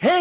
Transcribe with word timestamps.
Here 0.00 0.14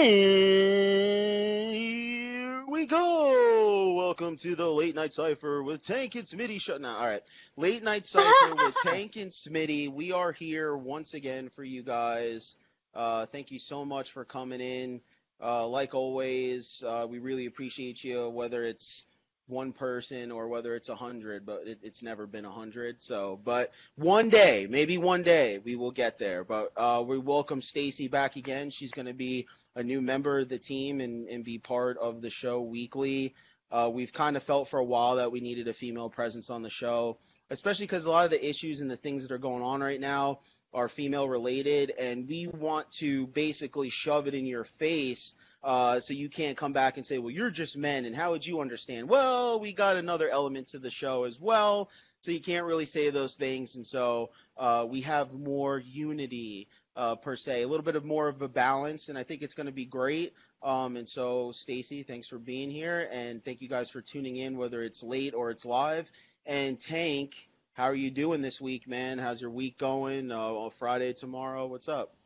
we 2.68 2.88
go. 2.88 3.94
Welcome 3.94 4.36
to 4.38 4.56
the 4.56 4.66
late 4.66 4.96
night 4.96 5.14
cipher 5.14 5.62
with 5.62 5.84
Tank 5.84 6.16
and 6.16 6.24
Smitty. 6.24 6.60
Shut 6.60 6.82
now. 6.82 6.98
All 6.98 7.06
right, 7.06 7.22
late 7.58 7.84
night 7.84 8.08
cipher 8.08 8.56
with 8.56 8.74
Tank 8.84 9.18
and 9.18 9.30
Smitty. 9.30 9.94
We 9.94 10.12
are 10.12 10.32
here 10.32 10.76
once 10.76 11.14
again 11.14 11.50
for 11.50 11.64
you 11.64 11.84
guys. 11.84 12.56
Uh, 12.96 13.28
thank 13.28 13.52
you 13.52 13.60
so 13.60 13.86
much 13.86 14.14
for 14.14 14.26
coming 14.26 14.62
in. 14.62 15.00
Uh, 15.40 15.68
like 15.68 15.94
always, 15.94 16.84
uh, 16.84 17.06
we 17.08 17.20
really 17.20 17.46
appreciate 17.46 18.04
you. 18.04 18.30
Whether 18.30 18.64
it's 18.64 19.06
one 19.48 19.72
person 19.72 20.32
or 20.32 20.48
whether 20.48 20.76
it's 20.76 20.90
a 20.90 20.96
hundred, 20.96 21.46
but 21.46 21.68
it, 21.68 21.80
it's 21.82 22.04
never 22.04 22.28
been 22.28 22.46
a 22.46 22.52
hundred. 22.52 23.02
So, 23.02 23.40
but 23.44 23.72
one 23.96 24.30
day, 24.30 24.68
maybe 24.70 24.98
one 24.98 25.24
day, 25.24 25.60
we 25.60 25.76
will 25.76 25.92
get 25.92 26.20
there. 26.20 26.44
But 26.44 26.72
uh, 26.76 27.04
we 27.08 27.18
welcome 27.18 27.62
Stacy 27.62 28.08
back 28.08 28.36
again. 28.36 28.70
She's 28.70 28.92
going 28.92 29.08
to 29.08 29.14
be 29.14 29.48
a 29.76 29.84
new 29.84 30.02
member 30.02 30.40
of 30.40 30.50
the 30.50 30.60
team 30.60 31.00
and, 31.02 31.28
and 31.28 31.44
be 31.44 31.58
part 31.58 31.98
of 31.98 32.22
the 32.22 32.30
show 32.30 32.62
weekly. 32.62 33.34
Uh, 33.72 33.90
we've 33.94 34.14
kind 34.14 34.38
of 34.38 34.44
felt 34.44 34.70
for 34.70 34.80
a 34.80 34.86
while 34.86 35.18
that 35.18 35.32
we 35.32 35.40
needed 35.40 35.68
a 35.68 35.74
female 35.74 36.10
presence 36.10 36.50
on 36.50 36.62
the 36.62 36.70
show, 36.70 37.18
especially 37.50 37.86
because 37.86 38.06
a 38.06 38.10
lot 38.10 38.26
of 38.26 38.32
the 38.32 38.50
issues 38.50 38.82
and 38.82 38.90
the 38.90 38.98
things 38.98 39.24
that 39.24 39.32
are 39.32 39.38
going 39.38 39.64
on 39.64 39.82
right 39.82 40.00
now 40.00 40.40
are 40.74 40.88
female 40.88 41.28
related, 41.28 41.92
and 41.92 42.28
we 42.28 42.48
want 42.48 42.90
to 42.92 43.28
basically 43.28 43.90
shove 43.90 44.28
it 44.28 44.34
in 44.34 44.46
your 44.46 44.64
face 44.64 45.34
uh, 45.68 46.00
so 46.00 46.14
you 46.14 46.30
can't 46.30 46.58
come 46.58 46.72
back 46.72 46.96
and 46.96 47.06
say, 47.06 47.18
well, 47.18 47.30
you're 47.30 47.52
just 47.52 47.76
men, 47.76 48.06
and 48.06 48.16
how 48.16 48.32
would 48.32 48.46
you 48.46 48.62
understand? 48.62 49.10
Well, 49.10 49.60
we 49.60 49.74
got 49.74 49.98
another 49.98 50.30
element 50.30 50.70
to 50.70 50.80
the 50.80 50.90
show 50.90 51.26
as 51.26 51.42
well, 51.42 51.90
so 52.22 52.32
you 52.32 52.40
can't 52.40 52.66
really 52.66 52.86
say 52.86 53.10
those 53.10 53.36
things, 53.36 53.76
and 53.76 53.86
so 53.86 54.30
uh, 54.58 54.86
we 54.90 55.02
have 55.02 55.34
more 55.34 55.78
unity 55.78 56.70
uh, 56.96 57.16
per 57.16 57.36
se, 57.36 57.64
a 57.64 57.68
little 57.68 57.84
bit 57.84 57.98
of 57.98 58.06
more 58.06 58.30
of 58.30 58.42
a 58.42 58.48
balance, 58.48 59.10
and 59.10 59.18
I 59.18 59.24
think 59.24 59.42
it's 59.42 59.56
going 59.56 59.66
to 59.66 59.74
be 59.74 59.84
great. 59.84 60.34
Um, 60.64 60.96
and 60.96 61.08
so, 61.08 61.52
Stacy, 61.52 62.04
thanks 62.04 62.30
for 62.30 62.40
being 62.40 62.72
here, 62.72 63.10
and 63.12 63.44
thank 63.44 63.62
you 63.62 63.68
guys 63.68 63.90
for 63.90 64.00
tuning 64.02 64.38
in, 64.38 64.58
whether 64.58 64.82
it's 64.82 65.04
late 65.04 65.34
or 65.34 65.52
it's 65.52 65.66
live. 65.66 66.10
And 66.46 66.80
Tank, 66.80 67.36
how 67.74 67.84
are 67.84 67.94
you 67.94 68.10
doing 68.10 68.42
this 68.42 68.62
week, 68.62 68.88
man? 68.88 69.18
How's 69.18 69.42
your 69.42 69.52
week 69.52 69.78
going? 69.78 70.32
Uh, 70.32 70.70
Friday 70.80 71.12
tomorrow, 71.12 71.68
what's 71.68 71.90
up? 71.90 72.17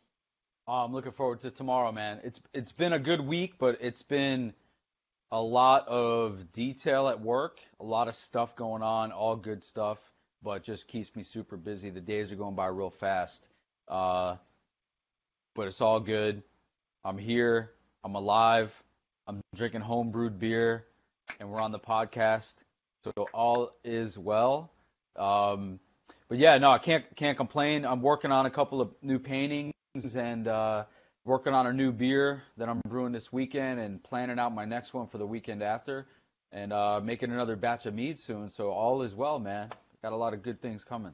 I'm 0.71 0.93
looking 0.93 1.11
forward 1.11 1.41
to 1.41 1.51
tomorrow, 1.51 1.91
man. 1.91 2.21
It's 2.23 2.39
it's 2.53 2.71
been 2.71 2.93
a 2.93 2.99
good 2.99 3.19
week, 3.19 3.55
but 3.59 3.77
it's 3.81 4.03
been 4.03 4.53
a 5.29 5.41
lot 5.41 5.85
of 5.89 6.53
detail 6.53 7.09
at 7.09 7.19
work, 7.19 7.57
a 7.81 7.83
lot 7.83 8.07
of 8.07 8.15
stuff 8.15 8.55
going 8.55 8.81
on, 8.81 9.11
all 9.11 9.35
good 9.35 9.65
stuff, 9.65 9.97
but 10.41 10.63
just 10.63 10.87
keeps 10.87 11.13
me 11.13 11.23
super 11.23 11.57
busy. 11.57 11.89
The 11.89 11.99
days 11.99 12.31
are 12.31 12.37
going 12.37 12.55
by 12.55 12.67
real 12.67 12.89
fast, 12.89 13.45
uh, 13.89 14.37
but 15.55 15.67
it's 15.67 15.81
all 15.81 15.99
good. 15.99 16.41
I'm 17.03 17.17
here. 17.17 17.71
I'm 18.05 18.15
alive. 18.15 18.71
I'm 19.27 19.41
drinking 19.53 19.81
home 19.81 20.09
brewed 20.09 20.39
beer, 20.39 20.85
and 21.41 21.49
we're 21.49 21.59
on 21.59 21.73
the 21.73 21.79
podcast, 21.79 22.53
so 23.03 23.11
all 23.33 23.73
is 23.83 24.17
well. 24.17 24.71
Um, 25.17 25.81
but 26.29 26.37
yeah, 26.37 26.57
no, 26.59 26.71
I 26.71 26.77
can't 26.77 27.03
can't 27.17 27.35
complain. 27.35 27.83
I'm 27.83 28.01
working 28.01 28.31
on 28.31 28.45
a 28.45 28.51
couple 28.51 28.79
of 28.79 28.91
new 29.01 29.19
paintings 29.19 29.70
and 29.93 30.47
uh, 30.47 30.85
working 31.25 31.53
on 31.53 31.67
a 31.67 31.73
new 31.73 31.91
beer 31.91 32.43
that 32.57 32.69
I'm 32.69 32.81
brewing 32.87 33.11
this 33.11 33.31
weekend 33.31 33.79
and 33.79 34.01
planning 34.01 34.39
out 34.39 34.53
my 34.53 34.63
next 34.63 34.93
one 34.93 35.07
for 35.07 35.17
the 35.17 35.25
weekend 35.25 35.61
after 35.61 36.07
and 36.53 36.71
uh, 36.71 37.01
making 37.01 37.31
another 37.31 37.57
batch 37.57 37.85
of 37.85 37.93
mead 37.93 38.19
soon. 38.19 38.49
So 38.51 38.69
all 38.69 39.01
is 39.01 39.13
well, 39.13 39.39
man. 39.39 39.69
Got 40.01 40.13
a 40.13 40.15
lot 40.15 40.33
of 40.33 40.43
good 40.43 40.61
things 40.61 40.83
coming. 40.83 41.13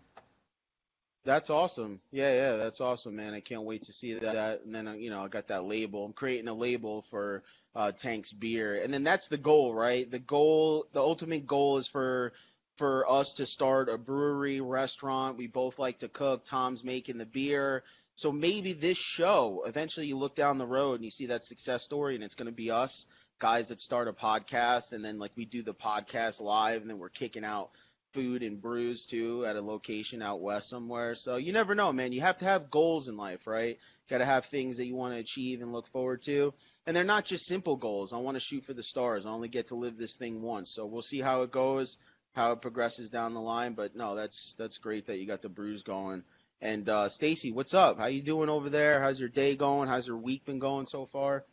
That's 1.26 1.50
awesome. 1.50 2.00
Yeah, 2.12 2.32
yeah, 2.34 2.56
that's 2.56 2.80
awesome, 2.80 3.16
man. 3.16 3.34
I 3.34 3.42
can't 3.42 3.64
wait 3.64 3.84
to 3.84 3.94
see 3.94 4.14
that. 4.14 4.62
And 4.64 4.74
then, 4.74 4.96
you 5.00 5.10
know, 5.10 5.26
I 5.26 5.28
got 5.28 5.48
that 5.48 5.66
label. 5.66 6.06
I'm 6.06 6.14
creating 6.14 6.48
a 6.48 6.54
label 6.54 7.02
for 7.10 7.44
uh, 7.76 7.92
Tank's 7.92 8.32
beer, 8.32 8.82
and 8.82 8.94
then 8.94 9.04
that's 9.04 9.28
the 9.28 9.38
goal, 9.38 9.74
right? 9.74 10.10
The 10.10 10.20
goal, 10.20 10.86
the 10.94 11.02
ultimate 11.02 11.46
goal 11.46 11.80
is 11.80 11.88
for 11.88 12.32
for 12.78 13.10
us 13.10 13.34
to 13.34 13.46
start 13.46 13.90
a 13.90 13.98
brewery, 13.98 14.62
restaurant. 14.62 15.38
We 15.38 15.48
both 15.48 15.80
like 15.80 16.00
to 16.00 16.08
cook. 16.08 16.46
Tom's 16.46 16.84
making 16.84 17.18
the 17.18 17.26
beer. 17.26 17.84
So 18.18 18.32
maybe 18.32 18.74
this 18.74 18.98
show, 18.98 19.62
eventually 19.68 20.08
you 20.08 20.18
look 20.18 20.34
down 20.34 20.58
the 20.58 20.66
road 20.66 20.96
and 20.96 21.06
you 21.06 21.12
see 21.12 21.28
that 21.28 21.44
success 21.44 21.84
story 21.84 22.16
and 22.16 22.24
it's 22.24 22.34
going 22.34 22.48
to 22.48 22.52
be 22.52 22.72
us, 22.72 23.06
guys 23.38 23.68
that 23.68 23.80
start 23.80 24.08
a 24.08 24.12
podcast 24.12 24.92
and 24.92 25.06
then 25.06 25.20
like 25.20 25.34
we 25.36 25.46
do 25.46 25.62
the 25.62 25.76
podcast 25.76 26.42
live 26.42 26.82
and 26.82 26.90
then 26.90 26.98
we're 26.98 27.10
kicking 27.10 27.46
out 27.46 27.70
food 28.14 28.42
and 28.42 28.60
brews 28.60 29.06
too 29.06 29.46
at 29.46 29.56
a 29.56 29.62
location 29.62 30.24
out 30.24 30.42
west 30.42 30.68
somewhere. 30.68 31.14
So 31.14 31.36
you 31.36 31.54
never 31.54 31.76
know, 31.76 31.94
man. 31.94 32.12
You 32.12 32.22
have 32.22 32.40
to 32.40 32.46
have 32.46 32.72
goals 32.72 33.08
in 33.08 33.18
life, 33.18 33.46
right? 33.46 33.78
Got 34.10 34.18
to 34.18 34.26
have 34.26 34.46
things 34.46 34.78
that 34.78 34.88
you 34.88 34.96
want 34.96 35.14
to 35.14 35.20
achieve 35.20 35.62
and 35.62 35.72
look 35.72 35.86
forward 35.86 36.24
to. 36.24 36.56
And 36.88 36.96
they're 36.96 37.04
not 37.04 37.24
just 37.24 37.46
simple 37.46 37.76
goals. 37.76 38.14
I 38.14 38.18
want 38.18 38.34
to 38.34 38.42
shoot 38.42 38.66
for 38.66 38.74
the 38.74 38.82
stars. 38.82 39.28
I 39.28 39.30
only 39.30 39.48
get 39.48 39.68
to 39.68 39.76
live 39.76 39.96
this 39.96 40.16
thing 40.16 40.42
once. 40.42 40.74
So 40.74 40.88
we'll 40.88 41.04
see 41.04 41.22
how 41.22 41.44
it 41.44 41.52
goes, 41.52 41.98
how 42.34 42.54
it 42.54 42.64
progresses 42.64 43.12
down 43.12 43.36
the 43.36 43.42
line. 43.42 43.74
But 43.74 43.96
no, 43.96 44.16
that's 44.16 44.56
that's 44.58 44.80
great 44.80 45.06
that 45.06 45.20
you 45.20 45.28
got 45.28 45.44
the 45.44 45.50
brews 45.50 45.84
going. 45.84 46.24
And 46.62 46.90
uh, 46.90 47.10
Stacy, 47.10 47.52
what's 47.52 47.74
up? 47.74 48.00
How 48.00 48.08
you 48.08 48.22
doing 48.22 48.50
over 48.50 48.70
there? 48.70 49.02
How's 49.02 49.20
your 49.20 49.30
day 49.30 49.56
going? 49.56 49.88
How's 49.88 50.08
your 50.08 50.18
week 50.18 50.44
been 50.46 50.60
going 50.60 50.88
so 50.88 51.06
far? 51.06 51.46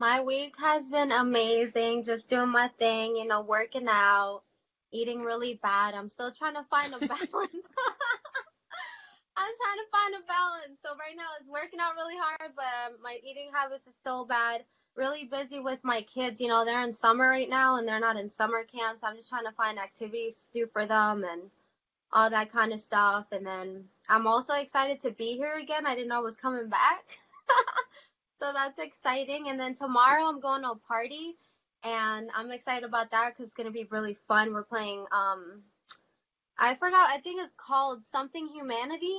My 0.00 0.20
week 0.20 0.54
has 0.58 0.88
been 0.88 1.12
amazing. 1.12 2.02
Just 2.02 2.28
doing 2.28 2.48
my 2.48 2.68
thing, 2.78 3.14
you 3.14 3.26
know, 3.26 3.42
working 3.42 3.86
out, 3.88 4.42
eating 4.90 5.20
really 5.20 5.60
bad. 5.62 5.94
I'm 5.94 6.08
still 6.08 6.32
trying 6.32 6.54
to 6.54 6.64
find 6.64 6.92
a 6.92 6.98
balance. 7.06 7.22
I'm 9.36 9.52
trying 9.62 9.78
to 9.78 9.90
find 9.92 10.14
a 10.14 10.26
balance. 10.26 10.78
So 10.84 10.90
right 10.98 11.16
now 11.16 11.28
it's 11.38 11.48
working 11.48 11.78
out 11.80 11.94
really 11.94 12.16
hard, 12.16 12.52
but 12.56 12.64
um, 12.86 12.94
my 13.02 13.18
eating 13.24 13.50
habits 13.52 13.86
is 13.86 13.94
still 14.00 14.24
bad. 14.24 14.64
Really 14.96 15.24
busy 15.24 15.60
with 15.60 15.78
my 15.82 16.02
kids. 16.02 16.40
You 16.40 16.48
know, 16.48 16.64
they're 16.64 16.82
in 16.82 16.92
summer 16.92 17.28
right 17.28 17.48
now 17.48 17.76
and 17.76 17.86
they're 17.86 18.00
not 18.00 18.16
in 18.16 18.28
summer 18.28 18.64
camp. 18.64 18.98
So 18.98 19.06
I'm 19.06 19.16
just 19.16 19.28
trying 19.28 19.44
to 19.44 19.52
find 19.52 19.78
activities 19.78 20.46
to 20.52 20.60
do 20.60 20.66
for 20.72 20.86
them 20.86 21.24
and 21.24 21.42
all 22.14 22.30
that 22.30 22.52
kind 22.52 22.72
of 22.72 22.80
stuff. 22.80 23.26
And 23.32 23.44
then 23.44 23.84
I'm 24.08 24.26
also 24.26 24.54
excited 24.54 25.00
to 25.00 25.10
be 25.10 25.36
here 25.36 25.56
again. 25.60 25.84
I 25.84 25.94
didn't 25.94 26.08
know 26.08 26.18
I 26.18 26.20
was 26.20 26.36
coming 26.36 26.68
back. 26.68 27.18
so 28.40 28.52
that's 28.54 28.78
exciting. 28.78 29.48
And 29.48 29.58
then 29.58 29.74
tomorrow 29.74 30.24
I'm 30.24 30.40
going 30.40 30.62
to 30.62 30.70
a 30.70 30.76
party 30.76 31.36
and 31.82 32.30
I'm 32.34 32.50
excited 32.50 32.84
about 32.84 33.10
that 33.10 33.30
because 33.30 33.48
it's 33.48 33.54
going 33.54 33.66
to 33.66 33.72
be 33.72 33.86
really 33.90 34.16
fun. 34.28 34.54
We're 34.54 34.62
playing, 34.62 35.04
um, 35.12 35.62
I 36.56 36.76
forgot, 36.76 37.10
I 37.10 37.18
think 37.18 37.42
it's 37.42 37.52
called 37.56 38.04
Something 38.10 38.48
Humanity. 38.48 39.18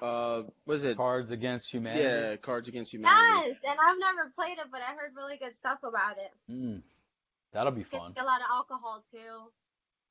Uh, 0.00 0.44
was 0.64 0.84
it? 0.84 0.96
Cards 0.96 1.32
Against 1.32 1.68
Humanity. 1.68 2.04
Yeah, 2.04 2.36
Cards 2.36 2.68
Against 2.68 2.92
Humanity. 2.94 3.48
Yes, 3.48 3.56
and 3.68 3.78
I've 3.84 3.98
never 3.98 4.30
played 4.30 4.58
it, 4.58 4.66
but 4.70 4.80
I 4.80 4.92
heard 4.94 5.10
really 5.16 5.36
good 5.36 5.56
stuff 5.56 5.80
about 5.82 6.18
it. 6.18 6.32
Mm, 6.50 6.82
that'll 7.52 7.72
be 7.72 7.82
fun. 7.82 8.14
a 8.16 8.24
lot 8.24 8.40
of 8.40 8.46
alcohol 8.48 9.02
too. 9.12 9.50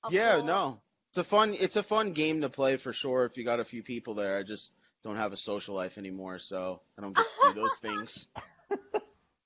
Yeah, 0.10 0.42
no, 0.42 0.82
it's 1.18 1.28
a 1.28 1.30
fun 1.30 1.56
it's 1.60 1.76
a 1.76 1.84
fun 1.84 2.14
game 2.14 2.42
to 2.42 2.50
play 2.50 2.78
for 2.78 2.94
sure 2.94 3.26
if 3.26 3.38
you 3.38 3.44
got 3.44 3.60
a 3.60 3.66
few 3.66 3.82
people 3.82 4.14
there. 4.14 4.38
I 4.38 4.44
just 4.44 4.72
don't 5.04 5.16
have 5.16 5.34
a 5.34 5.38
social 5.38 5.74
life 5.76 5.98
anymore, 5.98 6.38
so 6.38 6.80
I 6.98 7.02
don't 7.02 7.16
get 7.16 7.26
to 7.42 7.48
do 7.54 7.54
those 7.62 7.78
things. 7.80 8.28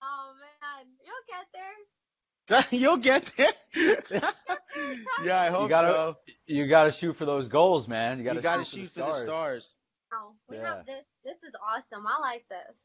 Oh 0.04 0.34
man, 0.42 0.88
you'll 1.06 1.26
get 1.30 1.48
there. 1.54 2.66
You'll 2.80 2.98
get 2.98 3.32
there. 3.38 3.54
yeah, 5.24 5.40
I 5.42 5.50
hope 5.50 5.64
You 5.64 5.70
gotta, 5.70 5.92
so. 5.94 6.18
you 6.48 6.68
gotta 6.68 6.92
shoot 6.92 7.16
for 7.16 7.26
those 7.26 7.48
goals, 7.48 7.88
man. 7.88 8.18
You 8.18 8.26
gotta, 8.26 8.38
You 8.38 8.42
gotta 8.42 8.66
shoot, 8.66 8.82
shoot 8.82 8.88
for 8.90 8.94
for 8.94 9.00
the 9.00 9.14
stars. 9.14 9.24
stars. 9.24 9.76
Oh, 10.14 10.34
we 10.50 10.58
Yeah. 10.58 10.66
have 10.78 10.86
this. 10.86 11.06
This 11.24 11.38
is 11.44 11.54
awesome. 11.64 12.06
I 12.08 12.20
like 12.20 12.46
this. 12.50 12.76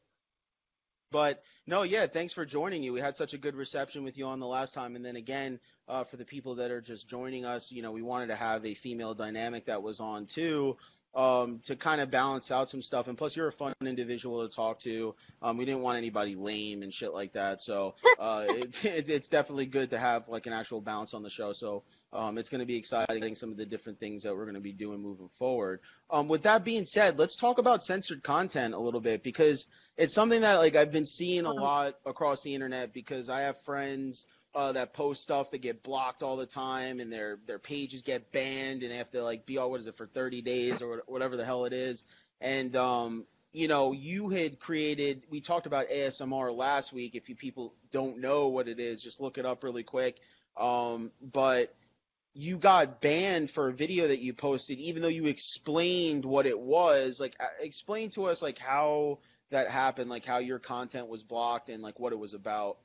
But 1.11 1.41
no, 1.65 1.83
yeah, 1.83 2.07
thanks 2.07 2.33
for 2.33 2.45
joining 2.45 2.83
you. 2.83 2.93
We 2.93 2.99
had 2.99 3.15
such 3.15 3.33
a 3.33 3.37
good 3.37 3.55
reception 3.55 4.03
with 4.03 4.17
you 4.17 4.25
on 4.25 4.39
the 4.39 4.47
last 4.47 4.73
time, 4.73 4.95
and 4.95 5.05
then 5.05 5.15
again, 5.15 5.59
uh, 5.87 6.03
for 6.03 6.17
the 6.17 6.25
people 6.25 6.55
that 6.55 6.71
are 6.71 6.81
just 6.81 7.07
joining 7.07 7.45
us, 7.45 7.71
you 7.71 7.81
know, 7.81 7.91
we 7.91 8.01
wanted 8.01 8.27
to 8.27 8.35
have 8.35 8.65
a 8.65 8.73
female 8.73 9.13
dynamic 9.13 9.65
that 9.65 9.81
was 9.81 9.99
on 9.99 10.25
too, 10.25 10.77
um, 11.17 11.59
to 11.63 11.75
kind 11.75 11.99
of 11.99 12.11
balance 12.11 12.51
out 12.51 12.69
some 12.69 12.83
stuff. 12.83 13.07
And 13.07 13.17
plus, 13.17 13.35
you're 13.35 13.47
a 13.47 13.51
fun 13.51 13.73
individual 13.81 14.47
to 14.47 14.55
talk 14.55 14.79
to. 14.81 15.15
Um, 15.41 15.57
we 15.57 15.65
didn't 15.65 15.81
want 15.81 15.97
anybody 15.97 16.35
lame 16.35 16.83
and 16.83 16.93
shit 16.93 17.11
like 17.11 17.33
that, 17.33 17.61
so 17.61 17.95
uh, 18.19 18.45
it, 18.47 18.85
it, 18.85 19.09
it's 19.09 19.27
definitely 19.27 19.65
good 19.65 19.89
to 19.89 19.97
have 19.97 20.29
like 20.29 20.45
an 20.45 20.53
actual 20.53 20.79
balance 20.79 21.15
on 21.15 21.23
the 21.23 21.29
show. 21.29 21.53
So 21.53 21.81
um, 22.13 22.37
it's 22.37 22.49
going 22.49 22.59
to 22.59 22.67
be 22.67 22.77
exciting 22.77 23.33
some 23.33 23.49
of 23.49 23.57
the 23.57 23.65
different 23.65 23.99
things 23.99 24.23
that 24.23 24.35
we're 24.35 24.45
going 24.45 24.55
to 24.55 24.61
be 24.61 24.73
doing 24.73 25.01
moving 25.01 25.29
forward. 25.39 25.79
Um, 26.11 26.27
with 26.27 26.43
that 26.43 26.63
being 26.63 26.85
said, 26.85 27.17
let's 27.17 27.35
talk 27.35 27.57
about 27.57 27.83
censored 27.83 28.21
content 28.21 28.75
a 28.75 28.79
little 28.79 29.01
bit 29.01 29.23
because 29.23 29.67
it's 29.97 30.13
something 30.13 30.41
that 30.41 30.55
like 30.55 30.75
I've 30.75 30.91
been 30.91 31.07
seeing 31.07 31.45
a 31.45 31.51
lot 31.51 31.95
across 32.05 32.43
the 32.43 32.53
internet 32.53 32.93
because 32.93 33.27
I 33.27 33.41
have 33.41 33.59
friends 33.63 34.27
uh, 34.55 34.71
that 34.71 34.93
post 34.93 35.23
stuff 35.23 35.51
that 35.51 35.59
get 35.59 35.83
blocked 35.83 36.23
all 36.23 36.37
the 36.37 36.45
time 36.45 36.99
and 36.99 37.11
their 37.11 37.37
their 37.45 37.59
pages 37.59 38.01
get 38.01 38.31
banned 38.31 38.81
and 38.83 38.91
they 38.91 38.97
have 38.97 39.11
to 39.11 39.23
like 39.23 39.45
be 39.45 39.57
all 39.57 39.69
what 39.69 39.79
is 39.79 39.87
it 39.87 39.95
for 39.95 40.07
30 40.07 40.41
days 40.41 40.81
or 40.81 41.03
whatever 41.07 41.37
the 41.37 41.45
hell 41.45 41.65
it 41.65 41.73
is. 41.73 42.05
And 42.41 42.75
um, 42.75 43.25
you 43.51 43.67
know, 43.67 43.91
you 43.91 44.29
had 44.29 44.59
created. 44.59 45.23
We 45.29 45.41
talked 45.41 45.65
about 45.65 45.89
ASMR 45.89 46.55
last 46.55 46.93
week. 46.93 47.15
If 47.15 47.29
you 47.29 47.35
people 47.35 47.73
don't 47.91 48.19
know 48.19 48.47
what 48.49 48.67
it 48.67 48.79
is, 48.79 49.01
just 49.01 49.21
look 49.21 49.37
it 49.37 49.45
up 49.45 49.63
really 49.63 49.83
quick. 49.83 50.19
Um, 50.55 51.11
but 51.21 51.73
you 52.33 52.57
got 52.57 53.01
banned 53.01 53.49
for 53.49 53.67
a 53.67 53.73
video 53.73 54.09
that 54.09 54.19
you 54.19 54.33
posted, 54.33 54.77
even 54.77 55.01
though 55.01 55.07
you 55.07 55.25
explained 55.25 56.23
what 56.23 56.45
it 56.45 56.59
was. 56.59 57.19
Like, 57.19 57.35
uh, 57.39 57.45
explain 57.59 58.11
to 58.11 58.25
us 58.25 58.41
like 58.43 58.59
how 58.59 59.19
that 59.49 59.69
happened, 59.69 60.09
like 60.09 60.25
how 60.25 60.37
your 60.37 60.59
content 60.59 61.07
was 61.07 61.23
blocked 61.23 61.69
and 61.69 61.81
like 61.81 61.99
what 61.99 62.13
it 62.13 62.19
was 62.19 62.35
about. 62.35 62.77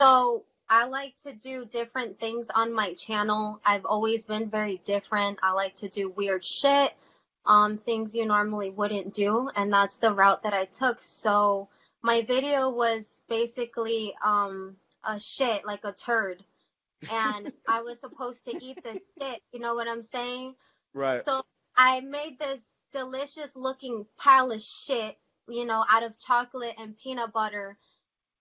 So 0.00 0.44
I 0.68 0.86
like 0.86 1.16
to 1.22 1.32
do 1.32 1.64
different 1.64 2.18
things 2.18 2.46
on 2.54 2.72
my 2.72 2.94
channel. 2.94 3.60
I've 3.64 3.86
always 3.86 4.24
been 4.24 4.50
very 4.50 4.80
different. 4.84 5.38
I 5.42 5.52
like 5.52 5.76
to 5.76 5.88
do 5.88 6.10
weird 6.10 6.44
shit, 6.44 6.92
um, 7.46 7.78
things 7.78 8.14
you 8.14 8.26
normally 8.26 8.70
wouldn't 8.70 9.14
do, 9.14 9.48
and 9.54 9.72
that's 9.72 9.96
the 9.96 10.12
route 10.12 10.42
that 10.42 10.54
I 10.54 10.66
took. 10.66 11.00
So 11.00 11.68
my 12.02 12.22
video 12.22 12.70
was 12.70 13.04
basically 13.28 14.14
um 14.24 14.76
a 15.04 15.18
shit, 15.20 15.64
like 15.64 15.84
a 15.84 15.92
turd. 15.92 16.44
And 17.10 17.52
I 17.68 17.82
was 17.82 18.00
supposed 18.00 18.44
to 18.46 18.64
eat 18.64 18.82
this 18.82 18.98
shit, 19.20 19.42
you 19.52 19.60
know 19.60 19.74
what 19.74 19.88
I'm 19.88 20.02
saying? 20.02 20.54
Right. 20.94 21.22
So 21.24 21.42
I 21.76 22.00
made 22.00 22.38
this 22.38 22.60
delicious 22.92 23.54
looking 23.54 24.06
pile 24.18 24.50
of 24.50 24.62
shit, 24.62 25.16
you 25.48 25.64
know, 25.64 25.84
out 25.88 26.02
of 26.02 26.18
chocolate 26.18 26.74
and 26.78 26.96
peanut 26.98 27.32
butter. 27.32 27.78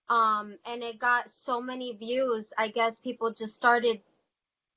Um, 0.09 0.57
and 0.65 0.83
it 0.83 0.99
got 0.99 1.29
so 1.29 1.61
many 1.61 1.93
views. 1.93 2.51
I 2.57 2.67
guess 2.69 2.99
people 2.99 3.31
just 3.31 3.55
started 3.55 4.01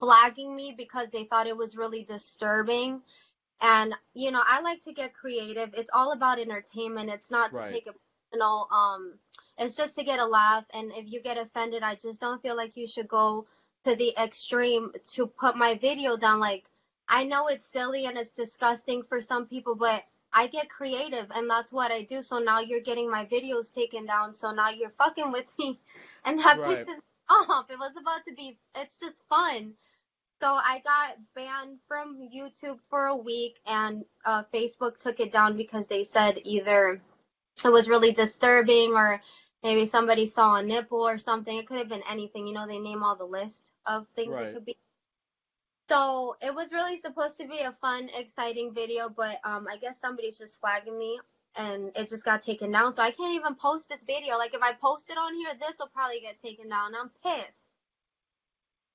flagging 0.01 0.55
me 0.55 0.75
because 0.77 1.09
they 1.13 1.25
thought 1.25 1.47
it 1.47 1.57
was 1.57 1.77
really 1.77 2.05
disturbing. 2.05 3.03
And, 3.61 3.95
you 4.15 4.31
know, 4.31 4.43
I 4.47 4.61
like 4.61 4.83
to 4.85 4.93
get 4.93 5.15
creative. 5.15 5.75
It's 5.75 5.91
all 5.93 6.13
about 6.13 6.39
entertainment. 6.39 7.11
It's 7.11 7.31
not 7.31 7.53
to 7.53 7.59
Right. 7.59 7.73
take 7.73 7.87
it 7.87 7.95
personal. 8.31 8.69
Um, 8.71 9.19
it's 9.59 9.77
just 9.77 9.97
to 9.97 10.05
get 10.05 10.21
a 10.21 10.27
laugh. 10.27 10.65
And 10.73 10.93
if 10.93 11.11
you 11.11 11.21
get 11.21 11.39
offended, 11.39 11.83
I 11.83 11.97
just 11.97 12.21
don't 12.21 12.41
feel 12.43 12.57
like 12.57 12.77
you 12.77 12.87
should 12.87 13.09
go 13.09 13.47
to 13.85 13.97
the 13.97 14.15
extreme 14.17 14.93
to 15.15 15.27
put 15.27 15.57
my 15.57 15.75
video 15.77 16.17
down. 16.17 16.39
Like, 16.41 16.65
I 17.09 17.25
know 17.25 17.49
it's 17.49 17.67
silly 17.67 18.07
and 18.07 18.17
it's 18.17 18.31
disgusting 18.31 19.03
for 19.03 19.21
some 19.21 19.47
people, 19.47 19.75
but 19.75 20.05
I 20.39 20.49
get 20.49 20.71
creative 20.71 21.31
and 21.35 21.51
that's 21.51 21.73
what 21.73 21.93
I 21.93 22.03
do. 22.05 22.23
So 22.23 22.39
now 22.39 22.61
you're 22.61 22.81
getting 22.81 23.11
my 23.11 23.27
videos 23.27 23.73
taken 23.73 24.07
down. 24.07 24.35
So 24.35 24.53
now 24.53 24.71
you're 24.71 24.95
fucking 24.99 25.33
with 25.33 25.53
me. 25.59 25.81
And 26.27 26.39
that 26.41 26.63
Right. 26.63 26.79
pisses 26.79 26.97
me 26.99 27.03
off. 27.31 27.71
It 27.71 27.79
was 27.79 27.93
about 28.01 28.25
to 28.29 28.35
be, 28.35 28.59
it's 28.77 28.99
just 29.01 29.23
fun. 29.29 29.75
So 30.41 30.55
I 30.55 30.81
got 30.85 31.17
banned 31.35 31.79
from 31.89 32.19
YouTube 32.35 32.81
for 32.83 33.07
a 33.07 33.17
week 33.17 33.59
and 33.67 34.05
uh, 34.27 34.45
Facebook 34.55 34.99
took 34.99 35.21
it 35.21 35.33
down 35.33 35.57
because 35.57 35.87
they 35.89 36.05
said 36.05 36.41
either 36.45 37.01
it 37.65 37.69
was 37.71 37.89
really 37.89 38.13
disturbing 38.13 38.95
or 38.95 39.21
maybe 39.63 39.87
somebody 39.87 40.27
saw 40.27 40.57
a 40.57 40.63
nipple 40.63 41.07
or 41.07 41.19
something. 41.19 41.57
It 41.57 41.67
could 41.69 41.79
have 41.79 41.89
been 41.89 42.05
anything. 42.11 42.47
You 42.47 42.55
know, 42.55 42.67
they 42.67 42.79
name 42.81 43.05
all 43.05 43.17
the 43.17 43.25
list 43.25 43.73
of 43.87 44.07
things 44.17 44.35
Right. 44.35 44.49
it 44.51 44.53
could 44.53 44.67
be. 44.67 44.77
So 45.89 46.37
it 46.43 46.55
was 46.55 46.73
really 46.73 46.99
supposed 46.99 47.39
to 47.39 47.47
be 47.47 47.61
a 47.61 47.73
fun, 47.81 48.11
exciting 48.15 48.75
video, 48.75 49.09
but 49.09 49.41
um, 49.45 49.67
I 49.71 49.77
guess 49.79 49.99
somebody's 49.99 50.39
just 50.39 50.61
flagging 50.61 50.99
me 50.99 51.19
and 51.57 51.91
it 51.97 52.09
just 52.09 52.25
got 52.25 52.43
taken 52.43 52.71
down. 52.71 52.95
So 52.95 53.03
I 53.03 53.11
can't 53.11 53.35
even 53.35 53.55
post 53.55 53.89
this 53.89 54.05
video. 54.05 54.37
Like 54.37 54.55
if 54.55 54.63
I 54.63 54.75
post 54.75 55.11
it 55.11 55.17
on 55.17 55.35
here, 55.35 55.51
this 55.59 55.79
will 55.79 55.89
probably 55.89 56.21
get 56.21 56.41
taken 56.41 56.69
down. 56.69 56.93
I'm 56.95 57.11
pissed. 57.25 57.59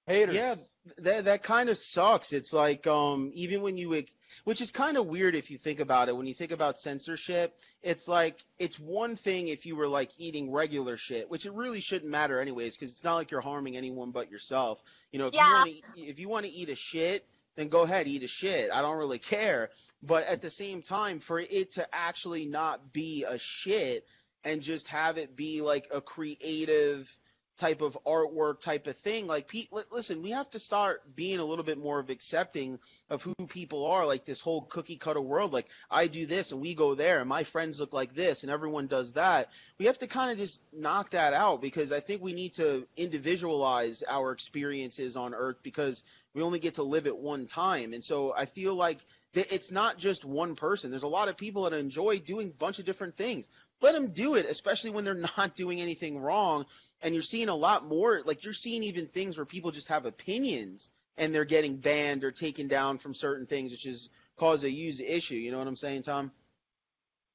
Haters. 0.06 0.36
Yeah, 0.36 0.56
that 0.98 1.26
that 1.26 1.44
kind 1.44 1.70
of 1.70 1.78
sucks. 1.78 2.34
It's 2.34 2.54
like 2.54 2.88
um 2.88 3.32
even 3.34 3.62
when 3.62 3.78
you 3.78 4.04
which 4.44 4.62
is 4.62 4.72
kind 4.72 4.98
of 4.98 5.06
weird 5.06 5.36
if 5.36 5.50
you 5.50 5.58
think 5.58 5.80
about 5.80 6.10
it. 6.10 6.18
When 6.18 6.26
you 6.28 6.34
think 6.34 6.52
about 6.52 6.78
censorship, 6.78 7.58
it's 7.82 8.08
like 8.08 8.44
it's 8.60 8.80
one 8.80 9.16
thing 9.16 9.48
if 9.48 9.66
you 9.66 9.76
were 9.76 9.88
like 9.88 10.12
eating 10.18 10.52
regular 10.52 10.98
shit, 10.98 11.30
which 11.30 11.46
it 11.46 11.54
really 11.54 11.80
shouldn't 11.80 12.12
matter 12.12 12.40
anyways 12.40 12.76
because 12.76 12.92
it's 12.92 13.04
not 13.04 13.16
like 13.16 13.32
you're 13.32 13.42
harming 13.42 13.78
anyone 13.78 14.12
but 14.12 14.30
yourself. 14.30 14.82
You 15.12 15.20
know, 15.20 15.28
if 15.28 15.34
Yeah. 15.34 15.48
you 15.48 15.54
want 15.54 15.68
to 15.68 16.02
if 16.02 16.20
you 16.20 16.30
want 16.30 16.46
to 16.46 16.52
eat 16.52 16.70
a 16.70 16.76
shit, 16.76 17.26
then 17.56 17.70
go 17.70 17.84
ahead 17.84 18.08
eat 18.08 18.24
a 18.24 18.28
shit. 18.28 18.72
I 18.72 18.82
don't 18.82 18.98
really 18.98 19.20
care. 19.20 19.70
But 20.02 20.28
at 20.28 20.42
the 20.42 20.50
same 20.50 20.82
time, 20.82 21.20
for 21.20 21.40
it 21.40 21.72
to 21.72 21.88
actually 21.94 22.46
not 22.46 22.92
be 22.92 23.24
a 23.24 23.38
shit 23.38 24.06
and 24.44 24.62
just 24.62 24.88
have 24.90 25.18
it 25.18 25.36
be 25.38 25.62
like 25.62 25.88
a 25.94 26.02
creative 26.02 27.10
type 27.58 27.82
of 27.82 27.98
artwork 28.06 28.62
type 28.62 28.88
of 28.88 28.98
thing 28.98 29.28
like 29.28 29.48
pe- 29.48 29.68
li- 29.72 29.84
listen 29.92 30.24
we 30.24 30.32
have 30.32 30.50
to 30.50 30.58
start 30.58 31.04
being 31.16 31.40
a 31.40 31.46
little 31.46 31.64
bit 31.64 31.78
more 31.78 32.00
of 32.00 32.10
accepting 32.10 32.80
of 33.10 33.22
who 33.22 33.36
people 33.48 33.86
are 33.86 34.08
like 34.08 34.26
this 34.26 34.42
whole 34.42 34.64
cookie 34.64 34.98
cutter 34.98 35.22
world 35.22 35.54
like 35.54 35.68
i 35.92 36.08
do 36.08 36.26
this 36.26 36.52
and 36.52 36.62
we 36.62 36.74
go 36.74 36.96
there 36.96 37.20
and 37.20 37.30
my 37.30 37.44
friends 37.44 37.80
look 37.80 37.94
like 37.94 38.16
this 38.16 38.44
and 38.44 38.52
everyone 38.52 38.88
does 38.88 39.14
that. 39.14 39.50
We 39.78 39.86
have 39.86 40.00
to 40.00 40.08
kind 40.08 40.32
of 40.32 40.38
just 40.38 40.62
knock 40.72 41.12
that 41.12 41.34
out 41.34 41.62
because 41.62 41.92
i 41.92 42.00
think 42.00 42.22
we 42.22 42.34
need 42.34 42.54
to 42.54 42.88
individualize 42.98 44.04
our 44.08 44.32
experiences 44.32 45.16
on 45.16 45.34
earth 45.34 45.58
because 45.62 46.04
we 46.34 46.42
only 46.42 46.60
get 46.60 46.76
to 46.76 46.84
live 46.84 47.06
it 47.08 47.18
one 47.18 47.48
time. 47.48 47.94
And 47.94 48.04
so 48.04 48.34
i 48.36 48.46
feel 48.46 48.74
like 48.74 49.00
it's 49.36 49.72
not 49.72 49.98
just 49.98 50.24
one 50.24 50.56
person. 50.56 50.92
There's 50.92 51.02
a 51.02 51.08
lot 51.08 51.28
of 51.28 51.38
people 51.38 51.64
that 51.64 51.74
enjoy 51.74 52.20
doing 52.20 52.50
a 52.50 52.54
bunch 52.54 52.78
of 52.78 52.86
different 52.86 53.18
things. 53.18 53.50
Let 53.82 53.94
them 53.94 54.12
do 54.12 54.36
it 54.36 54.46
especially 54.48 54.92
when 54.92 55.06
they're 55.06 55.14
not 55.38 55.56
doing 55.56 55.82
anything 55.82 56.20
wrong 56.20 56.66
and 57.04 57.14
you're 57.14 57.22
seeing 57.22 57.50
a 57.50 57.56
lot 57.56 57.86
more 57.86 58.22
like 58.26 58.44
you're 58.44 58.54
seeing 58.54 58.84
even 58.84 59.08
things 59.08 59.38
where 59.38 59.46
people 59.46 59.72
just 59.72 59.90
have 59.90 60.06
opinions 60.06 60.90
and 61.18 61.36
they're 61.36 61.46
getting 61.46 61.78
banned 61.78 62.24
or 62.24 62.32
taken 62.32 62.68
down 62.68 62.98
from 62.98 63.14
certain 63.14 63.46
things 63.46 63.72
which 63.72 63.86
is 63.86 64.10
cause 64.38 64.64
a 64.64 64.72
huge 64.72 65.00
issue. 65.00 65.36
You 65.36 65.52
know 65.52 65.60
what 65.60 65.68
i'm 65.68 65.76
saying 65.76 66.04
tom? 66.04 66.32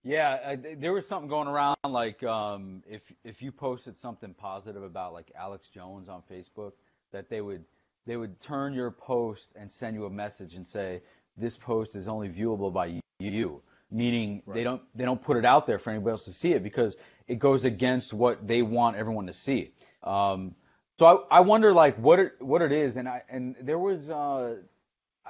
Yeah, 0.05 0.39
I, 0.47 0.57
there 0.57 0.93
was 0.93 1.07
something 1.07 1.29
going 1.29 1.49
around 1.49 1.77
like 1.85 2.23
um, 2.23 2.83
if 2.89 3.03
if 3.25 3.43
you 3.43 3.53
posted 3.53 3.99
something 3.99 4.33
positive 4.33 4.83
about 4.83 5.13
like 5.13 5.31
Alex 5.37 5.69
Jones 5.69 6.09
on 6.09 6.23
Facebook, 6.31 6.73
that 7.13 7.29
they 7.29 7.41
would 7.41 7.65
they 8.07 8.17
would 8.17 8.41
turn 8.41 8.73
your 8.73 8.91
post 8.91 9.53
and 9.55 9.71
send 9.71 9.97
you 9.97 10.07
a 10.07 10.11
message 10.11 10.55
and 10.55 10.67
say 10.67 11.03
this 11.37 11.57
post 11.57 11.95
is 11.95 12.09
only 12.09 12.29
viewable 12.29 12.73
by 12.73 13.01
you, 13.19 13.61
meaning 13.91 14.43
they 14.47 14.63
don't 14.63 14.83
they 14.95 15.05
don't 15.05 15.23
put 15.23 15.37
it 15.37 15.45
out 15.45 15.67
there 15.67 15.79
for 15.79 15.91
anybody 15.91 16.13
else 16.13 16.25
to 16.25 16.33
see 16.33 16.53
it 16.53 16.63
because 16.63 16.97
it 17.29 17.39
goes 17.39 17.65
against 17.65 18.13
what 18.13 18.47
they 18.47 18.63
want 18.63 18.97
everyone 18.97 19.27
to 19.27 19.33
see. 19.33 19.73
Um, 20.03 20.55
so 20.99 21.27
I, 21.31 21.39
I 21.39 21.41
wonder 21.41 21.73
like 21.73 21.97
what 21.97 22.19
it 22.19 22.33
what 22.41 22.63
it 22.63 22.73
is, 22.73 22.97
and 22.97 23.09
I 23.09 23.23
and 23.29 23.55
there 23.63 23.79
was 23.79 24.11
uh, 24.11 24.57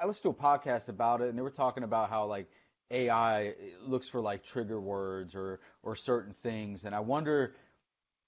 I 0.00 0.06
listened 0.06 0.35
to 0.35 0.41
a 0.41 0.43
podcast 0.43 0.89
about 0.89 1.21
it, 1.21 1.29
and 1.29 1.37
they 1.37 1.43
were 1.43 1.50
talking 1.50 1.83
about 1.83 2.09
how 2.09 2.27
like 2.27 2.49
AI 2.91 3.55
looks 3.85 4.09
for 4.09 4.21
like 4.21 4.45
trigger 4.45 4.81
words 4.81 5.35
or 5.35 5.61
or 5.83 5.97
certain 5.97 6.35
things, 6.43 6.85
and 6.85 6.95
I 6.95 7.00
wonder, 7.00 7.55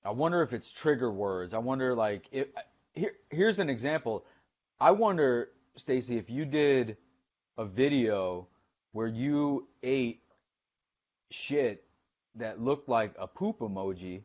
I 0.04 0.10
wonder 0.10 0.42
if 0.42 0.52
it's 0.52 0.70
trigger 0.70 1.10
words. 1.10 1.54
I 1.54 1.58
wonder 1.58 1.94
like 1.94 2.26
if 2.32 2.48
here 2.92 3.12
here's 3.30 3.58
an 3.58 3.70
example. 3.70 4.24
I 4.78 4.90
wonder, 4.90 5.50
Stacy, 5.76 6.18
if 6.18 6.28
you 6.28 6.44
did 6.44 6.96
a 7.56 7.64
video 7.64 8.48
where 8.92 9.06
you 9.06 9.68
ate 9.82 10.22
shit 11.30 11.84
that 12.36 12.60
looked 12.60 12.88
like 12.88 13.14
a 13.18 13.26
poop 13.26 13.58
emoji, 13.60 14.22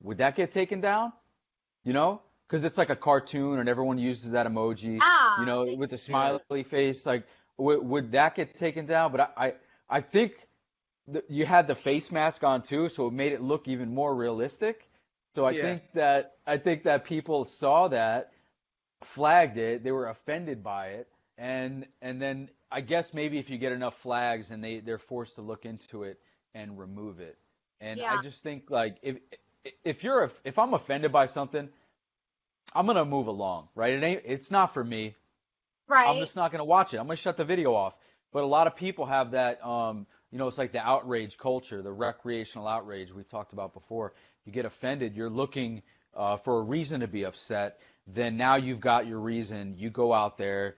would 0.00 0.18
that 0.18 0.36
get 0.36 0.52
taken 0.52 0.80
down? 0.80 1.12
You 1.84 1.92
know, 1.92 2.22
because 2.46 2.64
it's 2.64 2.78
like 2.78 2.90
a 2.90 2.96
cartoon 2.96 3.58
and 3.58 3.68
everyone 3.68 3.98
uses 3.98 4.32
that 4.32 4.46
emoji 4.46 5.04
Ah, 5.04 5.34
you 5.36 5.46
know, 5.46 5.64
with 5.78 5.90
the 5.90 5.98
smiley 5.98 6.62
face. 6.64 7.06
Like, 7.06 7.26
w- 7.58 7.80
would 7.82 8.12
that 8.12 8.34
get 8.36 8.56
taken 8.56 8.86
down? 8.86 9.12
But 9.12 9.20
I, 9.20 9.28
I, 9.36 9.54
I 9.88 10.00
think 10.00 10.48
th- 11.12 11.24
you 11.28 11.46
had 11.46 11.66
the 11.66 11.74
face 11.74 12.10
mask 12.10 12.42
on 12.44 12.62
too, 12.62 12.88
so 12.88 13.06
it 13.06 13.12
made 13.12 13.32
it 13.32 13.42
look 13.42 13.68
even 13.68 13.94
more 13.94 14.14
realistic. 14.14 14.88
So 15.34 15.44
I 15.46 15.52
Yeah. 15.52 15.54
think 15.54 15.82
that 15.94 16.36
I 16.46 16.58
think 16.58 16.84
that 16.84 17.04
people 17.04 17.44
saw 17.46 17.88
that, 17.88 18.32
flagged 19.04 19.58
it, 19.58 19.82
they 19.84 19.92
were 19.92 20.08
offended 20.08 20.62
by 20.62 20.88
it, 20.88 21.08
and 21.38 21.86
and 22.02 22.20
then 22.20 22.50
I 22.70 22.80
guess 22.80 23.12
maybe 23.14 23.38
if 23.38 23.50
you 23.50 23.58
get 23.58 23.72
enough 23.72 23.96
flags 23.98 24.50
and 24.50 24.62
they 24.62 24.80
they're 24.80 24.98
forced 24.98 25.36
to 25.36 25.42
look 25.42 25.64
into 25.64 26.04
it 26.04 26.20
and 26.54 26.78
remove 26.78 27.20
it. 27.20 27.38
And 27.80 27.98
Yeah. 27.98 28.14
I 28.18 28.22
just 28.22 28.42
think 28.42 28.70
like 28.70 28.96
if 29.02 29.16
if 29.84 30.02
you're 30.02 30.24
a, 30.24 30.30
if 30.44 30.58
I'm 30.58 30.74
offended 30.74 31.12
by 31.12 31.26
something, 31.26 31.68
I'm 32.74 32.86
gonna 32.86 33.04
move 33.04 33.26
along, 33.26 33.68
right? 33.74 33.94
It 33.94 34.02
ain't 34.02 34.22
it's 34.24 34.50
not 34.50 34.74
for 34.74 34.84
me. 34.84 35.14
right. 35.88 36.08
I'm 36.08 36.18
just 36.18 36.36
not 36.36 36.50
going 36.52 36.60
to 36.60 36.64
watch 36.64 36.94
it. 36.94 36.98
I'm 36.98 37.06
going 37.06 37.16
to 37.16 37.22
shut 37.22 37.36
the 37.36 37.44
video 37.44 37.74
off. 37.74 37.94
But 38.32 38.42
a 38.42 38.46
lot 38.46 38.66
of 38.66 38.76
people 38.76 39.06
have 39.06 39.30
that, 39.32 39.64
um, 39.64 40.06
you 40.30 40.38
know, 40.38 40.46
it's 40.48 40.58
like 40.58 40.72
the 40.72 40.80
outrage 40.80 41.38
culture, 41.38 41.82
the 41.82 41.92
recreational 41.92 42.66
outrage 42.68 43.12
we 43.12 43.22
talked 43.24 43.52
about 43.52 43.72
before. 43.74 44.12
You 44.44 44.52
get 44.52 44.64
offended, 44.66 45.14
you're 45.16 45.30
looking 45.30 45.82
uh, 46.14 46.36
for 46.38 46.60
a 46.60 46.62
reason 46.62 47.00
to 47.00 47.06
be 47.08 47.24
upset. 47.24 47.78
Then 48.06 48.36
now 48.36 48.56
you've 48.56 48.80
got 48.80 49.06
your 49.06 49.20
reason. 49.20 49.74
You 49.78 49.90
go 49.90 50.12
out 50.12 50.36
there, 50.38 50.76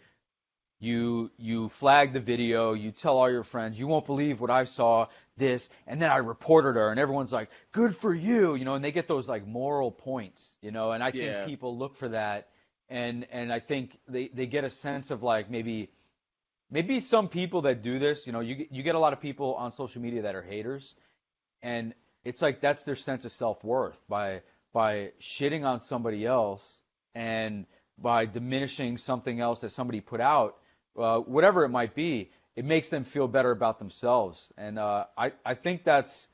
you 0.81 1.31
you 1.39 1.69
flag 1.71 2.13
the 2.13 2.21
video, 2.21 2.73
you 2.75 2.91
tell 2.93 3.19
all 3.19 3.31
your 3.31 3.45
friends, 3.45 3.79
you 3.79 3.87
won't 3.87 4.07
believe 4.07 4.41
what 4.41 4.51
I 4.51 4.65
saw, 4.65 5.07
this, 5.37 5.69
and 5.87 6.03
then 6.03 6.11
I 6.11 6.17
reported 6.19 6.75
her, 6.77 6.91
and 6.91 6.99
everyone's 7.01 7.33
like, 7.33 7.51
good 7.73 7.97
for 7.97 8.15
you, 8.15 8.57
you 8.57 8.65
know, 8.65 8.75
and 8.75 8.85
they 8.85 8.93
get 8.93 9.09
those 9.09 9.29
like 9.29 9.47
moral 9.47 9.91
points, 9.93 10.55
you 10.63 10.73
know, 10.73 10.93
and 10.93 11.03
I 11.05 11.13
think 11.13 11.31
Yeah. 11.33 11.45
people 11.45 11.79
look 11.79 11.97
for 11.97 12.09
that 12.11 12.49
and 12.89 13.27
and 13.31 13.53
I 13.53 13.61
think 13.61 13.99
they 14.09 14.29
they 14.29 14.47
get 14.47 14.65
a 14.65 14.71
sense 14.71 15.11
of 15.11 15.23
like 15.23 15.51
maybe 15.51 15.91
maybe 16.71 17.01
some 17.01 17.29
people 17.29 17.63
that 17.63 17.83
do 17.83 17.99
this, 17.99 18.27
you 18.27 18.33
know, 18.33 18.41
you 18.41 18.55
get- 18.57 18.73
you 18.73 18.83
get 18.83 18.95
a 18.95 18.99
lot 18.99 19.13
of 19.13 19.21
people 19.21 19.55
on 19.55 19.73
social 19.73 20.03
media 20.03 20.23
that 20.23 20.35
are 20.35 20.43
haters, 20.43 20.95
and 21.63 21.95
it's 22.25 22.43
like 22.43 22.61
that's 22.61 22.85
their 22.85 22.97
sense 22.97 23.25
of 23.25 23.33
self 23.33 23.63
worth 23.65 23.99
by 24.09 24.43
by 24.73 25.13
shitting 25.21 25.65
on 25.65 25.81
somebody 25.81 26.27
else 26.27 26.83
and 27.15 27.67
by 27.99 28.27
diminishing 28.27 28.97
something 28.99 29.41
else 29.41 29.61
that 29.63 29.73
somebody 29.73 30.01
put 30.01 30.21
out, 30.21 30.59
uh, 31.01 31.19
whatever 31.21 31.65
it 31.65 31.71
might 31.71 31.95
be, 31.95 32.31
it 32.57 32.65
makes 32.65 32.89
them 32.89 33.05
feel 33.05 33.29
better 33.29 33.51
about 33.51 33.79
themselves, 33.79 34.53
and 34.57 34.79
uh, 34.79 35.05
I 35.17 35.33
I 35.45 35.55
think 35.55 35.85
that's 35.85 36.29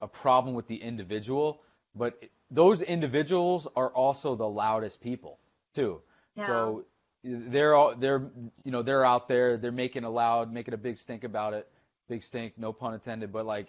a 0.00 0.08
problem 0.08 0.54
with 0.54 0.68
the 0.68 0.76
individual, 0.76 1.60
but 1.94 2.22
those 2.50 2.82
individuals 2.82 3.66
are 3.74 3.88
also 3.88 4.36
the 4.36 4.48
loudest 4.48 5.00
people 5.00 5.38
too. 5.74 6.00
Yeah. 6.36 6.46
So 6.46 6.84
they're 7.24 7.74
all 7.74 7.94
they're 7.96 8.30
you 8.64 8.70
know 8.70 8.82
they're 8.82 9.04
out 9.04 9.28
there 9.28 9.56
they're 9.56 9.72
making 9.72 10.04
a 10.04 10.10
loud 10.10 10.52
making 10.52 10.74
a 10.74 10.76
big 10.78 10.98
stink 10.98 11.24
about 11.24 11.54
it. 11.54 11.68
Big 12.08 12.22
stink 12.22 12.52
no 12.58 12.72
pun 12.72 12.94
intended 12.94 13.32
but 13.32 13.46
like 13.46 13.68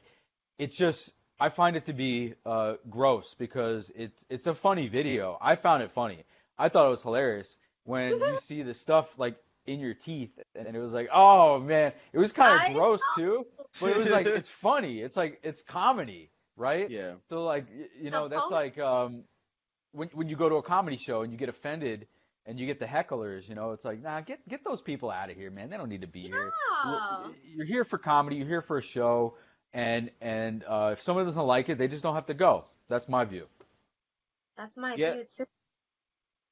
it's 0.59 0.75
just 0.75 1.13
I 1.39 1.49
find 1.49 1.75
it 1.75 1.85
to 1.85 1.93
be 1.93 2.33
uh, 2.45 2.75
gross 2.89 3.35
because 3.37 3.91
it's 3.95 4.23
it's 4.29 4.47
a 4.47 4.53
funny 4.53 4.87
video. 4.87 5.37
I 5.41 5.55
found 5.55 5.83
it 5.83 5.91
funny. 5.93 6.23
I 6.57 6.69
thought 6.69 6.87
it 6.87 6.91
was 6.91 7.01
hilarious. 7.01 7.55
When 7.83 8.19
you 8.19 8.39
see 8.41 8.61
the 8.63 8.73
stuff 8.73 9.07
like 9.17 9.35
in 9.67 9.79
your 9.79 9.93
teeth 9.93 10.31
and 10.55 10.75
it 10.75 10.79
was 10.79 10.93
like 10.93 11.07
oh 11.13 11.60
man 11.60 11.91
it 12.13 12.19
was 12.19 12.31
kind 12.31 12.60
I 12.60 12.67
of 12.67 12.74
gross 12.74 13.00
know. 13.17 13.24
too 13.24 13.45
but 13.81 13.89
it 13.91 13.98
was 13.98 14.10
like 14.10 14.25
it's 14.39 14.50
funny 14.62 15.01
it's 15.01 15.17
like 15.17 15.39
it's 15.43 15.62
comedy 15.62 16.29
right 16.55 16.89
Yeah. 16.89 17.13
so 17.29 17.43
like 17.43 17.65
you 18.00 18.12
know 18.12 18.24
The 18.24 18.29
that's 18.36 18.41
post- 18.43 18.51
like 18.51 18.77
um 18.79 19.24
when 19.91 20.10
when 20.13 20.29
you 20.29 20.36
go 20.36 20.50
to 20.50 20.55
a 20.55 20.63
comedy 20.63 20.98
show 20.98 21.22
and 21.24 21.31
you 21.31 21.38
get 21.38 21.50
offended 21.50 22.07
and 22.48 22.60
you 22.60 22.67
get 22.67 22.79
the 22.79 22.86
hecklers, 22.86 23.50
you 23.50 23.55
know, 23.55 23.72
it's 23.72 23.84
like, 23.84 24.03
nah, 24.03 24.22
get 24.22 24.48
get 24.48 24.63
those 24.63 24.79
people 24.79 25.10
out 25.10 25.31
of 25.31 25.36
here, 25.36 25.50
man. 25.50 25.67
They 25.72 25.77
don't 25.77 25.89
need 25.89 26.01
to 26.01 26.07
be 26.07 26.22
here. 26.27 26.51
Yeah. 26.86 27.27
You're 27.55 27.65
here 27.65 27.84
for 27.86 27.98
comedy. 27.98 28.36
You're 28.36 28.48
here 28.48 28.62
for 28.62 28.77
a 28.77 28.84
show, 28.84 29.34
and 29.74 30.12
and 30.22 30.63
uh, 30.69 30.91
if 30.93 31.01
someone 31.01 31.25
doesn't 31.25 31.41
like 31.41 31.69
it, 31.69 31.79
they 31.79 31.88
just 31.88 32.03
don't 32.03 32.13
have 32.13 32.27
to 32.27 32.36
go. 32.36 32.65
That's 32.88 33.10
my 33.10 33.25
view. 33.25 33.48
That's 34.57 34.77
my 34.77 34.93
Yeah. 34.95 35.13
view 35.13 35.25
too. 35.36 35.45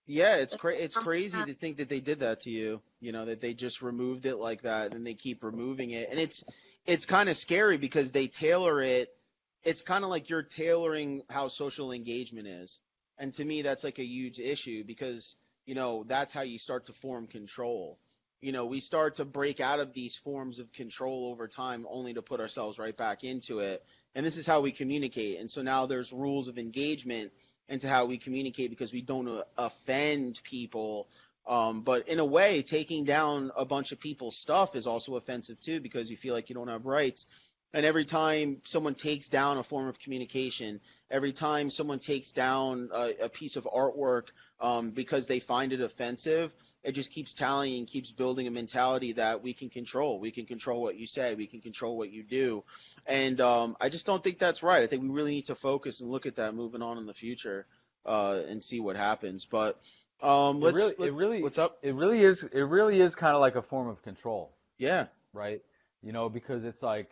Yeah, 0.06 0.36
it's 0.36 0.56
cra- 0.56 0.76
it's 0.76 0.96
crazy 0.96 1.44
to 1.44 1.54
think 1.54 1.78
that 1.78 1.88
they 1.88 2.02
did 2.02 2.20
that 2.20 2.42
to 2.42 2.50
you. 2.50 2.82
You 3.00 3.14
know 3.14 3.26
that 3.26 3.40
they 3.40 3.54
just 3.54 3.82
removed 3.82 4.26
it 4.26 4.36
like 4.36 4.64
that, 4.64 4.94
and 4.94 5.08
they 5.08 5.14
keep 5.14 5.44
removing 5.44 5.92
it, 5.92 6.10
and 6.10 6.20
it's 6.20 6.44
it's 6.86 7.06
kind 7.06 7.30
of 7.30 7.38
scary 7.38 7.78
because 7.78 8.12
they 8.12 8.28
tailor 8.28 8.82
it. 8.82 9.16
It's 9.64 9.82
kind 9.82 10.04
of 10.04 10.10
like 10.10 10.30
you're 10.30 10.44
tailoring 10.44 11.24
how 11.30 11.48
social 11.48 11.94
engagement 11.94 12.48
is, 12.48 12.80
and 13.18 13.32
to 13.34 13.46
me, 13.46 13.62
that's 13.62 13.86
like 13.86 13.98
a 14.00 14.04
huge 14.06 14.40
issue 14.40 14.84
because 14.84 15.36
you 15.66 15.74
know 15.74 16.04
that's 16.06 16.34
how 16.34 16.42
you 16.42 16.58
start 16.58 16.88
to 16.88 16.94
form 16.94 17.28
control. 17.28 17.98
You 18.42 18.52
know, 18.52 18.66
we 18.66 18.82
start 18.82 19.16
to 19.16 19.26
break 19.26 19.62
out 19.62 19.80
of 19.80 19.94
these 19.94 20.18
forms 20.18 20.60
of 20.60 20.74
control 20.74 21.28
over 21.32 21.48
time, 21.48 21.88
only 21.90 22.14
to 22.16 22.22
put 22.22 22.42
ourselves 22.42 22.78
right 22.78 22.96
back 22.96 23.24
into 23.24 23.60
it. 23.60 23.82
And 24.16 24.26
this 24.26 24.36
is 24.36 24.46
how 24.46 24.60
we 24.60 24.74
communicate. 24.74 25.40
And 25.40 25.50
so 25.50 25.62
now 25.62 25.86
there's 25.86 26.12
rules 26.12 26.50
of 26.50 26.58
engagement 26.58 27.32
into 27.70 27.88
how 27.88 28.06
we 28.06 28.18
communicate 28.18 28.70
because 28.70 28.94
we 28.94 29.02
don't 29.02 29.28
uh, 29.28 29.44
offend 29.58 30.42
people. 30.44 31.08
Um, 31.46 31.82
but 31.82 32.08
in 32.08 32.20
a 32.20 32.26
way, 32.26 32.62
taking 32.62 33.04
down 33.04 33.52
a 33.58 33.66
bunch 33.66 33.92
of 33.92 34.00
people's 34.00 34.38
stuff 34.38 34.76
is 34.76 34.88
also 34.88 35.16
offensive 35.16 35.60
too 35.60 35.80
because 35.82 36.10
you 36.10 36.18
feel 36.18 36.34
like 36.34 36.50
you 36.50 36.56
don't 36.56 36.70
have 36.70 36.86
rights. 36.86 37.26
And 37.74 37.86
every 37.86 38.06
time 38.06 38.62
someone 38.64 38.94
takes 38.94 39.30
down 39.30 39.58
a 39.58 39.64
form 39.64 39.88
of 39.88 39.98
communication, 39.98 40.80
every 41.10 41.34
time 41.34 41.70
someone 41.70 42.00
takes 42.00 42.32
down 42.32 42.90
a, 42.94 43.14
a 43.24 43.30
piece 43.30 43.56
of 43.56 43.64
artwork 43.66 44.28
um, 44.62 44.92
because 44.92 45.26
they 45.26 45.40
find 45.40 45.74
it 45.74 45.82
offensive, 45.82 46.54
it 46.84 46.92
just 46.94 47.12
keeps 47.12 47.34
tallying 47.34 47.78
and 47.80 47.88
keeps 47.88 48.12
building 48.12 48.48
a 48.48 48.52
mentality 48.52 49.14
that 49.14 49.42
we 49.42 49.54
can 49.54 49.70
control. 49.70 50.20
We 50.20 50.32
can 50.32 50.46
control 50.46 50.82
what 50.82 50.98
you 50.98 51.08
say. 51.08 51.34
We 51.36 51.48
can 51.48 51.62
control 51.62 51.98
what 51.98 52.12
you 52.12 52.24
do. 52.24 52.64
And 53.08 53.40
um, 53.42 53.78
I 53.80 53.90
just 53.90 54.06
don't 54.06 54.24
think 54.24 54.38
that's 54.40 54.62
right. 54.64 54.84
I 54.84 54.88
think 54.88 55.02
we 55.04 55.10
really 55.10 55.32
need 55.32 55.46
to 55.46 55.56
focus 55.56 56.02
and 56.02 56.12
look 56.12 56.26
at 56.26 56.36
that 56.36 56.54
moving 56.56 56.82
on 56.82 56.98
in 56.98 57.06
the 57.06 57.14
future 57.14 57.66
uh, 58.06 58.42
and 58.50 58.64
see 58.64 58.80
what 58.80 58.98
happens. 58.98 59.46
But 59.46 59.80
um, 60.22 60.58
It 60.58 60.66
let's. 60.66 60.78
really, 60.78 60.96
let- 60.98 61.08
it 61.10 61.14
really, 61.14 61.42
what's 61.44 61.58
up? 61.58 61.78
It 61.82 61.96
really 61.96 62.22
is. 62.24 62.44
It 62.44 62.62
really 62.62 63.00
is 63.02 63.16
kind 63.16 63.34
of 63.36 63.42
like 63.42 63.56
a 63.56 63.62
form 63.62 63.88
of 63.88 64.02
control. 64.04 64.52
Yeah. 64.78 65.06
right? 65.34 65.62
You 66.02 66.12
know, 66.12 66.28
because 66.30 66.66
it's 66.66 66.84
like, 66.84 67.10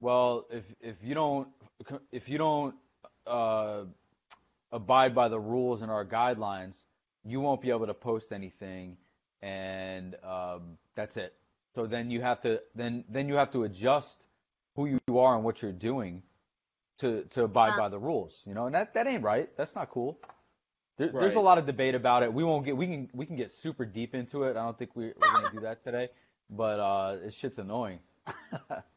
well, 0.00 0.46
if 0.50 0.64
if 0.80 0.96
you 1.04 1.14
don't 1.14 1.48
if 2.10 2.28
you 2.28 2.38
don't 2.38 2.74
uh, 3.26 3.84
abide 4.72 5.14
by 5.14 5.28
the 5.28 5.38
rules 5.38 5.82
and 5.82 5.90
our 5.90 6.04
guidelines, 6.04 6.76
you 7.24 7.40
won't 7.40 7.60
be 7.60 7.70
able 7.70 7.86
to 7.86 7.94
post 7.94 8.32
anything, 8.32 8.96
and 9.42 10.14
um, 10.24 10.78
that's 10.94 11.16
it. 11.16 11.34
So 11.74 11.86
then 11.86 12.10
you 12.10 12.20
have 12.20 12.40
to 12.42 12.60
then 12.74 13.04
then 13.08 13.28
you 13.28 13.34
have 13.34 13.50
to 13.52 13.64
adjust 13.64 14.26
who 14.76 14.86
you 14.86 15.18
are 15.18 15.34
and 15.34 15.44
what 15.44 15.62
you're 15.62 15.72
doing 15.72 16.22
to 16.98 17.24
to 17.30 17.44
abide 17.44 17.70
Yeah. 17.70 17.76
by 17.78 17.88
the 17.88 17.98
rules. 17.98 18.42
You 18.46 18.54
know, 18.54 18.66
and 18.66 18.74
that 18.74 18.94
that 18.94 19.06
ain't 19.06 19.22
right. 19.22 19.48
That's 19.56 19.74
not 19.74 19.90
cool. 19.90 20.18
There, 20.98 21.08
There's 21.08 21.34
a 21.34 21.40
lot 21.40 21.58
of 21.58 21.64
debate 21.66 21.94
about 21.94 22.22
it. 22.22 22.32
We 22.32 22.44
won't 22.44 22.64
get 22.64 22.76
we 22.76 22.86
can 22.86 23.08
we 23.14 23.26
can 23.26 23.36
get 23.36 23.50
super 23.52 23.84
deep 23.84 24.14
into 24.14 24.44
it. 24.44 24.50
I 24.56 24.64
don't 24.64 24.78
think 24.78 24.90
we, 24.94 25.06
we're 25.06 25.32
gonna 25.32 25.50
do 25.52 25.60
that 25.60 25.82
today. 25.82 26.08
But 26.50 26.78
uh, 26.80 27.16
this 27.16 27.34
shit's 27.34 27.58
annoying. 27.58 27.98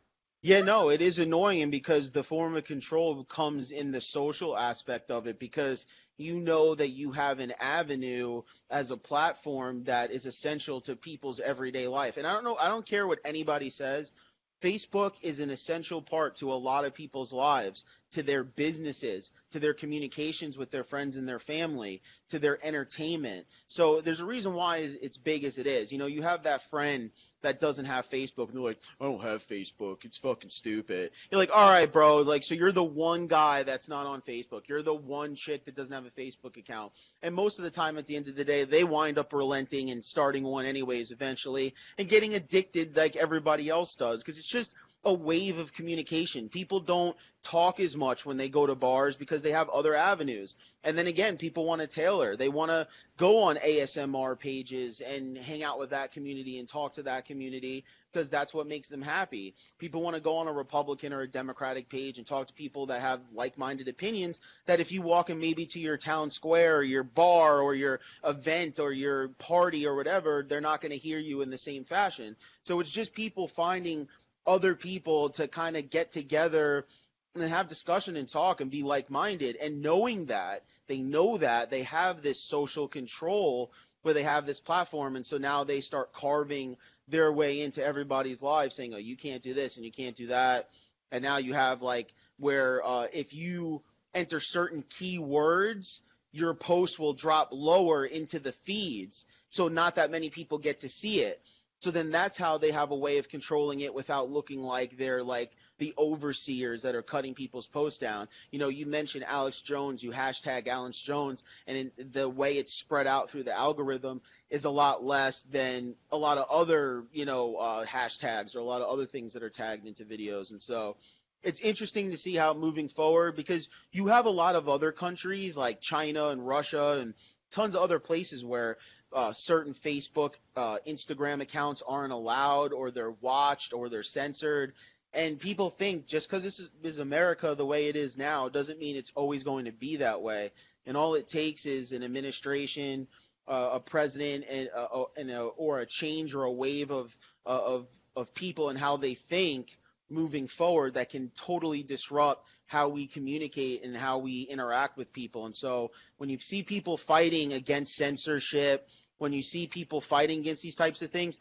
Yeah, 0.46 0.62
no, 0.62 0.90
it 0.90 1.02
is 1.02 1.18
annoying 1.18 1.72
because 1.72 2.12
the 2.12 2.22
form 2.22 2.56
of 2.56 2.66
control 2.66 3.24
comes 3.24 3.72
in 3.72 3.90
the 3.90 4.00
social 4.00 4.56
aspect 4.56 5.10
of 5.10 5.25
it 5.25 5.40
because 5.40 5.88
you 6.18 6.36
know 6.36 6.75
that 6.75 6.90
you 6.90 7.12
have 7.14 7.40
an 7.40 7.52
avenue 7.60 8.44
as 8.70 8.92
a 8.92 8.96
platform 8.96 9.86
that 9.86 10.12
is 10.12 10.28
essential 10.28 10.82
to 10.82 10.96
people's 10.96 11.40
everyday 11.40 11.88
life. 11.88 12.18
And 12.18 12.28
I 12.28 12.34
don't 12.34 12.44
know, 12.44 12.58
I 12.58 12.68
don't 12.68 12.86
care 12.86 13.08
what 13.08 13.22
anybody 13.25 13.72
says. 13.72 14.14
Facebook 14.62 15.14
is 15.24 15.40
an 15.40 15.50
essential 15.50 16.04
part 16.04 16.36
to 16.36 16.54
a 16.54 16.62
lot 16.70 16.86
of 16.86 16.94
people's 16.94 17.34
lives, 17.34 17.84
to 18.16 18.24
their 18.24 18.46
businesses, 18.46 19.30
to 19.52 19.60
their 19.60 19.74
communications 19.74 20.58
with 20.58 20.72
their 20.72 20.86
friends 20.86 21.18
and 21.18 21.28
their 21.28 21.38
family, 21.38 22.02
to 22.30 22.40
their 22.40 22.58
entertainment. 22.66 23.46
So 23.68 24.00
there's 24.00 24.22
a 24.22 24.26
reason 24.26 24.54
why 24.54 24.78
it's 24.78 25.18
big 25.18 25.44
as 25.44 25.58
it 25.58 25.68
is. 25.68 25.92
You 25.92 25.98
know, 25.98 26.06
you 26.06 26.22
have 26.22 26.44
that 26.44 26.64
friend 26.70 27.12
that 27.42 27.60
doesn't 27.60 27.84
have 27.84 28.10
Facebook 28.10 28.48
and 28.48 28.56
they're 28.56 28.64
like, 28.64 28.80
I 29.02 29.04
don't 29.04 29.22
have 29.22 29.44
Facebook. 29.44 30.06
It's 30.06 30.18
fucking 30.18 30.50
stupid. 30.50 31.12
You're 31.30 31.40
like, 31.40 31.52
all 31.54 31.70
right, 31.70 31.92
bro. 31.92 32.20
Like, 32.20 32.46
so 32.46 32.56
you're 32.56 32.72
the 32.72 32.86
one 32.86 33.28
guy 33.28 33.64
that's 33.64 33.90
not 33.90 34.06
on 34.06 34.22
Facebook. 34.22 34.70
You're 34.70 34.82
the 34.82 34.94
one 34.94 35.36
chick 35.36 35.66
that 35.66 35.76
doesn't 35.76 35.94
have 35.94 36.06
a 36.06 36.10
Facebook 36.10 36.56
account. 36.56 36.94
And 37.22 37.36
most 37.36 37.60
of 37.60 37.66
the 37.66 37.72
time 37.72 37.98
at 37.98 38.08
the 38.08 38.16
end 38.16 38.30
of 38.30 38.38
the 38.38 38.46
day, 38.46 38.64
they 38.64 38.86
wind 38.86 39.18
up 39.18 39.34
relenting 39.34 39.90
and 39.90 40.02
starting 40.02 40.46
one 40.46 40.66
anyways 40.66 41.12
eventually 41.12 41.76
and 41.98 42.08
getting 42.08 42.34
addicted 42.34 42.96
like 42.96 43.18
everybody 43.18 43.68
else 43.68 43.94
does 43.96 44.24
because 44.24 44.38
it's 44.38 44.48
just 44.48 44.74
a 45.06 45.14
wave 45.14 45.60
of 45.60 45.72
communication. 45.72 46.50
People 46.50 46.80
don't 46.80 47.16
talk 47.44 47.80
as 47.80 47.96
much 47.96 48.26
when 48.26 48.38
they 48.38 48.50
go 48.50 48.66
to 48.66 48.74
bars 48.74 49.16
because 49.16 49.44
they 49.44 49.52
have 49.52 49.70
other 49.70 49.94
avenues. 49.94 50.56
And 50.84 50.98
then 50.98 51.06
again, 51.06 51.38
people 51.38 51.64
want 51.64 51.82
to 51.82 51.88
tailor. 51.88 52.36
They 52.36 52.50
want 52.50 52.72
to 52.72 52.88
go 53.18 53.44
on 53.44 53.58
ASMR 53.58 54.38
pages 54.38 55.02
and 55.02 55.38
hang 55.38 55.62
out 55.62 55.78
with 55.78 55.92
that 55.92 56.12
community 56.12 56.58
and 56.58 56.68
talk 56.68 56.94
to 56.94 57.04
that 57.04 57.26
community 57.26 57.86
because 58.12 58.30
that's 58.30 58.54
what 58.54 58.66
makes 58.66 58.90
them 58.90 59.02
happy. 59.02 59.54
People 59.78 60.02
want 60.02 60.16
to 60.16 60.22
go 60.22 60.38
on 60.38 60.48
a 60.48 60.54
Republican 60.54 61.14
or 61.14 61.22
a 61.22 61.28
Democratic 61.28 61.88
page 61.88 62.18
and 62.18 62.26
talk 62.26 62.48
to 62.48 62.54
people 62.54 62.88
that 62.88 63.02
have 63.02 63.20
like-minded 63.34 63.88
opinions 63.88 64.40
that 64.66 64.80
if 64.80 64.92
you 64.92 65.04
walk 65.04 65.30
in 65.30 65.40
maybe 65.40 65.66
to 65.68 65.80
your 65.80 65.98
town 65.98 66.32
square 66.32 66.78
or 66.78 66.84
your 66.84 67.04
bar 67.04 67.60
or 67.60 67.76
your 67.76 68.00
event 68.24 68.80
or 68.80 68.92
your 68.92 69.28
party 69.28 69.86
or 69.86 69.96
whatever, 69.96 70.46
they're 70.48 70.62
not 70.62 70.82
going 70.82 70.94
to 70.94 70.98
hear 70.98 71.20
you 71.20 71.42
in 71.42 71.52
the 71.52 71.58
same 71.58 71.84
fashion. 71.84 72.36
So 72.64 72.80
it's 72.80 72.92
just 72.92 73.14
people 73.14 73.48
finding 73.50 74.08
other 74.46 74.75
people 74.75 75.30
to 75.32 75.48
kind 75.48 75.75
of 75.75 75.90
get 75.90 76.12
together 76.12 76.86
and 77.34 77.44
have 77.44 77.68
discussion 77.68 78.16
and 78.16 78.30
talk 78.30 78.62
and 78.62 78.72
be 78.72 78.84
like-minded. 78.84 79.58
And 79.58 79.82
knowing 79.82 80.25
that 80.25 80.64
they 80.88 81.00
know 81.00 81.38
that 81.38 81.70
they 81.70 81.84
have 81.84 82.22
this 82.22 82.42
social 82.42 82.88
control 82.88 83.72
where 84.04 84.14
they 84.14 84.24
have 84.24 84.46
this 84.46 84.60
platform. 84.60 85.16
And 85.16 85.25
so 85.25 85.38
now 85.38 85.64
they 85.64 85.82
start 85.82 86.14
carving 86.14 86.78
their 87.08 87.32
way 87.32 87.62
into 87.62 87.84
everybody's 87.84 88.42
lives 88.42 88.75
saying 88.75 88.94
oh 88.94 88.98
you 88.98 89.18
can't 89.18 89.42
do 89.42 89.54
this 89.54 89.78
and 89.78 89.86
you 89.86 89.92
can't 89.92 90.16
do 90.16 90.28
that. 90.28 90.70
And 91.12 91.24
now 91.24 91.38
you 91.38 91.54
have 91.54 91.82
like 91.82 92.14
where 92.38 92.86
uh, 92.86 93.08
if 93.14 93.34
you 93.34 93.82
enter 94.14 94.40
certain 94.40 94.84
keywords 94.84 96.02
your 96.36 96.54
post 96.54 97.00
will 97.00 97.14
drop 97.14 97.50
lower 97.54 98.06
into 98.06 98.40
the 98.40 98.52
feeds. 98.52 99.24
So 99.50 99.70
not 99.70 99.96
that 99.96 100.12
many 100.12 100.30
people 100.30 100.58
get 100.58 100.82
to 100.82 100.90
see 100.90 101.22
it 101.22 101.42
so 101.86 101.92
then 101.92 102.10
that's 102.10 102.36
how 102.36 102.58
they 102.58 102.72
have 102.72 102.89
a 102.89 102.96
way 102.96 103.20
of 103.20 103.30
controlling 103.30 103.82
it 103.82 103.94
without 103.94 104.32
looking 104.32 104.63
like 104.63 104.98
they're 104.98 105.22
like 105.22 105.51
the 105.77 105.94
overseers 106.00 106.82
that 106.82 106.96
are 106.96 107.04
cutting 107.04 107.36
people's 107.36 107.68
posts 107.68 108.00
down. 108.00 108.27
You 108.50 108.58
know, 108.58 108.70
you 108.70 108.88
mentioned 108.88 109.24
Alex 109.24 109.62
Jones, 109.62 110.01
you 110.01 110.10
hashtag 110.10 110.68
Alex 110.68 110.98
Jones, 110.98 111.44
and 111.68 111.92
the 112.12 112.27
way 112.27 112.58
it's 112.58 112.74
spread 112.74 113.06
out 113.06 113.30
through 113.30 113.44
the 113.44 113.56
algorithm 113.56 114.22
is 114.50 114.65
a 114.65 114.70
lot 114.72 115.04
less 115.04 115.44
than 115.44 115.94
a 116.12 116.18
lot 116.18 116.39
of 116.39 116.48
other, 116.50 117.04
you 117.13 117.25
know, 117.25 117.56
uh, 117.58 117.86
hashtags 117.86 118.56
or 118.56 118.62
a 118.62 118.63
lot 118.63 118.82
of 118.82 118.89
other 118.89 119.06
things 119.06 119.34
that 119.34 119.44
are 119.44 119.51
tagged 119.51 119.86
into 119.86 120.06
videos. 120.06 120.50
And 120.50 120.63
so 120.63 120.98
it's 121.44 121.60
interesting 121.60 122.10
to 122.10 122.18
see 122.18 122.34
how 122.34 122.56
moving 122.56 122.89
forward 122.89 123.36
because 123.36 123.70
you 123.92 124.08
have 124.08 124.25
a 124.25 124.32
lot 124.32 124.56
of 124.56 124.68
other 124.68 124.92
countries 124.92 125.56
like 125.56 125.82
China 125.82 126.30
and 126.30 126.48
Russia 126.48 126.98
and 127.00 127.13
tons 127.51 127.75
of 127.75 127.82
other 127.82 128.00
places 128.00 128.44
where 128.44 128.77
uh, 129.14 129.34
certain 129.34 129.74
Facebook, 129.74 130.36
uh, 130.56 130.78
Instagram 130.88 131.42
accounts 131.42 131.82
aren't 131.88 132.14
allowed, 132.14 132.74
or 132.74 132.92
they're 132.92 133.16
watched, 133.22 133.74
or 133.74 133.90
they're 133.90 134.04
censored. 134.04 134.74
And 135.14 135.40
people 135.40 135.70
think 135.70 136.08
just 136.08 136.30
because 136.30 136.44
this 136.44 136.60
is, 136.60 136.74
is 136.84 137.00
America 137.00 137.56
the 137.56 137.66
way 137.66 137.88
it 137.88 137.96
is 137.96 138.18
now 138.18 138.50
doesn't 138.50 138.80
mean 138.80 138.98
it's 138.98 139.14
always 139.16 139.44
going 139.44 139.66
to 139.66 139.72
be 139.72 139.98
that 139.98 140.22
way. 140.22 140.52
And 140.86 140.98
all 140.98 141.16
it 141.16 141.28
takes 141.28 141.66
is 141.66 141.94
an 141.94 142.04
administration, 142.04 143.08
uh, 143.48 143.70
a 143.74 143.80
president, 143.80 144.46
and, 144.50 144.70
uh, 144.76 145.04
and 145.16 145.32
a, 145.32 145.42
or 145.44 145.80
a 145.80 145.86
change 145.86 146.36
or 146.36 146.44
a 146.44 146.52
wave 146.52 146.92
of 146.92 147.16
uh, 147.46 147.62
of 147.64 147.88
of 148.16 148.34
people 148.34 148.70
and 148.70 148.78
how 148.80 148.98
they 148.98 149.14
think 149.14 149.78
moving 150.10 150.48
forward 150.48 150.94
that 150.94 151.10
can 151.10 151.32
totally 151.36 151.84
disrupt 151.84 152.48
how 152.68 152.90
we 152.90 153.08
communicate 153.08 153.84
and 153.84 153.96
how 153.96 154.18
we 154.18 154.42
interact 154.42 154.98
with 154.98 155.14
people. 155.14 155.46
And 155.46 155.56
so 155.56 155.92
when 156.18 156.30
you 156.30 156.40
see 156.40 156.64
people 156.64 156.98
fighting 156.98 157.54
against 157.54 157.96
censorship, 157.96 158.88
when 159.18 159.34
you 159.34 159.42
see 159.42 159.68
people 159.68 160.02
fighting 160.02 160.40
against 160.40 160.64
these 160.64 160.76
types 160.76 161.02
of 161.02 161.12
things, 161.12 161.40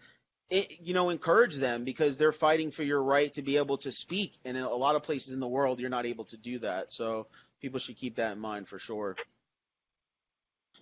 it, 0.50 0.81
you 0.81 0.93
know, 0.93 1.09
encourage 1.09 1.57
them 1.57 1.85
because 1.85 2.19
they're 2.19 2.33
fighting 2.33 2.71
for 2.71 2.83
your 2.83 3.02
right 3.02 3.33
to 3.33 3.43
be 3.43 3.57
able 3.57 3.78
to 3.78 3.90
speak. 3.90 4.35
And 4.45 4.57
in 4.57 4.62
a 4.62 4.69
lot 4.69 4.97
of 4.97 5.02
places 5.02 5.33
in 5.33 5.40
the 5.40 5.49
world, 5.49 5.81
you're 5.81 5.90
not 5.90 6.07
able 6.07 6.25
to 6.26 6.37
do 6.37 6.59
that. 6.61 6.93
So 6.93 7.26
people 7.61 7.81
should 7.81 7.97
keep 7.97 8.16
that 8.16 8.33
in 8.33 8.38
mind 8.38 8.69
for 8.69 8.78
sure. 8.78 9.16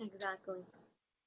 Exactly. 0.00 0.56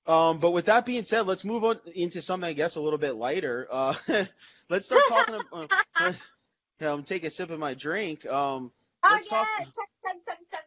Um, 0.07 0.39
but 0.39 0.51
with 0.51 0.65
that 0.65 0.85
being 0.85 1.03
said, 1.03 1.25
let's 1.25 1.43
move 1.43 1.63
on 1.63 1.79
into 1.95 2.21
something 2.21 2.47
I 2.47 2.53
guess 2.53 2.75
a 2.75 2.81
little 2.81 2.99
bit 2.99 3.15
lighter. 3.15 3.67
Uh, 3.71 3.93
let's 4.69 4.85
start 4.85 5.01
talking. 5.07 5.35
About, 5.35 5.71
uh, 5.95 6.13
yeah, 6.81 6.91
I'm 6.91 7.03
taking 7.03 7.27
a 7.27 7.31
sip 7.31 7.49
of 7.49 7.59
my 7.59 7.73
drink. 7.73 8.25
Um, 8.27 8.71
let's 9.11 9.27
oh, 9.27 9.35
talk. 9.35 9.47
yeah. 9.59 9.65
Check, 9.65 9.73
check, 10.03 10.25
check, 10.25 10.39
check. 10.51 10.63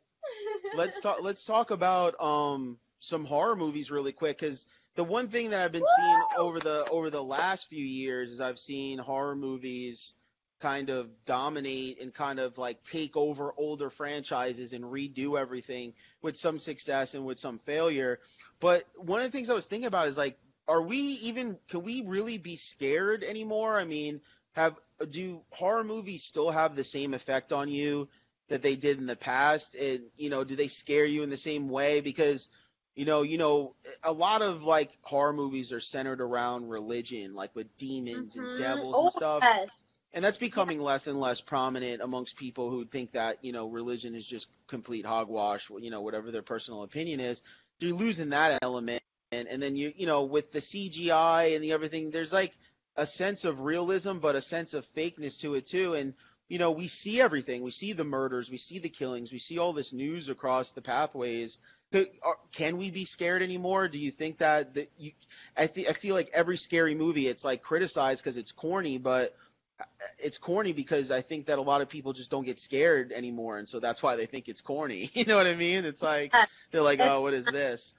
Let's 0.77 1.01
talk. 1.01 1.19
Let's 1.23 1.45
talk 1.45 1.71
about 1.71 2.21
um 2.21 2.79
some 3.01 3.25
horror 3.25 3.57
movies 3.57 3.91
really 3.91 4.13
quick 4.13 4.39
because 4.39 4.67
the 4.97 5.05
one 5.05 5.29
thing 5.29 5.51
that 5.51 5.61
I've 5.61 5.73
been 5.73 5.85
seeing 5.97 6.23
over 6.37 6.59
the 6.61 6.87
over 6.91 7.11
the 7.11 7.23
last 7.23 7.69
few 7.69 7.85
years 7.85 8.33
is 8.33 8.41
I've 8.41 8.59
seen 8.59 8.99
horror 8.99 9.37
movies 9.37 10.15
kind 10.61 10.91
of 10.91 11.09
dominate 11.25 12.01
and 12.01 12.13
kind 12.13 12.41
of 12.41 12.59
like 12.59 12.83
take 12.83 13.17
over 13.17 13.55
older 13.57 13.91
franchises 13.91 14.73
and 14.73 14.85
redo 14.85 15.39
everything 15.39 15.93
with 16.21 16.37
some 16.37 16.59
success 16.59 17.15
and 17.15 17.25
with 17.25 17.39
some 17.39 17.61
failure. 17.61 18.19
But 18.61 18.85
one 18.97 19.21
of 19.21 19.27
the 19.27 19.37
things 19.37 19.51
I 19.51 19.55
was 19.55 19.69
thinking 19.69 19.87
about 19.87 20.09
is 20.09 20.19
like, 20.19 20.37
are 20.67 20.83
we 20.83 20.99
even? 20.99 21.57
Can 21.69 21.83
we 21.83 22.03
really 22.03 22.39
be 22.39 22.57
scared 22.57 23.23
anymore? 23.23 23.79
I 23.79 23.85
mean, 23.85 24.21
have 24.53 24.75
do 25.11 25.43
horror 25.51 25.85
movies 25.85 26.25
still 26.25 26.51
have 26.51 26.75
the 26.75 26.85
same 26.85 27.15
effect 27.15 27.53
on 27.53 27.69
you 27.69 28.09
that 28.49 28.63
they 28.63 28.77
did 28.77 28.99
in 28.99 29.07
the 29.07 29.17
past? 29.17 29.75
And 29.75 30.05
you 30.17 30.31
know, 30.31 30.45
do 30.45 30.57
they 30.57 30.69
scare 30.69 31.05
you 31.05 31.23
in 31.23 31.31
the 31.31 31.37
same 31.37 31.69
way? 31.69 32.01
Because 32.01 32.49
you 32.95 33.05
know, 33.05 33.23
you 33.23 33.39
know, 33.39 33.75
a 34.03 34.13
lot 34.13 34.43
of 34.43 34.65
like 34.65 34.91
horror 35.03 35.33
movies 35.33 35.73
are 35.73 35.81
centered 35.81 36.21
around 36.21 36.69
religion, 36.69 37.35
like 37.35 37.55
with 37.55 37.77
demons 37.77 38.35
Mhm. 38.35 38.39
and 38.39 38.59
devils 38.59 38.97
Oh, 38.97 39.03
and 39.03 39.13
stuff. 39.13 39.43
yes. 39.45 39.69
And 40.15 40.25
that's 40.25 40.39
becoming 40.39 40.81
less 40.81 41.07
and 41.07 41.21
less 41.21 41.41
prominent 41.41 42.03
amongst 42.03 42.37
people 42.37 42.71
who 42.71 42.85
think 42.87 43.13
that, 43.13 43.45
you 43.45 43.53
know, 43.53 43.69
religion 43.69 44.15
is 44.15 44.27
just 44.27 44.49
complete 44.67 45.05
hogwash, 45.07 45.71
you 45.79 45.91
know, 45.91 46.01
whatever 46.01 46.31
their 46.31 46.43
personal 46.43 46.83
opinion 46.83 47.21
is. 47.21 47.43
You're 47.79 47.95
losing 47.95 48.31
that 48.31 48.59
element. 48.63 49.03
And, 49.31 49.47
and 49.47 49.63
then 49.63 49.77
you, 49.77 49.93
you 49.95 50.07
know, 50.07 50.25
with 50.25 50.51
the 50.51 50.61
CGI 50.61 51.55
and 51.55 51.63
the 51.63 51.73
everything, 51.73 52.11
there's 52.11 52.33
like 52.33 52.57
a 52.97 53.07
sense 53.07 53.45
of 53.45 53.61
realism, 53.61 54.19
but 54.19 54.35
a 54.35 54.43
sense 54.43 54.75
of 54.75 54.87
fakeness 54.95 55.41
to 55.43 55.55
it 55.55 55.67
too. 55.67 55.95
And, 55.95 56.15
you 56.49 56.59
know, 56.59 56.71
we 56.71 56.89
see 56.89 57.21
everything. 57.21 57.63
We 57.63 57.71
see 57.71 57.93
the 57.93 58.05
murders, 58.05 58.51
we 58.51 58.57
see 58.57 58.79
the 58.79 58.89
killings, 58.89 59.33
we 59.33 59.39
see 59.39 59.59
all 59.59 59.73
this 59.73 59.93
news 59.93 60.29
across 60.29 60.73
the 60.73 60.83
pathways. 60.83 61.59
Can 62.53 62.77
we 62.77 62.91
be 62.91 63.05
scared 63.05 63.43
anymore? 63.43 63.89
Do 63.89 63.99
you 63.99 64.11
think 64.11 64.39
that, 64.39 64.75
that 64.75 64.91
you, 64.99 65.13
I, 65.57 65.67
th- 65.67 65.89
I 65.89 65.93
feel 65.93 66.15
like 66.15 66.31
every 66.33 66.57
scary 66.57 66.95
movie, 66.95 67.29
it's 67.29 67.45
like 67.45 67.63
criticized 67.63 68.23
because 68.23 68.37
it's 68.37 68.53
corny, 68.53 68.99
but 68.99 69.35
it's 70.19 70.39
corny 70.39 70.73
because 70.73 71.11
I 71.11 71.23
think 71.23 71.47
that 71.47 71.59
a 71.59 71.63
lot 71.63 71.81
of 71.81 71.89
people 71.89 72.13
just 72.13 72.31
don't 72.31 72.45
get 72.45 72.59
scared 72.59 73.13
anymore, 73.13 73.59
and 73.59 73.69
so 73.69 73.81
that's 73.81 74.03
why 74.03 74.17
they 74.17 74.27
think 74.27 74.49
it's 74.49 74.61
corny. 74.61 75.11
You 75.15 75.25
know 75.25 75.37
what 75.37 75.47
I 75.47 75.55
mean? 75.55 75.85
It's 75.85 76.03
like 76.03 76.35
they're 76.71 76.83
like, 76.83 77.01
oh, 77.01 77.21
what 77.21 77.35
is 77.35 77.47
this? 77.47 77.95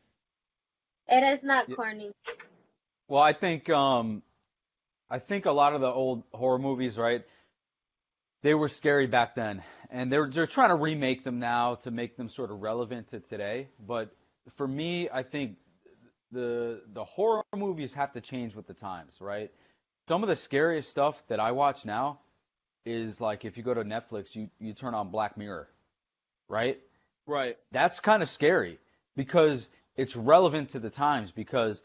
It 1.07 1.23
is 1.23 1.43
not 1.43 1.67
corny. 1.75 2.11
Well, 3.07 3.21
I 3.21 3.33
think 3.33 3.69
um, 3.69 4.21
I 5.09 5.19
think 5.19 5.45
a 5.45 5.51
lot 5.51 5.73
of 5.73 5.81
the 5.81 5.87
old 5.87 6.23
horror 6.31 6.59
movies, 6.59 6.97
right? 6.97 7.23
They 8.41 8.53
were 8.53 8.69
scary 8.69 9.07
back 9.07 9.35
then, 9.35 9.63
and 9.89 10.11
they're 10.11 10.29
they're 10.29 10.47
trying 10.47 10.69
to 10.69 10.75
remake 10.75 11.23
them 11.23 11.39
now 11.39 11.75
to 11.75 11.91
make 11.91 12.15
them 12.15 12.29
sort 12.29 12.51
of 12.51 12.61
relevant 12.61 13.09
to 13.09 13.19
today. 13.19 13.67
But 13.85 14.11
for 14.55 14.67
me, 14.67 15.09
I 15.09 15.23
think 15.23 15.57
the 16.31 16.81
the 16.93 17.03
horror 17.03 17.43
movies 17.55 17.93
have 17.93 18.13
to 18.13 18.21
change 18.21 18.55
with 18.55 18.67
the 18.67 18.73
times, 18.73 19.13
right? 19.19 19.51
Some 20.07 20.23
of 20.23 20.29
the 20.29 20.35
scariest 20.35 20.89
stuff 20.89 21.21
that 21.27 21.39
I 21.39 21.51
watch 21.51 21.85
now 21.85 22.19
is 22.85 23.19
like 23.19 23.45
if 23.45 23.57
you 23.57 23.63
go 23.63 23.73
to 23.73 23.83
Netflix, 23.83 24.35
you 24.35 24.49
you 24.59 24.73
turn 24.73 24.93
on 24.93 25.09
Black 25.09 25.37
Mirror, 25.37 25.67
right? 26.47 26.79
Right. 27.25 27.57
that's 27.71 27.99
kind 27.99 28.23
of 28.23 28.29
scary 28.29 28.79
because 29.15 29.67
it's 29.95 30.15
relevant 30.15 30.69
to 30.69 30.79
the 30.79 30.89
times 30.89 31.31
because 31.31 31.83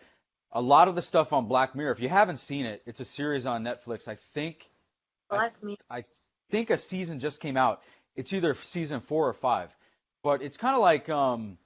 a 0.52 0.60
lot 0.60 0.88
of 0.88 0.94
the 0.94 1.02
stuff 1.02 1.34
on 1.34 1.48
Black 1.48 1.74
Mirror, 1.74 1.92
if 1.92 2.00
you 2.00 2.08
haven't 2.08 2.38
seen 2.38 2.64
it, 2.64 2.82
it's 2.86 3.00
a 3.00 3.04
series 3.04 3.44
on 3.44 3.62
Netflix. 3.62 4.08
I 4.08 4.16
think 4.32 4.70
Bless 5.28 5.52
me. 5.62 5.76
I 5.90 6.04
think 6.50 6.70
a 6.70 6.78
season 6.78 7.20
just 7.20 7.40
came 7.40 7.56
out. 7.56 7.82
It's 8.16 8.32
either 8.32 8.54
season 8.62 9.00
4 9.00 9.28
or 9.28 9.32
5. 9.32 9.70
But 10.22 10.42
it's 10.42 10.56
kind 10.56 10.74
of 10.74 10.80
like 10.80 11.08
um 11.08 11.58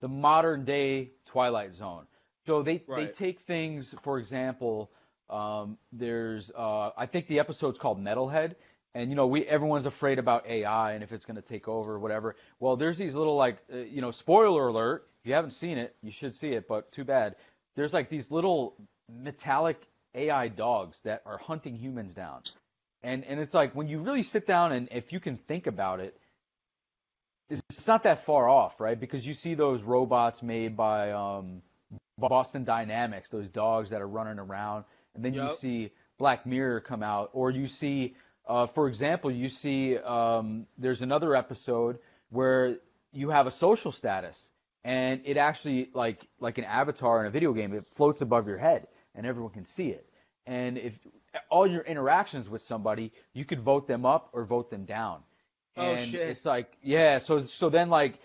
the 0.00 0.08
modern 0.08 0.64
day 0.64 1.10
Twilight 1.26 1.74
Zone. 1.74 2.06
So 2.46 2.62
they 2.62 2.82
they 2.88 3.06
take 3.08 3.40
things, 3.40 3.94
for 4.02 4.18
example, 4.18 4.90
um, 5.28 5.76
there's 5.92 6.50
uh, 6.56 6.90
I 6.96 7.06
think 7.06 7.26
the 7.26 7.40
episode's 7.40 7.78
called 7.78 8.02
Metalhead, 8.02 8.54
and 8.94 9.10
you 9.10 9.16
know 9.16 9.26
we 9.26 9.44
everyone's 9.44 9.86
afraid 9.86 10.18
about 10.18 10.46
AI 10.46 10.92
and 10.92 11.04
if 11.04 11.12
it's 11.12 11.26
going 11.26 11.36
to 11.36 11.42
take 11.42 11.68
over 11.68 11.94
or 11.94 11.98
whatever. 11.98 12.36
Well, 12.60 12.76
there's 12.76 12.96
these 12.96 13.14
little 13.14 13.36
like 13.36 13.58
uh, 13.72 13.78
you 13.78 14.00
know 14.00 14.10
spoiler 14.10 14.68
alert. 14.68 15.08
If 15.20 15.28
you 15.28 15.34
haven't 15.34 15.50
seen 15.50 15.76
it, 15.76 15.94
you 16.02 16.10
should 16.10 16.34
see 16.34 16.48
it, 16.48 16.66
but 16.68 16.90
too 16.92 17.04
bad. 17.04 17.36
There's 17.76 17.92
like 17.92 18.08
these 18.08 18.30
little 18.30 18.76
metallic 19.12 19.80
AI 20.14 20.48
dogs 20.48 21.00
that 21.04 21.22
are 21.26 21.38
hunting 21.38 21.76
humans 21.76 22.14
down. 22.14 22.40
And 23.02 23.24
and 23.24 23.40
it's 23.40 23.54
like 23.54 23.74
when 23.74 23.88
you 23.88 24.00
really 24.00 24.22
sit 24.22 24.46
down 24.46 24.72
and 24.72 24.88
if 24.90 25.12
you 25.12 25.20
can 25.20 25.36
think 25.36 25.66
about 25.66 26.00
it, 26.00 26.18
it's, 27.48 27.62
it's 27.70 27.86
not 27.86 28.02
that 28.02 28.26
far 28.26 28.48
off, 28.48 28.80
right? 28.80 28.98
Because 28.98 29.26
you 29.26 29.34
see 29.34 29.54
those 29.54 29.82
robots 29.82 30.42
made 30.42 30.76
by 30.76 31.12
um, 31.12 31.62
Boston 32.18 32.64
Dynamics, 32.64 33.30
those 33.30 33.48
dogs 33.48 33.90
that 33.90 34.02
are 34.02 34.08
running 34.08 34.38
around, 34.38 34.84
and 35.14 35.24
then 35.24 35.34
you 35.34 35.56
see 35.58 35.90
Black 36.18 36.44
Mirror 36.46 36.80
come 36.80 37.02
out, 37.02 37.30
or 37.32 37.50
you 37.50 37.68
see, 37.68 38.16
uh, 38.46 38.66
for 38.66 38.88
example, 38.88 39.30
you 39.30 39.48
see 39.48 39.96
um, 39.96 40.66
there's 40.76 41.02
another 41.02 41.34
episode 41.34 41.98
where 42.30 42.76
you 43.12 43.30
have 43.30 43.46
a 43.46 43.52
social 43.52 43.92
status, 43.92 44.48
and 44.84 45.22
it 45.24 45.36
actually 45.36 45.90
like 45.94 46.20
like 46.40 46.58
an 46.58 46.64
avatar 46.64 47.20
in 47.20 47.26
a 47.26 47.30
video 47.30 47.52
game, 47.52 47.72
it 47.72 47.86
floats 47.94 48.20
above 48.20 48.46
your 48.46 48.58
head, 48.58 48.88
and 49.14 49.26
everyone 49.26 49.52
can 49.52 49.64
see 49.64 49.88
it. 49.88 50.06
And 50.46 50.76
if 50.76 50.94
all 51.50 51.66
your 51.66 51.82
interactions 51.82 52.48
with 52.48 52.62
somebody, 52.62 53.12
you 53.34 53.44
could 53.44 53.60
vote 53.60 53.86
them 53.86 54.04
up 54.06 54.30
or 54.32 54.44
vote 54.44 54.70
them 54.70 54.84
down. 54.84 55.20
Oh, 55.76 55.94
And 55.94 56.14
shit. 56.14 56.28
it's 56.28 56.44
like, 56.44 56.76
yeah, 56.82 57.18
so 57.18 57.44
so 57.44 57.68
then 57.68 57.88
like 57.88 58.20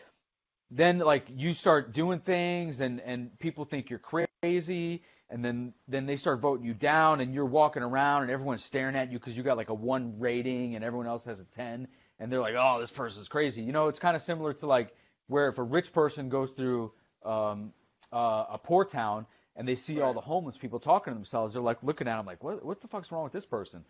then 0.72 1.00
like 1.00 1.26
you 1.36 1.54
start 1.54 1.94
doing 1.94 2.20
things 2.20 2.80
and 2.82 3.00
and 3.02 3.38
people 3.40 3.64
think 3.66 3.90
you're 3.90 4.00
crazy 4.42 5.04
and 5.30 5.44
then 5.46 5.74
then 5.88 6.06
they 6.06 6.16
start 6.18 6.40
voting 6.40 6.66
you 6.66 6.74
down 6.74 7.22
and 7.22 7.34
you're 7.34 7.46
walking 7.46 7.84
around 7.84 8.24
and 8.24 8.32
everyone's 8.32 8.64
staring 8.64 8.96
at 8.96 9.12
you 9.12 9.20
because 9.20 9.38
you 9.38 9.44
got 9.44 9.58
like 9.58 9.70
a 9.70 9.74
1 9.74 10.20
rating 10.20 10.76
and 10.76 10.84
everyone 10.84 11.08
else 11.08 11.26
has 11.26 11.40
a 11.40 11.46
10 11.46 11.88
and 12.20 12.32
they're 12.32 12.42
like, 12.42 12.56
"Oh, 12.58 12.80
this 12.80 12.92
person's 12.92 13.28
crazy." 13.28 13.62
You 13.62 13.72
know, 13.72 13.88
it's 13.88 14.00
kind 14.00 14.16
of 14.16 14.22
similar 14.22 14.54
to 14.54 14.68
like 14.68 14.96
where 15.28 15.48
if 15.50 15.58
a 15.58 15.64
rich 15.64 15.92
person 15.94 16.30
goes 16.30 16.54
through 16.54 16.92
um 17.24 17.72
uh, 18.12 18.46
a 18.52 18.60
poor 18.62 18.86
town 18.86 19.26
and 19.56 19.68
they 19.68 19.76
see 19.76 20.02
all 20.02 20.14
the 20.14 20.22
homeless 20.22 20.58
people 20.58 20.80
talking 20.80 21.14
to 21.14 21.16
themselves, 21.16 21.54
they're 21.54 21.62
like 21.62 21.84
looking 21.84 22.08
at 22.08 22.18
them 22.18 22.26
like, 22.26 22.44
"What 22.44 22.64
what 22.66 22.82
the 22.82 22.88
fuck's 22.88 23.12
wrong 23.12 23.24
with 23.24 23.34
this 23.34 23.46
person?" 23.46 23.84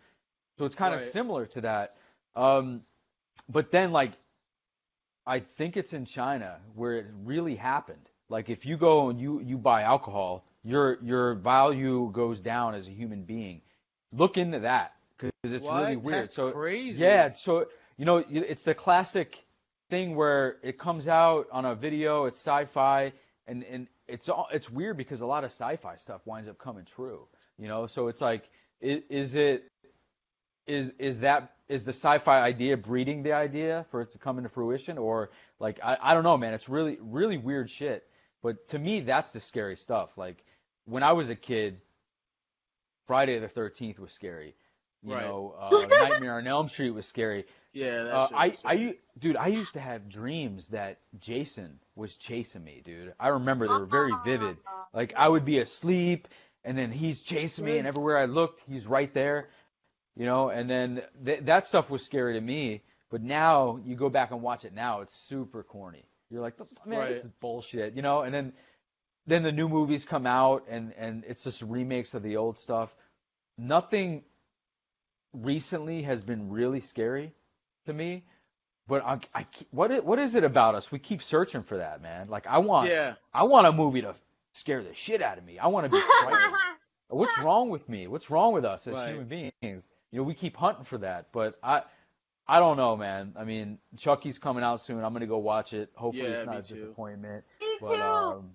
So 0.58 0.64
it's 0.64 0.74
kind 0.74 0.94
of 0.94 1.08
similar 1.10 1.46
to 1.46 1.60
that. 1.62 1.96
Um, 2.36 2.82
but 3.48 3.70
then 3.70 3.92
like 3.92 4.12
I 5.26 5.40
think 5.40 5.76
it's 5.76 5.92
in 5.92 6.04
China 6.04 6.58
where 6.74 6.94
it 6.94 7.06
really 7.24 7.56
happened. 7.56 8.08
Like 8.28 8.50
if 8.50 8.66
you 8.66 8.76
go 8.76 9.10
and 9.10 9.20
you 9.20 9.40
you 9.40 9.56
buy 9.56 9.82
alcohol, 9.82 10.44
your 10.62 10.98
your 11.02 11.34
value 11.34 12.10
goes 12.12 12.40
down 12.40 12.74
as 12.74 12.88
a 12.88 12.90
human 12.90 13.22
being. 13.22 13.60
Look 14.12 14.36
into 14.36 14.60
that 14.60 14.94
because 15.16 15.32
it's 15.52 15.64
what? 15.64 15.82
really 15.82 15.96
weird. 15.96 16.24
That's 16.24 16.34
so 16.34 16.52
crazy. 16.52 17.02
yeah, 17.02 17.32
so 17.32 17.66
you 17.96 18.04
know 18.04 18.24
it's 18.28 18.64
the 18.64 18.74
classic 18.74 19.44
thing 19.90 20.16
where 20.16 20.56
it 20.62 20.78
comes 20.78 21.08
out 21.08 21.46
on 21.52 21.64
a 21.64 21.74
video, 21.74 22.24
it's 22.26 22.38
sci-fi, 22.38 23.12
and 23.46 23.62
and 23.64 23.86
it's 24.08 24.28
all 24.28 24.48
it's 24.52 24.70
weird 24.70 24.96
because 24.96 25.20
a 25.20 25.26
lot 25.26 25.44
of 25.44 25.50
sci-fi 25.50 25.96
stuff 25.96 26.20
winds 26.26 26.48
up 26.48 26.58
coming 26.58 26.84
true. 26.84 27.26
You 27.58 27.68
know, 27.68 27.86
so 27.86 28.08
it's 28.08 28.20
like, 28.20 28.48
is, 28.80 29.02
is 29.08 29.34
it 29.34 29.64
is 30.66 30.92
is 30.98 31.20
that 31.20 31.52
is 31.68 31.84
the 31.84 31.92
sci-fi 31.92 32.40
idea 32.40 32.76
breeding 32.76 33.22
the 33.22 33.32
idea 33.32 33.86
for 33.90 34.00
it 34.02 34.10
to 34.10 34.18
come 34.18 34.38
into 34.38 34.50
fruition, 34.50 34.98
or 34.98 35.30
like 35.60 35.78
I 35.82 35.96
I 36.00 36.14
don't 36.14 36.24
know, 36.24 36.36
man. 36.36 36.54
It's 36.54 36.68
really 36.68 36.98
really 37.00 37.38
weird 37.38 37.70
shit. 37.70 38.04
But 38.42 38.68
to 38.68 38.78
me, 38.78 39.00
that's 39.00 39.32
the 39.32 39.40
scary 39.40 39.76
stuff. 39.76 40.10
Like 40.16 40.44
when 40.84 41.02
I 41.02 41.12
was 41.12 41.30
a 41.30 41.34
kid, 41.36 41.80
Friday 43.06 43.38
the 43.38 43.48
Thirteenth 43.48 43.98
was 43.98 44.12
scary. 44.12 44.54
You 45.02 45.14
Right. 45.14 45.24
know, 45.26 45.54
uh, 45.60 45.86
Nightmare 45.86 46.38
on 46.38 46.46
Elm 46.46 46.68
Street 46.68 46.90
was 46.90 47.06
scary. 47.06 47.44
Yeah, 47.74 48.04
that's 48.04 48.32
Uh. 48.32 48.36
I, 48.36 48.54
I, 48.64 48.96
dude, 49.18 49.36
I 49.36 49.48
used 49.48 49.74
to 49.74 49.80
have 49.80 50.08
dreams 50.08 50.68
that 50.68 50.98
Jason 51.20 51.80
was 51.96 52.16
chasing 52.16 52.64
me, 52.64 52.82
dude. 52.84 53.14
I 53.20 53.28
remember 53.28 53.68
they 53.68 53.74
were 53.74 53.86
very 53.86 54.12
vivid. 54.24 54.58
Like 54.94 55.14
I 55.16 55.28
would 55.28 55.44
be 55.44 55.58
asleep, 55.58 56.28
and 56.64 56.78
then 56.78 56.92
he's 56.92 57.22
chasing 57.22 57.66
me, 57.66 57.78
and 57.78 57.86
everywhere 57.88 58.18
I 58.18 58.26
looked, 58.26 58.62
he's 58.68 58.86
right 58.86 59.12
there. 59.14 59.50
you 60.16 60.26
know, 60.26 60.50
and 60.50 60.70
then 60.70 61.02
th- 61.26 61.40
that 61.44 61.66
stuff 61.66 61.90
was 61.90 62.04
scary 62.04 62.34
to 62.34 62.40
me. 62.40 62.82
But 63.10 63.22
now 63.22 63.80
you 63.84 63.96
go 63.96 64.08
back 64.08 64.30
and 64.32 64.42
watch 64.42 64.64
it 64.64 64.72
now, 64.74 65.00
it's 65.02 65.14
super 65.14 65.62
corny. 65.64 66.04
You're 66.30 66.42
like, 66.42 66.58
man, 66.86 66.98
Right. 67.00 67.14
this 67.14 67.24
is 67.24 67.30
bullshit, 67.40 67.94
you 67.94 68.02
know. 68.02 68.22
And 68.22 68.34
then 68.34 68.52
then 69.26 69.42
the 69.42 69.52
new 69.52 69.68
movies 69.68 70.04
come 70.04 70.26
out, 70.26 70.66
and 70.68 70.92
and 70.98 71.24
it's 71.26 71.44
just 71.44 71.62
remakes 71.62 72.14
of 72.14 72.22
the 72.22 72.36
old 72.36 72.58
stuff. 72.58 72.94
Nothing 73.58 74.24
recently 75.32 76.02
has 76.02 76.20
been 76.22 76.50
really 76.50 76.80
scary 76.80 77.32
to 77.86 77.92
me. 77.92 78.24
But 78.86 79.02
I, 79.04 79.18
I, 79.34 79.46
what 79.70 79.90
is, 79.90 80.02
what 80.02 80.18
is 80.18 80.34
it 80.34 80.44
about 80.44 80.74
us? 80.74 80.92
We 80.92 80.98
keep 80.98 81.22
searching 81.22 81.62
for 81.62 81.78
that, 81.78 82.02
man. 82.02 82.28
Like 82.28 82.46
I 82.46 82.58
want, 82.58 82.88
Yeah. 82.90 83.14
I 83.32 83.44
want 83.44 83.66
a 83.66 83.72
movie 83.72 84.02
to 84.02 84.14
scare 84.52 84.82
the 84.82 84.94
shit 84.94 85.22
out 85.22 85.38
of 85.38 85.44
me. 85.44 85.58
I 85.58 85.68
want 85.68 85.84
to 85.86 85.90
be 85.90 86.00
frightened. 86.20 86.54
What's 87.08 87.38
wrong 87.38 87.70
with 87.70 87.88
me? 87.88 88.06
What's 88.08 88.28
wrong 88.30 88.52
with 88.52 88.64
us 88.64 88.86
as 88.86 88.94
Right. 88.94 89.08
human 89.10 89.26
beings? 89.62 89.88
You 90.10 90.18
know, 90.20 90.22
we 90.22 90.34
keep 90.34 90.56
hunting 90.56 90.84
for 90.84 90.98
that, 90.98 91.28
but 91.32 91.58
I, 91.62 91.82
I 92.46 92.58
don't 92.58 92.76
know, 92.76 92.96
man. 92.96 93.32
I 93.38 93.44
mean, 93.44 93.78
Chucky's 93.96 94.38
coming 94.38 94.62
out 94.62 94.80
soon. 94.80 95.02
I'm 95.02 95.12
gonna 95.12 95.26
go 95.26 95.38
watch 95.38 95.72
it. 95.72 95.90
Hopefully, 95.94 96.28
Yeah, 96.28 96.38
it's 96.40 96.46
not 96.46 96.58
a 96.58 96.62
too. 96.62 96.74
disappointment. 96.74 97.44
Me 97.60 97.66
But 97.80 97.96
too. 97.96 98.02
um, 98.02 98.50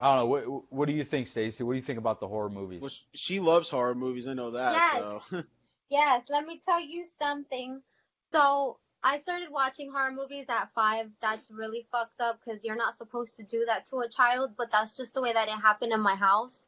I 0.00 0.08
don't 0.08 0.16
know. 0.18 0.26
What, 0.26 0.72
what 0.72 0.86
do 0.86 0.92
you 0.94 1.04
think, 1.04 1.28
Stacy? 1.28 1.62
What 1.62 1.72
do 1.74 1.78
you 1.78 1.84
think 1.84 1.98
about 1.98 2.20
the 2.20 2.26
horror 2.28 2.50
movies? 2.50 2.80
Well, 2.80 2.90
she 3.14 3.38
loves 3.38 3.68
horror 3.70 3.94
movies. 3.94 4.26
I 4.26 4.32
know 4.34 4.50
that. 4.52 4.72
Yes. 4.72 5.22
So. 5.30 5.42
Yes, 5.90 6.22
let 6.30 6.46
me 6.46 6.62
tell 6.68 6.80
you 6.80 7.04
something. 7.20 7.82
So 8.32 8.78
I 9.02 9.18
started 9.18 9.50
watching 9.50 9.90
horror 9.90 10.12
movies 10.12 10.46
at 10.48 10.70
five. 10.74 11.10
That's 11.20 11.50
really 11.50 11.86
fucked 11.90 12.20
up 12.20 12.38
because 12.44 12.64
you're 12.64 12.76
not 12.76 12.94
supposed 12.94 13.36
to 13.36 13.42
do 13.42 13.64
that 13.66 13.86
to 13.86 13.98
a 14.00 14.08
child, 14.08 14.52
but 14.56 14.70
that's 14.70 14.92
just 14.92 15.14
the 15.14 15.22
way 15.22 15.32
that 15.32 15.48
it 15.48 15.52
happened 15.52 15.92
in 15.92 16.00
my 16.00 16.14
house. 16.14 16.64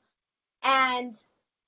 And 0.62 1.14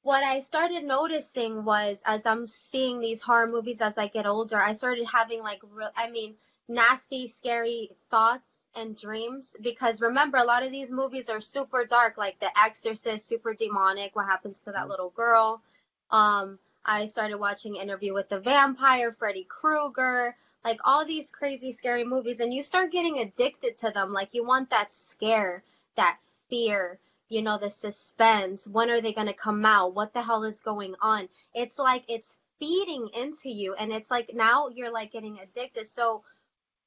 what 0.03 0.25
I 0.25 0.41
started 0.41 0.85
noticing 0.85 1.65
was 1.65 2.01
as 2.05 2.23
I'm 2.25 2.47
seeing 2.47 3.01
these 3.01 3.23
horror 3.23 3.47
movies 3.47 3.81
as 3.81 3.99
I 3.99 4.09
get 4.09 4.27
older, 4.27 4.61
I 4.61 4.73
started 4.73 5.07
having 5.07 5.41
like, 5.41 5.61
real, 5.71 5.91
I 5.97 6.11
mean, 6.11 6.35
nasty, 6.69 7.29
scary 7.29 7.91
thoughts 8.11 8.49
and 8.77 8.97
dreams 8.97 9.55
because 9.61 10.01
remember 10.01 10.37
a 10.39 10.45
lot 10.45 10.65
of 10.65 10.73
these 10.73 10.91
movies 10.91 11.29
are 11.29 11.41
super 11.41 11.85
dark 11.85 12.19
like 12.19 12.39
the 12.41 12.51
exorcist 12.59 13.29
super 13.29 13.55
demonic 13.55 14.17
what 14.17 14.27
happens 14.27 14.59
to 14.59 14.73
that 14.73 14.89
little 14.89 15.11
girl 15.11 15.63
um 16.11 16.59
i 16.85 17.07
started 17.07 17.39
watching 17.39 17.77
interview 17.77 18.13
with 18.15 18.29
the 18.29 18.41
vampire 18.41 19.13
freddy 19.13 19.47
krueger 19.49 20.37
like 20.65 20.81
all 20.85 21.05
these 21.05 21.31
crazy 21.31 21.73
scary 21.73 22.05
movies 22.05 22.41
and 22.41 22.53
you 22.53 22.63
start 22.63 22.91
getting 22.91 23.19
addicted 23.19 23.77
to 23.77 23.91
them. 23.91 24.15
Like 24.15 24.33
you 24.33 24.47
want 24.47 24.71
that 24.71 24.91
scare 24.91 25.63
that 25.95 26.19
fear 26.49 26.99
you 27.29 27.43
know 27.43 27.59
the 27.59 27.71
suspense. 27.71 28.67
When 28.67 28.91
are 28.91 29.01
they 29.01 29.13
going 29.13 29.27
to 29.27 29.35
come 29.35 29.65
out? 29.65 29.95
What 29.95 30.13
the 30.13 30.23
hell 30.23 30.45
is 30.45 30.61
going 30.61 30.95
on? 31.01 31.29
It's 31.55 31.79
like 31.79 32.05
it's 32.09 32.37
feeding 32.59 33.09
into 33.15 33.51
you 33.51 33.75
and 33.75 33.93
it's 33.93 34.11
like 34.11 34.31
now 34.35 34.69
you're 34.69 34.93
like 34.93 35.13
getting 35.13 35.39
addicted. 35.41 35.89
So 35.89 36.23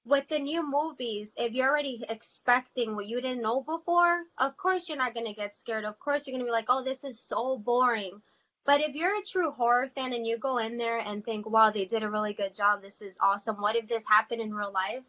with 0.05 0.27
the 0.29 0.39
new 0.39 0.67
movies, 0.67 1.33
if 1.37 1.53
you're 1.53 1.69
already 1.69 2.03
expecting 2.07 2.95
what 2.95 3.07
you 3.07 3.19
didn't 3.19 3.41
know 3.41 3.61
before, 3.61 4.23
of 4.37 4.55
course 4.57 4.87
you're 4.87 4.97
not 4.97 5.13
going 5.13 5.25
to 5.25 5.33
get 5.33 5.53
scared. 5.53 5.85
Of 5.85 5.99
course 5.99 6.25
you're 6.25 6.33
going 6.33 6.45
to 6.45 6.49
be 6.49 6.51
like, 6.51 6.69
oh, 6.69 6.83
this 6.83 7.03
is 7.03 7.19
so 7.19 7.57
boring. 7.57 8.21
But 8.67 8.81
if 8.81 8.95
you're 8.95 9.17
a 9.17 9.23
true 9.23 9.49
horror 9.49 9.87
fan 9.95 10.11
and 10.11 10.27
you 10.27 10.37
go 10.37 10.57
in 10.57 10.77
there 10.77 10.99
and 10.99 11.23
think, 11.23 11.49
wow, 11.49 11.71
they 11.71 11.85
did 11.85 12.03
a 12.03 12.09
really 12.09 12.33
good 12.33 12.53
job, 12.53 12.81
this 12.81 13.01
is 13.01 13.17
awesome. 13.21 13.55
What 13.61 13.77
if 13.77 13.87
this 13.87 14.03
happened 14.05 14.41
in 14.41 14.53
real 14.53 14.73
life? 14.73 15.03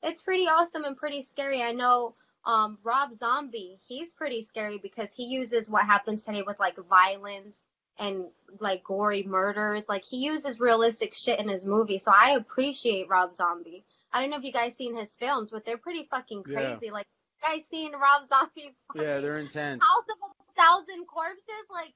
It's 0.00 0.22
pretty 0.22 0.46
awesome 0.46 0.84
and 0.84 0.96
pretty 0.96 1.20
scary. 1.22 1.60
I 1.60 1.72
know 1.72 2.14
um, 2.44 2.78
Rob 2.84 3.18
Zombie, 3.18 3.80
he's 3.86 4.12
pretty 4.12 4.42
scary 4.42 4.78
because 4.78 5.08
he 5.12 5.24
uses 5.24 5.68
what 5.68 5.84
happens 5.86 6.22
today 6.24 6.42
with 6.42 6.60
like 6.60 6.76
violence 6.88 7.64
and 7.98 8.26
like 8.60 8.84
gory 8.84 9.24
murders. 9.24 9.84
Like 9.88 10.04
he 10.04 10.18
uses 10.18 10.60
realistic 10.60 11.12
shit 11.12 11.40
in 11.40 11.48
his 11.48 11.66
movie. 11.66 11.98
So 11.98 12.12
I 12.14 12.36
appreciate 12.36 13.08
Rob 13.08 13.34
Zombie. 13.34 13.84
I 14.12 14.20
don't 14.20 14.30
know 14.30 14.38
if 14.38 14.44
you 14.44 14.52
guys 14.52 14.76
seen 14.76 14.94
his 14.94 15.10
films, 15.10 15.50
but 15.50 15.64
they're 15.64 15.78
pretty 15.78 16.06
fucking 16.10 16.44
Yeah. 16.46 16.76
crazy. 16.76 16.92
Like, 16.92 17.06
you 17.42 17.48
guys 17.48 17.62
seen 17.70 17.92
Rob 17.92 18.28
Zombie's 18.28 18.74
Yeah, 18.94 19.18
they're 19.18 19.38
intense. 19.38 19.82
House 19.82 20.04
of 20.08 20.30
a 20.30 20.62
Thousand 20.62 21.06
Corpses? 21.06 21.66
Like, 21.70 21.92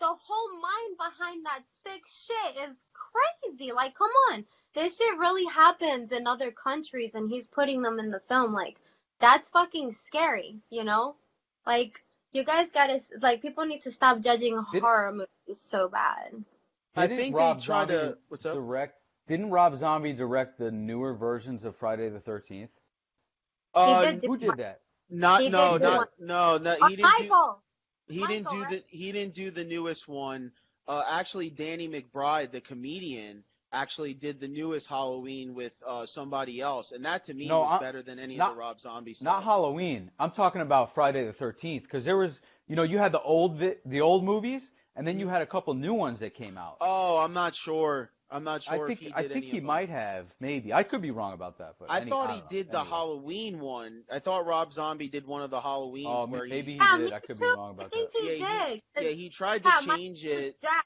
the 0.00 0.06
whole 0.06 0.60
mind 0.60 0.96
behind 0.98 1.44
that 1.46 1.62
sick 1.84 2.02
shit 2.06 2.68
is 2.68 2.76
crazy. 2.92 3.72
Like, 3.72 3.94
come 3.96 4.10
on. 4.32 4.44
This 4.74 4.98
shit 4.98 5.18
really 5.18 5.46
happens 5.46 6.12
in 6.12 6.26
other 6.26 6.50
countries, 6.50 7.12
and 7.14 7.30
he's 7.30 7.46
putting 7.46 7.82
them 7.82 7.98
in 7.98 8.10
the 8.10 8.20
film. 8.28 8.52
Like, 8.52 8.76
that's 9.20 9.48
fucking 9.48 9.92
scary, 9.94 10.58
you 10.70 10.84
know? 10.84 11.16
Like, 11.66 12.00
you 12.32 12.44
guys 12.44 12.68
gotta, 12.72 13.00
like, 13.22 13.40
people 13.40 13.64
need 13.64 13.82
to 13.82 13.90
stop 13.90 14.20
judging 14.20 14.62
Did- 14.72 14.82
horror 14.82 15.12
movies 15.12 15.60
so 15.64 15.88
bad. 15.88 16.44
I 16.94 17.08
think 17.08 17.36
Rob 17.36 17.58
they 17.58 17.64
tried 17.64 17.88
Zombie 17.88 17.94
to. 17.94 18.18
What's 18.28 18.46
up? 18.46 18.54
direct? 18.54 18.94
Didn't 19.26 19.50
Rob 19.50 19.76
Zombie 19.76 20.12
direct 20.14 20.58
the 20.58 20.70
newer 20.70 21.14
versions 21.14 21.64
of 21.64 21.76
Friday 21.76 22.08
the 22.08 22.20
Thirteenth? 22.20 22.70
Uh, 23.74 24.12
did 24.12 24.24
Who 24.24 24.38
did 24.38 24.56
that? 24.56 24.80
not 25.10 25.40
he 25.42 25.48
no 25.48 25.78
did 25.78 25.84
do 25.84 25.90
not 25.90 26.08
no 26.18 26.58
no 26.58 26.88
he 26.88 26.96
didn't 26.96 27.28
do 27.28 27.54
Michael! 28.08 28.26
he 28.26 28.32
didn't 28.34 28.44
Michael, 28.46 28.58
do 28.60 28.64
right? 28.64 28.84
the 28.90 28.96
he 28.96 29.12
didn't 29.12 29.34
do 29.34 29.50
the 29.50 29.64
newest 29.64 30.08
one. 30.08 30.52
Uh, 30.88 31.02
actually, 31.08 31.50
Danny 31.50 31.88
McBride, 31.88 32.52
the 32.52 32.60
comedian, 32.60 33.42
actually 33.72 34.14
did 34.14 34.38
the 34.40 34.46
newest 34.48 34.88
Halloween 34.88 35.54
with 35.54 35.72
uh, 35.84 36.06
somebody 36.06 36.60
else, 36.60 36.92
and 36.92 37.04
that 37.04 37.24
to 37.24 37.34
me 37.34 37.48
No, 37.48 37.60
was 37.60 37.72
I- 37.72 37.78
better 37.80 38.02
than 38.02 38.18
any 38.18 38.36
not- 38.36 38.50
of 38.50 38.54
the 38.54 38.60
Rob 38.60 38.80
Zombie 38.80 39.14
stuff. 39.14 39.24
Not 39.24 39.42
Halloween. 39.44 40.10
I'm 40.20 40.30
talking 40.30 40.60
about 40.62 40.94
Friday 40.94 41.26
the 41.26 41.32
13th 41.32 41.82
because 41.82 42.04
there 42.04 42.16
was, 42.16 42.40
you 42.68 42.76
know, 42.76 42.84
you 42.84 42.98
had 42.98 43.10
the 43.12 43.20
old 43.20 43.58
vi- 43.58 43.76
the 43.84 44.00
old 44.00 44.22
movies, 44.24 44.70
and 44.94 45.06
then 45.06 45.18
you 45.18 45.26
had 45.28 45.42
a 45.42 45.46
couple 45.46 45.74
new 45.74 45.92
ones 45.94 46.20
that 46.20 46.34
came 46.34 46.56
out. 46.56 46.76
Oh, 46.80 47.18
I'm 47.18 47.32
not 47.32 47.54
sure. 47.56 48.10
I'm 48.30 48.42
not 48.44 48.62
sure 48.64 48.84
I 48.84 48.86
think 48.88 48.90
if 48.92 48.98
he 48.98 49.04
did 49.06 49.14
I 49.14 49.22
think 49.22 49.32
any 49.36 49.46
he 49.46 49.50
of 49.58 49.62
them. 49.62 49.66
might 49.66 49.88
have 49.88 50.26
maybe. 50.40 50.72
I 50.72 50.82
could 50.82 51.00
be 51.00 51.12
wrong 51.12 51.32
about 51.32 51.58
that, 51.58 51.76
but 51.78 51.90
I 51.90 52.00
any- 52.00 52.10
thought 52.10 52.26
don't 52.28 52.34
he 52.36 52.40
know. 52.42 52.46
did 52.48 52.72
the 52.72 52.78
Anyway. 52.80 52.90
Halloween 52.90 53.60
one. 53.60 54.02
I 54.10 54.18
thought 54.18 54.46
Rob 54.46 54.72
Zombie 54.72 55.08
did 55.08 55.26
one 55.26 55.42
of 55.42 55.50
the 55.50 55.60
Halloweens 55.60 56.06
Oh, 56.06 56.26
where 56.26 56.46
maybe 56.46 56.72
he 56.72 56.78
Yeah, 56.78 56.98
did. 56.98 57.12
I 57.12 57.20
could 57.20 57.36
too. 57.36 57.42
be 57.42 57.46
wrong 57.56 57.70
I 57.70 57.72
about 57.82 57.92
think 57.92 58.12
that. 58.12 58.22
he 58.22 58.36
Yeah, 58.38 58.66
did. 58.68 58.82
he, 58.96 59.04
yeah, 59.04 59.10
he 59.10 59.28
tried 59.28 59.62
to 59.62 59.68
Yeah, 59.68 59.86
my- 59.86 59.96
change 59.96 60.24
it. 60.24 60.60
Jack. 60.60 60.84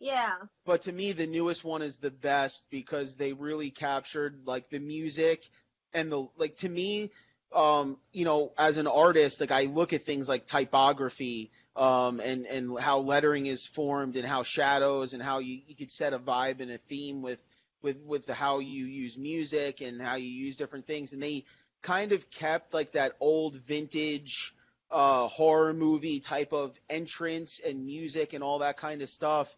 Yeah. 0.00 0.34
but 0.64 0.82
to 0.82 0.92
me 0.92 1.12
the 1.12 1.26
newest 1.28 1.62
one 1.62 1.80
is 1.82 1.98
the 1.98 2.10
best 2.10 2.64
because 2.70 3.16
they 3.16 3.32
really 3.34 3.70
captured 3.70 4.40
like 4.46 4.68
the 4.68 4.80
music 4.80 5.48
and 5.94 6.10
the 6.10 6.26
like 6.36 6.56
to 6.56 6.68
me 6.68 7.10
um 7.54 7.96
you 8.12 8.24
know 8.24 8.52
as 8.58 8.76
an 8.76 8.86
artist 8.86 9.40
like 9.40 9.50
i 9.50 9.64
look 9.64 9.92
at 9.92 10.02
things 10.02 10.28
like 10.28 10.46
typography 10.46 11.50
um 11.76 12.20
and 12.20 12.46
and 12.46 12.78
how 12.78 12.98
lettering 12.98 13.46
is 13.46 13.66
formed 13.66 14.16
and 14.16 14.26
how 14.26 14.42
shadows 14.42 15.12
and 15.12 15.22
how 15.22 15.38
you, 15.38 15.60
you 15.66 15.74
could 15.74 15.90
set 15.90 16.12
a 16.12 16.18
vibe 16.18 16.60
and 16.60 16.70
a 16.70 16.78
theme 16.78 17.22
with 17.22 17.42
with 17.82 17.98
with 18.06 18.28
how 18.28 18.60
you 18.60 18.86
use 18.86 19.18
music 19.18 19.80
and 19.80 20.00
how 20.00 20.14
you 20.14 20.28
use 20.28 20.56
different 20.56 20.86
things. 20.86 21.12
And 21.12 21.22
they 21.22 21.44
kind 21.82 22.12
of 22.12 22.30
kept 22.30 22.72
like 22.72 22.92
that 22.92 23.14
old 23.20 23.56
vintage 23.56 24.54
uh 24.90 25.26
horror 25.26 25.74
movie 25.74 26.20
type 26.20 26.52
of 26.52 26.78
entrance 26.88 27.60
and 27.64 27.84
music 27.84 28.32
and 28.32 28.42
all 28.44 28.60
that 28.60 28.76
kind 28.76 29.02
of 29.02 29.08
stuff. 29.08 29.54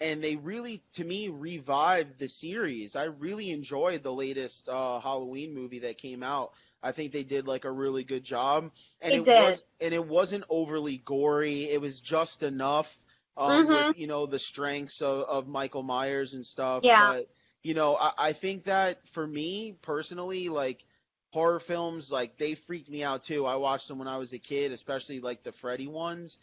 And 0.00 0.22
they 0.22 0.36
really 0.36 0.82
to 0.94 1.04
me 1.04 1.28
revived 1.28 2.18
the 2.18 2.28
series. 2.28 2.96
I 2.96 3.04
really 3.04 3.50
enjoyed 3.50 4.02
the 4.02 4.12
latest 4.12 4.68
uh, 4.68 5.00
halloween 5.00 5.54
movie 5.54 5.80
that 5.80 5.98
came 5.98 6.22
out 6.22 6.52
i 6.82 6.92
think 6.92 7.12
they 7.12 7.24
did 7.24 7.46
like 7.46 7.64
a 7.64 7.70
really 7.70 8.04
good 8.04 8.24
job 8.24 8.70
and 9.00 9.14
it 9.14 9.24
did. 9.24 9.32
was 9.32 9.62
and 9.80 9.94
it 9.94 10.06
wasn't 10.06 10.44
overly 10.48 10.98
gory 10.98 11.64
it 11.70 11.80
was 11.80 12.00
just 12.00 12.42
enough 12.42 13.02
um, 13.36 13.66
Mhm. 13.66 13.70
with 13.70 13.96
you 13.96 14.06
know 14.06 14.26
the 14.26 14.38
strengths 14.38 15.00
of, 15.02 15.22
of 15.22 15.48
michael 15.48 15.82
myers 15.82 16.34
and 16.34 16.44
stuff 16.44 16.84
Yeah. 16.84 16.98
but 16.98 17.26
you 17.62 17.74
know 17.74 17.96
I, 17.96 18.12
I 18.18 18.32
think 18.32 18.64
that 18.64 19.06
for 19.08 19.26
me 19.26 19.76
personally 19.82 20.48
like 20.48 20.84
horror 21.32 21.60
films 21.60 22.10
like 22.10 22.38
they 22.38 22.54
freaked 22.54 22.90
me 22.90 23.02
out 23.04 23.22
too 23.22 23.44
i 23.46 23.56
watched 23.56 23.88
them 23.88 23.98
when 23.98 24.08
i 24.08 24.16
was 24.18 24.32
a 24.32 24.38
kid 24.38 24.72
especially 24.72 25.20
like 25.20 25.42
the 25.42 25.52
freddy 25.52 25.86
ones 25.86 26.38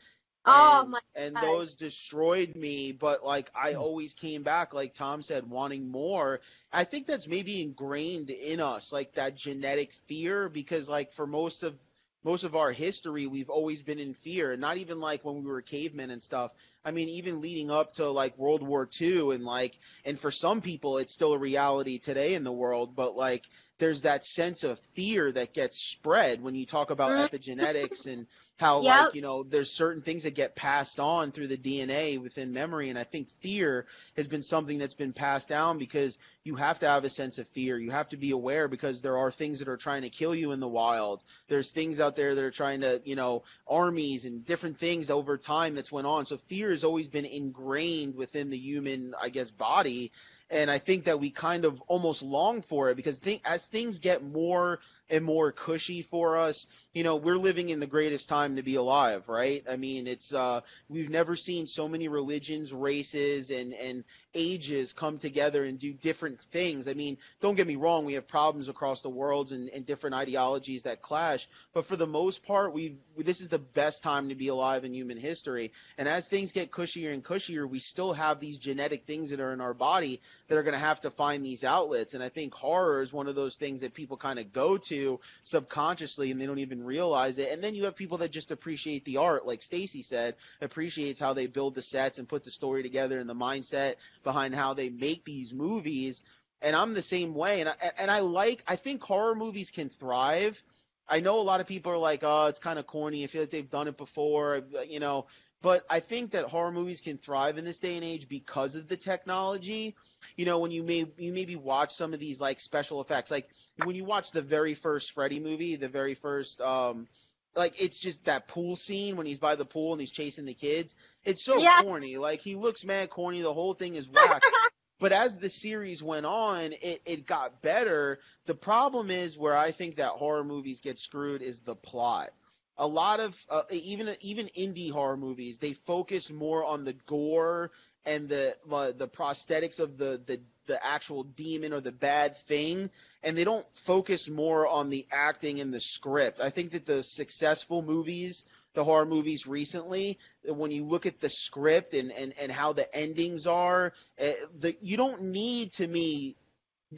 Oh 0.45 0.85
and, 0.85 0.89
my 0.89 0.99
and 1.15 1.39
gosh. 1.39 1.41
those 1.41 1.75
destroyed 1.75 2.55
me 2.55 2.91
but 2.91 3.23
like 3.25 3.49
i 3.55 3.73
Hmm. 3.73 3.75
always 3.75 4.13
came 4.13 4.43
back 4.43 4.73
like 4.73 4.93
tom 4.93 5.21
said 5.21 5.49
wanting 5.49 5.89
more 5.89 6.41
i 6.73 6.83
think 6.83 7.07
that's 7.07 7.27
maybe 7.27 7.61
ingrained 7.61 8.29
in 8.29 8.59
us 8.59 8.91
like 8.91 9.13
that 9.13 9.35
genetic 9.35 9.91
fear 10.07 10.49
because 10.49 10.89
like 10.89 11.11
for 11.13 11.25
most 11.25 11.63
of 11.63 11.75
most 12.23 12.43
of 12.43 12.55
our 12.55 12.71
history 12.71 13.27
we've 13.27 13.49
always 13.49 13.81
been 13.83 13.99
in 13.99 14.13
fear 14.13 14.57
not 14.57 14.77
even 14.77 14.99
like 14.99 15.23
when 15.23 15.35
we 15.43 15.49
were 15.49 15.61
cavemen 15.61 16.09
and 16.09 16.21
stuff 16.21 16.51
i 16.83 16.91
mean 16.91 17.07
even 17.09 17.41
leading 17.41 17.71
up 17.71 17.93
to 17.93 18.09
like 18.09 18.37
world 18.37 18.61
war 18.63 18.89
ii 19.01 19.31
and 19.33 19.43
like 19.45 19.77
and 20.05 20.19
for 20.19 20.31
some 20.31 20.61
people 20.61 20.97
it's 20.97 21.13
still 21.13 21.33
a 21.33 21.37
reality 21.39 21.99
today 21.99 22.33
in 22.33 22.43
the 22.43 22.51
world 22.51 22.95
but 22.95 23.15
like 23.15 23.45
there's 23.77 24.03
that 24.03 24.25
sense 24.25 24.63
of 24.63 24.79
fear 24.95 25.31
that 25.31 25.53
gets 25.53 25.77
spread 25.77 26.41
when 26.41 26.55
you 26.55 26.65
talk 26.65 26.89
about 26.91 27.15
Mm. 27.15 27.27
epigenetics 27.29 28.05
and 28.05 28.25
how 28.57 28.79
Yep. 28.79 28.95
like 28.95 29.13
you 29.15 29.21
know 29.21 29.43
there's 29.43 29.71
certain 29.71 30.01
things 30.01 30.23
that 30.23 30.35
get 30.35 30.55
passed 30.55 30.99
on 30.99 31.31
through 31.31 31.47
the 31.47 31.57
DNA 31.57 32.17
within 32.17 32.53
memory 32.53 32.89
and 32.89 32.97
I 32.97 33.03
think 33.03 33.29
fear 33.41 33.85
has 34.15 34.27
been 34.27 34.41
something 34.41 34.77
that's 34.77 34.93
been 34.93 35.13
passed 35.13 35.49
down 35.49 35.77
because 35.77 36.17
you 36.43 36.55
have 36.55 36.79
to 36.79 36.87
have 36.87 37.03
a 37.03 37.09
sense 37.09 37.37
of 37.39 37.47
fear 37.49 37.77
you 37.77 37.91
have 37.91 38.09
to 38.09 38.17
be 38.17 38.31
aware 38.31 38.67
because 38.67 39.01
there 39.01 39.17
are 39.17 39.31
things 39.31 39.59
that 39.59 39.67
are 39.67 39.77
trying 39.77 40.03
to 40.03 40.09
kill 40.09 40.33
you 40.35 40.51
in 40.51 40.59
the 40.59 40.67
wild 40.67 41.23
there's 41.47 41.71
things 41.71 41.99
out 41.99 42.15
there 42.15 42.35
that 42.35 42.43
are 42.43 42.51
trying 42.51 42.81
to 42.81 43.01
you 43.05 43.15
know 43.15 43.43
armies 43.67 44.25
and 44.25 44.45
different 44.45 44.77
things 44.79 45.09
over 45.09 45.37
time 45.37 45.75
that's 45.75 45.91
went 45.91 46.07
on 46.07 46.25
so 46.25 46.37
fear 46.37 46.71
has 46.71 46.83
always 46.83 47.07
been 47.07 47.25
ingrained 47.25 48.15
within 48.15 48.49
the 48.49 48.57
human, 48.57 49.13
I 49.21 49.29
guess, 49.29 49.51
body. 49.51 50.11
And 50.49 50.69
I 50.69 50.77
think 50.77 51.05
that 51.05 51.19
we 51.19 51.31
kind 51.31 51.65
of 51.65 51.81
almost 51.87 52.21
long 52.21 52.61
for 52.61 52.89
it 52.89 52.95
because 52.95 53.19
th- 53.19 53.41
as 53.45 53.65
things 53.65 53.99
get 53.99 54.23
more 54.23 54.79
and 55.09 55.23
more 55.23 55.51
cushy 55.51 56.01
for 56.01 56.37
us, 56.37 56.65
you 56.93 57.03
know, 57.03 57.15
we're 57.15 57.37
living 57.37 57.69
in 57.69 57.79
the 57.79 57.87
greatest 57.87 58.29
time 58.29 58.55
to 58.55 58.63
be 58.63 58.75
alive, 58.75 59.27
right? 59.27 59.63
I 59.69 59.75
mean, 59.75 60.07
it's 60.07 60.33
uh, 60.33 60.61
we've 60.89 61.09
never 61.09 61.35
seen 61.35 61.67
so 61.67 61.87
many 61.87 62.07
religions, 62.07 62.73
races, 62.73 63.51
and 63.51 63.73
and 63.73 64.03
ages 64.33 64.91
come 64.91 65.17
together 65.17 65.63
and 65.63 65.79
do 65.79 65.93
different 65.93 66.41
things. 66.51 66.87
I 66.87 66.93
mean, 66.93 67.17
don't 67.41 67.55
get 67.55 67.67
me 67.67 67.77
wrong, 67.77 68.03
we 68.03 68.13
have 68.13 68.27
problems 68.27 68.67
across 68.67 69.01
the 69.01 69.09
world 69.09 69.51
and, 69.51 69.69
and 69.69 69.85
different 69.85 70.15
ideologies 70.15 70.83
that 70.83 71.01
clash, 71.01 71.47
but 71.73 71.85
for 71.85 71.95
the 71.95 72.07
most 72.07 72.43
part, 72.43 72.73
we 72.73 72.97
this 73.17 73.41
is 73.41 73.49
the 73.49 73.59
best 73.59 74.03
time 74.03 74.29
to 74.29 74.35
be 74.35 74.49
alive 74.49 74.83
in 74.83 74.93
human 74.93 75.17
history. 75.17 75.71
And 75.97 76.07
as 76.07 76.27
things 76.27 76.51
get 76.51 76.71
cushier 76.71 77.13
and 77.13 77.23
cushier, 77.23 77.69
we 77.69 77.79
still 77.79 78.13
have 78.13 78.39
these 78.39 78.57
genetic 78.57 79.05
things 79.05 79.29
that 79.29 79.39
are 79.39 79.53
in 79.53 79.61
our 79.61 79.73
body 79.73 80.21
that 80.47 80.57
are 80.57 80.63
going 80.63 80.73
to 80.73 80.79
have 80.79 81.01
to 81.01 81.11
find 81.11 81.45
these 81.45 81.63
outlets. 81.63 82.13
And 82.13 82.23
I 82.23 82.29
think 82.29 82.53
horror 82.53 83.01
is 83.01 83.13
one 83.13 83.27
of 83.27 83.35
those 83.35 83.55
things 83.57 83.81
that 83.81 83.93
people 83.93 84.17
kind 84.17 84.39
of 84.39 84.51
go 84.51 84.77
to 84.77 84.94
subconsciously 85.43 86.31
and 86.31 86.39
they 86.39 86.45
don't 86.45 86.59
even 86.59 86.83
realize 86.83 87.37
it. 87.37 87.51
And 87.51 87.63
then 87.63 87.75
you 87.75 87.85
have 87.85 87.95
people 87.95 88.17
that 88.19 88.31
just 88.31 88.51
appreciate 88.51 89.05
the 89.05 89.17
art, 89.17 89.45
like 89.45 89.61
Stacy 89.61 90.01
said, 90.01 90.35
appreciates 90.61 91.19
how 91.19 91.33
they 91.33 91.47
build 91.47 91.75
the 91.75 91.81
sets 91.81 92.17
and 92.17 92.27
put 92.27 92.43
the 92.43 92.51
story 92.51 92.83
together 92.83 93.19
and 93.19 93.29
the 93.29 93.35
mindset 93.35 93.95
behind 94.23 94.55
how 94.55 94.73
they 94.73 94.89
make 94.89 95.23
these 95.25 95.53
movies. 95.53 96.23
And 96.61 96.75
I'm 96.75 96.93
the 96.93 97.01
same 97.01 97.33
way. 97.33 97.61
And 97.61 97.69
I, 97.69 97.75
and 97.97 98.09
I 98.11 98.19
like, 98.19 98.63
I 98.67 98.75
think 98.75 99.03
horror 99.03 99.35
movies 99.35 99.69
can 99.69 99.89
thrive. 99.89 100.61
I 101.07 101.19
know 101.19 101.39
a 101.39 101.41
lot 101.41 101.61
of 101.61 101.67
people 101.67 101.91
are 101.91 101.97
like, 101.97 102.21
oh, 102.23 102.47
it's 102.47 102.59
kind 102.59 102.79
of 102.79 102.87
corny. 102.87 103.23
I 103.23 103.27
feel 103.27 103.41
like 103.41 103.51
they've 103.51 103.69
done 103.69 103.87
it 103.87 103.97
before, 103.97 104.61
you 104.87 104.99
know. 104.99 105.27
But 105.61 105.83
I 105.89 105.99
think 105.99 106.31
that 106.31 106.45
horror 106.45 106.71
movies 106.71 107.01
can 107.01 107.17
thrive 107.17 107.57
in 107.57 107.65
this 107.65 107.79
day 107.79 107.95
and 107.95 108.03
age 108.03 108.27
because 108.27 108.75
of 108.75 108.87
the 108.87 108.97
technology. 108.97 109.95
You 110.35 110.45
know, 110.45 110.59
when 110.59 110.71
you 110.71 110.83
may 110.83 111.05
you 111.17 111.33
maybe 111.33 111.55
watch 111.55 111.93
some 111.93 112.13
of 112.13 112.19
these 112.19 112.39
like 112.39 112.59
special 112.59 113.01
effects, 113.01 113.31
like 113.31 113.47
when 113.83 113.95
you 113.95 114.03
watch 114.05 114.31
the 114.31 114.41
very 114.41 114.75
first 114.75 115.13
Freddy 115.13 115.39
movie, 115.39 115.75
the 115.75 115.89
very 115.89 116.13
first 116.13 116.61
um, 116.61 117.07
like 117.55 117.81
it's 117.81 117.99
just 117.99 118.25
that 118.25 118.47
pool 118.47 118.75
scene 118.75 119.15
when 119.15 119.25
he's 119.25 119.39
by 119.39 119.55
the 119.55 119.65
pool 119.65 119.93
and 119.93 119.99
he's 120.01 120.11
chasing 120.11 120.45
the 120.45 120.53
kids. 120.53 120.95
It's 121.23 121.43
so 121.43 121.57
Yeah. 121.57 121.81
corny. 121.81 122.17
Like 122.17 122.41
he 122.41 122.55
looks 122.55 122.83
mad 122.85 123.09
corny. 123.09 123.41
The 123.41 123.53
whole 123.53 123.73
thing 123.73 123.95
is 123.95 124.07
whack. 124.09 124.43
but 124.99 125.11
as 125.11 125.37
the 125.37 125.49
series 125.49 126.01
went 126.01 126.25
on, 126.25 126.73
it, 126.73 127.01
it 127.05 127.25
got 127.25 127.61
better. 127.61 128.19
The 128.45 128.55
problem 128.55 129.11
is 129.11 129.37
where 129.37 129.57
I 129.57 129.71
think 129.71 129.97
that 129.97 130.11
horror 130.11 130.43
movies 130.43 130.79
get 130.79 130.99
screwed 130.99 131.41
is 131.41 131.59
the 131.59 131.75
plot. 131.75 132.29
A 132.77 132.87
lot 132.87 133.19
of 133.19 133.37
uh, 133.49 133.63
even 133.71 134.15
even 134.19 134.49
indie 134.57 134.91
horror 134.91 135.15
movies 135.15 135.59
they 135.59 135.73
focus 135.73 136.29
more 136.29 136.65
on 136.65 136.83
the 136.83 136.93
gore 136.93 137.71
and 138.05 138.27
the 138.27 138.57
the, 138.67 138.93
the 138.97 139.07
prosthetics 139.07 139.79
of 139.79 139.97
the, 139.97 140.21
the 140.25 140.41
the 140.67 140.85
actual 140.85 141.23
demon 141.23 141.71
or 141.71 141.79
the 141.79 141.91
bad 141.91 142.35
thing 142.47 142.89
and 143.23 143.37
they 143.37 143.43
don't 143.43 143.65
focus 143.73 144.29
more 144.29 144.67
on 144.67 144.89
the 144.89 145.07
acting 145.11 145.59
and 145.59 145.73
the 145.73 145.79
script. 145.79 146.39
I 146.39 146.51
think 146.51 146.71
that 146.71 146.85
the 146.85 147.01
successful 147.01 147.81
movies, 147.81 148.45
the 148.75 148.83
horror 148.83 149.05
movies 149.05 149.47
recently, 149.47 150.19
when 150.45 150.71
you 150.71 150.85
look 150.85 151.05
at 151.05 151.19
the 151.19 151.29
script 151.29 151.93
and, 151.93 152.11
and, 152.11 152.33
and 152.39 152.51
how 152.51 152.73
the 152.73 152.93
endings 152.95 153.47
are, 153.47 153.93
uh, 154.21 154.31
the, 154.59 154.75
you 154.81 154.97
don't 154.97 155.21
need 155.21 155.71
to 155.73 155.87
me 155.87 156.35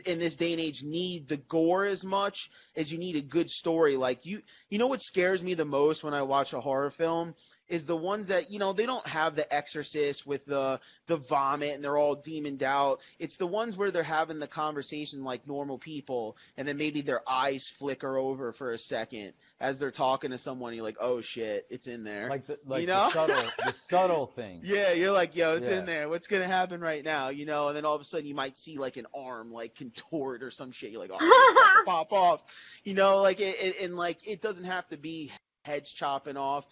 in 0.05 0.19
this 0.19 0.35
day 0.35 0.51
and 0.51 0.61
age 0.61 0.83
need 0.83 1.27
the 1.27 1.37
gore 1.37 1.85
as 1.85 2.03
much 2.03 2.49
as 2.75 2.91
you 2.91 2.97
need 2.97 3.15
a 3.15 3.21
good 3.21 3.49
story. 3.49 3.95
Like 3.95 4.25
you, 4.25 4.41
you 4.69 4.77
know 4.77 4.87
what 4.87 5.01
scares 5.01 5.43
me 5.43 5.53
the 5.53 5.65
most 5.65 6.03
when 6.03 6.13
I 6.13 6.23
watch 6.23 6.53
a 6.53 6.59
horror 6.59 6.91
film 6.91 7.35
is 7.67 7.85
the 7.85 7.95
ones 7.95 8.27
that 8.27 8.49
you 8.49 8.59
know 8.59 8.73
they 8.73 8.85
don't 8.85 9.05
have 9.07 9.35
the 9.35 9.53
exorcist 9.53 10.25
with 10.25 10.45
the 10.45 10.79
the 11.07 11.17
vomit 11.17 11.75
and 11.75 11.83
they're 11.83 11.97
all 11.97 12.15
demoned 12.15 12.63
out. 12.63 12.99
It's 13.19 13.37
the 13.37 13.47
ones 13.47 13.75
where 13.75 13.91
they're 13.91 14.03
having 14.03 14.39
the 14.39 14.47
conversation 14.47 15.23
like 15.23 15.47
normal 15.47 15.77
people, 15.77 16.37
and 16.55 16.67
then 16.67 16.77
maybe 16.77 17.01
their 17.01 17.21
eyes 17.27 17.69
flicker 17.69 18.17
over 18.17 18.51
for 18.51 18.73
a 18.73 18.79
second 18.79 19.33
as 19.59 19.79
they're 19.79 19.91
talking 19.91 20.31
to 20.31 20.37
someone. 20.37 20.73
You're 20.73 20.83
like, 20.83 20.97
oh 20.99 21.21
shit, 21.21 21.65
it's 21.69 21.87
in 21.87 22.03
there. 22.03 22.29
Like 22.29 22.45
the 22.47 22.59
like 22.65 22.81
You 22.81 22.87
know? 22.87 23.05
the 23.05 23.09
subtle 23.11 23.43
the 23.65 23.71
subtle 23.73 24.27
thing. 24.27 24.61
Yeah, 24.63 24.91
you're 24.91 25.11
like, 25.11 25.35
yo, 25.35 25.55
it's 25.55 25.67
Yeah. 25.67 25.79
in 25.79 25.85
there. 25.85 26.09
What's 26.09 26.27
gonna 26.27 26.47
happen 26.47 26.79
right 26.81 27.03
now? 27.03 27.29
You 27.29 27.45
know, 27.45 27.67
and 27.69 27.75
then 27.77 27.85
all 27.85 27.95
of 27.95 28.01
a 28.01 28.05
sudden 28.05 28.27
you 28.27 28.35
might 28.35 28.55
see 28.57 28.77
like 28.77 28.97
an 28.97 29.07
arm 29.15 29.51
like 29.51 29.75
contort 29.75 30.43
or 30.43 30.51
some 30.51 30.71
shit. 30.71 30.91
You're 30.91 31.01
like, 31.01 31.11
oh, 31.13 31.17
it's 31.19 31.51
about 31.59 31.79
to 31.79 31.85
pop 31.85 32.13
off. 32.13 32.43
You 32.83 32.93
know, 32.93 33.17
like 33.21 33.39
it, 33.39 33.55
it, 33.59 33.81
and 33.81 33.95
like 33.97 34.27
it 34.27 34.41
doesn't 34.41 34.65
have 34.65 34.87
to 34.89 34.97
be 34.97 35.31
heads 35.63 35.91
chopping 35.91 36.37
off. 36.37 36.65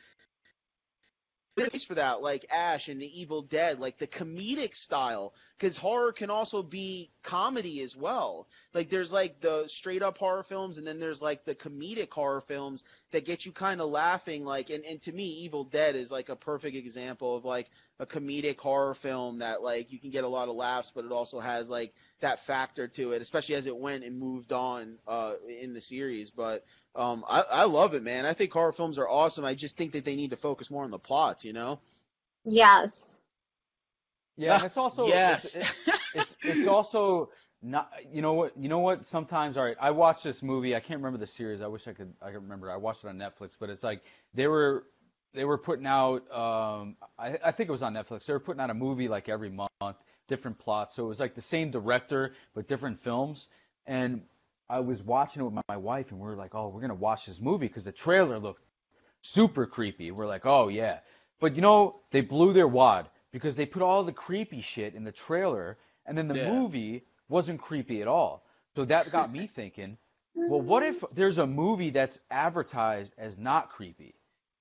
Place 1.57 1.85
for 1.85 1.95
that, 1.95 2.21
like 2.21 2.45
Ash 2.51 2.89
and 2.89 3.01
the 3.01 3.21
Evil 3.21 3.41
Dead, 3.41 3.79
like 3.79 3.97
the 3.97 4.07
comedic 4.07 4.75
style, 4.75 5.33
because 5.57 5.77
horror 5.77 6.11
can 6.11 6.29
also 6.29 6.61
be 6.61 7.11
comedy 7.23 7.81
as 7.81 7.95
well. 7.95 8.49
Like 8.73 8.89
there's 8.89 9.13
like 9.13 9.39
the 9.39 9.65
straight 9.67 10.01
up 10.01 10.17
horror 10.17 10.43
films, 10.43 10.77
and 10.77 10.85
then 10.85 10.99
there's 10.99 11.21
like 11.21 11.45
the 11.45 11.55
comedic 11.55 12.11
horror 12.11 12.41
films 12.41 12.83
that 13.11 13.23
get 13.23 13.45
you 13.45 13.53
kind 13.53 13.79
of 13.79 13.89
laughing. 13.89 14.43
Like, 14.43 14.69
and, 14.69 14.83
and 14.83 15.01
to 15.03 15.13
me, 15.13 15.23
Evil 15.23 15.63
Dead 15.63 15.95
is 15.95 16.11
like 16.11 16.27
a 16.27 16.35
perfect 16.35 16.75
example 16.75 17.37
of 17.37 17.45
like 17.45 17.69
a 17.99 18.05
comedic 18.05 18.59
horror 18.59 18.93
film 18.93 19.39
that 19.39 19.63
like 19.63 19.93
you 19.93 19.99
can 19.99 20.09
get 20.09 20.25
a 20.25 20.27
lot 20.27 20.49
of 20.49 20.55
laughs, 20.55 20.91
but 20.93 21.05
it 21.05 21.13
also 21.13 21.39
has 21.39 21.69
like 21.69 21.93
that 22.19 22.45
factor 22.45 22.89
to 22.89 23.13
it, 23.13 23.21
especially 23.21 23.55
as 23.55 23.65
it 23.65 23.77
went 23.77 24.03
and 24.03 24.19
moved 24.19 24.51
on 24.51 24.97
uh, 25.07 25.35
in 25.47 25.73
the 25.73 25.79
series. 25.79 26.31
But 26.31 26.65
um, 26.95 27.25
I, 27.27 27.41
I 27.41 27.63
love 27.65 27.93
it, 27.93 28.03
man. 28.03 28.25
I 28.25 28.33
think 28.33 28.51
horror 28.51 28.71
films 28.71 28.97
are 28.97 29.09
awesome. 29.09 29.45
I 29.45 29.53
just 29.53 29.77
think 29.77 29.93
that 29.93 30.05
they 30.05 30.15
need 30.15 30.29
to 30.31 30.37
focus 30.37 30.71
more 30.71 30.83
on 30.83 30.91
the 30.91 30.99
plots, 30.99 31.43
you 31.43 31.53
know? 31.53 31.79
yes. 32.45 33.03
Yeah, 34.37 34.65
it's 34.65 34.77
also 34.77 35.07
yes. 35.07 35.55
it's, 35.55 35.55
it's, 35.55 35.89
it's, 36.13 36.35
it's 36.43 36.67
also 36.67 37.29
not 37.61 37.89
you 38.11 38.21
know 38.21 38.33
what 38.33 38.55
you 38.57 38.69
know 38.69 38.79
what 38.79 39.05
sometimes 39.05 39.57
all 39.57 39.63
right 39.63 39.77
I 39.79 39.91
watched 39.91 40.23
this 40.23 40.43
movie 40.43 40.75
I 40.75 40.79
can't 40.79 40.99
remember 40.99 41.17
the 41.17 41.27
series 41.27 41.61
I 41.61 41.67
wish 41.67 41.87
I 41.87 41.93
could 41.93 42.13
I 42.21 42.27
could 42.27 42.43
remember 42.43 42.71
I 42.71 42.75
watched 42.75 43.03
it 43.03 43.07
on 43.07 43.17
Netflix 43.17 43.51
but 43.59 43.69
it's 43.69 43.81
like 43.83 44.03
they 44.33 44.47
were 44.47 44.83
they 45.33 45.45
were 45.45 45.57
putting 45.57 45.87
out 45.87 46.29
um 46.31 46.95
I, 47.17 47.37
I 47.43 47.51
think 47.51 47.69
it 47.69 47.71
was 47.71 47.81
on 47.81 47.93
Netflix 47.93 48.25
they 48.25 48.33
were 48.33 48.39
putting 48.39 48.61
out 48.61 48.69
a 48.69 48.73
movie 48.73 49.07
like 49.07 49.29
every 49.29 49.49
month 49.49 49.97
different 50.27 50.59
plots 50.59 50.95
so 50.95 51.05
it 51.05 51.07
was 51.07 51.19
like 51.19 51.33
the 51.33 51.41
same 51.41 51.71
director 51.71 52.33
but 52.53 52.67
different 52.67 53.01
films 53.01 53.47
and 53.87 54.21
I 54.69 54.79
was 54.79 55.03
watching 55.03 55.41
it 55.41 55.45
with 55.45 55.63
my, 55.67 55.77
wife 55.77 56.11
and 56.11 56.19
we 56.19 56.27
were 56.27 56.35
like 56.35 56.55
oh 56.55 56.69
we're 56.69 56.81
gonna 56.81 56.95
watch 56.95 57.25
this 57.25 57.39
movie 57.39 57.67
because 57.67 57.85
the 57.85 57.91
trailer 57.91 58.39
looked 58.39 58.63
super 59.21 59.65
creepy 59.65 60.11
we're 60.11 60.27
like 60.27 60.45
oh 60.45 60.67
yeah 60.67 60.99
but 61.39 61.55
you 61.55 61.61
know 61.61 61.99
they 62.11 62.21
blew 62.21 62.53
their 62.53 62.67
wad 62.67 63.09
because 63.31 63.55
they 63.55 63.65
put 63.65 63.81
all 63.81 64.03
the 64.03 64.13
creepy 64.13 64.61
shit 64.61 64.95
in 64.95 65.03
the 65.03 65.11
trailer 65.11 65.77
and 66.05 66.17
then 66.17 66.27
the 66.27 66.35
Yeah. 66.35 66.49
movie 66.49 67.03
wasn't 67.27 67.61
creepy 67.61 68.01
at 68.01 68.07
all. 68.07 68.45
So 68.75 68.85
that 68.85 69.11
got 69.11 69.31
me 69.31 69.47
thinking, 69.47 69.97
well, 70.35 70.61
what 70.61 70.83
if 70.83 71.03
there's 71.13 71.37
a 71.37 71.47
movie 71.47 71.89
that's 71.89 72.19
advertised 72.29 73.13
as 73.17 73.37
not 73.37 73.71
creepy? 73.71 74.15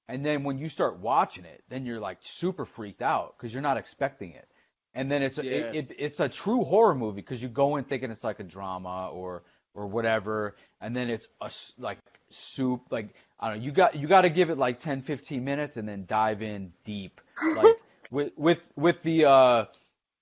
And 0.08 0.24
then 0.24 0.44
when 0.44 0.58
you 0.58 0.68
start 0.68 0.98
watching 0.98 1.44
it, 1.44 1.62
then 1.68 1.86
you're 1.86 2.00
like 2.00 2.18
super 2.22 2.64
freaked 2.64 3.02
out 3.02 3.36
because 3.36 3.52
you're 3.52 3.62
not 3.62 3.76
expecting 3.76 4.32
it. 4.32 4.48
And 4.94 5.10
then 5.10 5.22
it's 5.22 5.38
a, 5.38 5.44
Yeah. 5.44 5.70
it, 5.70 5.90
it, 5.90 5.96
it's 5.98 6.20
a 6.20 6.28
true 6.28 6.64
horror 6.64 6.94
movie 6.94 7.20
because 7.20 7.42
you 7.42 7.48
go 7.48 7.76
in 7.76 7.84
thinking 7.84 8.10
it's 8.10 8.24
like 8.24 8.40
a 8.40 8.44
drama 8.44 9.10
or 9.12 9.42
or 9.74 9.86
whatever, 9.86 10.56
and 10.80 10.96
then 10.96 11.10
it's 11.10 11.28
a 11.40 11.50
like 11.78 11.98
soup 12.30 12.82
like 12.90 13.14
I 13.40 13.48
don't 13.50 13.58
know. 13.58 13.64
You 13.64 13.72
got 13.72 13.94
you 13.96 14.08
got 14.08 14.22
to 14.22 14.30
give 14.30 14.50
it 14.50 14.58
like 14.58 14.80
10, 14.80 15.02
15 15.02 15.44
minutes 15.44 15.76
and 15.76 15.88
then 15.88 16.06
dive 16.08 16.42
in 16.42 16.72
deep. 16.84 17.20
Like 17.52 17.78
with 18.10 18.32
with 18.36 18.58
with 18.76 19.02
the 19.02 19.26
uh 19.26 19.64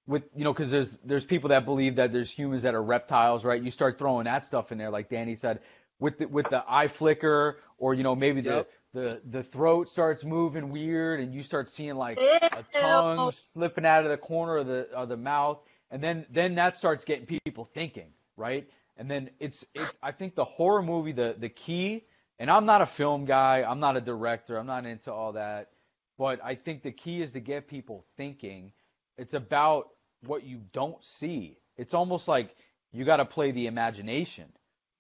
with 0.07 0.25
you 0.35 0.45
know 0.45 0.53
because 0.53 0.71
there's 0.71 0.99
there's 1.05 1.25
people 1.25 1.51
that 1.51 1.65
believe 1.65 1.97
that 1.97 2.13
there's 2.13 2.31
humans 2.31 2.63
that 2.63 2.75
are 2.75 2.83
reptiles, 2.83 3.45
right? 3.45 3.63
You 3.63 3.71
start 3.71 3.99
throwing 3.99 4.25
that 4.25 4.47
stuff 4.47 4.73
in 4.73 4.79
there, 4.79 4.91
like 4.91 5.09
Danny 5.09 5.37
said, 5.37 5.61
with 6.01 6.19
the, 6.19 6.27
with 6.27 6.49
the 6.51 6.65
eye 6.69 6.89
flicker, 6.89 7.59
or 7.79 7.95
you 7.95 8.03
know 8.03 8.15
maybe 8.17 8.41
Yep. 8.41 8.69
the 8.95 9.01
the 9.01 9.21
the 9.31 9.43
throat 9.43 9.89
starts 9.91 10.25
moving 10.25 10.71
weird, 10.71 11.21
and 11.21 11.33
you 11.35 11.43
start 11.43 11.71
seeing 11.71 11.95
like 11.95 12.19
a 12.19 12.65
tongue 12.73 13.33
slipping 13.33 13.87
out 13.87 14.05
of 14.05 14.11
the 14.11 14.17
corner 14.17 14.59
of 14.59 14.67
the 14.67 14.89
of 14.95 15.09
the 15.09 15.17
mouth, 15.17 15.61
and 15.91 16.03
then 16.03 16.27
then 16.31 16.55
that 16.57 16.77
starts 16.77 17.05
getting 17.05 17.27
people 17.45 17.69
thinking, 17.75 18.09
right? 18.37 18.69
And 18.97 19.11
then 19.11 19.31
it's 19.41 19.65
it, 19.75 19.95
I 20.03 20.13
think 20.13 20.35
the 20.35 20.45
horror 20.45 20.83
movie 20.83 21.13
the 21.13 21.35
the 21.39 21.49
key, 21.49 22.05
and 22.39 22.51
I'm 22.51 22.67
not 22.67 22.83
a 22.83 22.87
film 22.87 23.25
guy, 23.25 23.65
I'm 23.67 23.81
not 23.81 23.97
a 23.97 24.01
director, 24.01 24.57
I'm 24.57 24.67
not 24.67 24.87
into 24.87 25.13
all 25.13 25.33
that, 25.33 25.71
but 26.19 26.41
I 26.45 26.55
think 26.55 26.83
the 26.83 26.93
key 26.93 27.23
is 27.23 27.33
to 27.33 27.41
get 27.41 27.69
people 27.69 28.05
thinking. 28.17 28.73
It's 29.17 29.35
about 29.35 29.89
what 30.27 30.45
you 30.45 30.61
don't 30.73 31.03
see. 31.05 31.59
It's 31.77 31.95
almost 31.95 32.29
like 32.29 32.55
you 32.93 33.05
got 33.05 33.17
to 33.17 33.25
play 33.25 33.53
the 33.53 33.67
imagination. 33.67 34.47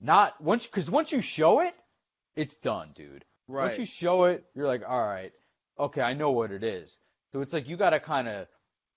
Not 0.00 0.40
once 0.42 0.66
because 0.66 0.90
once 0.90 1.12
you 1.12 1.20
show 1.20 1.60
it, 1.60 1.74
it's 2.34 2.56
done, 2.56 2.90
dude. 2.94 3.24
Right. 3.46 3.66
Once 3.66 3.78
you 3.78 3.86
show 3.86 4.24
it, 4.24 4.44
you're 4.54 4.66
like, 4.66 4.82
all 4.88 5.04
right, 5.04 5.32
okay, 5.78 6.00
I 6.00 6.14
know 6.14 6.30
what 6.30 6.50
it 6.50 6.64
is. 6.64 6.98
So 7.32 7.40
it's 7.40 7.52
like 7.52 7.68
you 7.68 7.76
got 7.76 7.90
to 7.90 8.00
kind 8.00 8.28
of 8.28 8.46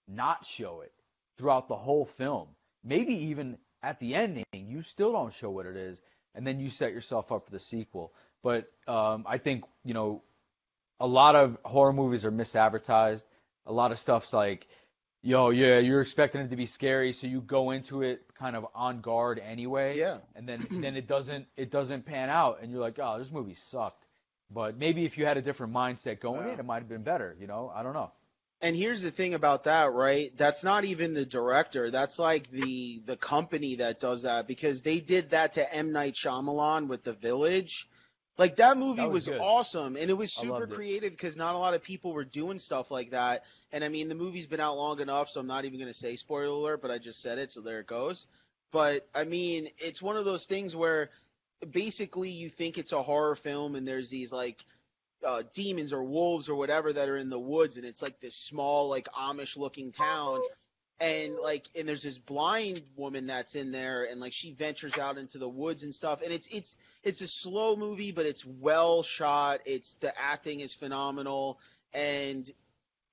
not 0.07 0.45
show 0.45 0.81
it 0.81 0.91
throughout 1.37 1.67
the 1.67 1.75
whole 1.75 2.05
film. 2.17 2.47
Maybe 2.83 3.13
even 3.13 3.57
at 3.85 3.99
the 3.99 4.15
ending, 4.15 4.45
you 4.53 4.81
still 4.81 5.11
don't 5.11 5.33
show 5.33 5.49
what 5.51 5.65
it 5.65 5.77
is, 5.77 6.01
and 6.33 6.45
then 6.45 6.59
you 6.59 6.69
set 6.69 6.91
yourself 6.93 7.31
up 7.31 7.45
for 7.45 7.51
the 7.51 7.59
sequel. 7.59 8.13
But 8.43 8.71
um, 8.87 9.25
I 9.27 9.37
think 9.37 9.63
you 9.83 9.93
know, 9.93 10.23
a 10.99 11.07
lot 11.07 11.35
of 11.35 11.57
horror 11.63 11.93
movies 11.93 12.25
are 12.25 12.31
misadvertised. 12.31 13.23
a 13.65 13.73
lot 13.73 13.91
of 13.91 13.99
stuff's 13.99 14.33
like, 14.33 14.67
yo, 15.23 15.49
yeah, 15.51 15.79
you're 15.79 16.01
expecting 16.01 16.41
it 16.41 16.49
to 16.49 16.55
be 16.55 16.65
scary, 16.65 17.11
so 17.13 17.27
you 17.27 17.41
go 17.41 17.71
into 17.71 18.01
it 18.03 18.21
kind 18.37 18.55
of 18.55 18.67
on 18.75 19.01
guard 19.01 19.39
anyway. 19.39 19.97
Yeah. 19.97 20.17
And 20.35 20.47
then 20.49 20.67
then 20.83 20.95
it 20.95 21.07
doesn't 21.07 21.45
it 21.57 21.71
doesn't 21.71 22.05
pan 22.05 22.29
out, 22.29 22.59
and 22.61 22.71
you're 22.71 22.81
like, 22.81 22.99
oh, 23.01 23.19
this 23.19 23.31
movie 23.31 23.55
sucked. 23.55 24.03
But 24.51 24.77
maybe 24.77 25.05
if 25.05 25.17
you 25.17 25.25
had 25.25 25.37
a 25.37 25.41
different 25.41 25.73
mindset 25.73 26.19
going 26.19 26.45
Yeah. 26.47 26.53
in, 26.53 26.59
it 26.59 26.65
might 26.65 26.79
have 26.79 26.89
been 26.89 27.03
better. 27.03 27.35
You 27.39 27.47
know, 27.47 27.71
I 27.75 27.83
don't 27.83 27.93
know. 27.93 28.11
And 28.61 28.75
here's 28.75 29.01
the 29.01 29.11
thing 29.11 29.33
about 29.33 29.65
that, 29.65 29.93
right? 29.93 30.31
That's 30.37 30.63
not 30.63 30.85
even 30.85 31.13
the 31.13 31.25
director. 31.25 31.91
That's 31.91 32.17
like 32.17 32.49
the 32.51 33.01
the 33.05 33.17
company 33.17 33.75
that 33.75 33.99
does 33.99 34.23
that 34.23 34.47
because 34.47 34.81
they 34.81 34.99
did 34.99 35.31
that 35.31 35.53
to 35.53 35.73
M 35.73 35.91
Night 35.91 36.13
Shyamalan 36.13 36.87
with 36.87 37.03
The 37.03 37.13
Village. 37.13 37.87
Like 38.37 38.57
that 38.57 38.77
movie 38.77 39.01
That 39.01 39.11
was, 39.11 39.29
was 39.29 39.39
awesome 39.39 39.95
and 39.95 40.09
it 40.09 40.13
was 40.13 40.33
super 40.33 40.67
creative 40.67 41.11
because 41.11 41.37
not 41.37 41.55
a 41.55 41.57
lot 41.57 41.73
of 41.73 41.83
people 41.83 42.11
were 42.11 42.25
doing 42.25 42.57
stuff 42.57 42.91
like 42.91 43.11
that. 43.11 43.43
And 43.71 43.83
I 43.83 43.89
mean, 43.89 44.09
the 44.09 44.15
movie's 44.15 44.47
been 44.47 44.59
out 44.59 44.75
long 44.75 44.99
enough, 44.99 45.29
so 45.29 45.39
I'm 45.39 45.47
not 45.47 45.63
even 45.63 45.79
going 45.79 45.91
to 45.91 45.97
say 45.97 46.17
spoiler 46.17 46.47
alert, 46.47 46.81
but 46.81 46.91
I 46.91 46.97
just 46.97 47.21
said 47.21 47.37
it, 47.37 47.51
so 47.51 47.61
there 47.61 47.79
it 47.79 47.87
goes. 47.87 48.25
But 48.71 49.07
I 49.15 49.23
mean, 49.23 49.69
it's 49.77 50.01
one 50.01 50.17
of 50.17 50.25
those 50.25 50.47
things 50.47 50.75
where 50.75 51.11
basically 51.71 52.29
you 52.29 52.49
think 52.49 52.77
it's 52.77 52.91
a 52.91 53.01
horror 53.01 53.35
film 53.35 53.75
and 53.75 53.87
there's 53.87 54.09
these 54.09 54.33
like 54.33 54.63
uh, 55.25 55.43
demons 55.53 55.93
or 55.93 56.03
wolves 56.03 56.49
or 56.49 56.55
whatever 56.55 56.93
that 56.93 57.09
are 57.09 57.17
in 57.17 57.29
the 57.29 57.39
woods, 57.39 57.77
and 57.77 57.85
it's 57.85 58.01
like 58.01 58.19
this 58.19 58.35
small, 58.35 58.89
like 58.89 59.07
Amish 59.09 59.57
looking 59.57 59.91
town. 59.91 60.41
And 60.97 61.35
like, 61.35 61.67
and 61.75 61.85
there's 61.85 62.03
this 62.03 62.17
blind 62.17 62.81
woman 62.95 63.27
that's 63.27 63.55
in 63.55 63.73
there, 63.73 64.05
and 64.05 64.21
like 64.21 64.31
she 64.31 64.53
ventures 64.53 64.97
out 64.97 65.17
into 65.17 65.37
the 65.37 65.49
woods 65.49 65.83
and 65.83 65.93
stuff. 65.93 66.21
And 66.21 66.31
it's 66.31 66.47
it's 66.49 66.77
it's 67.03 67.19
a 67.21 67.27
slow 67.27 67.75
movie, 67.75 68.13
but 68.13 68.25
it's 68.25 68.45
well 68.45 69.03
shot. 69.03 69.59
It's 69.65 69.95
the 69.95 70.17
acting 70.17 70.61
is 70.61 70.73
phenomenal, 70.73 71.59
and 71.93 72.49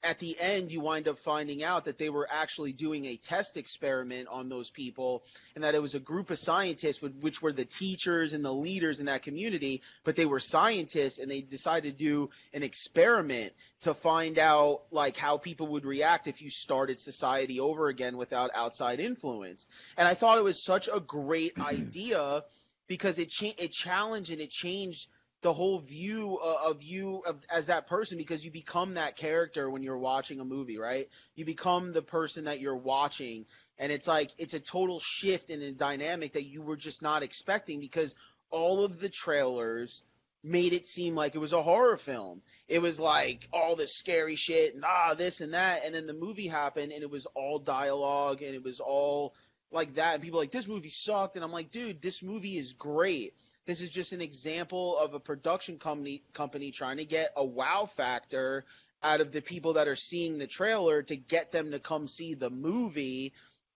at 0.04 0.18
the 0.18 0.36
end 0.40 0.72
you 0.72 0.80
wind 0.80 1.06
up 1.06 1.18
finding 1.18 1.62
out 1.62 1.84
that 1.84 1.98
they 1.98 2.10
were 2.10 2.28
actually 2.30 2.72
doing 2.72 3.06
a 3.06 3.16
test 3.16 3.56
experiment 3.56 4.28
on 4.28 4.48
those 4.48 4.70
people 4.70 5.22
and 5.54 5.62
that 5.62 5.74
it 5.74 5.82
was 5.82 5.94
a 5.94 6.00
group 6.00 6.30
of 6.30 6.38
scientists 6.38 7.00
which 7.02 7.40
were 7.40 7.52
the 7.52 7.64
teachers 7.64 8.32
and 8.32 8.44
the 8.44 8.52
leaders 8.52 9.00
in 9.00 9.06
that 9.06 9.22
community 9.22 9.80
but 10.04 10.16
they 10.16 10.26
were 10.26 10.40
scientists 10.40 11.18
and 11.18 11.30
they 11.30 11.40
decided 11.40 11.96
to 11.96 12.04
do 12.04 12.30
an 12.52 12.62
experiment 12.62 13.52
to 13.82 13.94
find 13.94 14.38
out 14.38 14.82
like 14.90 15.16
how 15.16 15.38
people 15.38 15.68
would 15.68 15.84
react 15.84 16.26
if 16.26 16.42
you 16.42 16.50
started 16.50 16.98
society 16.98 17.60
over 17.60 17.88
again 17.88 18.16
without 18.16 18.50
outside 18.54 19.00
influence. 19.00 19.68
And 19.96 20.08
i 20.08 20.14
thought 20.14 20.38
it 20.38 20.44
was 20.44 20.64
such 20.64 20.88
a 20.92 21.00
great 21.00 21.52
idea 21.60 22.44
because 22.88 23.18
it 23.18 23.30
cha- 23.30 23.54
it 23.58 23.72
challenged 23.72 24.30
and 24.30 24.40
it 24.40 24.50
changed 24.50 25.08
the 25.42 25.52
whole 25.52 25.80
view 25.80 26.38
uh, 26.42 26.70
of 26.70 26.82
you 26.82 27.22
of, 27.26 27.36
as 27.50 27.66
that 27.66 27.88
person 27.88 28.16
because 28.16 28.44
you 28.44 28.50
become 28.50 28.94
that 28.94 29.16
character 29.16 29.68
when 29.68 29.82
you're 29.82 29.98
watching 29.98 30.40
a 30.40 30.44
movie, 30.44 30.78
right? 30.78 31.08
You 31.34 31.44
become 31.44 31.92
the 31.92 32.02
person 32.02 32.44
that 32.44 32.60
you're 32.60 32.76
watching, 32.76 33.46
and 33.78 33.90
it's 33.90 34.06
like 34.06 34.30
it's 34.38 34.54
a 34.54 34.60
total 34.60 35.00
shift 35.00 35.50
in 35.50 35.60
the 35.60 35.72
dynamic 35.72 36.34
that 36.34 36.46
you 36.46 36.62
were 36.62 36.76
just 36.76 37.02
not 37.02 37.22
expecting 37.22 37.80
because 37.80 38.14
all 38.50 38.84
of 38.84 39.00
the 39.00 39.08
trailers 39.08 40.02
made 40.44 40.72
it 40.72 40.86
seem 40.86 41.14
like 41.14 41.34
it 41.34 41.38
was 41.38 41.52
a 41.52 41.62
horror 41.62 41.96
film. 41.96 42.42
It 42.68 42.80
was 42.80 42.98
like 42.98 43.48
all 43.52 43.76
this 43.76 43.96
scary 43.96 44.36
shit 44.36 44.74
and 44.74 44.84
ah 44.86 45.14
this 45.14 45.40
and 45.40 45.54
that, 45.54 45.84
and 45.84 45.94
then 45.94 46.06
the 46.06 46.14
movie 46.14 46.48
happened 46.48 46.92
and 46.92 47.02
it 47.02 47.10
was 47.10 47.26
all 47.34 47.58
dialogue 47.58 48.42
and 48.42 48.54
it 48.54 48.62
was 48.62 48.80
all 48.80 49.34
like 49.72 49.94
that, 49.94 50.14
and 50.14 50.22
people 50.22 50.38
like 50.38 50.50
this 50.52 50.68
movie 50.68 50.90
sucked, 50.90 51.34
and 51.34 51.44
I'm 51.44 51.52
like, 51.52 51.70
dude, 51.70 52.02
this 52.02 52.22
movie 52.22 52.58
is 52.58 52.74
great. 52.74 53.34
This 53.64 53.80
is 53.80 53.90
just 53.90 54.12
an 54.12 54.20
example 54.20 54.98
of 54.98 55.14
a 55.14 55.20
production 55.20 55.78
company 55.78 56.22
company 56.32 56.72
trying 56.72 56.96
to 56.96 57.04
get 57.04 57.32
a 57.36 57.44
wow 57.44 57.86
factor 57.86 58.64
out 59.02 59.20
of 59.20 59.32
the 59.32 59.40
people 59.40 59.74
that 59.74 59.88
are 59.88 59.96
seeing 59.96 60.38
the 60.38 60.46
trailer 60.46 61.02
to 61.02 61.16
get 61.16 61.52
them 61.52 61.70
to 61.70 61.78
come 61.78 62.06
see 62.06 62.34
the 62.34 62.50
movie. 62.50 63.32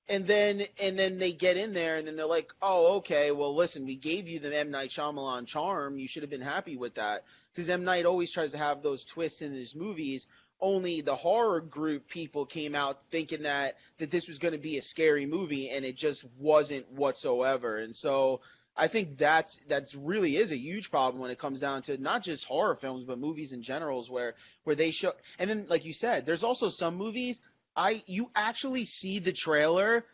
And 0.08 0.26
then 0.26 0.62
and 0.80 0.98
then 0.98 1.18
they 1.18 1.32
get 1.32 1.56
in 1.56 1.72
there 1.72 1.96
and 1.96 2.06
then 2.06 2.16
they're 2.16 2.26
like, 2.26 2.52
"Oh, 2.62 2.96
okay. 2.98 3.32
Well, 3.32 3.54
listen, 3.54 3.86
we 3.86 3.96
gave 3.96 4.28
you 4.28 4.38
the 4.38 4.56
M 4.56 4.70
Night 4.70 4.90
Shyamalan 4.90 5.46
charm. 5.46 5.98
You 5.98 6.06
should 6.06 6.22
have 6.22 6.30
been 6.30 6.40
happy 6.40 6.76
with 6.76 6.94
that." 6.94 7.24
Because 7.52 7.68
M 7.68 7.84
Night 7.84 8.06
always 8.06 8.30
tries 8.30 8.52
to 8.52 8.58
have 8.58 8.82
those 8.82 9.04
twists 9.04 9.42
in 9.42 9.52
his 9.52 9.74
movies. 9.74 10.28
Only 10.60 11.00
the 11.00 11.16
horror 11.16 11.60
group 11.60 12.08
people 12.08 12.46
came 12.46 12.74
out 12.74 13.02
thinking 13.10 13.42
that 13.42 13.76
that 13.98 14.10
this 14.10 14.28
was 14.28 14.38
going 14.38 14.52
to 14.52 14.58
be 14.58 14.78
a 14.78 14.82
scary 14.82 15.26
movie, 15.26 15.70
and 15.70 15.84
it 15.84 15.96
just 15.96 16.24
wasn't 16.38 16.90
whatsoever. 16.92 17.78
And 17.78 17.94
so 17.94 18.40
I 18.76 18.88
think 18.88 19.16
that's 19.16 19.58
that's 19.68 19.94
really 19.94 20.36
is 20.36 20.52
a 20.52 20.56
huge 20.56 20.90
problem 20.90 21.20
when 21.20 21.30
it 21.30 21.38
comes 21.38 21.60
down 21.60 21.82
to 21.82 21.96
not 21.96 22.22
just 22.22 22.44
horror 22.44 22.74
films 22.76 23.04
but 23.04 23.18
movies 23.18 23.52
in 23.52 23.62
generals 23.62 24.10
where 24.10 24.34
where 24.64 24.76
they 24.76 24.90
show 24.90 25.12
and 25.38 25.48
then 25.48 25.66
like 25.68 25.84
you 25.84 25.92
said 25.92 26.26
there's 26.26 26.44
also 26.44 26.68
some 26.68 26.96
movies 26.96 27.40
I 27.74 28.02
you 28.06 28.30
actually 28.34 28.84
see 28.84 29.18
the 29.18 29.32
trailer 29.32 30.04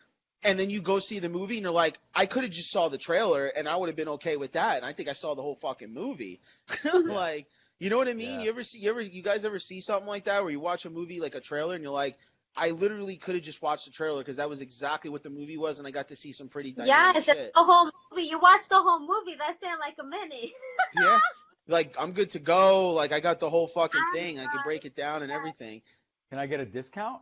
and 0.43 0.57
then 0.59 0.69
you 0.69 0.81
go 0.81 0.99
see 0.99 1.19
the 1.19 1.29
movie 1.29 1.55
and 1.55 1.63
you're 1.63 1.71
like 1.71 1.97
I 2.15 2.25
could 2.25 2.43
have 2.43 2.51
just 2.51 2.71
saw 2.71 2.87
the 2.89 2.97
trailer 2.97 3.47
and 3.47 3.67
I 3.67 3.75
would 3.75 3.89
have 3.89 3.95
been 3.95 4.09
okay 4.09 4.37
with 4.37 4.53
that 4.53 4.77
and 4.77 4.85
I 4.85 4.93
think 4.93 5.09
I 5.09 5.13
saw 5.13 5.35
the 5.35 5.41
whole 5.41 5.55
fucking 5.55 5.93
movie. 5.93 6.39
Like 6.93 7.47
you 7.79 7.89
know 7.89 7.97
what 7.97 8.07
I 8.07 8.13
mean? 8.13 8.35
Yeah. 8.35 8.43
you 8.43 8.49
ever 8.49 8.63
see 8.63 8.79
you 8.79 8.89
ever 8.91 9.01
you 9.01 9.23
guys 9.23 9.43
ever 9.43 9.59
see 9.59 9.81
something 9.81 10.07
like 10.07 10.25
that 10.25 10.41
where 10.41 10.51
you 10.51 10.59
watch 10.59 10.85
a 10.85 10.89
movie 10.89 11.19
like 11.19 11.35
a 11.35 11.41
trailer 11.41 11.75
and 11.75 11.83
you're 11.83 11.91
like 11.91 12.15
I 12.55 12.69
literally 12.69 13.17
could 13.17 13.35
have 13.35 13.43
just 13.43 13.61
watched 13.61 13.85
the 13.85 13.91
trailer 13.91 14.19
because 14.21 14.37
that 14.37 14.47
was 14.47 14.61
exactly 14.61 15.09
what 15.09 15.23
the 15.23 15.29
movie 15.29 15.57
was, 15.57 15.79
and 15.79 15.87
I 15.87 15.91
got 15.91 16.07
to 16.09 16.15
see 16.15 16.31
some 16.31 16.49
pretty 16.49 16.71
dynamic 16.71 17.15
Yes, 17.15 17.25
shit. 17.25 17.37
it's 17.37 17.57
the 17.57 17.63
whole 17.63 17.89
movie. 18.11 18.27
You 18.27 18.39
watch 18.39 18.69
the 18.69 18.75
whole 18.81 18.99
movie. 18.99 19.35
That's 19.37 19.61
in 19.63 19.79
like 19.79 19.95
a 19.99 20.03
minute. 20.03 20.51
yeah. 20.99 21.19
Like 21.67 21.95
I'm 21.97 22.11
good 22.11 22.31
to 22.31 22.39
go. 22.39 22.91
Like 22.91 23.11
I 23.11 23.19
got 23.19 23.39
the 23.39 23.49
whole 23.49 23.67
fucking 23.67 24.01
I'm 24.09 24.13
thing. 24.13 24.39
I 24.39 24.43
could 24.45 24.61
break 24.65 24.85
it 24.85 24.95
down 24.95 25.23
and 25.23 25.31
everything. 25.31 25.81
Can 26.29 26.39
I 26.39 26.45
get 26.45 26.59
a 26.59 26.65
discount? 26.65 27.21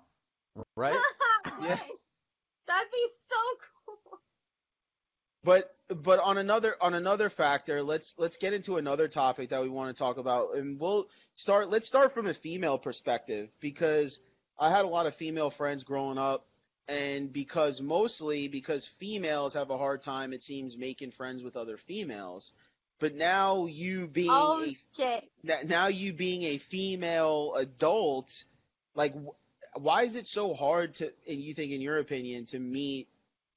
Right? 0.75 0.95
Yeah. 1.61 1.77
That'd 2.67 2.91
be 2.91 3.07
so 3.29 3.35
cool. 3.85 4.19
But 5.43 5.75
but 5.89 6.19
on 6.19 6.37
another 6.37 6.75
on 6.81 6.93
another 6.93 7.29
factor, 7.29 7.81
let's 7.81 8.13
let's 8.17 8.37
get 8.37 8.53
into 8.53 8.77
another 8.77 9.07
topic 9.07 9.49
that 9.49 9.61
we 9.61 9.69
want 9.69 9.95
to 9.95 9.99
talk 9.99 10.17
about, 10.17 10.55
and 10.55 10.79
we'll 10.79 11.07
start. 11.35 11.69
Let's 11.69 11.87
start 11.87 12.13
from 12.13 12.27
a 12.27 12.33
female 12.33 12.77
perspective 12.77 13.49
because 13.59 14.19
I 14.61 14.69
had 14.69 14.85
a 14.85 14.87
lot 14.87 15.07
of 15.07 15.15
female 15.15 15.49
friends 15.49 15.83
growing 15.83 16.19
up, 16.19 16.45
and 16.87 17.33
because 17.33 17.81
mostly 17.81 18.47
because 18.47 18.85
females 18.87 19.55
have 19.55 19.71
a 19.71 19.77
hard 19.77 20.03
time, 20.03 20.33
it 20.33 20.43
seems, 20.43 20.77
making 20.77 21.11
friends 21.11 21.41
with 21.43 21.57
other 21.57 21.77
females. 21.77 22.53
But 22.99 23.15
now 23.15 23.65
you 23.65 24.07
being 24.07 24.29
Oh 24.31 24.63
a 24.63 24.77
shit. 24.95 25.27
now 25.67 25.87
you 25.87 26.13
being 26.13 26.43
a 26.43 26.59
female 26.59 27.55
adult, 27.55 28.45
like 28.93 29.15
why 29.73 30.03
is 30.03 30.13
it 30.15 30.27
so 30.27 30.53
hard 30.53 30.93
to, 30.95 31.11
and 31.27 31.41
you 31.41 31.55
think 31.55 31.71
in 31.71 31.81
your 31.81 31.97
opinion, 31.97 32.45
to 32.45 32.59
meet 32.59 33.07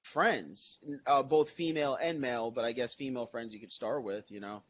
friends, 0.03 0.79
uh, 1.07 1.23
both 1.23 1.51
female 1.51 1.99
and 2.01 2.19
male, 2.21 2.51
but 2.51 2.65
I 2.65 2.73
guess 2.73 2.95
female 2.95 3.27
friends 3.27 3.53
you 3.53 3.61
could 3.61 3.73
start 3.73 4.05
with, 4.05 4.31
you 4.31 4.41
know? 4.41 4.63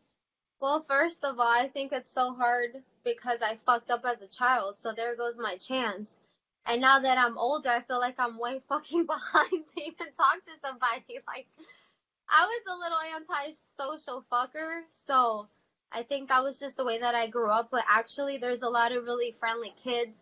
Well, 0.60 0.84
first 0.88 1.24
of 1.24 1.38
all, 1.38 1.46
I 1.46 1.68
think 1.68 1.92
it's 1.92 2.12
so 2.12 2.34
hard 2.34 2.82
because 3.04 3.38
I 3.42 3.58
fucked 3.66 3.90
up 3.90 4.04
as 4.04 4.22
a 4.22 4.26
child, 4.26 4.78
so 4.78 4.92
there 4.92 5.14
goes 5.14 5.34
my 5.38 5.56
chance. 5.58 6.16
And 6.66 6.80
now 6.80 6.98
that 6.98 7.18
I'm 7.18 7.36
older, 7.38 7.68
I 7.68 7.82
feel 7.82 8.00
like 8.00 8.14
I'm 8.18 8.38
way 8.38 8.60
fucking 8.68 9.06
behind 9.06 9.50
to 9.50 9.82
even 9.82 10.12
talk 10.16 10.36
to 10.46 10.52
somebody. 10.62 11.20
Like, 11.26 11.46
I 12.28 12.46
was 12.46 12.62
a 12.68 12.78
little 12.78 13.46
antisocial 13.46 14.24
fucker, 14.32 14.82
so 14.90 15.46
I 15.92 16.02
think 16.02 16.28
that 16.28 16.42
was 16.42 16.58
just 16.58 16.76
the 16.76 16.84
way 16.84 16.98
that 16.98 17.14
I 17.14 17.26
grew 17.26 17.50
up. 17.50 17.68
But 17.70 17.84
actually, 17.88 18.38
there's 18.38 18.62
a 18.62 18.68
lot 18.68 18.92
of 18.92 19.04
really 19.04 19.36
friendly 19.38 19.74
kids. 19.82 20.12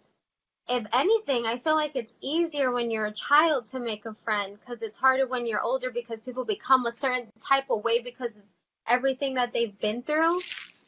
If 0.68 0.84
anything, 0.92 1.46
I 1.46 1.58
feel 1.58 1.74
like 1.74 1.96
it's 1.96 2.14
easier 2.20 2.72
when 2.72 2.90
you're 2.90 3.06
a 3.06 3.12
child 3.12 3.66
to 3.66 3.80
make 3.80 4.06
a 4.06 4.14
friend 4.24 4.58
because 4.58 4.82
it's 4.82 4.98
harder 4.98 5.26
when 5.26 5.46
you're 5.46 5.62
older 5.62 5.90
because 5.90 6.20
people 6.20 6.44
become 6.44 6.86
a 6.86 6.92
certain 6.92 7.28
type 7.40 7.70
of 7.70 7.84
way 7.84 8.00
because 8.00 8.30
of 8.30 8.42
everything 8.86 9.34
that 9.34 9.52
they've 9.52 9.78
been 9.80 10.02
through 10.02 10.40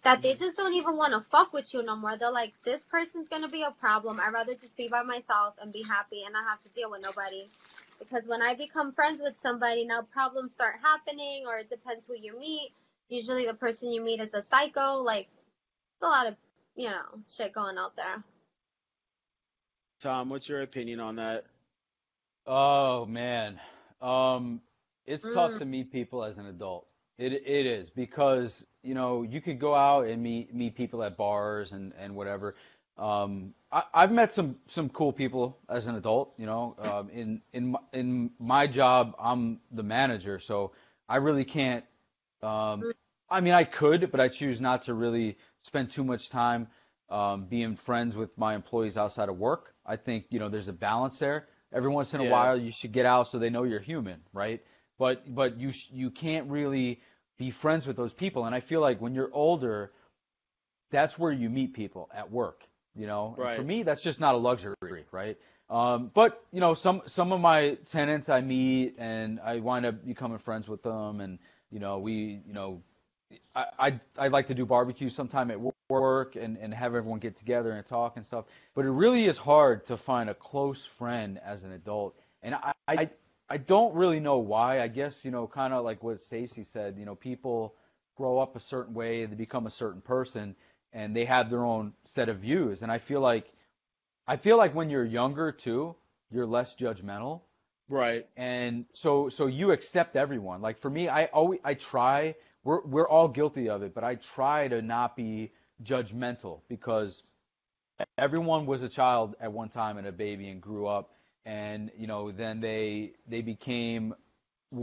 that 0.05 0.23
they 0.23 0.35
just 0.35 0.57
don't 0.57 0.75
even 0.75 0.97
want 0.97 1.13
to 1.15 1.21
fuck 1.21 1.53
with 1.53 1.73
you 1.75 1.83
no 1.83 1.97
more. 1.97 2.17
They're 2.17 2.31
like, 2.31 2.53
this 2.65 2.83
person's 2.83 3.29
gonna 3.29 3.49
be 3.49 3.63
a 3.63 3.71
problem. 3.73 4.21
I'd 4.21 4.33
rather 4.33 4.55
just 4.55 4.77
be 4.77 4.89
by 4.89 5.03
myself 5.03 5.55
and 5.61 5.73
be 5.73 5.83
happy 5.83 6.23
and 6.25 6.35
not 6.35 6.45
have 6.45 6.61
to 6.61 6.69
deal 6.71 6.91
with 6.91 7.03
nobody. 7.03 7.49
Because 7.99 8.25
when 8.27 8.43
I 8.43 8.55
become 8.55 8.93
friends 8.93 9.21
with 9.23 9.39
somebody, 9.39 9.85
now 9.87 10.03
problems 10.03 10.53
start 10.53 10.77
happening, 10.83 11.45
or 11.47 11.59
it 11.59 11.71
depends 11.71 12.07
who 12.07 12.15
you 12.15 12.39
meet. 12.39 12.73
Usually, 13.09 13.47
the 13.47 13.55
person 13.55 13.91
you 13.91 14.03
meet 14.03 14.21
is 14.21 14.35
a 14.35 14.43
psycho. 14.43 14.97
Like, 15.03 15.29
it's 15.95 16.03
a 16.03 16.07
lot 16.07 16.27
of 16.27 16.37
you 16.77 16.91
know 16.91 17.03
shit 17.29 17.53
going 17.55 17.79
out 17.79 17.97
there. 17.97 18.23
Tom, 20.01 20.29
what's 20.29 20.49
your 20.49 20.63
opinion 20.63 21.01
on 21.01 21.17
that? 21.17 21.45
Oh 22.47 23.07
man, 23.07 23.59
um, 24.03 24.61
it's 25.07 25.29
tough 25.31 25.55
Mm. 25.55 25.59
to 25.59 25.65
meet 25.65 25.91
people 25.93 26.25
as 26.25 26.37
an 26.39 26.47
adult. 26.47 26.87
It 27.19 27.33
it 27.33 27.67
is 27.67 27.91
because 27.91 28.67
you 28.83 28.95
know 28.95 29.23
you 29.23 29.41
could 29.41 29.59
go 29.61 29.75
out 29.75 30.07
and 30.07 30.23
meet 30.23 30.55
meet 30.55 30.75
people 30.75 31.03
at 31.03 31.17
bars 31.17 31.73
and 31.73 31.93
and 31.99 32.15
whatever. 32.17 32.57
Um, 32.99 33.55
I, 33.73 33.83
I've 33.93 34.13
met 34.13 34.33
some 34.33 34.57
some 34.67 34.89
cool 34.89 35.13
people 35.13 35.59
as 35.69 35.87
an 35.87 35.95
adult. 35.95 36.35
You 36.39 36.47
know, 36.47 36.75
um, 36.79 37.11
in 37.11 37.41
in 37.53 37.73
my, 37.73 37.79
in 37.93 38.31
my 38.39 38.67
job, 38.67 39.15
I'm 39.19 39.61
the 39.71 39.83
manager, 39.83 40.41
so 40.41 40.73
I 41.09 41.17
really 41.17 41.45
can't. 41.45 41.85
Um, 42.43 42.89
I 43.31 43.41
mean, 43.41 43.55
I 43.55 43.65
could, 43.65 44.11
but 44.11 44.21
I 44.21 44.29
choose 44.29 44.61
not 44.61 44.83
to 44.83 44.95
really 44.95 45.39
spend 45.63 45.91
too 45.91 46.05
much 46.05 46.31
time 46.31 46.69
um, 47.11 47.47
being 47.47 47.77
friends 47.77 48.17
with 48.17 48.37
my 48.37 48.55
employees 48.55 48.97
outside 48.97 49.29
of 49.29 49.39
work. 49.39 49.75
I 49.87 49.97
think 49.97 50.27
you 50.31 50.39
know 50.41 50.49
there's 50.49 50.69
a 50.69 50.73
balance 50.73 51.19
there. 51.19 51.47
Every 51.73 51.91
once 51.91 52.13
in 52.15 52.21
a 52.21 52.25
Yeah. 52.25 52.31
while, 52.31 52.57
you 52.59 52.73
should 52.73 52.93
get 52.93 53.07
out 53.07 53.29
so 53.29 53.39
they 53.39 53.51
know 53.51 53.65
you're 53.65 53.81
human, 53.81 54.21
right? 54.33 54.63
But 54.99 55.35
but 55.35 55.59
you 55.59 55.73
you 55.91 56.11
can't 56.11 56.49
really 56.51 57.01
be 57.39 57.51
friends 57.51 57.87
with 57.87 57.97
those 57.97 58.13
people. 58.13 58.45
And 58.47 58.55
I 58.55 58.61
feel 58.61 58.81
like 58.81 59.01
when 59.01 59.15
you're 59.15 59.31
older, 59.33 59.93
that's 60.91 61.19
where 61.19 61.33
you 61.33 61.51
meet 61.51 61.75
people 61.75 62.09
at 62.15 62.31
work. 62.31 62.63
You 62.95 63.07
know, 63.07 63.35
Right. 63.37 63.57
for 63.57 63.63
me, 63.63 63.83
that's 63.83 64.03
just 64.03 64.21
not 64.21 64.35
a 64.35 64.39
luxury, 64.39 65.05
right? 65.11 65.37
Um, 65.69 66.11
but 66.15 66.45
you 66.53 66.61
know, 66.61 66.75
some 66.75 67.03
some 67.07 67.33
of 67.33 67.41
my 67.41 67.75
tenants 67.87 68.29
I 68.29 68.41
meet 68.41 68.95
and 68.99 69.41
I 69.41 69.59
wind 69.59 69.85
up 69.87 70.05
becoming 70.07 70.39
friends 70.39 70.69
with 70.69 70.83
them, 70.83 71.21
and 71.21 71.39
you 71.71 71.81
know, 71.81 71.99
we 71.99 72.41
you 72.47 72.53
know, 72.53 72.83
I 73.57 73.67
I 73.79 74.01
I 74.19 74.29
like 74.29 74.47
to 74.49 74.55
do 74.55 74.65
barbecue 74.65 75.11
sometime 75.11 75.51
at 75.51 75.59
work 75.89 76.37
and 76.37 76.57
and 76.59 76.73
have 76.73 76.95
everyone 76.95 77.19
get 77.19 77.37
together 77.37 77.73
and 77.73 77.85
talk 77.87 78.17
and 78.17 78.25
stuff. 78.25 78.45
But 78.75 78.85
it 78.85 78.91
really 78.91 79.27
is 79.27 79.39
hard 79.39 79.85
to 79.87 79.97
find 79.97 80.31
a 80.31 80.35
close 80.35 80.85
friend 80.85 81.41
as 81.45 81.65
an 81.65 81.73
adult, 81.73 82.17
and 82.43 82.55
I 82.55 82.73
I 82.87 83.11
I 83.49 83.59
don't 83.59 83.95
really 83.95 84.21
know 84.21 84.39
why. 84.39 84.81
I 84.83 84.89
guess 84.89 85.25
you 85.25 85.31
know, 85.31 85.47
kind 85.47 85.73
of 85.75 85.85
like 85.85 86.03
what 86.03 86.23
Stacy 86.23 86.65
said. 86.65 86.97
You 86.99 87.05
know, 87.07 87.15
people 87.15 87.75
grow 88.17 88.39
up 88.39 88.57
a 88.57 88.61
certain 88.61 88.95
way, 88.95 89.27
they 89.27 89.35
become 89.35 89.67
a 89.67 89.71
certain 89.71 90.01
person, 90.01 90.55
and 90.93 91.15
they 91.17 91.25
have 91.25 91.51
their 91.51 91.65
own 91.65 91.93
set 92.05 92.29
of 92.29 92.39
views. 92.39 92.83
And 92.83 92.91
I 92.93 92.99
feel 92.99 93.21
like 93.21 93.53
I 94.27 94.37
feel 94.37 94.57
like 94.59 94.75
when 94.75 94.91
you're 94.91 95.05
younger 95.05 95.53
too, 95.53 95.97
you're 96.31 96.47
less 96.47 96.77
judgmental 96.77 97.43
Right. 97.89 98.27
and 98.37 98.87
so 98.93 99.29
so 99.29 99.47
you 99.47 99.73
accept 99.73 100.17
everyone 100.17 100.61
like 100.63 100.79
for 100.81 100.91
me 100.91 101.09
i 101.09 101.27
always 101.27 101.61
i 101.65 101.75
try 101.75 102.35
we're 102.65 102.83
we're 102.87 103.09
all 103.09 103.29
guilty 103.29 103.69
of 103.69 103.83
it 103.83 103.95
but 103.95 104.05
i 104.05 104.17
try 104.17 104.69
to 104.69 104.83
not 104.83 105.17
be 105.17 105.53
judgmental 105.85 106.61
because 106.69 107.23
everyone 108.19 108.67
was 108.67 108.83
a 108.83 108.89
child 108.89 109.37
at 109.41 109.53
one 109.53 109.69
time 109.69 109.99
and 109.99 110.07
a 110.07 110.13
baby 110.13 110.49
and 110.49 110.61
grew 110.61 110.87
up 110.87 111.14
and 111.47 111.91
you 111.97 112.07
know 112.07 112.31
then 112.31 112.61
they 112.61 113.13
they 113.29 113.43
became 113.43 114.15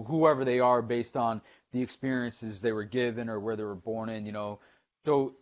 whoever 0.07 0.45
they 0.45 0.59
are 0.59 0.81
based 0.81 1.17
on 1.17 1.41
the 1.71 1.81
experiences 1.81 2.61
they 2.61 2.71
were 2.71 2.83
given 2.83 3.29
or 3.29 3.39
where 3.39 3.55
they 3.55 3.63
were 3.63 3.75
born 3.75 4.09
in 4.09 4.25
you 4.25 4.31
know. 4.31 4.59
So 5.05 5.33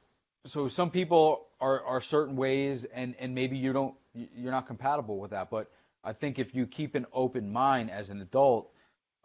so 0.45 0.67
some 0.67 0.89
people 0.89 1.47
are 1.59 1.83
are 1.83 2.01
certain 2.01 2.35
ways 2.35 2.85
and 2.93 3.15
and 3.19 3.35
maybe 3.35 3.57
you 3.57 3.73
don't 3.73 3.95
you're 4.13 4.51
not 4.51 4.67
compatible 4.67 5.19
with 5.19 5.31
that. 5.31 5.49
But 5.49 5.69
i 6.03 6.13
think 6.13 6.39
if 6.39 6.55
you 6.55 6.65
keep 6.65 6.95
an 6.95 7.05
open 7.13 7.51
mind 7.51 7.91
as 7.91 8.09
an 8.09 8.21
adult 8.21 8.71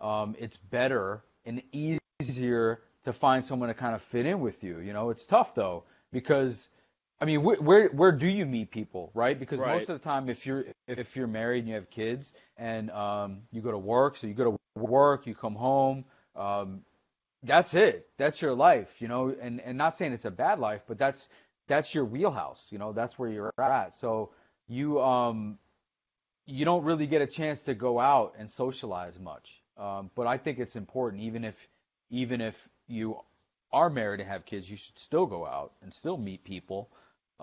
um 0.01 0.35
it's 0.39 0.57
better 0.57 1.23
and 1.47 1.63
easier 1.73 2.81
to 3.05 3.13
find 3.13 3.45
someone 3.45 3.69
to 3.69 3.75
kind 3.75 3.95
of 3.95 4.03
fit 4.03 4.27
in 4.27 4.41
with 4.41 4.63
you 4.65 4.81
you 4.81 4.93
know. 4.93 5.11
It's 5.11 5.27
tough 5.27 5.55
though 5.55 5.85
because 6.13 6.69
I 7.21 7.25
mean, 7.27 7.43
where, 7.43 7.57
where 7.57 7.89
where 7.89 8.13
do 8.13 8.27
you 8.27 8.45
meet 8.45 8.71
people, 8.71 9.11
right? 9.15 9.39
Because 9.39 9.61
Right. 9.61 9.79
most 9.79 9.89
of 9.89 9.99
the 9.99 10.05
time, 10.05 10.29
if 10.29 10.45
you're 10.47 10.67
if 10.89 11.17
you're 11.17 11.27
married 11.27 11.61
and 11.61 11.69
you 11.69 11.75
have 11.75 11.91
kids 11.91 12.33
and 12.57 12.91
um, 12.91 13.43
you 13.53 13.63
go 13.63 13.71
to 13.71 13.79
work, 13.79 14.17
so 14.17 14.27
you 14.27 14.35
go 14.35 14.59
to 14.77 14.83
work, 14.83 15.27
you 15.27 15.35
come 15.35 15.55
home, 15.55 16.05
um, 16.37 16.83
that's 17.43 17.75
it. 17.75 18.09
That's 18.19 18.43
your 18.43 18.55
life, 18.55 18.89
you 19.01 19.09
know. 19.09 19.35
And 19.41 19.61
and 19.61 19.79
not 19.79 19.97
saying 19.97 20.13
it's 20.13 20.25
a 20.27 20.31
bad 20.31 20.59
life, 20.59 20.83
but 20.89 20.99
that's 20.99 21.29
that's 21.69 21.95
your 21.95 22.05
wheelhouse, 22.05 22.69
you 22.71 22.79
know. 22.79 22.93
That's 22.93 23.19
where 23.19 23.31
you're 23.31 23.53
at. 23.59 23.97
So 23.97 24.31
you 24.69 25.01
um 25.01 25.59
you 26.47 26.65
don't 26.65 26.85
really 26.85 27.07
get 27.07 27.23
a 27.23 27.27
chance 27.27 27.63
to 27.65 27.75
go 27.75 27.99
out 28.01 28.35
and 28.39 28.51
socialize 28.51 29.19
much. 29.19 29.63
Um, 29.79 30.11
but 30.15 30.27
I 30.27 30.37
think 30.39 30.59
it's 30.59 30.77
important, 30.77 31.23
even 31.23 31.45
if 31.45 31.55
even 32.11 32.41
if 32.41 32.57
you 32.89 33.19
are 33.73 33.91
married 33.91 34.21
and 34.21 34.29
have 34.29 34.45
kids, 34.45 34.71
you 34.71 34.77
should 34.77 34.99
still 34.99 35.27
go 35.27 35.47
out 35.47 35.73
and 35.83 35.93
still 35.93 36.17
meet 36.17 36.45
people. 36.45 36.91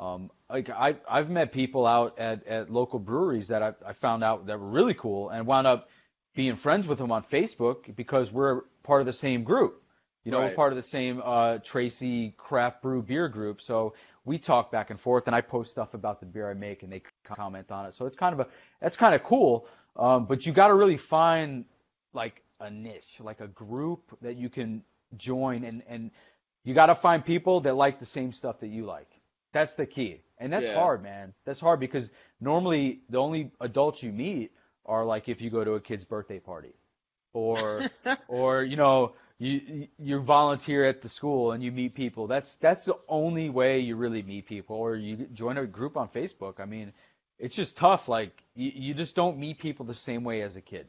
Um, 0.01 0.31
like 0.49 0.69
I, 0.71 0.95
I've 1.09 1.29
met 1.29 1.53
people 1.53 1.87
out 1.87 2.19
at, 2.19 2.47
at 2.47 2.71
local 2.71 2.99
breweries 2.99 3.49
that 3.49 3.63
I, 3.63 3.73
I 3.87 3.93
found 3.93 4.23
out 4.23 4.47
that 4.47 4.59
were 4.59 4.69
really 4.69 4.95
cool 4.95 5.29
and 5.29 5.47
wound 5.47 5.67
up 5.67 5.89
being 6.35 6.57
friends 6.57 6.87
with 6.87 6.99
them 6.99 7.11
on 7.11 7.23
Facebook 7.23 7.95
because 7.95 8.31
we're 8.31 8.63
part 8.83 9.01
of 9.01 9.07
the 9.07 9.13
same 9.13 9.43
group. 9.43 9.83
You 10.25 10.31
know, 10.31 10.39
Right. 10.39 10.49
we're 10.51 10.55
part 10.55 10.73
of 10.73 10.77
the 10.77 10.83
same 10.83 11.21
uh, 11.23 11.59
Tracy 11.59 12.33
Craft 12.37 12.81
Brew 12.83 13.03
beer 13.03 13.29
group. 13.29 13.61
So 13.61 13.93
we 14.25 14.39
talk 14.39 14.71
back 14.71 14.91
and 14.91 14.99
forth, 14.99 15.27
and 15.27 15.35
I 15.35 15.41
post 15.41 15.71
stuff 15.71 15.93
about 15.95 16.19
the 16.19 16.27
beer 16.27 16.49
I 16.51 16.55
make, 16.55 16.83
and 16.83 16.91
they 16.91 17.03
comment 17.23 17.71
on 17.71 17.85
it. 17.87 17.95
So 17.95 18.07
it's 18.07 18.17
kind 18.17 18.33
of 18.33 18.41
a 18.41 18.47
that's 18.81 18.97
kind 18.97 19.15
of 19.15 19.23
cool. 19.23 19.67
Um, 19.97 20.25
but 20.25 20.45
you 20.45 20.53
got 20.53 20.69
to 20.69 20.75
really 20.75 20.97
find 20.97 21.65
like 22.13 22.43
a 22.59 22.71
niche, 22.71 23.19
like 23.21 23.41
a 23.41 23.47
group 23.47 24.17
that 24.21 24.37
you 24.37 24.49
can 24.49 24.83
join, 25.17 25.63
and 25.65 25.83
and 25.87 26.11
you 26.63 26.73
got 26.75 26.87
to 26.87 26.95
find 26.95 27.25
people 27.25 27.61
that 27.61 27.75
like 27.75 27.99
the 27.99 28.05
same 28.07 28.33
stuff 28.33 28.59
that 28.61 28.69
you 28.69 28.85
like. 28.85 29.20
That's 29.53 29.75
the 29.75 29.85
key, 29.85 30.21
and 30.37 30.51
that's 30.51 30.67
Yeah. 30.67 30.69
hard, 30.69 31.03
man. 31.03 31.33
That's 31.45 31.59
hard 31.59 31.79
because 31.79 32.09
normally 32.39 33.01
the 33.09 33.17
only 33.19 33.51
adults 33.59 34.01
you 34.03 34.11
meet 34.11 34.51
are 34.85 35.05
like 35.05 35.27
if 35.29 35.41
you 35.41 35.49
go 35.49 35.63
to 35.63 35.73
a 35.73 35.79
kid's 35.81 36.05
birthday 36.05 36.39
party, 36.39 36.73
or 37.33 37.87
or 38.27 38.63
you 38.63 38.75
know 38.77 39.13
you 39.39 39.87
you 39.97 40.19
volunteer 40.19 40.85
at 40.85 41.01
the 41.01 41.09
school 41.09 41.51
and 41.51 41.63
you 41.63 41.71
meet 41.71 41.93
people. 41.95 42.27
That's 42.27 42.55
that's 42.55 42.85
the 42.85 42.97
only 43.07 43.49
way 43.49 43.79
you 43.79 43.95
really 43.95 44.23
meet 44.23 44.45
people, 44.47 44.75
or 44.77 44.95
you 44.95 45.27
join 45.33 45.57
a 45.57 45.65
group 45.65 45.97
on 45.97 46.07
Facebook. 46.09 46.59
I 46.59 46.65
mean, 46.65 46.93
it's 47.39 47.55
just 47.55 47.75
tough. 47.77 48.07
Like 48.07 48.43
you, 48.55 48.71
you 48.73 48.93
just 48.93 49.15
don't 49.15 49.37
meet 49.37 49.59
people 49.59 49.85
the 49.85 49.93
same 49.95 50.23
way 50.23 50.41
as 50.41 50.55
a 50.55 50.61
kid. 50.61 50.87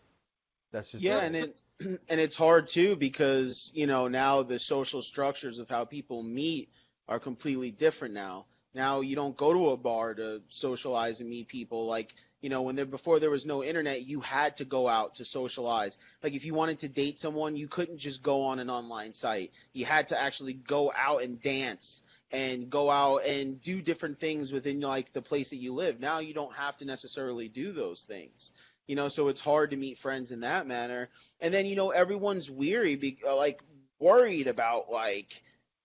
That's 0.72 0.88
just 0.90 1.06
Yeah, 1.06 1.20
and 1.20 1.36
it 1.36 1.56
and 1.80 2.20
it's 2.20 2.36
hard 2.36 2.68
too 2.68 2.96
because 2.96 3.70
you 3.74 3.86
know 3.86 4.08
now 4.08 4.42
the 4.42 4.58
social 4.58 5.02
structures 5.02 5.58
of 5.58 5.68
how 5.68 5.84
people 5.84 6.22
meet 6.22 6.70
are 7.08 7.18
completely 7.20 7.70
different 7.70 8.14
now. 8.14 8.46
Now 8.74 9.00
you 9.00 9.16
don't 9.16 9.36
go 9.36 9.52
to 9.52 9.70
a 9.70 9.76
bar 9.76 10.14
to 10.14 10.42
socialize 10.48 11.20
and 11.20 11.28
meet 11.28 11.48
people 11.48 11.86
like 11.86 12.14
you 12.40 12.48
know 12.48 12.62
when 12.62 12.76
there 12.76 12.86
before 12.86 13.20
there 13.20 13.30
was 13.30 13.46
no 13.46 13.62
internet 13.62 14.06
you 14.06 14.20
had 14.20 14.56
to 14.58 14.64
go 14.64 14.88
out 14.88 15.16
to 15.16 15.24
socialize. 15.24 15.98
Like 16.22 16.34
if 16.34 16.44
you 16.44 16.54
wanted 16.54 16.80
to 16.80 16.88
date 16.88 17.18
someone 17.18 17.56
you 17.56 17.68
couldn't 17.68 17.98
just 17.98 18.22
go 18.22 18.42
on 18.42 18.58
an 18.58 18.70
online 18.70 19.12
site. 19.12 19.52
You 19.72 19.84
had 19.84 20.08
to 20.08 20.20
actually 20.20 20.54
go 20.54 20.92
out 20.96 21.22
and 21.22 21.40
dance 21.40 22.02
and 22.30 22.70
go 22.70 22.90
out 22.90 23.26
and 23.26 23.60
do 23.62 23.82
different 23.82 24.18
things 24.18 24.52
within 24.52 24.80
like 24.80 25.12
the 25.12 25.22
place 25.22 25.50
that 25.50 25.56
you 25.56 25.74
live. 25.74 26.00
Now 26.00 26.20
you 26.20 26.32
don't 26.32 26.54
have 26.54 26.76
to 26.78 26.84
necessarily 26.84 27.48
do 27.48 27.72
those 27.72 28.04
things 28.04 28.50
you 28.86 28.96
know 28.96 29.08
so 29.08 29.28
it's 29.28 29.40
hard 29.40 29.70
to 29.70 29.76
meet 29.76 29.98
friends 29.98 30.32
in 30.32 30.40
that 30.40 30.66
manner 30.66 31.08
and 31.40 31.54
then 31.54 31.66
you 31.66 31.76
know 31.76 31.90
everyone's 31.90 32.50
weary 32.50 32.96
be, 32.96 33.16
like 33.24 33.62
worried 33.98 34.48
about 34.48 34.90
like 34.90 35.42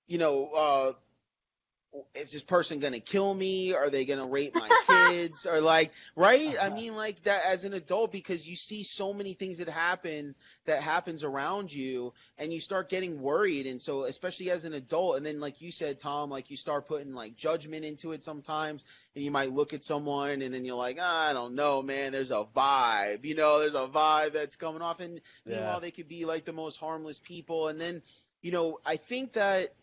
you 0.08 0.18
know 0.18 0.48
uh 0.48 0.92
is 2.14 2.32
this 2.32 2.44
person 2.44 2.80
gonna 2.80 3.00
kill 3.00 3.34
me? 3.34 3.74
Are 3.74 3.90
they 3.90 4.06
gonna 4.06 4.28
rape 4.28 4.56
my 4.56 4.74
kids? 4.88 5.46
Or 5.46 5.62
like 5.62 5.92
right? 6.16 6.56
I 6.60 6.70
mean 6.70 6.96
like 6.96 7.24
that 7.24 7.44
as 7.46 7.66
an 7.66 7.74
adult 7.74 8.12
because 8.12 8.48
you 8.48 8.56
see 8.56 8.84
so 8.84 9.14
many 9.14 9.34
things 9.34 9.60
that 9.60 9.70
happen 9.70 10.36
that 10.66 10.82
happens 10.82 11.24
around 11.24 11.74
you 11.74 12.14
and 12.38 12.52
you 12.54 12.60
start 12.60 12.90
getting 12.90 13.22
worried. 13.22 13.68
And 13.68 13.82
so 13.82 14.04
especially 14.04 14.52
as 14.52 14.66
an 14.66 14.74
adult 14.74 15.18
and 15.18 15.26
then 15.26 15.40
like 15.40 15.62
you 15.62 15.72
said 15.72 16.00
tom 16.00 16.30
like 16.30 16.50
you 16.50 16.58
start 16.58 16.88
putting 16.88 17.14
like 17.14 17.36
judgment 17.36 17.86
into 17.86 18.12
it 18.12 18.24
sometimes 18.24 18.86
and 19.16 19.24
you 19.24 19.32
might 19.32 19.52
look 19.54 19.74
at 19.74 19.84
someone 19.84 20.42
and 20.42 20.54
then 20.54 20.66
you're 20.66 20.76
like 20.76 20.98
ah, 21.00 21.30
i 21.30 21.34
don't 21.34 21.56
know 21.56 21.82
man 21.82 22.12
there's 22.12 22.32
a 22.32 22.46
vibe 22.56 23.24
you 23.24 23.36
know 23.36 23.60
there's 23.60 23.76
a 23.76 23.88
vibe 23.88 24.34
that's 24.34 24.56
coming 24.56 24.82
off. 24.82 25.00
And 25.00 25.22
Yeah. 25.46 25.54
meanwhile 25.56 25.80
they 25.80 25.92
could 25.92 26.08
be 26.08 26.26
like 26.26 26.46
the 26.46 26.54
most 26.54 26.78
harmless 26.78 27.20
people. 27.20 27.68
And 27.70 27.80
then 27.80 28.02
you 28.42 28.52
know 28.52 28.80
i 28.86 28.98
think 28.98 29.34
that 29.34 29.74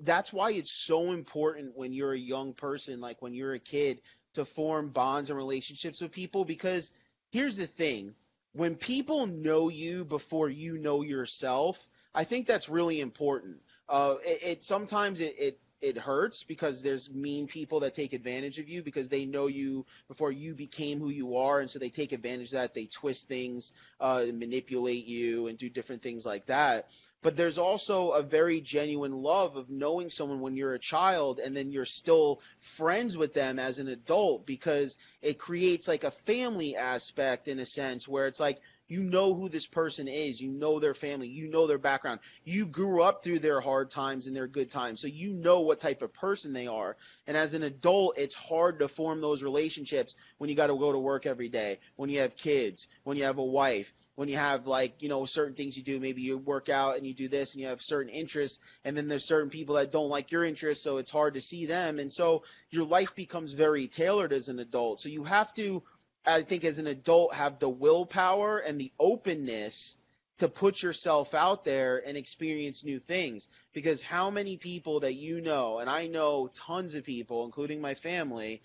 that's 0.00 0.32
why 0.32 0.52
it's 0.52 0.72
so 0.72 1.12
important 1.12 1.76
when 1.76 1.92
you're 1.92 2.12
a 2.12 2.18
young 2.18 2.52
person 2.52 3.00
like 3.00 3.22
when 3.22 3.34
you're 3.34 3.54
a 3.54 3.58
kid 3.58 4.00
to 4.34 4.44
form 4.44 4.90
bonds 4.90 5.30
and 5.30 5.36
relationships 5.36 6.00
with 6.00 6.12
people 6.12 6.44
because 6.44 6.92
here's 7.30 7.56
the 7.56 7.66
thing. 7.66 8.14
When 8.52 8.74
people 8.74 9.26
know 9.26 9.68
you 9.68 10.04
before 10.04 10.48
you 10.48 10.78
know 10.78 11.02
yourself 11.02 11.88
i 12.14 12.24
think 12.24 12.46
that's 12.46 12.68
really 12.68 13.00
important. 13.00 13.58
Uh, 13.88 14.16
it, 14.24 14.42
it 14.42 14.64
sometimes 14.64 15.20
it, 15.20 15.34
it 15.38 15.60
it 15.82 15.98
hurts 15.98 16.42
because 16.42 16.82
there's 16.82 17.10
mean 17.10 17.46
people 17.46 17.80
that 17.80 17.94
take 17.94 18.14
advantage 18.14 18.58
of 18.58 18.68
you 18.68 18.82
because 18.82 19.10
they 19.10 19.26
know 19.26 19.46
you 19.46 19.84
before 20.08 20.32
you 20.32 20.54
became 20.54 20.98
who 20.98 21.10
you 21.10 21.36
are 21.36 21.60
and 21.60 21.70
so 21.70 21.78
they 21.78 21.90
take 21.90 22.12
advantage 22.12 22.48
of 22.48 22.52
that. 22.52 22.74
They 22.74 22.86
twist 22.86 23.28
things 23.28 23.72
uh, 24.00 24.24
manipulate 24.32 25.04
you 25.04 25.48
and 25.48 25.58
do 25.58 25.68
different 25.68 26.02
things 26.02 26.24
like 26.24 26.46
that 26.46 26.88
but 27.26 27.34
there's 27.34 27.58
also 27.58 28.12
a 28.12 28.22
very 28.22 28.60
genuine 28.60 29.10
love 29.10 29.56
of 29.56 29.68
knowing 29.68 30.10
someone 30.10 30.40
when 30.40 30.54
you're 30.54 30.74
a 30.74 30.78
child 30.78 31.40
and 31.40 31.56
then 31.56 31.72
you're 31.72 31.84
still 31.84 32.40
friends 32.60 33.16
with 33.16 33.34
them 33.34 33.58
as 33.58 33.80
an 33.80 33.88
adult 33.88 34.46
because 34.46 34.96
it 35.22 35.36
creates 35.36 35.88
like 35.88 36.04
a 36.04 36.12
family 36.12 36.76
aspect 36.76 37.48
in 37.48 37.58
a 37.58 37.66
sense 37.66 38.06
where 38.06 38.28
it's 38.28 38.38
like 38.38 38.60
you 38.86 39.00
know 39.00 39.34
who 39.34 39.48
this 39.48 39.66
person 39.66 40.06
is. 40.06 40.40
You 40.40 40.52
know 40.52 40.78
their 40.78 40.94
family. 40.94 41.26
You 41.26 41.48
know 41.48 41.66
their 41.66 41.78
background. 41.78 42.20
You 42.44 42.64
grew 42.64 43.02
up 43.02 43.24
through 43.24 43.40
their 43.40 43.60
hard 43.60 43.90
times 43.90 44.28
and 44.28 44.36
their 44.36 44.46
good 44.46 44.70
times. 44.70 45.00
So 45.00 45.08
you 45.08 45.32
know 45.32 45.62
what 45.62 45.80
type 45.80 46.02
of 46.02 46.14
person 46.14 46.52
they 46.52 46.68
are. 46.68 46.96
And 47.26 47.36
as 47.36 47.54
an 47.54 47.64
adult 47.64 48.18
it's 48.18 48.36
hard 48.36 48.78
to 48.78 48.86
form 48.86 49.20
those 49.20 49.42
relationships 49.42 50.14
when 50.38 50.48
you 50.48 50.54
got 50.54 50.68
to 50.68 50.78
go 50.78 50.92
to 50.92 50.98
work 51.00 51.26
every 51.26 51.48
day 51.48 51.80
when 51.96 52.08
you 52.08 52.20
have 52.20 52.36
kids 52.36 52.86
when 53.02 53.16
you 53.16 53.24
have 53.24 53.38
a 53.38 53.44
wife 53.44 53.92
when 54.16 54.28
you 54.28 54.36
have 54.36 54.66
like 54.66 55.02
you 55.02 55.08
know 55.08 55.24
certain 55.24 55.54
things 55.54 55.76
you 55.76 55.82
do 55.82 56.00
maybe 56.00 56.22
you 56.22 56.36
work 56.36 56.68
out 56.68 56.96
and 56.96 57.06
you 57.06 57.14
do 57.14 57.28
this 57.28 57.52
and 57.54 57.60
you 57.62 57.68
have 57.68 57.80
certain 57.80 58.12
interests 58.12 58.58
and 58.84 58.96
then 58.96 59.08
there's 59.08 59.24
certain 59.24 59.50
people 59.50 59.76
that 59.76 59.92
don't 59.92 60.08
like 60.08 60.32
your 60.32 60.44
interests 60.44 60.82
so 60.82 60.96
it's 60.96 61.10
hard 61.10 61.34
to 61.34 61.40
see 61.40 61.66
them. 61.66 61.98
And 61.98 62.12
so 62.12 62.42
your 62.70 62.84
life 62.84 63.14
becomes 63.14 63.52
very 63.52 63.86
tailored 63.86 64.32
as 64.32 64.48
an 64.48 64.58
adult. 64.58 65.00
So 65.00 65.08
you 65.08 65.24
have 65.24 65.52
to 65.54 65.82
i 66.26 66.42
think 66.42 66.64
as 66.64 66.78
an 66.78 66.88
adult 66.88 67.32
have 67.34 67.60
the 67.60 67.68
willpower 67.68 68.58
and 68.58 68.80
the 68.80 68.92
openness 68.98 69.96
to 70.38 70.48
put 70.48 70.82
yourself 70.82 71.32
out 71.34 71.64
there 71.64 72.02
and 72.04 72.16
experience 72.16 72.84
new 72.84 72.98
things. 72.98 73.48
Because 73.72 74.02
how 74.02 74.30
many 74.30 74.56
people 74.56 75.00
that 75.00 75.14
you 75.14 75.40
know 75.40 75.78
and 75.78 75.90
i 75.90 76.06
know 76.06 76.48
tons 76.54 76.94
of 76.94 77.04
people 77.04 77.44
including 77.44 77.80
my 77.82 77.94
family 77.94 78.62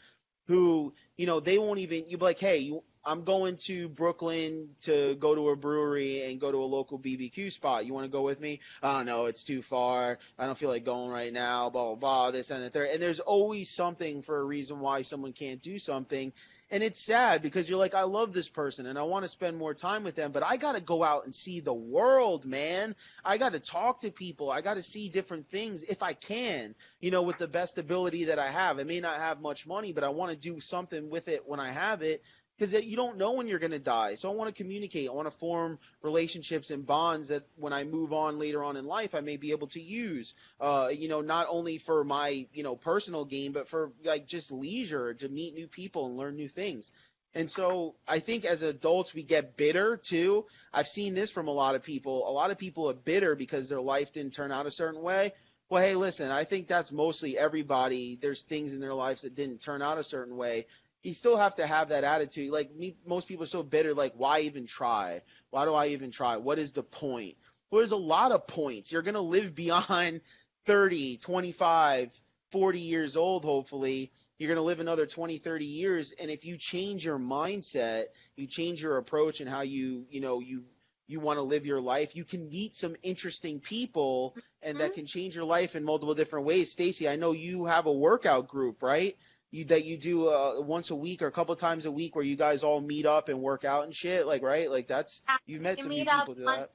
who 0.47 0.93
you 1.17 1.25
know 1.25 1.39
they 1.41 1.57
won't 1.57 1.79
even 1.79 2.05
you 2.07 2.17
be 2.17 2.25
like 2.25 2.39
hey 2.39 2.57
you 2.57 2.83
I'm 3.03 3.23
going 3.23 3.57
to 3.57 3.89
Brooklyn 3.89 4.69
to 4.81 5.15
go 5.15 5.33
to 5.33 5.49
a 5.49 5.55
brewery 5.55 6.23
and 6.23 6.39
go 6.39 6.51
to 6.51 6.57
a 6.57 6.65
local 6.65 6.99
BBQ 6.99 7.51
spot. 7.51 7.85
You 7.85 7.93
want 7.93 8.05
to 8.05 8.11
go 8.11 8.21
with 8.21 8.39
me? 8.39 8.59
Oh 8.83 9.01
no, 9.03 9.25
it's 9.25 9.43
too 9.43 9.61
far. 9.61 10.19
I 10.37 10.45
don't 10.45 10.57
feel 10.57 10.69
like 10.69 10.85
going 10.85 11.11
right 11.11 11.33
now. 11.33 11.69
Blah 11.69 11.87
blah 11.87 11.95
blah. 11.95 12.31
This 12.31 12.51
and 12.51 12.63
the 12.63 12.69
third. 12.69 12.89
And 12.89 13.01
there's 13.01 13.19
always 13.19 13.69
something 13.69 14.21
for 14.21 14.39
a 14.39 14.43
reason 14.43 14.79
why 14.79 15.01
someone 15.01 15.33
can't 15.33 15.61
do 15.61 15.77
something. 15.77 16.31
And 16.73 16.83
it's 16.83 17.01
sad 17.01 17.41
because 17.41 17.69
you're 17.69 17.77
like, 17.77 17.93
I 17.93 18.03
love 18.03 18.31
this 18.31 18.47
person 18.47 18.85
and 18.85 18.97
I 18.97 19.01
want 19.01 19.25
to 19.25 19.27
spend 19.27 19.57
more 19.57 19.73
time 19.73 20.05
with 20.05 20.15
them, 20.15 20.31
but 20.31 20.41
I 20.41 20.55
got 20.55 20.75
to 20.75 20.79
go 20.79 21.03
out 21.03 21.25
and 21.25 21.35
see 21.35 21.59
the 21.59 21.73
world, 21.73 22.45
man. 22.45 22.95
I 23.25 23.37
got 23.37 23.51
to 23.51 23.59
talk 23.59 24.01
to 24.01 24.09
people. 24.09 24.49
I 24.49 24.61
got 24.61 24.75
to 24.75 24.83
see 24.83 25.09
different 25.09 25.49
things 25.49 25.83
if 25.83 26.01
I 26.01 26.13
can, 26.13 26.73
you 27.01 27.11
know, 27.11 27.23
with 27.23 27.37
the 27.37 27.47
best 27.49 27.77
ability 27.77 28.25
that 28.25 28.39
I 28.39 28.49
have. 28.49 28.79
I 28.79 28.83
may 28.83 29.01
not 29.01 29.17
have 29.17 29.41
much 29.41 29.67
money, 29.67 29.91
but 29.91 30.05
I 30.05 30.09
want 30.09 30.31
to 30.31 30.37
do 30.37 30.61
something 30.61 31.09
with 31.09 31.27
it 31.27 31.45
when 31.45 31.59
I 31.59 31.73
have 31.73 32.03
it 32.03 32.23
because 32.61 32.85
you 32.85 32.95
don't 32.95 33.17
know 33.17 33.31
when 33.31 33.47
you're 33.47 33.57
going 33.57 33.71
to 33.71 33.79
die. 33.79 34.13
So 34.13 34.31
I 34.31 34.35
want 34.35 34.55
to 34.55 34.63
communicate. 34.63 35.09
I 35.09 35.13
want 35.13 35.25
to 35.31 35.35
form 35.35 35.79
relationships 36.03 36.69
and 36.69 36.85
bonds 36.85 37.29
that 37.29 37.41
when 37.55 37.73
I 37.73 37.85
move 37.85 38.13
on 38.13 38.37
later 38.37 38.63
on 38.63 38.77
in 38.77 38.85
life, 38.85 39.15
I 39.15 39.21
may 39.21 39.37
be 39.37 39.49
able 39.49 39.65
to 39.69 39.81
use. 39.81 40.35
Uh, 40.59 40.91
you 40.93 41.09
know, 41.09 41.21
not 41.21 41.47
only 41.49 41.79
for 41.79 42.03
my 42.03 42.45
you 42.53 42.61
know 42.61 42.75
personal 42.75 43.25
gain, 43.25 43.51
but 43.51 43.67
for 43.67 43.91
like 44.03 44.27
just 44.27 44.51
leisure 44.51 45.15
to 45.15 45.27
meet 45.27 45.55
new 45.55 45.67
people 45.67 46.05
and 46.05 46.17
learn 46.17 46.35
new 46.35 46.47
things. 46.47 46.91
And 47.33 47.49
so 47.49 47.95
I 48.07 48.19
think 48.19 48.45
as 48.45 48.61
adults 48.61 49.11
we 49.11 49.23
get 49.23 49.57
bitter 49.57 49.97
too. 49.97 50.45
I've 50.71 50.87
seen 50.87 51.15
this 51.15 51.31
from 51.31 51.47
a 51.47 51.51
lot 51.51 51.73
of 51.73 51.81
people. 51.81 52.29
A 52.29 52.31
lot 52.31 52.51
of 52.51 52.59
people 52.59 52.91
are 52.91 52.93
bitter 52.93 53.33
because 53.33 53.69
their 53.69 53.81
life 53.81 54.13
didn't 54.13 54.35
turn 54.35 54.51
out 54.51 54.67
a 54.67 54.71
certain 54.71 55.01
way. 55.01 55.33
Well, 55.71 55.81
hey, 55.81 55.95
listen, 55.95 56.29
I 56.29 56.43
think 56.43 56.67
that's 56.67 56.91
mostly 56.91 57.37
everybody. 57.37 58.19
There's 58.21 58.43
things 58.43 58.73
in 58.73 58.81
their 58.81 58.93
lives 58.93 59.21
that 59.21 59.35
didn't 59.35 59.61
turn 59.61 59.81
out 59.81 59.97
a 59.97 60.03
certain 60.03 60.35
way 60.35 60.67
you 61.03 61.13
still 61.13 61.37
have 61.37 61.55
to 61.55 61.65
have 61.65 61.89
that 61.89 62.03
attitude. 62.03 62.51
Like 62.51 62.75
me, 62.75 62.95
most 63.05 63.27
people 63.27 63.43
are 63.43 63.47
so 63.47 63.63
bitter. 63.63 63.93
Like, 63.93 64.13
why 64.15 64.41
even 64.41 64.65
try? 64.65 65.21
Why 65.49 65.65
do 65.65 65.73
I 65.73 65.87
even 65.87 66.11
try? 66.11 66.37
What 66.37 66.59
is 66.59 66.71
the 66.71 66.83
point? 66.83 67.37
Well, 67.69 67.79
there's 67.79 67.91
a 67.91 67.97
lot 67.97 68.31
of 68.31 68.47
points. 68.47 68.91
You're 68.91 69.01
gonna 69.01 69.21
live 69.21 69.55
beyond 69.55 70.21
30, 70.65 71.17
25, 71.17 72.21
40 72.51 72.79
years 72.79 73.17
old. 73.17 73.45
Hopefully, 73.45 74.11
you're 74.37 74.49
gonna 74.49 74.61
live 74.61 74.79
another 74.79 75.05
20, 75.05 75.37
30 75.39 75.65
years. 75.65 76.13
And 76.19 76.29
if 76.29 76.45
you 76.45 76.57
change 76.57 77.05
your 77.05 77.19
mindset, 77.19 78.05
you 78.35 78.47
change 78.47 78.81
your 78.81 78.97
approach 78.97 79.41
and 79.41 79.49
how 79.49 79.61
you, 79.61 80.05
you 80.09 80.21
know, 80.21 80.39
you 80.39 80.63
you 81.07 81.19
want 81.19 81.37
to 81.37 81.43
live 81.43 81.65
your 81.65 81.81
life, 81.81 82.15
you 82.15 82.23
can 82.23 82.49
meet 82.49 82.75
some 82.75 82.95
interesting 83.03 83.59
people 83.59 84.33
and 84.61 84.79
that 84.79 84.91
mm-hmm. 84.91 84.93
can 84.93 85.05
change 85.05 85.35
your 85.35 85.43
life 85.43 85.75
in 85.75 85.83
multiple 85.83 86.15
different 86.15 86.45
ways. 86.45 86.71
Stacy, 86.71 87.09
I 87.09 87.17
know 87.17 87.33
you 87.33 87.65
have 87.65 87.85
a 87.85 87.91
workout 87.91 88.47
group, 88.47 88.81
right? 88.81 89.17
You 89.51 89.65
that 89.65 89.83
you 89.83 89.97
do 89.97 90.29
uh, 90.29 90.59
once 90.61 90.89
a 90.89 90.95
week 90.95 91.21
or 91.21 91.27
a 91.27 91.31
couple 91.31 91.55
times 91.55 91.85
a 91.85 91.91
week 91.91 92.15
where 92.15 92.23
you 92.23 92.37
guys 92.37 92.63
all 92.63 92.79
meet 92.79 93.05
up 93.05 93.29
and 93.29 93.39
work 93.39 93.65
out 93.65 93.83
and 93.83 93.93
shit 93.93 94.25
like 94.25 94.41
right? 94.41 94.71
Like 94.71 94.87
that's 94.87 95.21
you've 95.45 95.61
met 95.61 95.77
we 95.77 95.83
some 95.83 95.91
people 96.25 96.33
do 96.33 96.45
that. 96.45 96.71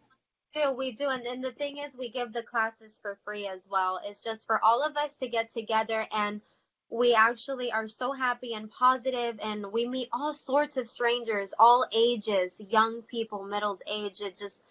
do 0.54 0.72
we 0.76 0.92
do 0.92 1.08
and, 1.08 1.26
and 1.26 1.42
the 1.42 1.52
thing 1.52 1.78
is 1.78 1.92
we 1.98 2.10
give 2.10 2.32
the 2.32 2.42
classes 2.42 2.98
for 3.00 3.18
free 3.24 3.48
as 3.48 3.62
well. 3.70 4.00
It's 4.04 4.22
just 4.22 4.46
for 4.46 4.62
all 4.62 4.82
of 4.82 4.96
us 4.96 5.16
to 5.16 5.28
get 5.28 5.50
together 5.50 6.06
and 6.12 6.42
we 6.88 7.14
actually 7.14 7.72
are 7.72 7.88
so 7.88 8.12
happy 8.12 8.52
and 8.52 8.70
positive 8.70 9.40
and 9.42 9.72
we 9.72 9.88
meet 9.88 10.08
all 10.12 10.32
sorts 10.32 10.76
of 10.76 10.88
strangers 10.88 11.52
all 11.58 11.84
ages 11.92 12.60
young 12.68 13.00
people 13.02 13.42
middle 13.42 13.78
age. 13.90 14.20
It 14.20 14.36
just 14.36 14.62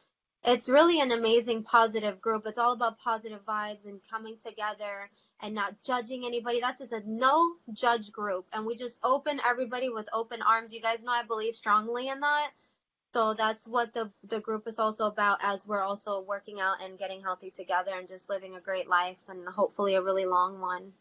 it's 0.43 0.69
really 0.69 1.01
an 1.01 1.11
amazing 1.11 1.63
positive 1.63 2.21
group. 2.21 2.43
It's 2.45 2.59
all 2.59 2.73
about 2.73 2.99
positive 2.99 3.43
vibes 3.47 3.83
and 3.85 3.99
coming 4.11 4.37
together 4.45 5.09
and 5.45 5.53
not 5.53 5.75
judging 5.83 6.25
anybody. 6.25 6.59
That's 6.59 6.81
it's 6.81 6.91
a 6.91 7.01
no 7.05 7.53
judge 7.71 8.11
group, 8.11 8.47
and 8.51 8.65
we 8.65 8.75
just 8.75 8.97
open 9.03 9.39
everybody 9.47 9.89
with 9.89 10.07
open 10.11 10.41
arms. 10.41 10.73
You 10.73 10.81
guys 10.81 11.03
know 11.03 11.11
I 11.11 11.23
believe 11.23 11.55
strongly 11.55 12.07
in 12.07 12.19
that. 12.21 12.49
So 13.13 13.35
that's 13.35 13.67
what 13.67 13.93
the 13.93 14.11
the 14.27 14.39
group 14.39 14.67
is 14.67 14.79
also 14.79 15.05
about 15.05 15.37
as 15.43 15.65
we're 15.67 15.83
also 15.83 16.21
working 16.21 16.59
out 16.59 16.83
and 16.83 16.97
getting 16.97 17.21
healthy 17.21 17.51
together 17.51 17.91
and 17.97 18.07
just 18.07 18.27
living 18.27 18.55
a 18.55 18.59
great 18.59 18.89
life 18.89 19.17
and 19.29 19.47
hopefully 19.47 19.93
a 19.93 20.01
really 20.01 20.25
long 20.25 20.59
one. 20.59 20.91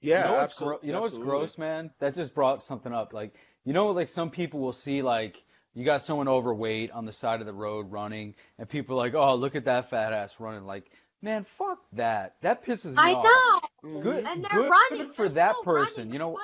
Yeah, 0.00 0.24
you 0.24 0.30
know 0.30 0.40
what's, 0.40 0.58
gro- 0.58 0.80
you 0.82 0.92
know 0.92 1.00
what's 1.02 1.18
gross, 1.18 1.58
man? 1.58 1.90
That 2.00 2.14
just 2.14 2.34
brought 2.34 2.64
something 2.64 2.92
up. 2.92 3.12
Like, 3.12 3.34
you 3.64 3.74
know, 3.74 3.90
like 3.90 4.08
some 4.08 4.30
people 4.30 4.60
will 4.60 4.72
see 4.72 5.02
like 5.02 5.44
you 5.74 5.84
got 5.84 6.02
someone 6.02 6.26
overweight 6.26 6.90
on 6.90 7.04
the 7.04 7.12
side 7.12 7.40
of 7.40 7.46
the 7.46 7.52
road 7.52 7.90
running, 7.90 8.34
and 8.58 8.68
people 8.68 8.96
are 8.96 9.04
like, 9.04 9.14
oh, 9.14 9.34
look 9.34 9.54
at 9.54 9.66
that 9.66 9.90
fat 9.90 10.12
ass 10.12 10.34
running. 10.38 10.64
Like, 10.64 10.90
Man, 11.22 11.46
fuck 11.56 11.78
that. 11.92 12.34
That 12.42 12.66
pisses 12.66 12.90
me 12.90 12.94
I 12.96 13.12
off. 13.12 13.24
I 13.24 13.86
know. 13.86 14.00
Good, 14.00 14.24
and 14.26 14.44
they're 14.44 14.62
good 14.62 14.70
running. 14.70 15.12
for 15.12 15.28
they're 15.28 15.46
that 15.46 15.56
person. 15.64 16.12
You 16.12 16.18
know. 16.18 16.38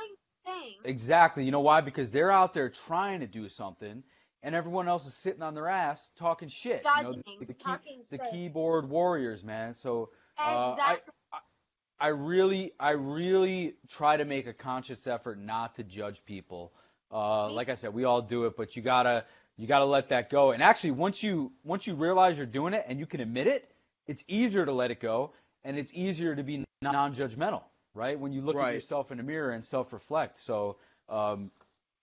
Exactly. 0.85 1.45
You 1.45 1.51
know 1.51 1.61
why? 1.61 1.81
Because 1.81 2.11
they're 2.11 2.31
out 2.31 2.55
there 2.55 2.70
trying 2.87 3.20
to 3.20 3.26
do 3.26 3.49
something, 3.49 4.03
and 4.43 4.55
everyone 4.55 4.89
else 4.89 5.07
is 5.07 5.14
sitting 5.14 5.43
on 5.43 5.55
their 5.55 5.68
ass 5.68 6.11
talking 6.18 6.49
shit. 6.49 6.83
you 6.97 7.03
know, 7.03 7.12
the, 7.12 7.47
the, 7.47 7.55
key, 7.55 8.03
the 8.11 8.18
keyboard 8.31 8.89
warriors, 8.89 9.43
man. 9.45 9.74
So 9.74 10.11
uh, 10.39 10.74
exactly. 10.74 11.12
I, 11.33 11.37
I, 11.37 12.07
I 12.07 12.09
really, 12.09 12.72
I 12.79 12.91
really 12.91 13.74
try 13.89 14.16
to 14.16 14.24
make 14.24 14.47
a 14.47 14.53
conscious 14.53 15.07
effort 15.07 15.39
not 15.39 15.74
to 15.76 15.83
judge 15.83 16.24
people. 16.24 16.72
Uh, 17.12 17.51
like 17.51 17.68
I 17.68 17.74
said, 17.74 17.93
we 17.93 18.05
all 18.05 18.22
do 18.22 18.47
it, 18.47 18.57
but 18.57 18.76
you 18.76 18.83
gotta, 18.83 19.24
you 19.57 19.66
gotta 19.66 19.85
let 19.85 20.11
that 20.11 20.31
go. 20.31 20.53
And 20.53 20.62
actually, 20.62 20.93
once 20.93 21.22
you, 21.22 21.53
once 21.64 21.87
you 21.87 21.95
realize 21.95 22.37
you're 22.37 22.47
doing 22.47 22.74
it 22.74 22.85
and 22.87 22.99
you 22.99 23.07
can 23.07 23.20
admit 23.20 23.49
it, 23.49 23.68
it's 24.09 24.24
easier 24.26 24.66
to 24.66 24.72
let 24.72 24.90
it 24.90 25.00
go 25.00 25.32
and 25.64 25.78
it's 25.78 25.92
easier 25.94 26.34
to 26.34 26.42
be 26.42 26.64
non-judgmental, 26.82 27.62
right? 27.94 28.18
When 28.18 28.32
you 28.32 28.40
look 28.40 28.56
right. 28.56 28.70
at 28.70 28.74
yourself 28.74 29.12
in 29.12 29.18
the 29.18 29.22
mirror 29.22 29.52
and 29.52 29.64
self-reflect. 29.64 30.40
So, 30.40 30.76
um, 31.09 31.50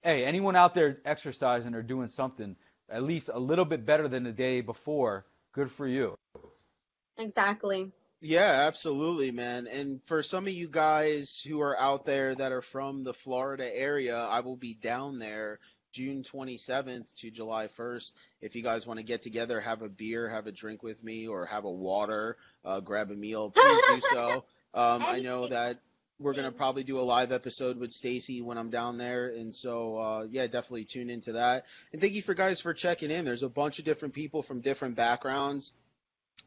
hey, 0.03 0.23
anyone 0.23 0.55
out 0.55 0.75
there 0.75 0.99
exercising 1.03 1.73
or 1.73 1.81
doing 1.81 2.07
something 2.07 2.55
at 2.89 3.03
least 3.03 3.29
a 3.33 3.39
little 3.39 3.65
bit 3.65 3.85
better 3.85 4.07
than 4.07 4.23
the 4.23 4.31
day 4.31 4.61
before, 4.61 5.25
good 5.53 5.71
for 5.71 5.87
you. 5.87 6.15
Exactly. 7.17 7.91
Yeah, 8.21 8.65
absolutely, 8.67 9.31
man. 9.31 9.67
And 9.67 10.01
for 10.05 10.23
some 10.23 10.47
of 10.47 10.53
you 10.53 10.67
guys 10.67 11.41
who 11.45 11.61
are 11.61 11.79
out 11.79 12.05
there 12.05 12.33
that 12.35 12.51
are 12.51 12.61
from 12.61 13.03
the 13.03 13.13
Florida 13.13 13.65
area, 13.75 14.17
I 14.17 14.39
will 14.39 14.55
be 14.55 14.73
down 14.73 15.19
there 15.19 15.59
June 15.95 16.23
27th 16.23 17.15
to 17.15 17.31
July 17.31 17.67
1st. 17.67 18.11
If 18.41 18.53
you 18.57 18.61
guys 18.61 18.85
want 18.85 18.99
to 18.99 19.05
get 19.05 19.21
together, 19.21 19.61
have 19.61 19.81
a 19.81 19.87
beer, 19.87 20.27
have 20.27 20.45
a 20.45 20.51
drink 20.51 20.83
with 20.83 21.01
me, 21.01 21.25
or 21.25 21.45
have 21.45 21.63
a 21.63 21.71
water, 21.71 22.35
uh, 22.65 22.81
grab 22.81 23.11
a 23.11 23.15
meal, 23.15 23.51
please 23.51 23.81
do 23.87 24.01
so. 24.13 24.43
Um, 24.75 25.03
I 25.03 25.21
know 25.21 25.47
that 25.47 25.79
we're 26.19 26.33
gonna 26.33 26.51
probably 26.51 26.83
do 26.83 26.99
a 26.99 27.07
live 27.15 27.31
episode 27.31 27.77
with 27.77 27.93
Stacy 27.93 28.41
when 28.41 28.57
I'm 28.57 28.69
down 28.69 28.97
there, 28.97 29.29
and 29.29 29.55
so 29.55 29.97
uh, 29.97 30.27
yeah, 30.29 30.47
definitely 30.47 30.83
tune 30.83 31.09
into 31.09 31.31
that. 31.31 31.63
And 31.93 32.01
thank 32.01 32.11
you 32.11 32.21
for 32.21 32.33
guys 32.33 32.59
for 32.59 32.73
checking 32.73 33.09
in. 33.09 33.23
There's 33.23 33.41
a 33.41 33.47
bunch 33.47 33.79
of 33.79 33.85
different 33.85 34.13
people 34.13 34.43
from 34.43 34.59
different 34.59 34.97
backgrounds 34.97 35.71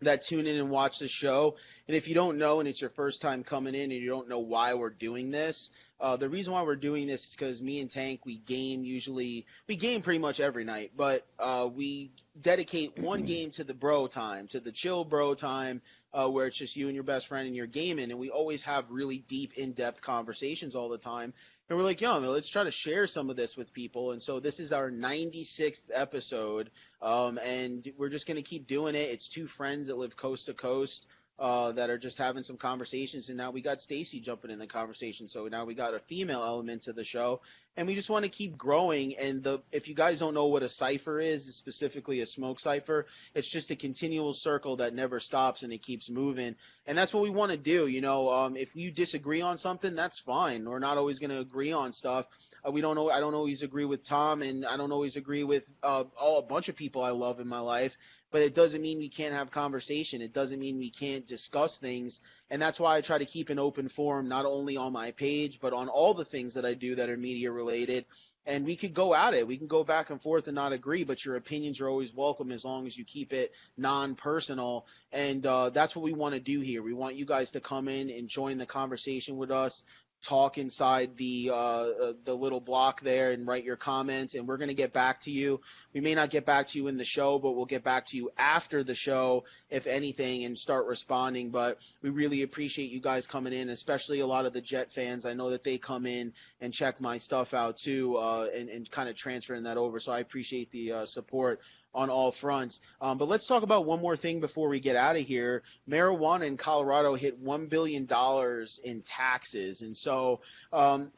that 0.03 0.23
tune 0.23 0.47
in 0.47 0.57
and 0.57 0.71
watch 0.71 0.99
the 0.99 1.09
show. 1.09 1.57
And 1.87 1.97
if 1.97 2.09
you 2.09 2.15
don't 2.15 2.39
know 2.39 2.61
and 2.61 2.69
it's 2.69 2.81
your 2.81 2.91
first 2.91 3.21
time 3.23 3.43
coming 3.43 3.75
in 3.75 3.91
and 3.91 3.93
you 3.93 4.09
don't 4.09 4.29
know 4.29 4.39
why 4.39 4.75
we're 4.75 4.91
doing 4.91 5.31
this, 5.31 5.71
uh, 6.01 6.17
the 6.17 6.29
reason 6.29 6.53
why 6.53 6.63
we're 6.63 6.77
doing 6.77 7.07
this 7.07 7.27
is 7.27 7.35
because 7.35 7.61
me 7.61 7.81
and 7.81 7.91
Tank, 7.91 8.21
we 8.25 8.37
game 8.37 8.85
usually, 8.85 9.47
we 9.67 9.77
game 9.77 10.03
pretty 10.03 10.21
much 10.21 10.39
every 10.39 10.65
night, 10.65 10.93
but 10.97 11.27
uh, 11.39 11.69
we 11.75 12.13
dedicate 12.41 12.99
one 12.99 13.25
game 13.25 13.51
to 13.53 13.65
the 13.65 13.75
bro 13.75 14.07
time, 14.07 14.47
to 14.49 14.61
the 14.61 14.71
chill 14.71 15.05
bro 15.05 15.35
time, 15.35 15.83
uh, 16.13 16.29
where 16.29 16.47
it's 16.47 16.57
just 16.57 16.77
you 16.77 16.87
and 16.87 16.95
your 16.95 17.05
best 17.05 17.27
friend 17.27 17.47
and 17.47 17.57
you're 17.57 17.67
gaming. 17.67 18.11
And 18.11 18.21
we 18.21 18.31
always 18.31 18.63
have 18.63 18.85
really 18.91 19.19
deep, 19.19 19.55
in 19.55 19.73
depth 19.73 20.01
conversations 20.01 20.77
all 20.77 20.89
the 20.89 20.99
time. 20.99 21.35
And 21.69 21.77
we're 21.77 21.85
like, 21.85 22.01
yo, 22.01 22.19
let's 22.19 22.49
try 22.49 22.65
to 22.65 22.71
share 22.71 23.07
some 23.07 23.29
of 23.29 23.37
this 23.37 23.55
with 23.55 23.75
people. 23.75 24.13
And 24.13 24.23
so 24.23 24.41
this 24.41 24.59
is 24.59 24.73
our 24.73 24.91
96th 24.91 25.91
episode, 25.93 26.71
um, 27.03 27.39
and 27.39 27.87
we're 27.99 28.09
just 28.09 28.27
gonna 28.27 28.41
keep 28.41 28.67
doing 28.67 28.95
it. 28.95 29.11
It's 29.11 29.29
two 29.29 29.47
friends 29.47 29.89
that 29.89 29.99
live 29.99 30.17
coast 30.17 30.47
to 30.47 30.55
coast. 30.55 31.07
Uh, 31.39 31.73
that 31.73 31.89
are 31.89 31.99
just 31.99 32.19
having 32.19 32.43
some 32.43 32.57
conversations. 32.57 33.29
And 33.29 33.39
now 33.39 33.53
we 33.53 33.61
got 33.61 33.81
Stacy 33.81 34.21
jumping 34.21 34.51
in 34.51 34.59
the 34.59 34.67
conversation. 34.67 35.29
So 35.29 35.47
now 35.47 35.65
we 35.65 35.75
got 35.75 35.95
a 35.95 36.01
female 36.01 36.43
element 36.43 36.83
to 36.83 36.93
the 36.93 37.05
show. 37.05 37.41
And 37.77 37.87
we 37.87 37.95
just 37.95 38.11
want 38.11 38.25
to 38.25 38.29
keep 38.29 38.59
growing. 38.59 39.17
And 39.17 39.45
the 39.45 39.63
if 39.71 39.89
you 39.89 39.95
guys 39.95 40.19
don't 40.19 40.35
know 40.35 40.47
what 40.47 40.65
a 40.65 40.69
cipher 40.69 41.21
is, 41.21 41.55
specifically 41.55 42.21
a 42.21 42.27
smoke 42.27 42.59
cipher, 42.59 43.07
it's 43.35 43.49
just 43.49 43.71
a 43.71 43.77
continual 43.77 44.33
circle 44.33 44.77
that 44.77 44.95
never 44.95 45.21
stops 45.21 45.63
and 45.63 45.73
it 45.73 45.81
keeps 45.81 46.11
moving. 46.11 46.57
And 46.87 46.99
that's 46.99 47.15
what 47.15 47.23
we 47.23 47.31
want 47.31 47.53
to 47.53 47.59
do. 47.59 47.87
You 47.87 48.01
know, 48.01 48.31
um, 48.31 48.57
if 48.57 48.75
you 48.75 48.91
disagree 48.91 49.41
on 49.41 49.59
something, 49.59 49.95
that's 49.95 50.19
fine. 50.19 50.65
We're 50.65 50.81
not 50.81 50.99
always 50.99 51.21
going 51.21 51.31
to 51.31 51.39
agree 51.39 51.73
on 51.73 51.93
stuff. 51.93 52.27
Uh, 52.67 52.73
we 52.73 52.81
don't 52.81 52.97
know. 52.97 53.11
I 53.11 53.21
don't 53.21 53.35
always 53.35 53.63
agree 53.63 53.85
with 53.85 54.03
Tom, 54.03 54.43
and 54.43 54.67
I 54.67 54.77
don't 54.77 54.91
always 54.91 55.15
agree 55.15 55.45
with 55.45 55.65
uh, 55.85 56.05
all 56.21 56.41
a 56.41 56.43
bunch 56.43 56.69
of 56.69 56.75
people 56.75 57.03
I 57.03 57.11
love 57.11 57.39
in 57.39 57.47
my 57.47 57.61
life 57.61 57.97
but 58.31 58.43
it 58.43 58.55
doesn't 58.55 58.83
mean 58.83 58.99
we 58.99 59.09
can't 59.09 59.35
have 59.35 59.51
conversation. 59.51 60.21
It 60.21 60.33
doesn't 60.33 60.61
mean 60.61 60.79
we 60.79 60.91
can't 60.91 61.27
discuss 61.27 61.79
things. 61.79 62.21
And 62.51 62.61
that's 62.61 62.79
why 62.79 62.97
I 62.97 63.01
try 63.01 63.19
to 63.19 63.25
keep 63.25 63.51
an 63.51 63.59
open 63.59 63.89
forum, 63.89 64.29
not 64.29 64.45
only 64.45 64.77
on 64.77 64.93
my 64.93 65.13
page, 65.13 65.61
but 65.61 65.73
on 65.73 65.89
all 65.89 66.15
the 66.15 66.25
things 66.25 66.55
that 66.55 66.67
I 66.67 66.75
do 66.75 66.97
that 66.97 67.09
are 67.09 67.17
media 67.17 67.51
related. 67.51 68.05
And 68.45 68.65
we 68.65 68.77
could 68.77 68.95
go 68.95 69.15
at 69.15 69.35
it. 69.35 69.47
We 69.47 69.59
can 69.59 69.67
go 69.67 69.85
back 69.85 70.09
and 70.09 70.23
forth 70.23 70.47
and 70.47 70.55
not 70.55 70.73
agree, 70.73 71.05
but 71.05 71.23
your 71.23 71.37
opinions 71.37 71.81
are 71.81 71.89
always 71.89 72.15
welcome 72.15 72.51
as 72.51 72.65
long 72.65 72.87
as 72.87 72.97
you 72.97 73.05
keep 73.05 73.35
it 73.35 73.53
non 73.77 74.15
personal. 74.15 74.87
And 75.13 75.45
uh, 75.45 75.71
that's 75.71 75.95
what 75.95 76.03
we 76.03 76.15
want 76.15 76.35
to 76.35 76.41
do 76.41 76.61
here. 76.61 76.83
We 76.83 76.95
want 76.95 77.17
you 77.17 77.27
guys 77.27 77.51
to 77.53 77.61
come 77.61 77.89
in 77.89 78.09
and 78.09 78.27
join 78.27 78.57
the 78.57 78.65
conversation 78.65 79.37
with 79.37 79.51
us 79.51 79.83
talk 80.23 80.59
inside 80.59 81.17
the 81.17 81.51
uh, 81.53 81.55
uh, 81.57 82.13
the 82.25 82.35
little 82.35 82.61
block 82.61 83.01
there 83.03 83.31
and 83.31 83.47
write 83.47 83.65
your 83.65 83.77
comments 83.77 84.35
and 84.35 84.49
we're 84.49 84.57
going 84.57 84.69
to 84.69 84.75
get 84.75 84.93
back 84.93 85.21
to 85.21 85.31
you. 85.31 85.61
We 85.93 86.01
may 86.01 86.15
not 86.15 86.31
get 86.31 86.45
back 86.45 86.67
to 86.69 86.79
you 86.79 86.89
in 86.89 86.97
the 86.97 87.05
show 87.05 87.39
but 87.39 87.53
we'll 87.53 87.67
get 87.67 87.85
back 87.85 88.07
to 88.07 88.17
you 88.17 88.31
after 88.37 88.83
the 88.83 88.95
show 88.95 89.45
if 89.71 89.87
anything 89.87 90.45
and 90.45 90.59
start 90.59 90.87
responding. 90.87 91.51
But 91.51 91.79
we 92.03 92.11
really 92.11 92.43
appreciate 92.43 92.91
you 92.91 93.01
guys 93.01 93.27
coming 93.27 93.53
in 93.53 93.69
especially 93.69 94.21
a 94.21 94.27
lot 94.27 94.45
of 94.45 94.53
the 94.53 94.61
jet 94.61 94.93
fans. 94.93 95.25
I 95.25 95.35
know 95.35 95.51
that 95.51 95.63
they 95.63 95.79
come 95.79 96.05
in 96.05 96.33
and 96.61 96.73
check 96.73 97.01
my 97.01 97.19
stuff 97.19 97.55
out 97.55 97.77
too 97.77 98.17
uh, 98.17 98.49
and, 98.55 98.69
and 98.69 98.91
kind 98.91 99.09
of 99.09 99.15
transferring 99.15 99.63
that 99.65 99.77
over. 99.77 100.01
So 100.01 100.13
i 100.13 100.19
appreciate 100.19 100.71
the 100.71 100.93
uh, 100.93 101.07
support 101.07 101.61
on 101.95 102.11
all 102.11 102.33
fronts. 102.33 102.81
Um, 103.01 103.19
but 103.19 103.29
let's 103.29 103.47
talk 103.47 103.63
about 103.63 103.85
one 103.85 104.01
more 104.01 104.17
thing 104.17 104.41
before 104.41 104.69
we 104.69 104.81
get 104.81 104.97
out 104.97 105.17
of 105.17 105.23
here. 105.23 105.63
Marijuana 105.89 106.47
in 106.47 106.57
Colorado 106.57 107.15
hit 107.15 107.39
one 107.39 107.67
billion 107.67 108.07
dollars 108.07 108.81
in 108.83 109.03
taxes, 109.03 109.83
and 109.83 109.97
so 109.97 110.41
um, 110.73 111.11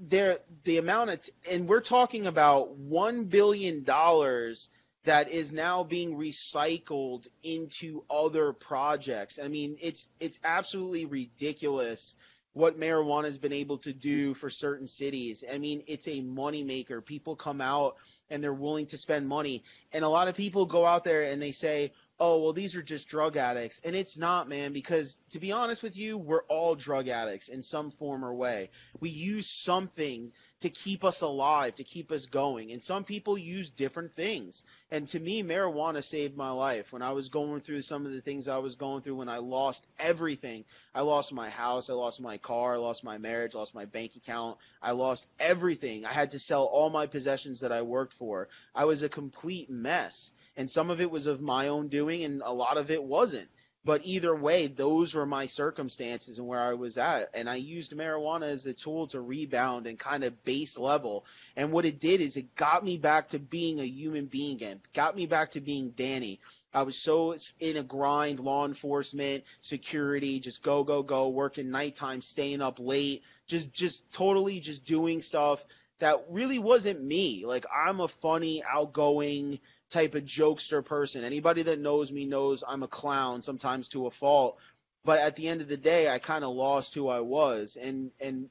there 0.00 0.38
the 0.64 0.78
amount 0.78 1.10
of 1.10 1.22
t- 1.22 1.32
and 1.50 1.68
we're 1.68 1.80
talking 1.80 2.26
about 2.26 2.76
one 2.76 3.24
billion 3.24 3.84
dollars 3.84 4.68
that 5.04 5.30
is 5.30 5.52
now 5.52 5.84
being 5.84 6.16
recycled 6.16 7.28
into 7.44 8.02
other 8.10 8.52
projects. 8.52 9.38
I 9.42 9.48
mean, 9.48 9.78
it's 9.80 10.08
it's 10.20 10.40
absolutely 10.44 11.06
ridiculous 11.06 12.16
what 12.56 12.80
marijuana 12.80 13.24
has 13.24 13.36
been 13.36 13.52
able 13.52 13.76
to 13.76 13.92
do 13.92 14.32
for 14.32 14.48
certain 14.48 14.88
cities. 14.88 15.44
I 15.52 15.58
mean, 15.58 15.82
it's 15.86 16.08
a 16.08 16.22
moneymaker. 16.22 17.04
People 17.04 17.36
come 17.36 17.60
out 17.60 17.96
and 18.30 18.42
they're 18.42 18.54
willing 18.54 18.86
to 18.86 18.96
spend 18.96 19.28
money. 19.28 19.62
And 19.92 20.06
a 20.06 20.08
lot 20.08 20.28
of 20.28 20.34
people 20.34 20.64
go 20.64 20.86
out 20.86 21.04
there 21.04 21.24
and 21.24 21.42
they 21.42 21.52
say, 21.52 21.92
oh, 22.18 22.40
well, 22.40 22.54
these 22.54 22.74
are 22.74 22.82
just 22.82 23.08
drug 23.08 23.36
addicts. 23.36 23.82
And 23.84 23.94
it's 23.94 24.16
not, 24.16 24.48
man, 24.48 24.72
because 24.72 25.18
to 25.32 25.38
be 25.38 25.52
honest 25.52 25.82
with 25.82 25.98
you, 25.98 26.16
we're 26.16 26.44
all 26.44 26.74
drug 26.74 27.08
addicts 27.08 27.48
in 27.48 27.62
some 27.62 27.90
form 27.90 28.24
or 28.24 28.32
way. 28.32 28.70
We 29.00 29.10
use 29.10 29.50
something 29.50 30.32
to 30.60 30.70
keep 30.70 31.04
us 31.04 31.20
alive, 31.20 31.74
to 31.74 31.84
keep 31.84 32.10
us 32.10 32.26
going. 32.26 32.72
And 32.72 32.82
some 32.82 33.04
people 33.04 33.36
use 33.36 33.70
different 33.70 34.14
things. 34.14 34.64
And 34.90 35.06
to 35.08 35.20
me, 35.20 35.42
marijuana 35.42 36.02
saved 36.02 36.36
my 36.36 36.50
life. 36.50 36.92
When 36.92 37.02
I 37.02 37.12
was 37.12 37.28
going 37.28 37.60
through 37.60 37.82
some 37.82 38.06
of 38.06 38.12
the 38.12 38.22
things 38.22 38.48
I 38.48 38.58
was 38.58 38.74
going 38.74 39.02
through, 39.02 39.16
when 39.16 39.28
I 39.28 39.38
lost 39.38 39.86
everything, 39.98 40.64
I 40.94 41.02
lost 41.02 41.32
my 41.32 41.50
house, 41.50 41.90
I 41.90 41.92
lost 41.94 42.20
my 42.22 42.38
car, 42.38 42.74
I 42.74 42.78
lost 42.78 43.04
my 43.04 43.18
marriage, 43.18 43.54
I 43.54 43.58
lost 43.58 43.74
my 43.74 43.84
bank 43.84 44.16
account, 44.16 44.56
I 44.82 44.92
lost 44.92 45.26
everything. 45.38 46.06
I 46.06 46.12
had 46.12 46.30
to 46.30 46.38
sell 46.38 46.64
all 46.64 46.88
my 46.88 47.06
possessions 47.06 47.60
that 47.60 47.72
I 47.72 47.82
worked 47.82 48.14
for. 48.14 48.48
I 48.74 48.86
was 48.86 49.02
a 49.02 49.08
complete 49.08 49.68
mess 49.68 50.32
and 50.56 50.70
some 50.70 50.90
of 50.90 51.00
it 51.00 51.10
was 51.10 51.26
of 51.26 51.40
my 51.40 51.68
own 51.68 51.88
doing 51.88 52.24
and 52.24 52.42
a 52.42 52.52
lot 52.52 52.78
of 52.78 52.90
it 52.90 53.02
wasn't 53.02 53.48
but 53.86 54.00
either 54.04 54.34
way 54.34 54.66
those 54.66 55.14
were 55.14 55.24
my 55.24 55.46
circumstances 55.46 56.38
and 56.38 56.46
where 56.46 56.60
i 56.60 56.74
was 56.74 56.98
at. 56.98 57.30
And 57.32 57.48
i 57.48 57.54
used 57.54 57.96
marijuana 57.96 58.48
as 58.48 58.66
a 58.66 58.74
tool 58.74 59.06
to 59.08 59.20
rebound 59.20 59.86
and 59.86 59.96
kind 59.96 60.24
of 60.24 60.44
base 60.44 60.76
level. 60.76 61.24
And 61.54 61.72
what 61.72 61.86
it 61.86 62.00
did 62.00 62.20
is 62.20 62.36
it 62.36 62.56
got 62.56 62.84
me 62.84 62.98
back 62.98 63.28
to 63.28 63.38
being 63.38 63.78
a 63.78 63.84
human 63.84 64.26
being 64.26 64.56
again. 64.56 64.80
Got 64.92 65.16
me 65.16 65.26
back 65.26 65.52
to 65.52 65.60
being 65.60 65.90
danny. 65.90 66.40
I 66.74 66.82
was 66.82 66.98
so 66.98 67.36
in 67.60 67.76
a 67.76 67.84
grind 67.84 68.40
law 68.40 68.66
enforcement 68.66 69.44
security 69.60 70.40
just 70.40 70.64
go 70.64 70.82
go 70.82 71.04
go 71.04 71.28
working 71.28 71.70
nighttime 71.70 72.20
staying 72.20 72.60
up 72.60 72.80
late 72.80 73.22
just 73.46 73.72
just 73.72 74.10
totally 74.10 74.58
just 74.58 74.84
doing 74.84 75.22
stuff 75.22 75.64
that 76.00 76.26
really 76.28 76.58
wasn't 76.58 77.00
me. 77.00 77.46
Like 77.46 77.64
i'm 77.72 78.00
a 78.00 78.08
funny 78.08 78.64
outgoing 78.68 79.60
type 79.90 80.14
of 80.14 80.24
jokester 80.24 80.84
person. 80.84 81.24
Anybody 81.24 81.62
that 81.64 81.80
knows 81.80 82.10
me 82.10 82.24
knows 82.24 82.64
I'm 82.66 82.82
a 82.82 82.88
clown 82.88 83.42
sometimes 83.42 83.88
to 83.88 84.06
a 84.06 84.10
fault. 84.10 84.58
But 85.04 85.20
at 85.20 85.36
the 85.36 85.48
end 85.48 85.60
of 85.60 85.68
the 85.68 85.76
day, 85.76 86.08
I 86.08 86.18
kind 86.18 86.44
of 86.44 86.54
lost 86.54 86.94
who 86.94 87.08
I 87.08 87.20
was, 87.20 87.76
and 87.80 88.10
and 88.20 88.48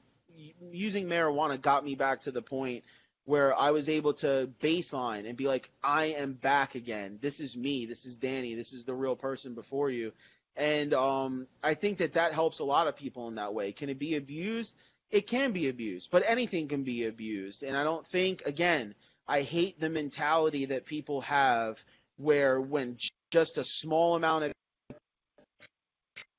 using 0.70 1.06
marijuana 1.06 1.60
got 1.60 1.84
me 1.84 1.94
back 1.94 2.22
to 2.22 2.30
the 2.30 2.42
point 2.42 2.84
where 3.26 3.54
I 3.58 3.72
was 3.72 3.88
able 3.88 4.14
to 4.14 4.48
baseline 4.60 5.28
and 5.28 5.36
be 5.36 5.48
like, 5.48 5.68
I 5.82 6.06
am 6.06 6.34
back 6.34 6.76
again. 6.76 7.18
This 7.20 7.40
is 7.40 7.56
me. 7.56 7.84
This 7.84 8.06
is 8.06 8.16
Danny. 8.16 8.54
This 8.54 8.72
is 8.72 8.84
the 8.84 8.94
real 8.94 9.16
person 9.16 9.54
before 9.54 9.90
you. 9.90 10.12
And 10.56 10.94
um, 10.94 11.46
I 11.62 11.74
think 11.74 11.98
that 11.98 12.14
that 12.14 12.32
helps 12.32 12.60
a 12.60 12.64
lot 12.64 12.86
of 12.86 12.96
people 12.96 13.28
in 13.28 13.34
that 13.34 13.52
way. 13.52 13.72
Can 13.72 13.88
it 13.88 13.98
be 13.98 14.14
abused? 14.14 14.74
It 15.10 15.26
can 15.26 15.52
be 15.52 15.68
abused, 15.68 16.10
but 16.10 16.24
anything 16.26 16.68
can 16.68 16.84
be 16.84 17.06
abused. 17.06 17.62
And 17.62 17.76
I 17.76 17.84
don't 17.84 18.06
think, 18.06 18.42
again, 18.46 18.94
I 19.28 19.42
hate 19.42 19.80
the 19.80 19.90
mentality 19.90 20.66
that 20.66 20.86
people 20.86 21.20
have 21.22 21.82
where 22.16 22.60
when 22.60 22.96
just 23.30 23.58
a 23.58 23.64
small 23.64 24.14
amount 24.14 24.44
of 24.44 24.52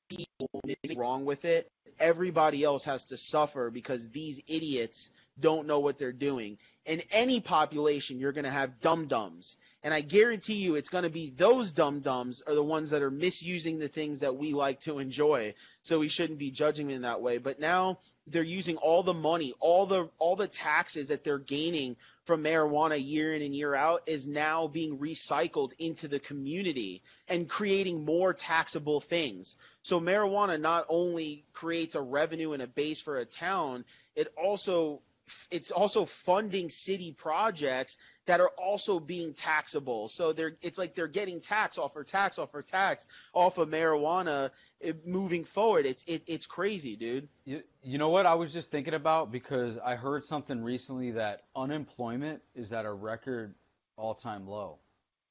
people 0.08 0.48
is 0.82 0.96
wrong 0.96 1.24
with 1.24 1.44
it, 1.44 1.68
everybody 1.98 2.64
else 2.64 2.84
has 2.84 3.04
to 3.06 3.16
suffer 3.16 3.70
because 3.70 4.08
these 4.08 4.40
idiots 4.46 5.10
don't 5.38 5.66
know 5.66 5.80
what 5.80 5.98
they're 5.98 6.12
doing. 6.12 6.58
In 6.88 7.02
any 7.10 7.40
population, 7.40 8.18
you're 8.18 8.32
going 8.32 8.46
to 8.46 8.50
have 8.50 8.80
dum 8.80 9.08
dums. 9.08 9.56
And 9.82 9.92
I 9.92 10.00
guarantee 10.00 10.54
you 10.54 10.74
it's 10.74 10.88
going 10.88 11.04
to 11.04 11.10
be 11.10 11.28
those 11.28 11.72
dum 11.72 12.00
dums 12.00 12.42
are 12.46 12.54
the 12.54 12.64
ones 12.64 12.90
that 12.90 13.02
are 13.02 13.10
misusing 13.10 13.78
the 13.78 13.88
things 13.88 14.20
that 14.20 14.36
we 14.36 14.54
like 14.54 14.80
to 14.80 14.98
enjoy. 14.98 15.54
So 15.82 15.98
we 15.98 16.08
shouldn't 16.08 16.38
be 16.38 16.50
judging 16.50 16.88
them 16.88 17.02
that 17.02 17.20
way. 17.20 17.36
But 17.36 17.60
now 17.60 17.98
they're 18.26 18.42
using 18.42 18.78
all 18.78 19.02
the 19.02 19.12
money, 19.12 19.52
all 19.60 19.84
the 19.84 20.08
all 20.18 20.34
the 20.34 20.48
taxes 20.48 21.08
that 21.08 21.24
they're 21.24 21.38
gaining 21.38 21.96
from 22.24 22.42
marijuana 22.42 22.98
year 22.98 23.34
in 23.34 23.42
and 23.42 23.54
year 23.54 23.74
out 23.74 24.02
is 24.06 24.26
now 24.26 24.66
being 24.66 24.98
recycled 24.98 25.72
into 25.78 26.08
the 26.08 26.18
community 26.18 27.02
and 27.28 27.50
creating 27.50 28.04
more 28.04 28.32
taxable 28.32 29.00
things. 29.00 29.56
So 29.82 30.00
marijuana 30.00 30.58
not 30.58 30.86
only 30.88 31.44
creates 31.52 31.94
a 31.94 32.00
revenue 32.00 32.52
and 32.52 32.62
a 32.62 32.66
base 32.66 33.00
for 33.00 33.18
a 33.18 33.26
town, 33.26 33.84
it 34.16 34.32
also 34.42 35.02
it's 35.50 35.70
also 35.70 36.04
funding 36.04 36.70
city 36.70 37.12
projects 37.12 37.96
that 38.26 38.40
are 38.40 38.50
also 38.58 39.00
being 39.00 39.34
taxable. 39.34 40.08
So 40.08 40.32
they're 40.32 40.56
it's 40.62 40.78
like 40.78 40.94
they're 40.94 41.08
getting 41.08 41.40
tax 41.40 41.78
off 41.78 41.96
or 41.96 42.04
tax 42.04 42.38
off 42.38 42.54
or 42.54 42.62
tax 42.62 43.06
off 43.32 43.58
of 43.58 43.68
marijuana 43.68 44.50
eh, 44.82 44.92
moving 45.04 45.44
forward. 45.44 45.86
It's 45.86 46.04
it, 46.06 46.22
it's 46.26 46.46
crazy, 46.46 46.96
dude. 46.96 47.28
You, 47.44 47.62
you 47.82 47.98
know 47.98 48.10
what 48.10 48.26
I 48.26 48.34
was 48.34 48.52
just 48.52 48.70
thinking 48.70 48.94
about 48.94 49.32
because 49.32 49.78
I 49.78 49.96
heard 49.96 50.24
something 50.24 50.62
recently 50.62 51.12
that 51.12 51.44
unemployment 51.56 52.42
is 52.54 52.72
at 52.72 52.84
a 52.84 52.92
record 52.92 53.54
all-time 53.96 54.46
low. 54.46 54.78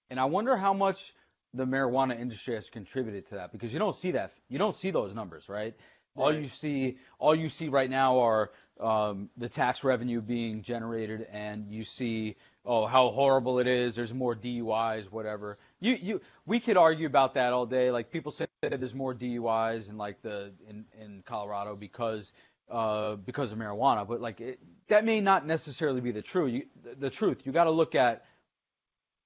And 0.10 0.20
I 0.20 0.26
wonder 0.26 0.58
how 0.58 0.74
much 0.74 1.14
the 1.54 1.66
marijuana 1.66 2.20
industry 2.20 2.56
has 2.56 2.70
contributed 2.70 3.28
to 3.30 3.36
that 3.36 3.52
because 3.52 3.74
you 3.74 3.80
don't 3.80 3.96
see 3.96 4.12
that 4.12 4.34
you 4.50 4.58
don't 4.58 4.76
see 4.76 4.92
those 4.92 5.14
numbers, 5.14 5.50
right? 5.50 5.76
right. 6.16 6.24
All 6.24 6.34
you 6.34 6.50
see 6.50 6.98
all 7.20 7.36
you 7.36 7.50
see 7.50 7.68
right 7.68 7.90
now 7.90 8.20
are 8.20 8.52
um, 8.80 9.30
the 9.38 9.50
tax 9.50 9.84
revenue 9.84 10.22
being 10.22 10.62
generated, 10.62 11.28
and 11.32 11.68
you 11.70 11.84
see, 11.84 12.36
oh, 12.66 12.86
how 12.86 13.10
horrible 13.10 13.60
it 13.60 13.68
is. 13.68 13.96
There's 13.96 14.14
more 14.14 14.36
DUIs, 14.36 15.12
whatever. 15.12 15.58
You, 15.80 15.96
you, 15.96 16.22
we 16.46 16.60
could 16.60 16.78
argue 16.78 17.08
about 17.08 17.34
that 17.36 17.54
all 17.54 17.66
day. 17.66 17.92
Like 17.92 18.12
people 18.12 18.32
say 18.32 18.48
that 18.62 18.80
there's 18.80 18.94
more 18.94 19.14
DUIs 19.14 19.90
in 19.90 19.98
like 19.98 20.22
the 20.22 20.52
in 20.70 20.86
in 21.02 21.24
Colorado 21.26 21.76
because 21.76 22.32
uh, 22.70 23.16
because 23.16 23.52
of 23.52 23.58
marijuana, 23.58 24.08
but 24.08 24.22
like 24.22 24.42
it, 24.42 24.60
that 24.90 25.06
may 25.06 25.22
not 25.22 25.46
necessarily 25.46 26.02
be 26.02 26.12
the 26.12 26.22
true. 26.22 26.48
You, 26.48 26.66
the, 26.84 26.96
the 26.96 27.10
truth. 27.10 27.40
You 27.46 27.52
got 27.52 27.66
to 27.66 27.72
look 27.72 27.96
at 27.96 28.26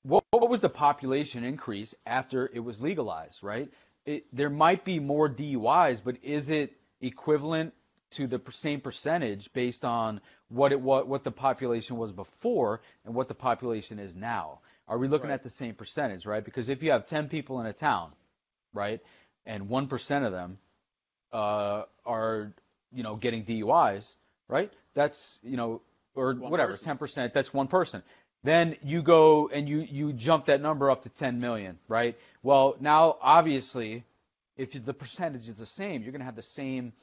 what, 0.04 0.24
what 0.32 0.50
was 0.50 0.62
the 0.62 0.70
population 0.70 1.44
increase 1.44 1.94
after 2.06 2.50
it 2.54 2.60
was 2.60 2.82
legalized, 2.82 3.44
right? 3.44 3.70
It, 4.06 4.26
there 4.34 4.50
might 4.50 4.84
be 4.84 5.00
more 5.00 5.30
DUIs, 5.30 6.02
but 6.04 6.18
is 6.24 6.50
it 6.50 6.74
equivalent 7.02 7.74
to 8.12 8.28
the 8.28 8.42
same 8.52 8.82
percentage 8.82 9.52
based 9.54 9.86
on 9.86 10.22
what 10.50 10.72
it 10.72 10.80
what 10.80 11.08
what 11.08 11.24
the 11.24 11.32
population 11.32 11.98
was 11.98 12.12
before 12.12 12.82
and 13.06 13.14
what 13.16 13.28
the 13.28 13.34
population 13.34 14.00
is 14.00 14.16
now. 14.16 14.60
Are 14.88 14.98
we 14.98 15.08
looking 15.08 15.30
right. 15.30 15.36
at 15.36 15.44
the 15.44 15.50
same 15.50 15.74
percentage, 15.76 16.26
right? 16.26 16.44
Because 16.44 16.68
if 16.68 16.84
you 16.84 16.92
have 16.92 17.08
10 17.08 17.30
people 17.30 17.62
in 17.62 17.66
a 17.66 17.74
town, 17.74 18.12
right, 18.74 19.00
and 19.46 19.70
one 19.70 19.88
percent 19.88 20.26
of 20.26 20.32
them 20.32 20.58
uh, 21.32 21.84
are 22.06 22.54
you 22.92 23.04
know 23.04 23.16
getting 23.16 23.46
DUIs, 23.46 24.14
right? 24.48 24.72
That's 24.94 25.40
you 25.44 25.58
know 25.58 25.82
or 26.16 26.34
One 26.34 26.52
whatever, 26.52 26.74
person. 26.74 26.86
ten 26.86 26.98
percent. 26.98 27.34
That's 27.34 27.54
one 27.54 27.68
person. 27.68 28.04
Then 28.44 28.76
you 28.82 29.02
go 29.02 29.50
and 29.54 29.70
you 29.70 29.80
you 29.80 30.14
jump 30.14 30.48
that 30.48 30.62
number 30.62 30.90
up 30.90 31.04
to 31.04 31.10
10 31.10 31.40
million, 31.40 31.78
right? 31.88 32.18
Well, 32.42 32.76
now 32.80 33.18
obviously, 33.22 34.04
if 34.58 34.70
the 34.84 34.94
percentage 34.94 35.48
is 35.48 35.56
the 35.56 35.66
same, 35.66 36.02
you're 36.02 36.12
going 36.12 36.22
to 36.22 36.26
have 36.26 36.36
the 36.36 36.42
same 36.42 36.94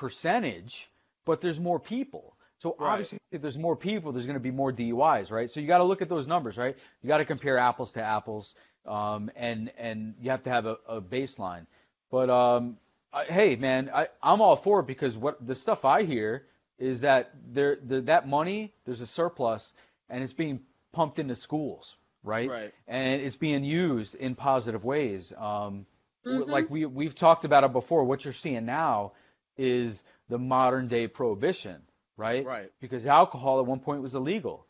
percentage, 0.00 0.90
but 1.26 1.40
there's 1.42 1.60
more 1.60 1.78
people. 1.78 2.34
So 2.58 2.76
Right. 2.78 2.92
obviously, 2.92 3.18
if 3.32 3.42
there's 3.42 3.58
more 3.58 3.76
people, 3.76 4.12
there's 4.12 4.26
going 4.26 4.34
to 4.42 4.48
be 4.50 4.50
more 4.50 4.72
DUIs, 4.72 5.30
right? 5.30 5.50
So 5.50 5.60
you 5.60 5.66
got 5.68 5.78
to 5.78 5.84
look 5.84 6.02
at 6.02 6.08
those 6.08 6.26
numbers, 6.26 6.56
right? 6.58 6.76
You 7.02 7.08
got 7.08 7.18
to 7.18 7.24
compare 7.26 7.58
apples 7.58 7.92
to 7.92 8.02
apples, 8.02 8.54
um, 8.86 9.30
and 9.36 9.70
and 9.78 10.14
you 10.22 10.30
have 10.30 10.42
to 10.44 10.50
have 10.50 10.66
a, 10.66 10.78
a 10.88 11.00
baseline. 11.02 11.66
But 12.10 12.30
um, 12.30 12.78
I, 13.12 13.24
hey, 13.26 13.56
man, 13.56 13.90
I, 13.94 14.08
I'm 14.22 14.40
all 14.40 14.56
for 14.56 14.80
it 14.80 14.86
because 14.86 15.16
what 15.16 15.46
the 15.46 15.54
stuff 15.54 15.84
I 15.84 16.02
hear 16.04 16.46
is 16.78 17.00
that 17.02 17.30
there 17.52 17.76
the, 17.86 18.00
that 18.02 18.26
money 18.28 18.72
there's 18.86 19.02
a 19.02 19.06
surplus 19.06 19.74
and 20.08 20.22
it's 20.24 20.32
being 20.32 20.60
pumped 20.92 21.18
into 21.18 21.36
schools, 21.36 21.96
right? 22.24 22.50
Right. 22.50 22.72
And 22.88 23.20
it's 23.22 23.36
being 23.36 23.64
used 23.64 24.14
in 24.16 24.34
positive 24.34 24.84
ways. 24.84 25.32
Um, 25.38 25.86
w- 26.24 26.44
Mhm. 26.46 26.48
Like 26.48 26.70
we 26.70 26.86
we've 26.86 27.14
talked 27.14 27.44
about 27.44 27.64
it 27.64 27.72
before. 27.72 28.04
What 28.04 28.24
you're 28.24 28.34
seeing 28.34 28.66
now 28.66 29.12
is 29.60 30.02
the 30.28 30.38
modern 30.38 30.88
day 30.88 31.06
prohibition, 31.06 31.82
right? 32.16 32.44
Right. 32.44 32.72
Because 32.80 33.04
alcohol 33.06 33.60
at 33.60 33.66
one 33.66 33.80
point 33.80 34.02
was 34.02 34.14
illegal, 34.14 34.66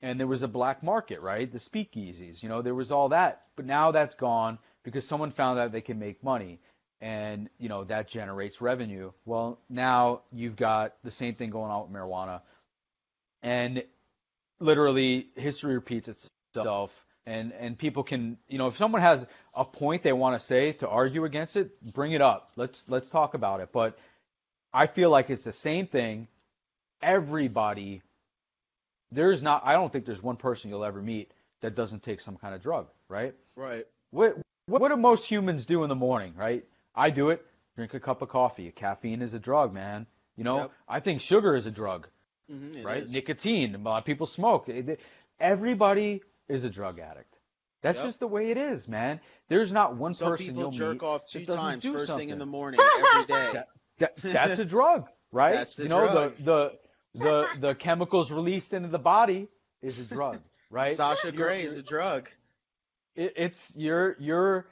and 0.00 0.18
there 0.18 0.26
was 0.26 0.42
a 0.42 0.48
black 0.48 0.82
market, 0.82 1.20
right? 1.20 1.50
The 1.50 1.58
speakeasies, 1.58 2.42
you 2.42 2.48
know, 2.48 2.62
there 2.62 2.74
was 2.74 2.90
all 2.90 3.10
that. 3.10 3.42
But 3.56 3.66
now 3.66 3.92
that's 3.92 4.14
gone 4.14 4.58
because 4.84 5.06
someone 5.06 5.30
found 5.30 5.58
out 5.58 5.72
they 5.72 5.80
can 5.80 5.98
make 5.98 6.24
money, 6.24 6.60
and 7.00 7.50
you 7.58 7.68
know 7.68 7.84
that 7.84 8.08
generates 8.08 8.60
revenue. 8.60 9.12
Well, 9.26 9.58
now 9.68 10.22
you've 10.32 10.56
got 10.56 10.94
the 11.04 11.10
same 11.10 11.34
thing 11.34 11.50
going 11.50 11.70
on 11.70 11.82
with 11.82 11.92
marijuana, 11.92 12.40
and 13.42 13.82
literally 14.60 15.28
history 15.36 15.74
repeats 15.74 16.08
itself. 16.54 16.90
And 17.24 17.52
and 17.52 17.78
people 17.78 18.02
can, 18.02 18.36
you 18.48 18.58
know, 18.58 18.66
if 18.66 18.76
someone 18.76 19.00
has 19.00 19.24
a 19.54 19.64
point 19.64 20.02
they 20.02 20.12
want 20.12 20.40
to 20.40 20.44
say 20.44 20.72
to 20.74 20.88
argue 20.88 21.24
against 21.24 21.56
it, 21.56 21.70
bring 21.92 22.12
it 22.12 22.20
up. 22.20 22.50
Let's 22.56 22.84
let's 22.88 23.10
talk 23.10 23.34
about 23.34 23.60
it. 23.60 23.68
But 23.72 23.96
I 24.72 24.86
feel 24.86 25.10
like 25.10 25.30
it's 25.30 25.42
the 25.42 25.52
same 25.52 25.86
thing. 25.86 26.28
Everybody, 27.02 28.02
there's 29.10 29.42
not. 29.42 29.62
I 29.64 29.72
don't 29.72 29.92
think 29.92 30.04
there's 30.06 30.22
one 30.22 30.36
person 30.36 30.70
you'll 30.70 30.84
ever 30.84 31.02
meet 31.02 31.32
that 31.60 31.74
doesn't 31.74 32.02
take 32.02 32.20
some 32.20 32.36
kind 32.36 32.54
of 32.54 32.62
drug, 32.62 32.86
right? 33.08 33.34
Right. 33.56 33.86
What 34.10 34.38
what, 34.66 34.80
what 34.80 34.88
do 34.90 34.96
most 34.96 35.26
humans 35.26 35.66
do 35.66 35.82
in 35.82 35.88
the 35.88 35.94
morning, 35.94 36.34
right? 36.36 36.64
I 36.94 37.10
do 37.10 37.30
it. 37.30 37.44
Drink 37.76 37.94
a 37.94 38.00
cup 38.00 38.22
of 38.22 38.28
coffee. 38.28 38.70
Caffeine 38.70 39.22
is 39.22 39.34
a 39.34 39.38
drug, 39.38 39.72
man. 39.72 40.06
You 40.36 40.44
know, 40.44 40.56
Yep. 40.58 40.70
I 40.88 41.00
think 41.00 41.20
sugar 41.20 41.56
is 41.56 41.66
a 41.66 41.70
drug, 41.70 42.06
Mhm, 42.50 42.84
right? 42.84 43.02
is. 43.02 43.12
Nicotine. 43.12 43.74
A 43.74 43.78
lot 43.78 43.98
of 43.98 44.04
people 44.04 44.26
smoke. 44.26 44.68
Everybody 45.40 46.22
is 46.48 46.64
a 46.64 46.70
drug 46.70 46.98
addict. 47.00 47.34
That's 47.82 47.96
Yep. 47.98 48.06
just 48.06 48.20
the 48.20 48.28
way 48.28 48.50
it 48.50 48.56
is, 48.56 48.86
man. 48.86 49.20
There's 49.48 49.72
not 49.72 49.96
one 49.96 50.14
Some 50.14 50.30
person 50.30 50.56
you'll 50.56 50.70
jerk 50.70 50.94
meet 50.94 51.02
off 51.02 51.22
that 51.22 51.40
two 51.40 51.46
doesn't 51.46 51.60
times 51.60 51.82
do 51.82 51.92
first 51.92 52.14
thing 52.16 52.28
in 52.28 52.38
the 52.38 52.46
morning 52.46 52.80
every 52.80 53.24
day. 53.26 53.64
That, 54.02 54.16
that's 54.22 54.58
a 54.58 54.64
drug, 54.64 55.06
right? 55.30 55.54
That's 55.54 55.74
the 55.76 55.84
you 55.84 55.88
know 55.88 56.06
drug. 56.10 56.36
the 56.38 56.44
the 56.44 57.18
the 57.24 57.46
the 57.68 57.74
chemicals 57.74 58.30
released 58.30 58.72
into 58.72 58.88
the 58.88 58.98
body 59.16 59.48
is 59.82 59.98
a 59.98 60.04
drug, 60.04 60.38
right? 60.70 60.94
Sasha 60.94 61.30
Grey 61.32 61.58
you're- 61.60 61.66
is 61.68 61.76
a 61.76 61.82
drug. 61.82 62.28
it, 63.14 63.32
it's 63.36 63.72
you're 63.76 64.16
you're 64.18 64.66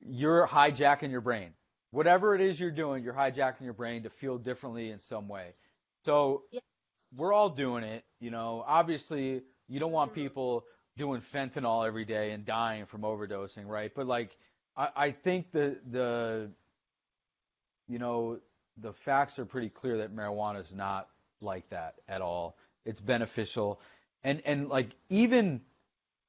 you're 0.00 0.46
hijacking 0.46 1.10
your 1.10 1.20
brain. 1.20 1.50
Whatever 1.92 2.34
it 2.34 2.40
is 2.40 2.58
you're 2.60 2.70
doing, 2.70 3.02
you're 3.04 3.14
hijacking 3.14 3.62
your 3.62 3.72
brain 3.72 4.02
to 4.04 4.10
feel 4.10 4.38
differently 4.38 4.90
in 4.90 5.00
some 5.00 5.28
way. 5.28 5.54
So 6.04 6.44
Yes. 6.52 6.62
we're 7.16 7.32
all 7.32 7.50
doing 7.50 7.84
it, 7.84 8.04
you 8.20 8.30
know. 8.30 8.64
Obviously, 8.66 9.42
you 9.68 9.80
don't 9.80 9.92
want 9.92 10.12
Mhm. 10.12 10.14
people 10.22 10.64
doing 10.96 11.20
fentanyl 11.34 11.86
every 11.86 12.04
day 12.04 12.30
and 12.32 12.44
dying 12.46 12.86
from 12.86 13.02
overdosing, 13.02 13.66
right? 13.66 13.92
But 13.94 14.06
like 14.06 14.36
I, 14.76 14.88
I 15.06 15.08
think 15.12 15.52
the 15.52 15.78
the 15.90 16.50
you 17.90 17.98
know, 17.98 18.38
the 18.80 18.92
facts 18.92 19.38
are 19.38 19.44
pretty 19.44 19.68
clear 19.68 19.98
that 19.98 20.14
marijuana 20.14 20.60
is 20.60 20.72
not 20.72 21.08
like 21.40 21.68
that 21.70 21.96
at 22.08 22.22
all. 22.22 22.56
It's 22.86 23.00
beneficial. 23.00 23.80
And 24.24 24.42
and 24.46 24.68
like 24.68 24.90
even 25.08 25.60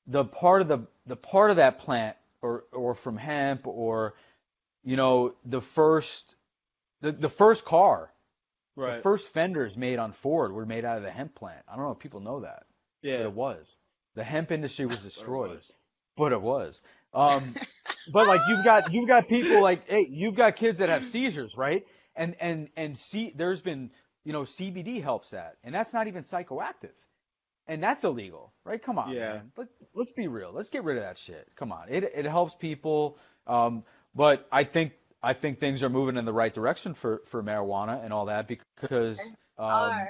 the 0.08 0.26
part 0.26 0.62
of 0.62 0.68
the 0.68 0.80
the 1.06 1.16
part 1.16 1.52
of 1.52 1.58
that 1.58 1.80
plant 1.80 2.18
or 2.42 2.66
or 2.72 2.96
from 2.96 3.18
hemp 3.18 3.68
or 3.68 4.16
you 4.84 4.96
know 4.98 5.36
the 5.46 5.62
first 5.62 6.36
the, 7.02 7.12
the 7.12 7.30
first 7.30 7.66
car 7.66 8.12
Right. 8.76 8.96
the 8.98 9.02
first 9.04 9.28
fenders 9.30 9.76
made 9.78 10.00
on 10.00 10.14
Ford 10.14 10.54
were 10.54 10.66
made 10.66 10.86
out 10.86 10.98
of 10.98 11.04
the 11.04 11.12
hemp 11.12 11.36
plant. 11.36 11.64
I 11.68 11.76
don't 11.76 11.86
know 11.86 11.92
if 11.92 12.00
people 12.00 12.22
know 12.22 12.40
that, 12.42 12.64
but 13.04 13.10
Yeah. 13.10 13.20
it 13.20 13.34
was. 13.34 13.76
The 14.16 14.24
hemp 14.24 14.52
industry 14.52 14.86
was 14.86 14.98
But 15.04 15.04
it 15.04 15.10
destroyed, 15.10 15.52
was. 15.58 15.74
but 16.16 16.32
it 16.32 16.42
was. 16.42 16.80
Um, 17.14 17.56
but 18.12 18.28
like 18.28 18.42
you've 18.50 18.64
got 18.64 18.94
you've 18.94 19.08
got 19.08 19.28
people 19.28 19.62
like 19.62 19.88
hey 19.88 20.08
you've 20.10 20.36
got 20.36 20.56
kids 20.56 20.78
that 20.80 20.90
have 20.90 21.06
seizures 21.08 21.56
right? 21.58 21.86
And 22.16 22.36
and 22.40 22.70
and 22.76 22.98
see 22.98 23.34
there's 23.36 23.62
been 23.62 23.92
you 24.24 24.34
know 24.34 24.44
CBD 24.44 25.02
helps 25.04 25.32
that 25.32 25.58
and 25.64 25.74
that's 25.74 25.94
not 25.94 26.08
even 26.08 26.24
psychoactive. 26.24 26.92
And 27.68 27.82
that's 27.84 28.04
illegal 28.04 28.54
right? 28.66 28.82
Come 28.82 28.98
on 28.98 29.14
Yeah. 29.14 29.34
man. 29.34 29.52
Let, 29.58 29.68
let's 29.94 30.12
be 30.14 30.28
real. 30.28 30.52
Let's 30.54 30.70
get 30.70 30.84
rid 30.84 30.98
of 30.98 31.04
that 31.04 31.18
shit. 31.18 31.48
Come 31.56 31.72
on. 31.72 31.90
It 31.90 32.04
it 32.04 32.26
helps 32.26 32.56
people. 32.56 33.18
Um, 33.48 33.84
but 34.16 34.48
I 34.52 34.64
think 34.64 34.94
I 35.24 35.34
think 35.34 35.60
things 35.60 35.84
are 35.84 35.90
moving 35.90 36.18
in 36.18 36.26
the 36.26 36.34
right 36.34 36.54
direction 36.54 36.94
for 36.94 37.22
for 37.28 37.44
marijuana 37.44 38.04
and 38.04 38.14
all 38.14 38.26
that 38.26 38.48
because 38.48 39.20
um, 39.58 40.10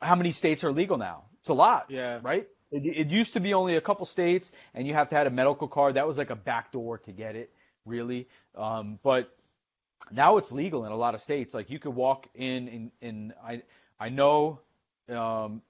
how 0.00 0.14
many 0.14 0.30
states 0.30 0.64
are 0.64 0.72
legal 0.72 0.98
now? 0.98 1.24
It's 1.40 1.48
a 1.48 1.54
lot 1.54 1.86
Yeah. 1.88 2.20
right? 2.22 2.48
It, 2.72 2.86
it 2.86 3.06
used 3.08 3.32
to 3.34 3.40
be 3.40 3.54
only 3.54 3.76
a 3.76 3.80
couple 3.80 4.06
states, 4.06 4.50
and 4.74 4.86
you 4.88 4.94
have 4.94 5.08
to 5.10 5.14
have 5.14 5.26
a 5.26 5.30
medical 5.30 5.68
card. 5.68 5.94
That 5.94 6.06
was 6.06 6.16
like 6.16 6.30
a 6.30 6.36
backdoor 6.36 6.98
to 6.98 7.12
get 7.12 7.36
it, 7.36 7.50
really. 7.84 8.26
Um, 8.56 8.98
but 9.02 9.36
now 10.10 10.38
it's 10.38 10.50
legal 10.50 10.84
in 10.86 10.92
a 10.92 10.96
lot 10.96 11.14
of 11.14 11.22
states. 11.22 11.54
Like 11.54 11.70
you 11.70 11.78
could 11.78 11.94
walk 11.94 12.26
in, 12.34 12.68
in, 12.68 12.90
in 13.02 13.32
I, 13.44 13.62
I 14.00 14.08
know, 14.08 14.58
um, 15.08 15.60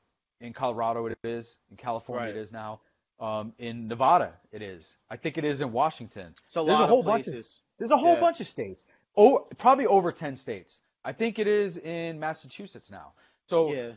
in 0.40 0.52
Colorado 0.52 1.06
it 1.06 1.18
is, 1.24 1.56
in 1.70 1.76
California 1.76 2.26
Right. 2.28 2.36
it 2.36 2.40
is 2.40 2.52
now, 2.52 2.80
um, 3.20 3.52
in 3.58 3.88
Nevada 3.88 4.32
it 4.52 4.62
is. 4.62 4.96
I 5.10 5.16
think 5.16 5.38
it 5.38 5.44
is 5.44 5.60
in 5.60 5.72
Washington. 5.72 6.34
A 6.56 6.64
There's 6.64 6.78
a 6.78 6.86
whole 6.86 7.00
of 7.00 7.06
bunch 7.06 7.26
of- 7.26 7.32
places. 7.32 7.58
There's 7.78 7.90
a 7.90 7.96
whole 7.96 8.14
Yeah. 8.14 8.20
bunch 8.20 8.40
of 8.40 8.46
states. 8.48 8.86
Oh, 9.16 9.46
probably 9.58 9.86
over 9.86 10.12
10 10.12 10.36
states. 10.36 10.80
I 11.04 11.12
think 11.12 11.38
it 11.38 11.46
is 11.48 11.78
in 11.78 12.18
Massachusetts 12.20 12.90
now. 12.90 13.12
So 13.48 13.72
yeah. 13.72 13.90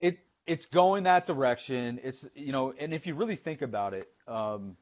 it 0.00 0.18
it's 0.46 0.66
going 0.66 1.04
that 1.04 1.26
direction. 1.26 2.00
It's 2.02 2.26
you 2.34 2.52
know, 2.52 2.74
and 2.78 2.92
if 2.94 3.06
you 3.06 3.14
really 3.14 3.36
think 3.36 3.62
about 3.62 3.94
it, 3.94 4.08
um, 4.28 4.76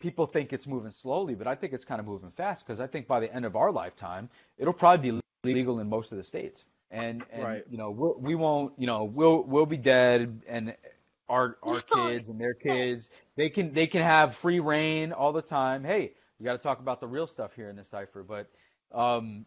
people 0.00 0.26
think 0.26 0.52
it's 0.52 0.66
moving 0.66 0.90
slowly, 0.90 1.34
but 1.34 1.46
I 1.46 1.54
think 1.54 1.72
it's 1.72 1.84
kind 1.84 2.00
of 2.00 2.06
moving 2.06 2.30
fast 2.32 2.66
because 2.66 2.80
I 2.80 2.86
think 2.86 3.06
by 3.06 3.20
the 3.20 3.34
end 3.34 3.44
of 3.44 3.56
our 3.56 3.72
lifetime, 3.72 4.28
it'll 4.58 4.72
probably 4.72 5.12
be 5.12 5.20
legal 5.44 5.80
in 5.80 5.88
most 5.88 6.12
of 6.12 6.18
the 6.18 6.24
states, 6.24 6.64
and 6.90 7.24
and 7.32 7.42
Right. 7.42 7.64
you 7.70 7.78
know 7.78 7.90
we'll, 7.90 8.14
we 8.18 8.34
won't 8.34 8.72
you 8.78 8.86
know 8.86 9.04
we'll 9.04 9.42
we'll 9.44 9.66
be 9.66 9.76
dead, 9.76 10.42
and 10.48 10.74
our 11.28 11.58
our 11.62 11.80
kids 11.80 12.28
and 12.28 12.40
their 12.40 12.54
kids 12.54 13.08
they 13.36 13.48
can 13.50 13.72
they 13.72 13.86
can 13.86 14.02
have 14.02 14.34
free 14.34 14.60
reign 14.60 15.12
all 15.12 15.32
the 15.32 15.42
time. 15.42 15.84
Hey, 15.84 16.12
we 16.38 16.44
got 16.44 16.52
to 16.52 16.58
talk 16.58 16.80
about 16.80 17.00
the 17.00 17.06
real 17.08 17.26
stuff 17.26 17.54
here 17.54 17.68
in 17.70 17.76
this 17.76 17.88
cipher, 17.88 18.22
but 18.22 18.50
um, 18.92 19.46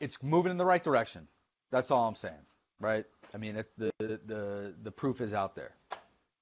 it's 0.00 0.22
moving 0.22 0.50
in 0.50 0.58
the 0.58 0.64
right 0.64 0.82
direction. 0.82 1.26
That's 1.70 1.90
all 1.90 2.08
I'm 2.08 2.14
saying, 2.16 2.34
right? 2.80 3.04
I 3.34 3.38
mean, 3.38 3.62
the 3.76 3.92
the 3.98 4.74
the 4.82 4.90
proof 4.90 5.20
is 5.20 5.32
out 5.32 5.54
there. 5.54 5.72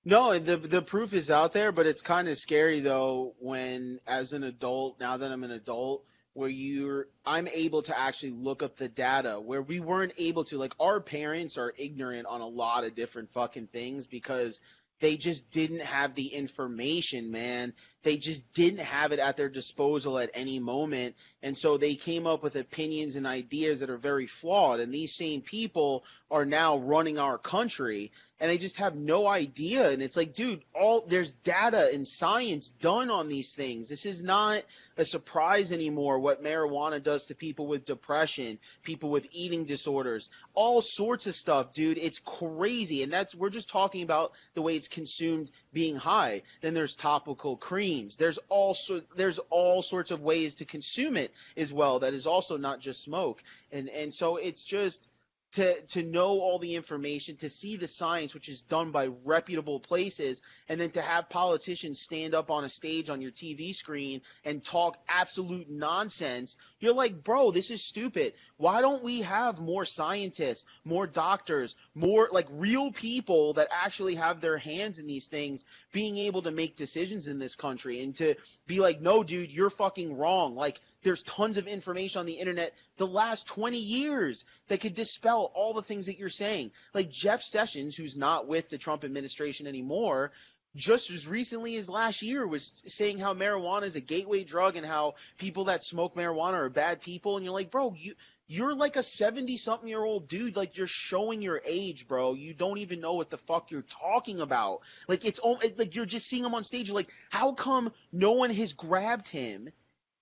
No, 0.04 0.38
the 0.38 0.56
the 0.56 0.82
proof 0.82 1.12
is 1.12 1.30
out 1.30 1.52
there, 1.52 1.72
but 1.72 1.86
it's 1.86 2.00
kind 2.00 2.28
of 2.28 2.38
scary 2.38 2.80
though 2.80 3.34
when, 3.40 3.98
as 4.06 4.32
an 4.32 4.44
adult, 4.44 5.00
now 5.00 5.16
that 5.16 5.32
I'm 5.32 5.42
an 5.42 5.50
adult, 5.50 6.04
where 6.36 6.48
you're, 6.50 7.08
I'm 7.24 7.48
able 7.48 7.82
to 7.82 7.98
actually 7.98 8.32
look 8.32 8.62
up 8.62 8.76
the 8.76 8.88
data 8.88 9.40
where 9.40 9.62
we 9.62 9.80
weren't 9.80 10.12
able 10.18 10.44
to. 10.44 10.58
Like 10.58 10.74
our 10.78 11.00
parents 11.00 11.56
are 11.56 11.72
ignorant 11.76 12.26
on 12.26 12.40
a 12.40 12.46
lot 12.46 12.84
of 12.84 12.94
different 12.94 13.32
fucking 13.32 13.68
things 13.68 14.06
because 14.06 14.60
they 15.00 15.16
just 15.16 15.50
didn't 15.50 15.82
have 15.82 16.14
the 16.14 16.26
information, 16.26 17.30
man. 17.30 17.72
They 18.06 18.18
just 18.18 18.52
didn't 18.52 18.82
have 18.82 19.10
it 19.10 19.18
at 19.18 19.36
their 19.36 19.48
disposal 19.48 20.20
at 20.20 20.30
any 20.32 20.60
moment, 20.60 21.16
and 21.42 21.58
so 21.58 21.76
they 21.76 21.96
came 21.96 22.24
up 22.24 22.40
with 22.44 22.54
opinions 22.54 23.16
and 23.16 23.26
ideas 23.26 23.80
that 23.80 23.90
are 23.90 23.96
very 23.96 24.28
flawed. 24.28 24.78
And 24.78 24.94
these 24.94 25.16
same 25.16 25.40
people 25.40 26.04
are 26.30 26.44
now 26.44 26.78
running 26.78 27.18
our 27.18 27.36
country 27.36 28.12
and 28.38 28.50
they 28.50 28.58
just 28.58 28.76
have 28.76 28.94
no 28.94 29.26
idea. 29.26 29.88
And 29.88 30.02
it's 30.02 30.16
like 30.16 30.34
dude 30.34 30.62
all 30.74 31.04
there's 31.06 31.32
data 31.32 31.90
and 31.92 32.06
science 32.06 32.68
done 32.68 33.10
on 33.10 33.28
these 33.28 33.52
things. 33.54 33.88
This 33.88 34.04
is 34.04 34.22
not 34.22 34.62
a 34.98 35.04
surprise 35.04 35.72
anymore 35.72 36.18
what 36.18 36.42
marijuana 36.42 37.02
does 37.02 37.26
to 37.26 37.34
people 37.34 37.66
with 37.66 37.84
depression 37.84 38.58
people 38.82 39.10
with 39.10 39.26
eating 39.30 39.64
disorders 39.64 40.30
all 40.54 40.82
sorts 40.82 41.26
of 41.26 41.34
stuff 41.34 41.72
dude. 41.72 41.98
It's 41.98 42.18
crazy. 42.18 43.02
And 43.02 43.12
that's 43.12 43.34
we're 43.34 43.50
just 43.50 43.68
talking 43.68 44.02
about 44.02 44.32
the 44.54 44.62
way 44.62 44.76
it's 44.76 44.88
consumed 44.88 45.50
being 45.72 45.96
high. 45.96 46.42
Then 46.60 46.74
there's 46.74 46.94
topical 46.96 47.56
cream 47.56 47.95
streams. 47.96 48.16
There's 48.16 48.38
also 48.48 49.02
there's 49.16 49.38
all 49.50 49.82
sorts 49.82 50.10
of 50.10 50.20
ways 50.20 50.56
to 50.56 50.64
consume 50.64 51.16
it 51.16 51.32
as 51.56 51.72
well. 51.72 52.00
That 52.00 52.14
is 52.14 52.26
also 52.26 52.56
not 52.56 52.80
just 52.80 53.02
smoke. 53.02 53.42
And 53.72 53.88
and 53.88 54.12
so 54.12 54.36
it's 54.36 54.64
just 54.64 55.08
to 55.52 55.80
to 55.80 56.02
know 56.02 56.40
all 56.40 56.58
the 56.58 56.74
information, 56.74 57.36
to 57.36 57.48
see 57.48 57.76
the 57.76 57.88
science, 57.88 58.34
which 58.34 58.48
is 58.48 58.62
done 58.62 58.90
by 58.90 59.08
reputable 59.24 59.80
places, 59.80 60.42
and 60.68 60.80
then 60.80 60.90
to 60.90 61.00
have 61.00 61.30
politicians 61.30 62.00
stand 62.00 62.34
up 62.34 62.50
on 62.50 62.64
a 62.64 62.68
stage 62.68 63.10
on 63.10 63.20
your 63.20 63.30
TV 63.30 63.74
screen 63.74 64.20
and 64.44 64.62
talk 64.62 64.98
absolute 65.08 65.70
nonsense. 65.70 66.56
You're 66.80 66.94
like, 66.94 67.24
bro, 67.24 67.52
this 67.52 67.70
is 67.70 67.82
stupid. 67.82 68.34
Why 68.58 68.80
don't 68.80 69.02
we 69.02 69.20
have 69.20 69.60
more 69.60 69.84
scientists, 69.84 70.64
more 70.84 71.06
doctors, 71.06 71.76
more 71.94 72.28
like 72.32 72.46
real 72.50 72.90
people 72.90 73.52
that 73.54 73.68
actually 73.70 74.14
have 74.14 74.40
their 74.40 74.56
hands 74.56 74.98
in 74.98 75.06
these 75.06 75.26
things, 75.26 75.64
being 75.92 76.16
able 76.16 76.42
to 76.42 76.50
make 76.50 76.74
decisions 76.74 77.28
in 77.28 77.38
this 77.38 77.54
country 77.54 78.02
and 78.02 78.16
to 78.16 78.34
be 78.66 78.80
like, 78.80 79.00
no, 79.00 79.22
dude, 79.22 79.52
you're 79.52 79.68
fucking 79.68 80.16
wrong. 80.16 80.54
Like 80.54 80.80
there's 81.02 81.22
tons 81.22 81.58
of 81.58 81.66
information 81.66 82.20
on 82.20 82.26
the 82.26 82.34
internet 82.34 82.72
the 82.96 83.06
last 83.06 83.46
20 83.46 83.76
years 83.76 84.44
that 84.68 84.80
could 84.80 84.94
dispel 84.94 85.52
all 85.54 85.74
the 85.74 85.82
things 85.82 86.06
that 86.06 86.18
you're 86.18 86.30
saying. 86.30 86.70
Like 86.94 87.10
Jeff 87.10 87.42
Sessions, 87.42 87.94
who's 87.94 88.16
not 88.16 88.48
with 88.48 88.70
the 88.70 88.78
Trump 88.78 89.04
administration 89.04 89.66
anymore, 89.66 90.32
just 90.76 91.10
as 91.10 91.26
recently 91.26 91.76
as 91.76 91.88
last 91.88 92.22
year 92.22 92.46
was 92.46 92.82
saying 92.86 93.18
how 93.18 93.34
marijuana 93.34 93.84
is 93.84 93.96
a 93.96 94.00
gateway 94.00 94.44
drug 94.44 94.76
and 94.76 94.84
how 94.84 95.14
people 95.38 95.64
that 95.64 95.82
smoke 95.82 96.14
marijuana 96.14 96.54
are 96.54 96.68
bad 96.68 97.00
people 97.00 97.36
and 97.36 97.44
you're 97.44 97.54
like 97.54 97.70
bro 97.70 97.94
you 97.96 98.14
you're 98.48 98.74
like 98.74 98.96
a 98.96 99.02
70 99.02 99.56
something 99.56 99.88
year 99.88 100.02
old 100.02 100.28
dude 100.28 100.56
like 100.56 100.76
you're 100.76 100.86
showing 100.86 101.42
your 101.42 101.60
age 101.64 102.06
bro 102.06 102.34
you 102.34 102.54
don't 102.54 102.78
even 102.78 103.00
know 103.00 103.14
what 103.14 103.30
the 103.30 103.38
fuck 103.38 103.70
you're 103.70 103.82
talking 103.82 104.40
about 104.40 104.80
like 105.08 105.24
it's 105.24 105.40
like 105.76 105.94
you're 105.94 106.06
just 106.06 106.28
seeing 106.28 106.44
him 106.44 106.54
on 106.54 106.64
stage 106.64 106.90
like 106.90 107.08
how 107.30 107.52
come 107.52 107.92
no 108.12 108.32
one 108.32 108.50
has 108.50 108.72
grabbed 108.72 109.28
him 109.28 109.68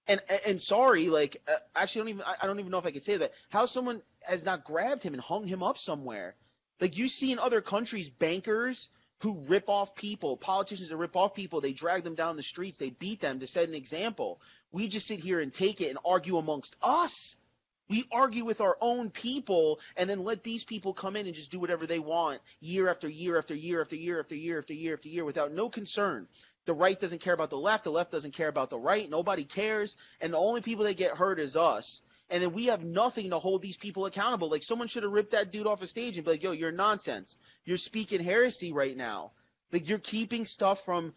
and 0.06 0.20
and 0.46 0.60
sorry, 0.60 1.08
like 1.08 1.40
uh, 1.48 1.52
actually, 1.74 2.00
I 2.00 2.04
don't 2.04 2.08
even 2.10 2.22
I 2.42 2.46
don't 2.46 2.60
even 2.60 2.70
know 2.70 2.78
if 2.78 2.86
I 2.86 2.90
could 2.90 3.04
say 3.04 3.16
that. 3.16 3.32
How 3.48 3.66
someone 3.66 4.02
has 4.22 4.44
not 4.44 4.64
grabbed 4.64 5.02
him 5.02 5.14
and 5.14 5.22
hung 5.22 5.46
him 5.46 5.62
up 5.62 5.78
somewhere? 5.78 6.34
Like 6.80 6.98
you 6.98 7.08
see 7.08 7.32
in 7.32 7.38
other 7.38 7.60
countries, 7.60 8.08
bankers 8.08 8.90
who 9.20 9.38
rip 9.46 9.68
off 9.68 9.94
people, 9.94 10.36
politicians 10.36 10.90
that 10.90 10.96
rip 10.96 11.16
off 11.16 11.34
people, 11.34 11.60
they 11.60 11.72
drag 11.72 12.04
them 12.04 12.14
down 12.14 12.36
the 12.36 12.42
streets, 12.42 12.76
they 12.76 12.90
beat 12.90 13.20
them 13.20 13.40
to 13.40 13.46
set 13.46 13.68
an 13.68 13.74
example. 13.74 14.40
We 14.72 14.88
just 14.88 15.06
sit 15.06 15.20
here 15.20 15.40
and 15.40 15.54
take 15.54 15.80
it 15.80 15.88
and 15.88 15.98
argue 16.04 16.36
amongst 16.36 16.76
us. 16.82 17.36
We 17.88 18.06
argue 18.10 18.44
with 18.44 18.60
our 18.60 18.76
own 18.80 19.10
people 19.10 19.78
and 19.96 20.08
then 20.08 20.24
let 20.24 20.42
these 20.42 20.64
people 20.64 20.94
come 20.94 21.16
in 21.16 21.26
and 21.26 21.34
just 21.34 21.50
do 21.50 21.60
whatever 21.60 21.86
they 21.86 21.98
want 21.98 22.40
year 22.60 22.88
after 22.88 23.08
year 23.08 23.36
after 23.36 23.54
year 23.54 23.80
after 23.80 23.96
year 23.96 24.20
after 24.20 24.34
year 24.34 24.58
after 24.58 24.72
year 24.72 24.94
after 24.94 25.08
year 25.08 25.24
without 25.24 25.52
no 25.52 25.68
concern 25.68 26.26
the 26.66 26.74
right 26.74 26.98
doesn't 26.98 27.20
care 27.20 27.34
about 27.34 27.50
the 27.50 27.58
left, 27.58 27.84
the 27.84 27.90
left 27.90 28.10
doesn't 28.10 28.32
care 28.32 28.48
about 28.48 28.70
the 28.70 28.78
right, 28.78 29.08
nobody 29.08 29.44
cares, 29.44 29.96
and 30.20 30.32
the 30.32 30.38
only 30.38 30.60
people 30.60 30.84
that 30.84 30.96
get 30.96 31.16
hurt 31.16 31.38
is 31.38 31.56
us. 31.56 32.00
And 32.30 32.42
then 32.42 32.52
we 32.52 32.66
have 32.66 32.82
nothing 32.82 33.30
to 33.30 33.38
hold 33.38 33.60
these 33.60 33.76
people 33.76 34.06
accountable. 34.06 34.48
Like 34.48 34.62
someone 34.62 34.88
should 34.88 35.02
have 35.02 35.12
ripped 35.12 35.32
that 35.32 35.52
dude 35.52 35.66
off 35.66 35.82
a 35.82 35.86
stage 35.86 36.16
and 36.16 36.24
be 36.24 36.32
like, 36.32 36.42
"Yo, 36.42 36.52
you're 36.52 36.72
nonsense. 36.72 37.36
You're 37.64 37.76
speaking 37.76 38.22
heresy 38.22 38.72
right 38.72 38.96
now. 38.96 39.32
Like 39.72 39.88
you're 39.88 39.98
keeping 39.98 40.46
stuff 40.46 40.84
from 40.84 41.12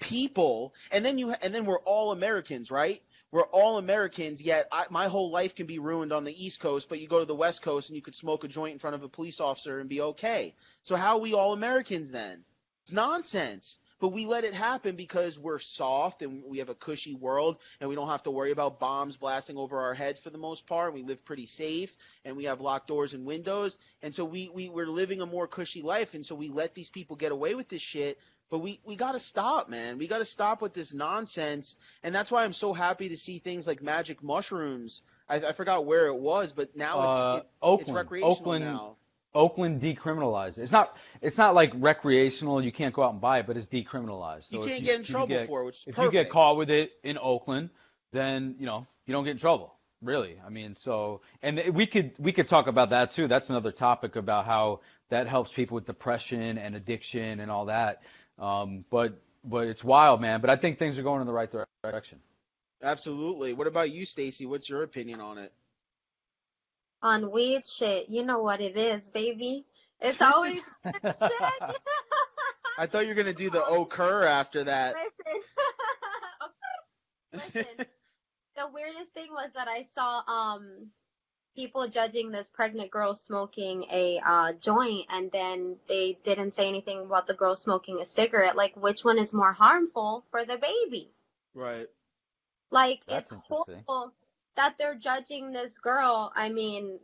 people." 0.00 0.72
And 0.92 1.04
then 1.04 1.18
you 1.18 1.32
and 1.32 1.52
then 1.52 1.66
we're 1.66 1.80
all 1.80 2.12
Americans, 2.12 2.70
right? 2.70 3.02
We're 3.34 3.42
all 3.46 3.78
Americans, 3.78 4.40
yet 4.40 4.68
I, 4.70 4.84
my 4.90 5.08
whole 5.08 5.28
life 5.28 5.56
can 5.56 5.66
be 5.66 5.80
ruined 5.80 6.12
on 6.12 6.22
the 6.22 6.44
East 6.44 6.60
Coast, 6.60 6.88
but 6.88 7.00
you 7.00 7.08
go 7.08 7.18
to 7.18 7.24
the 7.24 7.34
West 7.34 7.62
Coast 7.62 7.88
and 7.88 7.96
you 7.96 8.00
could 8.00 8.14
smoke 8.14 8.44
a 8.44 8.48
joint 8.48 8.74
in 8.74 8.78
front 8.78 8.94
of 8.94 9.02
a 9.02 9.08
police 9.08 9.40
officer 9.40 9.80
and 9.80 9.88
be 9.88 10.00
okay. 10.00 10.54
So 10.84 10.94
how 10.94 11.16
are 11.16 11.20
we 11.20 11.34
all 11.34 11.52
Americans 11.52 12.12
then? 12.12 12.44
It's 12.84 12.92
nonsense 12.92 13.78
but 14.04 14.12
we 14.12 14.26
let 14.26 14.44
it 14.44 14.52
happen 14.52 14.96
because 14.96 15.38
we're 15.38 15.58
soft 15.58 16.20
and 16.20 16.42
we 16.46 16.58
have 16.58 16.68
a 16.68 16.74
cushy 16.74 17.14
world 17.14 17.56
and 17.80 17.88
we 17.88 17.94
don't 17.94 18.08
have 18.08 18.22
to 18.24 18.30
worry 18.30 18.50
about 18.50 18.78
bombs 18.78 19.16
blasting 19.16 19.56
over 19.56 19.80
our 19.80 19.94
heads 19.94 20.20
for 20.20 20.28
the 20.28 20.36
most 20.36 20.66
part. 20.66 20.92
We 20.92 21.02
live 21.02 21.24
pretty 21.24 21.46
safe 21.46 21.96
and 22.22 22.36
we 22.36 22.44
have 22.44 22.60
locked 22.60 22.88
doors 22.88 23.14
and 23.14 23.24
windows. 23.24 23.78
And 24.02 24.14
so 24.14 24.26
we, 24.26 24.50
we, 24.50 24.68
we're 24.68 24.88
living 24.88 25.22
a 25.22 25.26
more 25.26 25.46
cushy 25.46 25.80
life. 25.80 26.12
And 26.12 26.26
so 26.26 26.34
we 26.34 26.48
let 26.48 26.74
these 26.74 26.90
people 26.90 27.16
get 27.16 27.32
away 27.32 27.54
with 27.54 27.70
this 27.70 27.80
shit. 27.80 28.18
But 28.50 28.58
we, 28.58 28.80
we 28.84 28.96
got 28.96 29.12
to 29.12 29.20
stop, 29.20 29.68
man. 29.68 29.98
We 29.98 30.06
got 30.06 30.18
to 30.18 30.24
stop 30.24 30.62
with 30.62 30.74
this 30.74 30.94
nonsense. 30.94 31.76
And 32.02 32.14
that's 32.14 32.30
why 32.30 32.44
I'm 32.44 32.52
so 32.52 32.72
happy 32.72 33.08
to 33.08 33.16
see 33.16 33.38
things 33.38 33.66
like 33.66 33.82
magic 33.82 34.22
mushrooms. 34.22 35.02
I, 35.28 35.36
I 35.36 35.52
forgot 35.52 35.86
where 35.86 36.06
it 36.06 36.16
was, 36.16 36.52
but 36.52 36.76
now 36.76 37.10
it's, 37.10 37.18
uh, 37.18 37.36
it, 37.38 37.48
Oakland. 37.62 37.80
it's 37.82 37.90
recreational 37.90 38.32
Oakland, 38.32 38.64
now. 38.64 38.96
Oakland 39.34 39.80
decriminalized. 39.80 40.58
It's 40.58 40.70
not 40.70 40.96
it's 41.20 41.36
not 41.36 41.54
like 41.54 41.72
recreational. 41.74 42.62
You 42.62 42.70
can't 42.70 42.94
go 42.94 43.02
out 43.02 43.12
and 43.12 43.20
buy 43.20 43.40
it, 43.40 43.46
but 43.46 43.56
it's 43.56 43.66
decriminalized. 43.66 44.50
So 44.50 44.62
You 44.62 44.68
can't 44.68 44.84
get 44.84 44.96
in 44.96 45.02
trouble 45.02 45.26
get- 45.28 45.46
for 45.46 45.62
it, 45.62 45.64
which 45.64 45.76
is 45.78 45.88
If 45.88 45.98
you 45.98 46.10
get 46.10 46.30
caught 46.30 46.56
with 46.56 46.70
it 46.70 46.92
in 47.02 47.18
Oakland, 47.18 47.70
then 48.12 48.54
you 48.58 48.66
know 48.66 48.86
you 49.06 49.12
don't 49.12 49.24
get 49.24 49.32
in 49.32 49.38
trouble. 49.38 49.74
Really, 50.00 50.36
I 50.44 50.50
mean, 50.50 50.76
so 50.76 51.22
and 51.42 51.60
we 51.72 51.86
could 51.86 52.12
we 52.18 52.32
could 52.32 52.46
talk 52.46 52.66
about 52.66 52.90
that 52.90 53.10
too. 53.12 53.26
That's 53.26 53.48
another 53.50 53.72
topic 53.72 54.16
about 54.16 54.44
how 54.44 54.80
that 55.08 55.26
helps 55.26 55.50
people 55.50 55.74
with 55.76 55.86
depression 55.86 56.58
and 56.58 56.76
addiction 56.76 57.40
and 57.40 57.50
all 57.50 57.66
that. 57.66 58.02
Um, 58.38 58.84
but 58.90 59.20
but 59.44 59.66
it's 59.66 59.84
wild, 59.84 60.20
man. 60.20 60.40
But 60.40 60.50
I 60.50 60.56
think 60.56 60.78
things 60.78 60.98
are 60.98 61.02
going 61.02 61.20
in 61.20 61.26
the 61.26 61.32
right 61.32 61.50
direction. 61.82 62.18
Absolutely. 62.82 63.52
What 63.52 63.66
about 63.66 63.90
you, 63.90 64.04
Stacy? 64.04 64.46
What's 64.46 64.68
your 64.68 64.82
opinion 64.82 65.20
on 65.20 65.38
it? 65.38 65.52
On 67.02 67.30
weed 67.30 67.66
shit, 67.66 68.08
you 68.08 68.24
know 68.24 68.40
what 68.40 68.60
it 68.60 68.76
is, 68.76 69.08
baby. 69.10 69.64
It's 70.00 70.20
always 70.22 70.60
shit. 70.84 71.14
I 72.78 72.86
thought 72.86 73.02
you 73.02 73.08
were 73.08 73.14
gonna 73.14 73.32
do 73.32 73.50
the 73.50 73.64
occur 73.64 74.24
after 74.24 74.64
that. 74.64 74.96
Listen. 77.32 77.50
Listen. 77.54 77.86
the 78.56 78.68
weirdest 78.72 79.12
thing 79.12 79.28
was 79.30 79.50
that 79.54 79.68
I 79.68 79.82
saw 79.82 80.22
um 80.26 80.88
people 81.54 81.88
judging 81.88 82.30
this 82.30 82.48
pregnant 82.48 82.90
girl 82.90 83.14
smoking 83.14 83.84
a 83.90 84.20
uh, 84.24 84.52
joint, 84.54 85.06
and 85.10 85.30
then 85.30 85.76
they 85.88 86.18
didn't 86.24 86.52
say 86.54 86.68
anything 86.68 87.00
about 87.00 87.26
the 87.26 87.34
girl 87.34 87.56
smoking 87.56 88.00
a 88.00 88.06
cigarette. 88.06 88.56
Like, 88.56 88.76
which 88.76 89.04
one 89.04 89.18
is 89.18 89.32
more 89.32 89.52
harmful 89.52 90.24
for 90.30 90.44
the 90.44 90.58
baby? 90.58 91.10
right. 91.54 91.86
Like, 92.70 93.02
That's 93.06 93.30
it's 93.30 93.40
horrible 93.48 94.12
that 94.56 94.76
they're 94.78 94.96
judging 94.96 95.52
this 95.52 95.72
girl. 95.78 96.32
I 96.34 96.48
mean, 96.48 96.98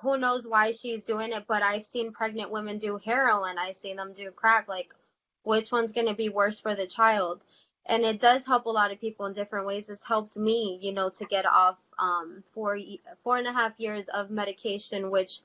who 0.00 0.18
knows 0.18 0.46
why 0.46 0.72
she's 0.72 1.02
doing 1.02 1.32
it, 1.32 1.44
but 1.48 1.62
I've 1.62 1.84
seen 1.84 2.12
pregnant 2.12 2.50
women 2.50 2.78
do 2.78 2.98
heroin. 3.04 3.58
I've 3.58 3.76
seen 3.76 3.96
them 3.96 4.12
do 4.12 4.30
crack. 4.30 4.68
Like, 4.68 4.94
which 5.42 5.72
one's 5.72 5.92
going 5.92 6.08
to 6.08 6.14
be 6.14 6.28
worse 6.28 6.60
for 6.60 6.74
the 6.74 6.86
child? 6.86 7.40
And 7.88 8.04
it 8.04 8.20
does 8.20 8.44
help 8.44 8.66
a 8.66 8.70
lot 8.70 8.92
of 8.92 9.00
people 9.00 9.26
in 9.26 9.32
different 9.32 9.66
ways. 9.66 9.88
It's 9.88 10.06
helped 10.06 10.36
me, 10.36 10.78
you 10.82 10.92
know, 10.92 11.08
to 11.10 11.24
get 11.24 11.46
off 11.46 11.78
um, 11.98 12.42
four, 12.52 12.78
four 13.22 13.38
and 13.38 13.46
a 13.46 13.52
half 13.52 13.78
years 13.78 14.06
of 14.08 14.30
medication, 14.30 15.10
which 15.10 15.40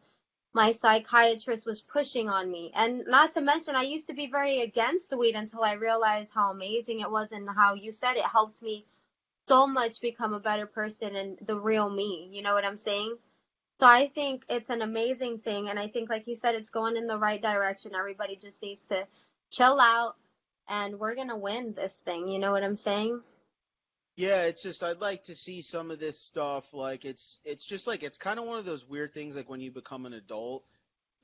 my 0.54 0.72
psychiatrist 0.72 1.66
was 1.66 1.82
pushing 1.82 2.30
on 2.30 2.52
me. 2.52 2.72
And 2.76 3.06
not 3.08 3.32
to 3.32 3.42
mention, 3.42 3.76
I 3.76 3.84
used 3.84 4.08
to 4.08 4.14
be 4.14 4.28
very 4.28 4.62
against 4.62 5.16
weed 5.16 5.36
until 5.36 5.64
I 5.64 5.74
realized 5.74 6.32
how 6.34 6.52
amazing 6.52 7.00
it 7.00 7.12
was 7.12 7.32
and 7.32 7.48
how 7.50 7.74
you 7.74 7.94
said 7.94 8.18
it 8.18 8.26
helped 8.26 8.62
me 8.62 8.86
so 9.48 9.66
much 9.66 10.02
become 10.02 10.34
a 10.34 10.40
better 10.40 10.66
person 10.66 11.16
and 11.16 11.38
the 11.46 11.60
real 11.60 11.90
me. 11.90 12.30
You 12.32 12.42
know 12.42 12.54
what 12.54 12.66
I'm 12.66 12.78
saying? 12.78 13.18
So 13.80 13.88
I 13.88 14.10
think 14.14 14.44
it's 14.50 14.70
an 14.70 14.82
amazing 14.82 15.40
thing. 15.40 15.70
And 15.70 15.80
I 15.80 15.88
think, 15.88 16.10
like 16.10 16.28
you 16.28 16.36
said, 16.36 16.56
it's 16.56 16.70
going 16.70 16.98
in 16.98 17.08
the 17.08 17.18
right 17.18 17.42
direction. 17.42 17.96
Everybody 17.96 18.36
just 18.36 18.62
needs 18.62 18.82
to 18.90 19.08
chill 19.50 19.80
out 19.80 20.16
and 20.72 21.00
we're 21.00 21.16
going 21.16 21.30
to 21.30 21.38
win 21.38 21.76
this 21.76 21.98
thing. 22.06 22.30
You 22.30 22.40
know 22.40 22.54
what 22.54 22.64
I'm 22.64 22.78
saying? 22.78 23.22
Yeah, 24.18 24.44
it's 24.44 24.64
just 24.64 24.84
I'd 24.84 25.02
like 25.02 25.24
to 25.26 25.36
see 25.36 25.62
some 25.62 25.92
of 25.92 26.00
this 26.00 26.20
stuff. 26.20 26.74
Like 26.74 27.06
it's 27.06 27.40
it's 27.46 27.66
just 27.66 27.88
like 27.88 28.04
it's 28.04 28.18
kind 28.18 28.40
of 28.40 28.46
one 28.46 28.60
of 28.60 28.66
those 28.66 28.86
weird 28.88 29.14
things. 29.14 29.36
Like 29.36 29.50
when 29.50 29.62
you 29.62 29.72
become 29.72 30.06
an 30.06 30.14
adult, 30.14 30.66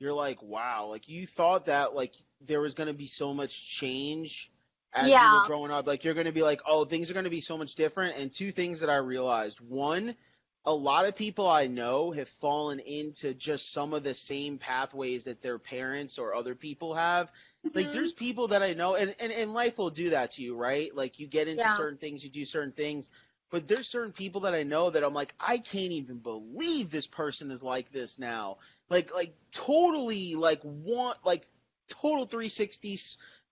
you're 0.00 0.14
like, 0.14 0.42
wow, 0.42 0.86
like 0.86 1.08
you 1.08 1.26
thought 1.26 1.66
that 1.66 1.94
like 1.94 2.14
there 2.40 2.60
was 2.60 2.74
gonna 2.74 2.94
be 2.94 3.06
so 3.06 3.34
much 3.34 3.68
change 3.68 4.50
as 4.94 5.20
you 5.20 5.28
Yeah. 5.28 5.30
were 5.30 5.40
growing 5.42 5.72
up. 5.72 5.86
Like 5.86 6.04
you're 6.04 6.14
gonna 6.14 6.32
be 6.32 6.42
like, 6.42 6.62
oh, 6.66 6.84
things 6.86 7.10
are 7.10 7.14
gonna 7.14 7.30
be 7.30 7.42
so 7.42 7.58
much 7.58 7.76
different. 7.76 8.16
And 8.18 8.32
two 8.32 8.52
things 8.52 8.80
that 8.80 8.90
I 8.90 8.96
realized: 8.96 9.60
one, 9.60 10.16
a 10.64 10.74
lot 10.74 11.06
of 11.06 11.16
people 11.16 11.48
I 11.48 11.68
know 11.68 12.12
have 12.12 12.28
fallen 12.28 12.80
into 12.80 13.34
just 13.34 13.72
some 13.72 13.94
of 13.94 14.04
the 14.04 14.14
same 14.14 14.58
pathways 14.58 15.24
that 15.24 15.42
their 15.42 15.58
parents 15.58 16.18
or 16.18 16.34
other 16.34 16.56
people 16.56 16.94
have. 16.94 17.30
Like 17.74 17.86
Mhm. 17.86 17.92
there's 17.92 18.12
people 18.12 18.48
that 18.48 18.62
I 18.62 18.74
know 18.74 18.94
and, 18.94 19.14
and, 19.20 19.32
and 19.32 19.52
life 19.54 19.78
will 19.78 19.90
do 19.90 20.10
that 20.10 20.32
to 20.32 20.42
you, 20.42 20.56
right? 20.56 20.94
Like 20.94 21.18
you 21.18 21.26
get 21.26 21.48
into 21.48 21.58
Yeah. 21.58 21.68
certain 21.68 21.98
things, 21.98 22.24
you 22.24 22.30
do 22.30 22.44
certain 22.44 22.72
things. 22.72 23.10
But 23.50 23.66
there's 23.66 23.88
certain 23.88 24.12
people 24.12 24.42
that 24.42 24.54
I 24.54 24.62
know 24.62 24.90
that 24.90 25.02
I'm 25.02 25.14
like, 25.14 25.34
I 25.40 25.58
can't 25.58 25.92
even 25.92 26.18
believe 26.18 26.90
this 26.90 27.06
person 27.06 27.50
is 27.50 27.62
like 27.62 27.90
this 27.92 28.18
now. 28.18 28.58
Like 28.90 29.14
like 29.14 29.34
totally 29.52 30.34
like 30.34 30.60
want 30.62 31.18
like 31.24 31.48
total 31.88 32.26
360 32.26 32.98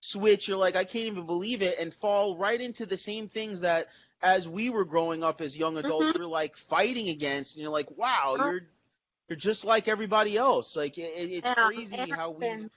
switch. 0.00 0.48
You're 0.48 0.58
like, 0.58 0.76
I 0.76 0.84
can't 0.84 1.06
even 1.06 1.26
believe 1.26 1.62
it, 1.62 1.78
and 1.78 1.94
fall 1.94 2.36
right 2.36 2.60
into 2.60 2.84
the 2.86 2.98
same 2.98 3.28
things 3.28 3.62
that 3.62 3.88
as 4.22 4.48
we 4.48 4.70
were 4.70 4.84
growing 4.84 5.22
up 5.24 5.40
as 5.40 5.56
young 5.56 5.78
adults, 5.78 6.12
Mhm. 6.12 6.14
we 6.14 6.20
we're 6.20 6.26
like 6.26 6.56
fighting 6.56 7.08
against. 7.08 7.54
And 7.56 7.62
you're 7.62 7.72
like, 7.72 7.90
wow, 7.96 8.36
Uh. 8.38 8.42
you're 8.42 8.60
you're 9.28 9.36
just 9.36 9.64
like 9.64 9.88
everybody 9.88 10.36
else. 10.36 10.76
Like 10.76 10.98
it, 10.98 11.12
it- 11.16 11.30
it's 11.32 11.50
Yeah, 11.50 11.54
crazy 11.68 11.96
it 11.96 12.10
how 12.10 12.30
we. 12.30 12.68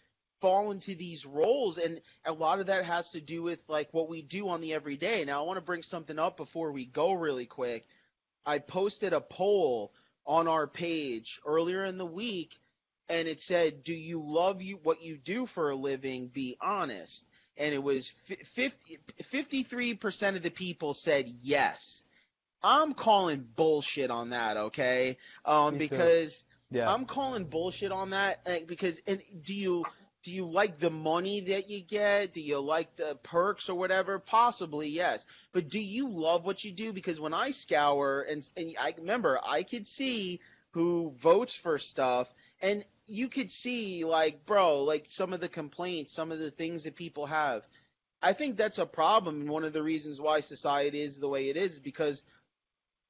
Fall 0.41 0.71
into 0.71 0.95
these 0.95 1.25
roles 1.25 1.77
and 1.77 2.01
a 2.25 2.31
lot 2.31 2.59
of 2.59 2.67
that 2.67 2.85
has 2.85 3.11
to 3.11 3.21
do 3.21 3.41
with 3.43 3.59
like 3.67 3.89
what 3.91 4.09
we 4.09 4.21
do 4.21 4.49
on 4.49 4.61
the 4.61 4.73
everyday. 4.73 5.25
Now 5.25 5.43
i 5.43 5.45
want 5.47 5.57
to 5.57 5.65
bring 5.65 5.83
something 5.83 6.17
up 6.19 6.37
before 6.37 6.71
we 6.71 6.85
go 6.85 7.13
really 7.13 7.45
quick. 7.45 7.85
I 8.45 8.59
posted 8.59 9.13
a 9.13 9.21
poll 9.21 9.91
on 10.25 10.47
our 10.47 10.67
page 10.67 11.39
earlier 11.45 11.83
in 11.85 11.97
the 11.97 12.05
week 12.05 12.57
and 13.09 13.27
it 13.27 13.41
said 13.41 13.83
do 13.83 13.93
you 13.93 14.21
love 14.23 14.61
you 14.61 14.79
what 14.83 15.01
you 15.01 15.17
do 15.17 15.45
for 15.45 15.69
a 15.71 15.75
living? 15.75 16.27
Be 16.27 16.57
honest. 16.61 17.25
And 17.57 17.73
it 17.73 17.83
was 17.83 18.09
50, 18.09 18.99
53% 19.21 20.35
of 20.35 20.41
the 20.43 20.49
people 20.49 20.93
said 20.93 21.27
yes. 21.41 22.03
I'm 22.63 22.93
calling 22.93 23.45
bullshit 23.55 24.11
on 24.11 24.29
that 24.29 24.57
okay? 24.57 25.17
Um 25.45 25.77
because 25.77 26.45
Yeah. 26.71 26.91
I'm 26.91 27.05
calling 27.05 27.45
bullshit 27.45 27.91
on 27.91 28.11
that 28.11 28.39
uh, 28.45 28.59
because 28.67 29.01
and 29.07 29.21
do 29.41 29.53
you 29.55 29.85
do 30.23 30.31
you 30.31 30.45
like 30.45 30.79
the 30.79 30.89
money 30.89 31.41
that 31.41 31.69
you 31.69 31.81
get? 31.81 32.33
Do 32.33 32.41
you 32.41 32.59
like 32.59 32.95
the 32.97 33.15
perks 33.23 33.69
or 33.69 33.75
whatever? 33.75 34.19
Possibly 34.19 34.89
yes. 34.89 35.25
But 35.53 35.69
do 35.69 35.79
you 35.79 36.09
love 36.09 36.45
what 36.45 36.63
you 36.63 36.71
do? 36.71 36.91
Because 36.91 37.19
when 37.19 37.33
I 37.33 37.51
scour 37.51 38.25
and 38.29 38.47
and 38.57 38.75
I 38.79 38.93
remember 38.97 39.39
I 39.45 39.63
could 39.63 39.87
see 39.87 40.41
who 40.71 41.13
votes 41.17 41.57
for 41.57 41.77
stuff 41.77 42.31
and 42.61 42.83
you 43.07 43.27
could 43.27 43.49
see 43.49 44.05
like 44.05 44.45
bro 44.45 44.83
like 44.83 45.05
some 45.07 45.33
of 45.33 45.39
the 45.39 45.49
complaints 45.49 46.11
some 46.11 46.31
of 46.31 46.39
the 46.39 46.51
things 46.51 46.83
that 46.83 46.95
people 46.95 47.25
have 47.25 47.67
i 48.21 48.33
think 48.33 48.55
that's 48.55 48.77
a 48.77 48.85
problem 48.85 49.41
and 49.41 49.49
one 49.49 49.63
of 49.63 49.73
the 49.73 49.81
reasons 49.81 50.21
why 50.21 50.39
society 50.39 51.01
is 51.01 51.19
the 51.19 51.27
way 51.27 51.49
it 51.49 51.57
is 51.57 51.79
because 51.79 52.23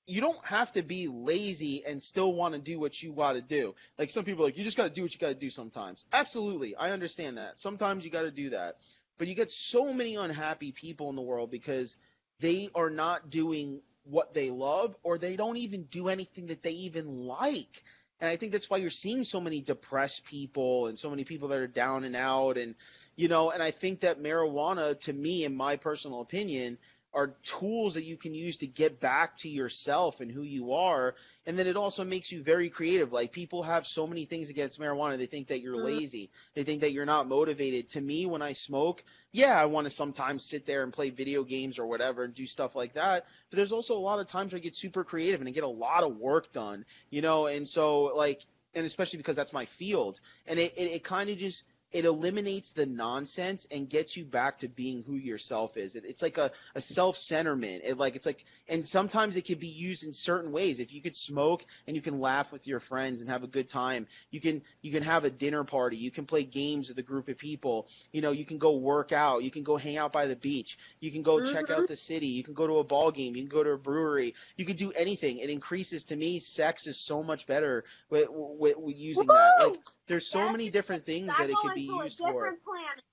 you 0.10 0.22
don't 0.22 0.44
have 0.44 0.72
to 0.72 0.82
be 0.82 1.08
lazy 1.08 1.86
and 1.86 2.02
still 2.02 2.34
want 2.34 2.56
to 2.56 2.60
do 2.60 2.80
what 2.80 3.02
you 3.02 3.14
got 3.14 3.34
to 3.34 3.42
do. 3.42 3.76
Like 3.98 4.10
some 4.10 4.26
people 4.26 4.44
like 4.44 4.58
you 4.58 4.64
just 4.64 4.76
got 4.76 4.86
to 4.86 4.90
do 4.90 5.04
what 5.04 5.14
you 5.14 5.20
got 5.20 5.28
to 5.28 5.36
do 5.36 5.52
sometimes. 5.52 6.06
Absolutely. 6.12 6.76
I 6.76 6.92
understand 6.92 7.38
that. 7.38 7.60
Sometimes 7.60 8.04
you 8.04 8.10
got 8.10 8.24
to 8.24 8.32
do 8.32 8.50
that. 8.50 8.78
But 9.20 9.28
you 9.28 9.36
get 9.36 9.52
so 9.52 9.94
many 9.94 10.16
unhappy 10.16 10.72
people 10.72 11.10
in 11.10 11.16
the 11.16 11.22
world 11.22 11.52
because 11.52 11.96
they 12.40 12.70
are 12.74 12.90
not 12.90 13.30
doing 13.30 13.82
what 14.04 14.34
they 14.34 14.50
love 14.50 14.96
or 15.04 15.20
they 15.20 15.36
don't 15.36 15.58
even 15.58 15.84
do 15.84 16.10
anything 16.10 16.48
that 16.48 16.64
they 16.64 16.72
even 16.72 17.26
like. 17.28 17.84
And 18.20 18.30
I 18.30 18.36
think 18.36 18.52
that's 18.52 18.70
why 18.70 18.78
you're 18.78 18.90
seeing 18.90 19.24
so 19.24 19.40
many 19.40 19.62
depressed 19.62 20.26
people 20.26 20.88
and 20.88 20.98
so 20.98 21.10
many 21.10 21.24
people 21.24 21.50
that 21.50 21.60
are 21.60 21.68
down 21.68 22.04
and 22.04 22.16
out 22.16 22.58
and 22.58 22.74
you 23.16 23.28
know, 23.28 23.52
and 23.52 23.62
I 23.62 23.72
think 23.72 24.00
that 24.02 24.24
marijuana 24.24 25.00
to 25.02 25.14
me 25.14 25.44
in 25.44 25.56
my 25.56 25.76
personal 25.76 26.22
opinion 26.22 26.78
are 27.14 27.36
tools 27.44 27.96
that 27.96 28.04
you 28.04 28.18
can 28.18 28.34
use 28.34 28.58
to 28.58 28.68
get 28.68 29.00
back 29.00 29.38
to 29.38 29.50
yourself 29.50 30.20
and 30.22 30.32
who 30.32 30.44
you 30.44 30.74
are. 30.74 31.16
And 31.46 31.58
then 31.58 31.68
it 31.68 31.76
also 31.76 32.04
makes 32.04 32.32
you 32.32 32.44
very 32.44 32.70
creative. 32.70 33.12
Like 33.12 33.32
people 33.32 33.64
have 33.64 33.88
so 33.88 34.06
many 34.08 34.26
things 34.26 34.50
against 34.50 34.80
marijuana. 34.80 35.18
They 35.18 35.26
think 35.26 35.48
that 35.48 35.62
you're 35.62 35.76
Mhm. 35.76 35.84
lazy. 35.84 36.30
They 36.54 36.64
think 36.64 36.82
that 36.82 36.92
you're 36.92 37.06
not 37.06 37.28
motivated. 37.28 37.90
To 37.90 38.02
me 38.02 38.26
when 38.26 38.42
i 38.42 38.54
smoke 38.54 39.04
yeah 39.32 39.60
i 39.60 39.66
want 39.66 39.86
to 39.86 39.90
sometimes 39.92 40.44
sit 40.46 40.66
there 40.66 40.84
and 40.84 40.94
play 40.94 41.10
video 41.10 41.44
games 41.44 41.80
or 41.80 41.86
whatever 41.86 42.24
and 42.24 42.34
do 42.34 42.46
stuff 42.46 42.76
like 42.76 42.94
that. 42.94 43.26
But 43.50 43.58
there's 43.58 43.72
also 43.72 43.96
a 43.96 44.00
lot 44.00 44.20
of 44.20 44.28
times 44.28 44.54
where 44.54 44.58
i 44.58 44.62
get 44.62 44.76
super 44.76 45.04
creative 45.04 45.40
and 45.40 45.48
i 45.48 45.52
get 45.52 45.64
a 45.64 45.68
lot 45.68 46.04
of 46.04 46.18
work 46.18 46.52
done 46.54 46.86
you 47.10 47.22
know? 47.22 47.48
And 47.48 47.68
so 47.68 48.06
like 48.16 48.42
and 48.74 48.86
especially 48.86 49.18
because 49.18 49.36
that's 49.36 49.54
my 49.54 49.66
field. 49.66 50.20
And 50.46 50.60
it, 50.60 50.74
it, 50.78 50.92
it 50.92 51.04
kind 51.04 51.30
of 51.30 51.38
just 51.38 51.64
it 51.92 52.06
eliminates 52.06 52.72
the 52.72 52.86
nonsense 52.86 53.66
and 53.72 53.90
gets 53.90 54.16
you 54.16 54.26
back 54.26 54.60
to 54.60 54.68
being 54.68 55.04
who 55.04 55.16
yourself 55.16 55.78
is. 55.78 55.96
It, 55.96 56.04
it's 56.06 56.22
like 56.22 56.38
a, 56.38 56.52
a 56.76 56.82
self 56.82 57.16
centerment. 57.16 57.82
It 57.84 57.98
like 57.98 58.16
it's 58.16 58.26
like 58.26 58.44
and 58.68 58.86
sometimes 58.86 59.36
it 59.36 59.46
can 59.46 59.58
be 59.60 59.68
used 59.68 60.04
in 60.04 60.14
certain 60.14 60.52
ways. 60.52 60.80
If 60.80 60.94
you 60.94 61.02
could 61.02 61.16
smoke 61.16 61.64
and 61.88 61.96
you 61.96 62.02
can 62.02 62.20
laugh 62.20 62.52
with 62.52 62.68
your 62.68 62.80
friends 62.80 63.22
and 63.22 63.30
have 63.30 63.44
a 63.44 63.48
good 63.48 63.70
time, 63.70 64.08
you 64.32 64.40
can 64.40 64.62
you 64.82 64.92
can 64.92 65.04
have 65.04 65.24
a 65.26 65.30
dinner 65.30 65.64
party, 65.64 65.98
you 65.98 66.12
can 66.12 66.26
play 66.26 66.44
games 66.44 66.90
with 66.90 66.98
a 67.00 67.04
group 67.04 67.28
of 67.30 67.38
people, 67.38 67.88
you 68.12 68.22
know, 68.22 68.32
you 68.32 68.46
can 68.46 68.58
go 68.58 68.78
work 68.78 69.12
out, 69.12 69.44
you 69.44 69.52
can 69.52 69.64
go 69.64 69.78
hang 69.78 69.98
out 69.98 70.12
by 70.12 70.28
the 70.28 70.36
beach, 70.36 70.78
you 71.00 71.12
can 71.12 71.22
go 71.24 71.40
check 71.40 71.70
out 71.70 71.88
the 71.88 71.96
city, 71.96 72.28
you 72.28 72.44
can 72.44 72.54
go 72.54 72.68
to 72.68 72.78
a 72.80 72.84
ball 72.84 73.12
game, 73.12 73.36
you 73.36 73.42
can 73.44 73.50
go 73.50 73.64
to 73.64 73.72
a 73.72 73.78
brewery, 73.78 74.34
you 74.58 74.66
can 74.66 74.76
do 74.76 74.92
anything. 74.92 75.38
It 75.40 75.50
increases 75.50 76.06
to 76.06 76.16
me 76.16 76.40
sex 76.40 76.88
is 76.88 76.98
so 77.00 77.24
much 77.24 77.48
better 77.48 77.84
with, 78.10 78.28
with, 78.30 78.78
with 78.78 78.98
using 78.98 79.32
that. 79.34 79.58
Like 79.58 79.80
there's 80.08 80.28
so 80.28 80.48
Yes, 80.48 80.50
many 80.50 80.70
different 80.70 81.06
things 81.06 81.38
that 81.38 81.50
it 81.50 81.60
could 81.60 81.74
be 81.88 82.00
a 82.06 82.10
used 82.10 82.20
for. 82.22 82.52
different 82.52 82.64
planet. 82.64 83.04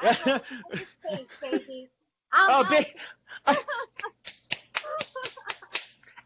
I 0.00 0.84
space, 0.84 1.30
baby. 1.40 1.90
I'm 2.32 2.52
Oh, 2.52 2.64
ba- 2.64 2.84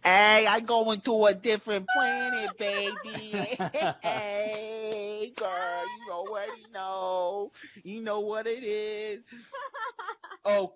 hey, 0.04 0.46
I 0.46 0.60
go 0.60 0.90
into 0.92 1.24
a 1.26 1.34
different 1.34 1.88
planet, 1.88 2.56
baby. 2.58 3.48
hey, 4.00 5.32
girl, 5.36 5.86
you 5.86 6.10
already 6.10 6.66
know. 6.72 7.52
You 7.82 8.00
know 8.02 8.20
what 8.20 8.46
it 8.46 8.62
is. 8.64 9.22
Oh, 10.44 10.74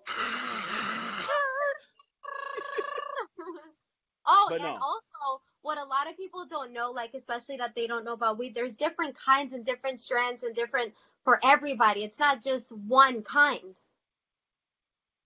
oh, 4.25 4.49
But 4.49 4.61
and 4.61 4.73
no. 4.73 4.81
also 4.81 5.41
what 5.63 5.77
a 5.77 5.83
lot 5.83 6.09
of 6.09 6.17
people 6.17 6.45
don't 6.45 6.73
know, 6.73 6.91
like 6.91 7.13
especially 7.13 7.57
that 7.57 7.73
they 7.75 7.87
don't 7.87 8.05
know 8.05 8.13
about 8.13 8.37
weed, 8.37 8.53
there's 8.55 8.75
different 8.75 9.15
kinds 9.17 9.53
and 9.53 9.65
different 9.65 9.99
strands 9.99 10.43
and 10.43 10.55
different 10.55 10.93
for 11.23 11.39
everybody. 11.43 12.03
It's 12.03 12.19
not 12.19 12.43
just 12.43 12.71
one 12.71 13.23
kind. 13.23 13.75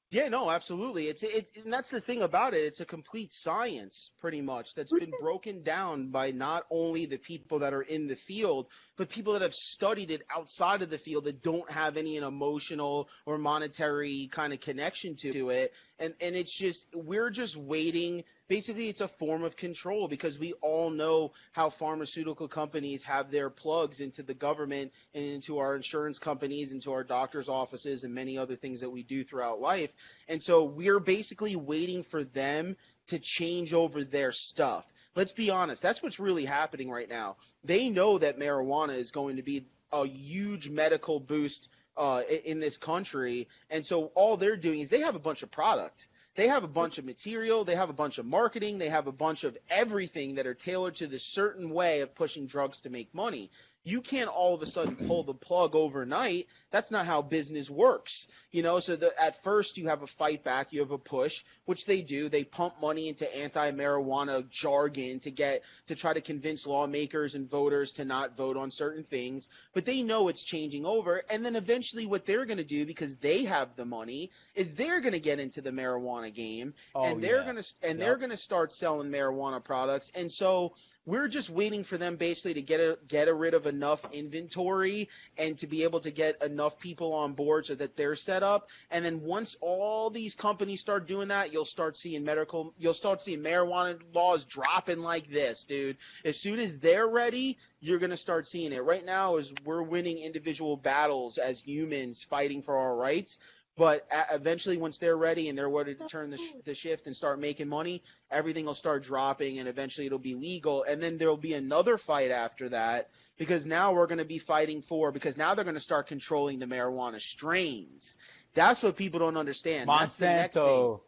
Yeah, 0.09 0.29
no, 0.29 0.49
absolutely. 0.49 1.07
It's 1.07 1.21
it's 1.21 1.51
and 1.61 1.73
that's 1.73 1.89
the 1.89 1.99
thing 1.99 2.21
about 2.21 2.53
it. 2.53 2.59
It's 2.59 2.79
a 2.79 2.85
complete 2.85 3.33
science, 3.33 4.11
pretty 4.21 4.39
much, 4.39 4.73
that's 4.73 4.93
been 4.93 5.09
mm-hmm. 5.09 5.23
broken 5.23 5.63
down 5.63 6.11
by 6.11 6.31
not 6.31 6.63
only 6.71 7.05
the 7.07 7.17
people 7.17 7.59
that 7.59 7.73
are 7.73 7.81
in 7.81 8.07
the 8.07 8.15
field, 8.15 8.69
but 8.95 9.09
people 9.09 9.33
that 9.33 9.41
have 9.41 9.53
studied 9.53 10.09
it 10.11 10.23
outside 10.33 10.81
of 10.81 10.89
the 10.89 10.97
field 10.97 11.25
that 11.25 11.43
don't 11.43 11.69
have 11.69 11.97
any 11.97 12.15
an 12.15 12.23
emotional 12.23 13.09
or 13.25 13.37
monetary 13.37 14.29
kind 14.31 14.53
of 14.53 14.61
connection 14.61 15.17
to, 15.17 15.33
to 15.33 15.49
it. 15.49 15.73
And 15.99 16.13
and 16.21 16.37
it's 16.37 16.57
just 16.57 16.87
we're 16.93 17.29
just 17.29 17.57
waiting. 17.57 18.23
Basically, 18.47 18.87
it's 18.87 19.01
a 19.01 19.07
form 19.07 19.43
of 19.43 19.57
control 19.57 20.07
because 20.07 20.39
we 20.39 20.53
all 20.61 20.89
know 20.89 21.31
how 21.51 21.69
pharmaceutical 21.69 22.47
companies 22.47 23.03
have 23.03 23.29
their 23.29 23.49
plugs 23.49 23.99
into 23.99 24.23
the 24.23 24.33
government 24.33 24.93
and 25.13 25.23
into 25.25 25.57
our 25.57 25.75
insurance 25.75 26.17
companies, 26.17 26.71
into 26.71 26.93
our 26.93 27.03
doctors' 27.03 27.49
offices, 27.49 28.05
and 28.05 28.13
many 28.13 28.37
other 28.37 28.55
things 28.55 28.81
that 28.81 28.89
we 28.89 29.03
do 29.03 29.23
throughout 29.23 29.59
life. 29.59 29.91
And 30.29 30.41
so 30.41 30.63
we're 30.63 30.99
basically 30.99 31.57
waiting 31.57 32.03
for 32.03 32.23
them 32.23 32.77
to 33.07 33.19
change 33.19 33.73
over 33.73 34.03
their 34.03 34.31
stuff. 34.31 34.85
Let's 35.15 35.33
be 35.33 35.49
honest, 35.49 35.81
that's 35.81 36.01
what's 36.01 36.19
really 36.19 36.45
happening 36.45 36.89
right 36.89 37.09
now. 37.09 37.37
They 37.63 37.89
know 37.89 38.17
that 38.19 38.39
marijuana 38.39 38.95
is 38.97 39.11
going 39.11 39.37
to 39.37 39.43
be 39.43 39.65
a 39.91 40.05
huge 40.05 40.69
medical 40.69 41.19
boost 41.19 41.69
uh, 41.97 42.21
in 42.45 42.59
this 42.59 42.77
country. 42.77 43.47
And 43.69 43.85
so 43.85 44.11
all 44.15 44.37
they're 44.37 44.55
doing 44.55 44.79
is 44.79 44.89
they 44.89 45.01
have 45.01 45.15
a 45.15 45.19
bunch 45.19 45.43
of 45.43 45.51
product. 45.51 46.07
They 46.37 46.47
have 46.49 46.63
a 46.63 46.67
bunch 46.67 46.99
of 46.99 47.05
material, 47.05 47.65
they 47.65 47.73
have 47.73 47.89
a 47.89 47.93
bunch 47.93 48.19
of 48.19 48.25
marketing, 48.27 48.77
they 48.77 48.89
have 48.89 49.07
a 49.07 49.11
bunch 49.11 49.43
of 49.43 49.57
everything 49.71 50.35
that 50.35 50.45
are 50.45 50.53
tailored 50.53 50.95
to 50.97 51.07
this 51.07 51.23
certain 51.23 51.71
way 51.71 52.01
of 52.01 52.13
pushing 52.13 52.45
drugs 52.45 52.81
to 52.81 52.91
make 52.91 53.11
money. 53.11 53.49
You 53.87 54.01
can't 54.01 54.29
all 54.29 54.53
of 54.53 54.61
a 54.61 54.65
sudden 54.65 54.97
pull 54.97 55.23
the 55.23 55.33
plug 55.33 55.73
overnight. 55.75 56.47
That's 56.71 56.91
not 56.91 57.05
how 57.05 57.21
business 57.21 57.69
works. 57.69 58.27
You 58.51 58.61
know, 58.61 58.79
so 58.81 58.97
the, 58.97 59.13
at 59.21 59.41
first 59.43 59.77
you 59.77 59.87
have 59.87 60.01
a 60.03 60.07
fight 60.07 60.43
back, 60.43 60.73
you 60.73 60.81
have 60.81 60.91
a 60.91 60.97
push, 60.97 61.43
which 61.65 61.85
they 61.85 62.01
do. 62.01 62.27
They 62.27 62.43
pump 62.43 62.81
money 62.81 63.07
into 63.07 63.33
anti-marijuana 63.33 64.49
jargon 64.49 65.19
to 65.21 65.31
get 65.31 65.63
to 65.87 65.95
try 65.95 66.13
to 66.13 66.19
convince 66.21 66.67
lawmakers 66.67 67.35
and 67.35 67.49
voters 67.49 67.93
to 67.93 68.05
not 68.05 68.35
vote 68.35 68.57
on 68.57 68.71
certain 68.71 69.03
things, 69.03 69.47
but 69.73 69.85
they 69.85 70.01
know 70.03 70.27
it's 70.27 70.43
changing 70.43 70.85
over 70.85 71.23
and 71.29 71.45
then 71.45 71.55
eventually 71.55 72.05
what 72.05 72.25
they're 72.25 72.45
going 72.45 72.57
to 72.57 72.63
do 72.65 72.85
because 72.85 73.15
they 73.17 73.45
have 73.45 73.75
the 73.77 73.85
money 73.85 74.31
is 74.55 74.73
they're 74.73 74.99
going 75.01 75.13
to 75.13 75.19
get 75.19 75.39
into 75.39 75.61
the 75.61 75.71
marijuana 75.71 76.33
game 76.33 76.73
Oh, 76.93 77.05
and 77.05 77.23
they're 77.23 77.37
yeah. 77.37 77.43
going 77.43 77.55
to 77.63 77.73
and 77.83 77.97
Yep. 77.97 77.99
they're 77.99 78.17
going 78.17 78.31
to 78.31 78.37
start 78.37 78.71
selling 78.71 79.09
marijuana 79.11 79.63
products 79.63 80.11
and 80.13 80.29
so 80.31 80.73
we're 81.07 81.29
just 81.29 81.49
waiting 81.49 81.85
for 81.85 81.97
them 81.97 82.17
basically 82.17 82.53
to 82.55 82.61
get 82.61 82.81
a, 82.81 82.99
get 83.07 83.29
a 83.29 83.33
rid 83.33 83.53
of 83.53 83.65
enough 83.65 84.05
inventory 84.11 85.07
and 85.37 85.57
to 85.57 85.65
be 85.65 85.83
able 85.83 86.01
to 86.01 86.11
get 86.11 86.43
enough 86.43 86.77
people 86.77 87.13
on 87.13 87.31
board 87.31 87.65
so 87.65 87.73
that 87.75 87.95
they're 87.95 88.17
set 88.17 88.43
up. 88.43 88.69
And 88.91 89.05
then 89.05 89.21
once 89.21 89.55
all 89.61 90.09
these 90.09 90.35
companies 90.35 90.81
start 90.81 91.07
doing 91.07 91.29
that 91.29 91.53
you'll 91.53 91.65
start 91.65 91.95
seeing 91.95 92.25
medical 92.25 92.73
you'll 92.77 92.93
start 92.93 93.21
seeing 93.21 93.39
marijuana 93.39 93.99
laws 94.13 94.43
dropping 94.43 94.99
like 94.99 95.29
this 95.29 95.63
dude. 95.63 95.95
As 96.25 96.37
soon 96.39 96.59
as 96.59 96.77
they're 96.77 97.07
ready 97.07 97.57
you're 97.79 97.99
to 97.99 98.17
start 98.17 98.47
seeing 98.47 98.73
it. 98.73 98.83
Right 98.83 99.05
now 99.05 99.37
is 99.37 99.53
we're 99.63 99.83
winning 99.83 100.17
individual 100.17 100.75
battles 100.75 101.37
as 101.37 101.61
humans 101.61 102.23
fighting 102.23 102.61
for 102.61 102.75
our 102.75 102.95
rights 102.95 103.37
but 103.77 104.07
eventually, 104.31 104.77
once 104.77 104.97
they're 104.97 105.17
ready 105.17 105.49
and 105.49 105.57
they're 105.57 105.69
ready 105.69 105.93
to 105.93 106.07
turn 106.07 106.31
the, 106.31 106.37
sh- 106.37 106.53
the 106.65 106.73
shift 106.73 107.05
and 107.05 107.15
start 107.15 107.39
making 107.39 107.67
money, 107.67 108.01
everything 108.31 108.65
will 108.65 108.73
start 108.73 109.03
dropping, 109.03 109.59
and 109.59 109.67
eventually 109.67 110.07
it'll 110.07 110.17
be 110.17 110.33
legal. 110.33 110.83
And 110.83 111.01
then 111.01 111.17
there'll 111.17 111.37
be 111.37 111.53
another 111.53 111.97
fight 111.97 112.31
after 112.31 112.69
that 112.69 113.11
because 113.37 113.67
now 113.67 113.93
we're 113.93 114.07
going 114.07 114.17
to 114.17 114.25
be 114.25 114.39
fighting 114.39 114.81
for 114.81 115.11
because 115.11 115.37
now 115.37 115.53
they're 115.53 115.63
going 115.63 115.75
to 115.75 115.79
start 115.79 116.07
controlling 116.07 116.57
the 116.57 116.65
marijuana 116.65 117.21
strains. 117.21 118.17
That's 118.55 118.81
what 118.81 118.95
people 118.95 119.19
don't 119.19 119.37
understand. 119.37 119.87
That's 119.87 120.15
the 120.15 120.25
next 120.25 120.55
thing. 120.55 120.63
Monsanto. 120.63 121.01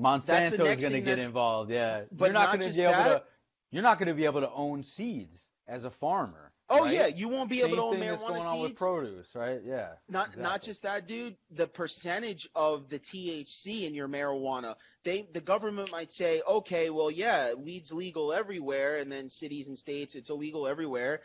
Monsanto 0.00 0.66
is 0.66 0.80
going 0.80 0.92
to 0.92 1.00
get 1.00 1.18
involved. 1.20 1.70
Yeah, 1.70 2.02
But 2.10 2.26
you're 2.26 2.32
not, 2.32 2.50
not 2.50 2.58
going 2.58 2.72
to 2.72 2.76
be 2.76 2.82
able 2.82 2.92
that. 2.92 3.08
to. 3.08 3.22
You're 3.70 3.82
not 3.82 3.98
going 3.98 4.08
to 4.08 4.14
be 4.14 4.24
able 4.24 4.40
to 4.40 4.50
own 4.50 4.82
seeds 4.82 5.44
as 5.68 5.84
a 5.84 5.90
farmer. 5.90 6.50
Oh 6.70 6.84
right? 6.84 6.92
yeah, 6.92 7.06
you 7.06 7.28
won't 7.28 7.48
be 7.48 7.62
able 7.62 7.76
to 7.76 7.82
own 7.82 7.96
marijuana 7.96 8.28
going 8.28 8.42
on 8.42 8.60
with 8.60 8.70
seeds. 8.70 8.80
produce, 8.80 9.34
right? 9.34 9.60
Yeah. 9.64 9.88
Not 10.08 10.36
not 10.36 10.62
just 10.62 10.82
that, 10.82 11.06
dude. 11.06 11.36
The 11.50 11.66
percentage 11.66 12.48
of 12.54 12.90
the 12.90 12.98
THC 12.98 13.86
in 13.86 13.94
your 13.94 14.08
marijuana, 14.08 14.74
they 15.02 15.26
the 15.32 15.40
government 15.40 15.90
might 15.90 16.12
say, 16.12 16.42
okay, 16.46 16.90
well, 16.90 17.10
yeah, 17.10 17.54
weed's 17.54 17.92
legal 17.92 18.32
everywhere, 18.32 18.98
and 18.98 19.10
then 19.10 19.30
cities 19.30 19.68
and 19.68 19.78
states, 19.78 20.14
it's 20.14 20.28
illegal 20.28 20.66
everywhere. 20.66 21.20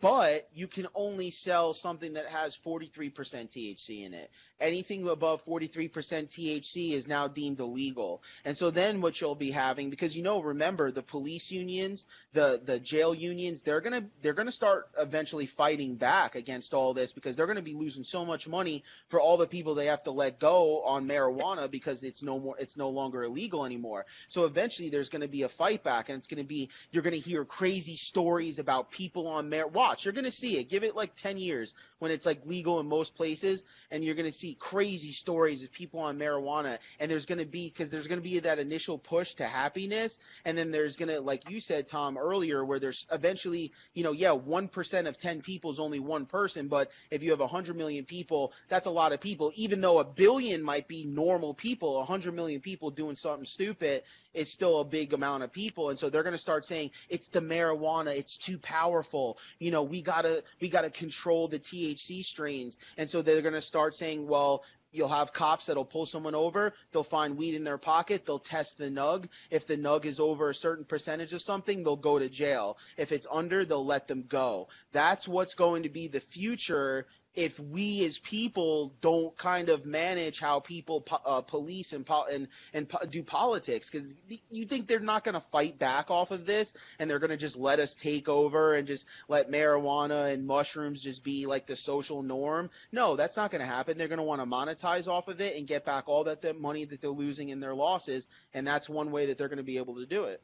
But 0.00 0.48
you 0.52 0.68
can 0.68 0.86
only 0.94 1.30
sell 1.30 1.72
something 1.72 2.14
that 2.14 2.26
has 2.26 2.58
43% 2.58 3.12
THC 3.14 4.04
in 4.04 4.12
it. 4.12 4.30
Anything 4.60 5.08
above 5.08 5.44
43% 5.44 5.90
THC 5.90 6.92
is 6.92 7.08
now 7.08 7.26
deemed 7.26 7.58
illegal. 7.58 8.22
And 8.44 8.56
so 8.56 8.70
then 8.70 9.00
what 9.00 9.20
you'll 9.20 9.34
be 9.34 9.50
having, 9.50 9.90
because 9.90 10.16
you 10.16 10.22
know, 10.22 10.40
remember 10.40 10.92
the 10.92 11.02
police 11.02 11.50
unions, 11.50 12.06
the 12.32 12.60
the 12.64 12.78
jail 12.78 13.12
unions, 13.12 13.62
they're 13.62 13.80
gonna 13.80 14.04
they're 14.22 14.32
gonna 14.32 14.52
start 14.52 14.88
eventually 14.96 15.46
fighting 15.46 15.96
back 15.96 16.36
against 16.36 16.72
all 16.72 16.94
this 16.94 17.12
because 17.12 17.34
they're 17.34 17.48
gonna 17.48 17.62
be 17.62 17.74
losing 17.74 18.04
so 18.04 18.24
much 18.24 18.46
money 18.46 18.84
for 19.08 19.20
all 19.20 19.36
the 19.36 19.46
people 19.48 19.74
they 19.74 19.86
have 19.86 20.04
to 20.04 20.12
let 20.12 20.38
go 20.38 20.82
on 20.84 21.08
marijuana 21.08 21.68
because 21.68 22.04
it's 22.04 22.22
no 22.22 22.38
more 22.38 22.56
it's 22.58 22.76
no 22.76 22.90
longer 22.90 23.24
illegal 23.24 23.66
anymore. 23.66 24.06
So 24.28 24.44
eventually 24.44 24.88
there's 24.88 25.08
gonna 25.08 25.26
be 25.26 25.42
a 25.42 25.48
fight 25.48 25.82
back 25.82 26.08
and 26.08 26.18
it's 26.18 26.28
gonna 26.28 26.44
be 26.44 26.70
you're 26.92 27.02
gonna 27.02 27.16
hear 27.16 27.44
crazy 27.44 27.96
stories 27.96 28.60
about 28.60 28.92
people 28.92 29.26
on 29.26 29.50
mar 29.50 29.66
watch, 29.66 30.04
you're 30.04 30.14
gonna 30.14 30.30
see 30.30 30.58
it. 30.58 30.68
Give 30.68 30.84
it 30.84 30.94
like 30.94 31.16
ten 31.16 31.38
years 31.38 31.74
when 31.98 32.12
it's 32.12 32.24
like 32.24 32.46
legal 32.46 32.78
in 32.78 32.86
most 32.86 33.16
places 33.16 33.64
and 33.90 34.04
you're 34.04 34.14
gonna 34.14 34.30
see 34.30 34.43
crazy 34.52 35.12
stories 35.12 35.62
of 35.62 35.72
people 35.72 36.00
on 36.00 36.18
marijuana 36.18 36.78
and 37.00 37.10
there's 37.10 37.24
gonna 37.24 37.46
be 37.46 37.70
because 37.70 37.88
there's 37.88 38.06
gonna 38.06 38.20
be 38.20 38.38
that 38.38 38.58
initial 38.58 38.98
push 38.98 39.32
to 39.34 39.46
happiness 39.46 40.18
and 40.44 40.58
then 40.58 40.70
there's 40.70 40.96
gonna 40.96 41.20
like 41.20 41.48
you 41.48 41.60
said 41.60 41.88
tom 41.88 42.18
earlier 42.18 42.62
where 42.62 42.78
there's 42.78 43.06
eventually 43.10 43.72
you 43.94 44.04
know 44.04 44.12
yeah 44.12 44.34
1% 44.34 45.08
of 45.08 45.18
10 45.18 45.40
people 45.40 45.70
is 45.70 45.80
only 45.80 46.00
one 46.00 46.26
person 46.26 46.68
but 46.68 46.90
if 47.10 47.22
you 47.22 47.30
have 47.30 47.40
100 47.40 47.76
million 47.76 48.04
people 48.04 48.52
that's 48.68 48.86
a 48.86 48.90
lot 48.90 49.12
of 49.12 49.20
people. 49.20 49.52
Even 49.54 49.80
though 49.80 49.98
a 49.98 50.04
billion 50.04 50.62
might 50.62 50.88
be 50.88 51.04
normal 51.04 51.54
people 51.54 51.96
100 51.98 52.34
million 52.34 52.60
people 52.60 52.90
doing 52.90 53.16
something 53.16 53.46
stupid 53.46 54.02
is 54.32 54.50
still 54.50 54.80
a 54.80 54.84
big 54.84 55.12
amount 55.12 55.44
of 55.44 55.52
people. 55.52 55.90
And 55.90 55.98
so 55.98 56.10
they're 56.10 56.22
going 56.22 56.32
to 56.34 56.38
start 56.38 56.64
saying 56.64 56.90
it's 57.08 57.28
the 57.28 57.40
marijuana. 57.40 58.16
It's 58.16 58.36
too 58.36 58.58
powerful. 58.58 59.38
You 59.58 59.70
know 59.70 59.82
we 59.82 60.02
got 60.02 60.22
to 60.22 60.42
we 60.60 60.68
got 60.68 60.82
to 60.82 60.90
control 60.90 61.48
the 61.48 61.58
THC 61.58 62.24
strains. 62.24 62.78
And 62.96 63.08
so 63.08 63.22
they're 63.22 63.42
going 63.42 63.54
to 63.54 63.60
start 63.60 63.94
saying 63.94 64.26
well 64.26 64.33
Well, 64.34 64.64
you'll 64.90 65.06
have 65.06 65.32
cops 65.32 65.66
that'll 65.66 65.84
pull 65.84 66.06
someone 66.06 66.34
over. 66.34 66.74
They'll 66.90 67.04
find 67.04 67.36
weed 67.36 67.54
in 67.54 67.62
their 67.62 67.78
pocket. 67.78 68.26
They'll 68.26 68.40
test 68.40 68.78
the 68.78 68.90
nug. 68.90 69.28
If 69.48 69.68
the 69.68 69.76
nug 69.76 70.06
is 70.06 70.18
over 70.18 70.50
a 70.50 70.54
certain 70.56 70.84
percentage 70.84 71.32
of 71.32 71.40
something, 71.40 71.84
they'll 71.84 71.94
go 71.94 72.18
to 72.18 72.28
jail. 72.28 72.76
If 72.96 73.12
it's 73.12 73.28
under, 73.30 73.64
they'll 73.64 73.86
let 73.86 74.08
them 74.08 74.24
go. 74.28 74.66
That's 74.90 75.28
what's 75.28 75.54
going 75.54 75.84
to 75.84 75.88
be 75.88 76.08
the 76.08 76.18
future 76.18 77.06
if 77.34 77.58
we 77.58 78.04
as 78.04 78.18
people 78.18 78.92
don't 79.00 79.36
kind 79.36 79.68
of 79.68 79.86
manage 79.86 80.38
how 80.38 80.60
people 80.60 81.00
po- 81.00 81.20
uh, 81.24 81.40
police 81.40 81.92
and 81.92 82.06
po- 82.06 82.26
and 82.30 82.48
and 82.72 82.88
po- 82.88 83.04
do 83.06 83.22
politics 83.22 83.90
because 83.90 84.14
you 84.50 84.66
think 84.66 84.86
they're 84.86 85.00
not 85.00 85.24
going 85.24 85.34
to 85.34 85.40
fight 85.40 85.78
back 85.78 86.10
off 86.10 86.30
of 86.30 86.46
this 86.46 86.74
and 86.98 87.10
they're 87.10 87.18
going 87.18 87.30
to 87.30 87.36
just 87.36 87.56
let 87.56 87.80
us 87.80 87.94
take 87.94 88.28
over 88.28 88.74
and 88.74 88.86
just 88.86 89.06
let 89.28 89.50
marijuana 89.50 90.32
and 90.32 90.46
mushrooms 90.46 91.02
just 91.02 91.24
be 91.24 91.46
like 91.46 91.66
the 91.66 91.76
social 91.76 92.22
norm? 92.22 92.70
No 92.92 93.16
that's 93.16 93.36
not 93.36 93.50
going 93.50 93.60
to 93.60 93.66
happen. 93.66 93.98
They're 93.98 94.08
going 94.08 94.18
to 94.18 94.22
want 94.22 94.40
to 94.40 94.46
monetize 94.46 95.08
off 95.08 95.28
of 95.28 95.40
it 95.40 95.56
and 95.56 95.66
get 95.66 95.84
back 95.84 96.04
all 96.06 96.24
that 96.24 96.40
the 96.40 96.54
money 96.54 96.84
that 96.84 97.00
they're 97.00 97.10
losing 97.10 97.48
in 97.48 97.60
their 97.60 97.74
losses 97.74 98.28
and 98.52 98.66
that's 98.66 98.88
one 98.88 99.10
way 99.10 99.26
that 99.26 99.38
they're 99.38 99.48
going 99.48 99.56
to 99.58 99.64
be 99.64 99.78
able 99.78 99.96
to 99.96 100.06
do 100.06 100.24
it. 100.24 100.40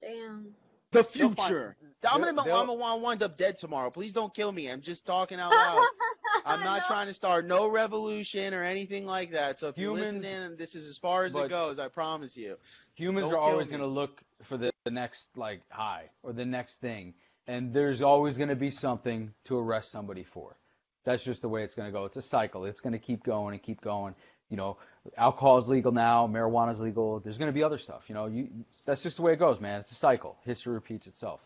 Damn. 0.00 0.54
The 0.94 1.04
future 1.04 1.76
I'm 2.10 2.20
they'll- 2.20 2.32
gonna, 2.34 2.52
I'm 2.54 2.66
gonna 2.66 2.96
wind 2.96 3.22
up 3.22 3.36
dead 3.38 3.56
tomorrow. 3.58 3.90
Please 3.90 4.12
don't 4.12 4.34
kill 4.34 4.52
me. 4.52 4.70
I'm 4.70 4.80
just 4.82 5.06
talking 5.06 5.38
out 5.40 5.52
loud. 5.52 5.80
I'm 6.46 6.60
not 6.60 6.80
No. 6.82 6.86
trying 6.86 7.06
to 7.06 7.14
start 7.14 7.46
no 7.46 7.66
revolution 7.68 8.52
or 8.52 8.62
anything 8.62 9.06
like 9.06 9.32
that. 9.32 9.58
So 9.58 9.68
if 9.68 9.76
Humans- 9.76 10.12
you're 10.14 10.22
listening, 10.22 10.56
this 10.56 10.74
is 10.74 10.86
as 10.88 10.98
far 10.98 11.24
as 11.24 11.34
it 11.34 11.48
goes. 11.48 11.78
I 11.78 11.88
promise 11.88 12.36
you. 12.36 12.56
Humans 12.96 13.32
are 13.32 13.38
always 13.38 13.68
going 13.68 13.80
to 13.80 13.86
look 13.86 14.20
for 14.42 14.56
the, 14.58 14.70
the 14.84 14.90
next 14.90 15.28
like 15.36 15.62
high 15.70 16.10
or 16.22 16.32
the 16.34 16.44
next 16.44 16.80
thing, 16.80 17.14
and 17.46 17.72
there's 17.72 18.02
always 18.02 18.36
going 18.36 18.50
to 18.50 18.56
be 18.56 18.70
something 18.70 19.32
to 19.46 19.58
arrest 19.58 19.90
somebody 19.90 20.24
for. 20.24 20.56
That's 21.04 21.24
just 21.24 21.42
the 21.42 21.48
way 21.48 21.62
it's 21.62 21.74
going 21.74 21.88
to 21.88 21.92
go. 21.92 22.04
It's 22.04 22.16
a 22.16 22.22
cycle. 22.22 22.64
It's 22.66 22.80
going 22.80 22.92
to 22.94 22.98
keep 22.98 23.24
going 23.24 23.54
and 23.54 23.62
keep 23.62 23.80
going. 23.80 24.14
You 24.50 24.56
know, 24.58 24.76
alcohol 25.16 25.58
is 25.58 25.68
legal 25.68 25.92
now, 25.92 26.26
marijuana 26.26 26.72
is 26.72 26.80
legal. 26.80 27.20
There's 27.20 27.38
going 27.38 27.48
to 27.48 27.52
be 27.52 27.62
other 27.62 27.78
stuff. 27.78 28.04
You 28.08 28.14
know, 28.14 28.26
you 28.26 28.48
that's 28.84 29.02
just 29.02 29.16
the 29.16 29.22
way 29.22 29.32
it 29.32 29.38
goes, 29.38 29.60
man. 29.60 29.80
It's 29.80 29.92
a 29.92 29.94
cycle. 29.94 30.36
History 30.44 30.74
repeats 30.74 31.06
itself. 31.06 31.40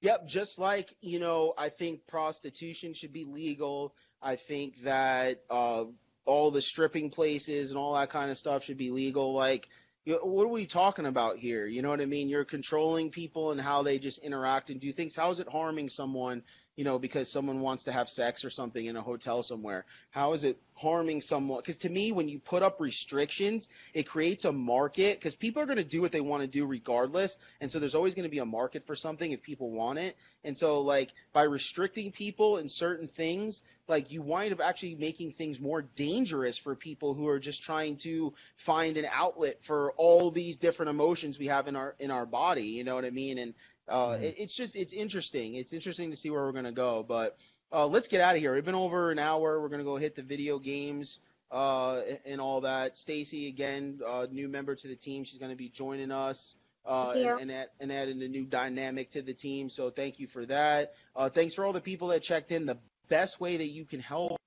Yep, 0.00 0.26
just 0.26 0.58
like, 0.58 0.92
you 1.00 1.20
know, 1.20 1.54
I 1.56 1.68
think 1.68 2.08
prostitution 2.08 2.92
should 2.92 3.12
be 3.12 3.24
legal. 3.24 3.94
I 4.20 4.34
think 4.34 4.82
that 4.82 5.42
uh, 5.48 5.84
all 6.24 6.50
the 6.50 6.62
stripping 6.62 7.10
places 7.10 7.70
and 7.70 7.78
all 7.78 7.94
that 7.94 8.10
kind 8.10 8.30
of 8.30 8.36
stuff 8.36 8.64
should 8.64 8.78
be 8.78 8.90
legal. 8.90 9.32
Like, 9.32 9.68
what 10.04 10.44
are 10.44 10.48
we 10.48 10.66
talking 10.66 11.06
about 11.06 11.38
here? 11.38 11.66
You 11.66 11.82
know 11.82 11.90
what 11.90 12.00
I 12.00 12.06
mean? 12.06 12.28
You're 12.28 12.44
controlling 12.44 13.10
people 13.10 13.52
and 13.52 13.60
how 13.60 13.82
they 13.82 13.98
just 13.98 14.18
interact 14.18 14.70
and 14.70 14.80
do 14.80 14.92
things. 14.92 15.14
How 15.14 15.30
is 15.30 15.38
it 15.38 15.48
harming 15.48 15.90
someone, 15.90 16.42
you 16.74 16.82
know, 16.82 16.98
because 16.98 17.30
someone 17.30 17.60
wants 17.60 17.84
to 17.84 17.92
have 17.92 18.08
sex 18.08 18.44
or 18.44 18.50
something 18.50 18.84
in 18.84 18.96
a 18.96 19.00
hotel 19.00 19.44
somewhere? 19.44 19.84
How 20.10 20.32
is 20.32 20.42
it 20.42 20.58
harming 20.74 21.20
someone? 21.20 21.60
Because 21.60 21.78
to 21.78 21.88
me, 21.88 22.10
when 22.10 22.28
you 22.28 22.40
put 22.40 22.64
up 22.64 22.80
restrictions, 22.80 23.68
it 23.94 24.08
creates 24.08 24.44
a 24.44 24.50
market 24.50 25.20
because 25.20 25.36
people 25.36 25.62
are 25.62 25.66
going 25.66 25.78
to 25.78 25.84
do 25.84 26.00
what 26.00 26.10
they 26.10 26.20
want 26.20 26.42
to 26.42 26.48
do 26.48 26.66
regardless. 26.66 27.36
And 27.60 27.70
so 27.70 27.78
there's 27.78 27.94
always 27.94 28.16
going 28.16 28.24
to 28.24 28.30
be 28.30 28.40
a 28.40 28.44
market 28.44 28.84
for 28.86 28.96
something 28.96 29.30
if 29.30 29.42
people 29.42 29.70
want 29.70 30.00
it. 30.00 30.16
And 30.42 30.58
so, 30.58 30.80
like, 30.80 31.12
by 31.32 31.44
restricting 31.44 32.10
people 32.10 32.56
in 32.56 32.68
certain 32.68 33.06
things, 33.06 33.62
like, 33.88 34.10
you 34.10 34.22
wind 34.22 34.52
up 34.52 34.60
actually 34.60 34.94
making 34.94 35.32
things 35.32 35.60
more 35.60 35.82
dangerous 35.82 36.56
for 36.56 36.74
people 36.74 37.14
who 37.14 37.28
are 37.28 37.38
just 37.40 37.62
trying 37.62 37.96
to 37.98 38.32
find 38.56 38.96
an 38.96 39.06
outlet 39.10 39.62
for 39.62 39.92
all 39.96 40.30
these 40.30 40.58
different 40.58 40.90
emotions 40.90 41.38
we 41.38 41.48
have 41.48 41.66
in 41.68 41.76
our 41.76 41.94
in 41.98 42.10
our 42.10 42.26
body. 42.26 42.64
You 42.64 42.84
know 42.84 42.94
what 42.94 43.04
I 43.04 43.10
mean? 43.10 43.38
And 43.38 43.54
uh, 43.88 44.16
Mhm. 44.16 44.22
it, 44.22 44.34
it's 44.38 44.54
just 44.54 44.76
it's 44.76 44.92
interesting. 44.92 45.56
It's 45.56 45.72
interesting 45.72 46.10
to 46.10 46.16
see 46.16 46.30
where 46.30 46.42
we're 46.42 46.52
going 46.52 46.64
to 46.64 46.72
go. 46.72 47.02
But 47.02 47.36
uh, 47.72 47.86
let's 47.86 48.08
get 48.08 48.20
out 48.20 48.34
of 48.34 48.40
here. 48.40 48.54
We've 48.54 48.64
been 48.64 48.74
over 48.74 49.10
an 49.10 49.18
hour. 49.18 49.60
We're 49.60 49.68
going 49.68 49.80
to 49.80 49.84
go 49.84 49.96
hit 49.96 50.14
the 50.14 50.22
video 50.22 50.58
games 50.58 51.18
uh, 51.50 52.02
and 52.24 52.40
all 52.40 52.60
that. 52.62 52.96
Stacy, 52.96 53.48
again, 53.48 54.00
uh, 54.06 54.26
new 54.30 54.48
member 54.48 54.74
to 54.74 54.88
the 54.88 54.96
team. 54.96 55.24
She's 55.24 55.38
going 55.38 55.50
to 55.50 55.56
be 55.56 55.68
joining 55.68 56.12
us 56.12 56.54
uh, 56.86 57.14
and, 57.16 57.40
and, 57.40 57.52
add, 57.52 57.68
and 57.80 57.92
adding 57.92 58.22
a 58.22 58.28
new 58.28 58.44
dynamic 58.44 59.10
to 59.10 59.22
the 59.22 59.34
team. 59.34 59.68
So 59.70 59.90
thank 59.90 60.18
you 60.20 60.26
for 60.26 60.44
that. 60.46 60.94
Uh, 61.16 61.28
thanks 61.30 61.54
for 61.54 61.64
all 61.64 61.72
the 61.72 61.80
people 61.80 62.08
that 62.08 62.22
checked 62.22 62.52
in. 62.52 62.66
The 62.66 62.78
best 63.12 63.38
way 63.42 63.58
that 63.58 63.68
you 63.68 63.84
can 63.84 64.00
help 64.00 64.40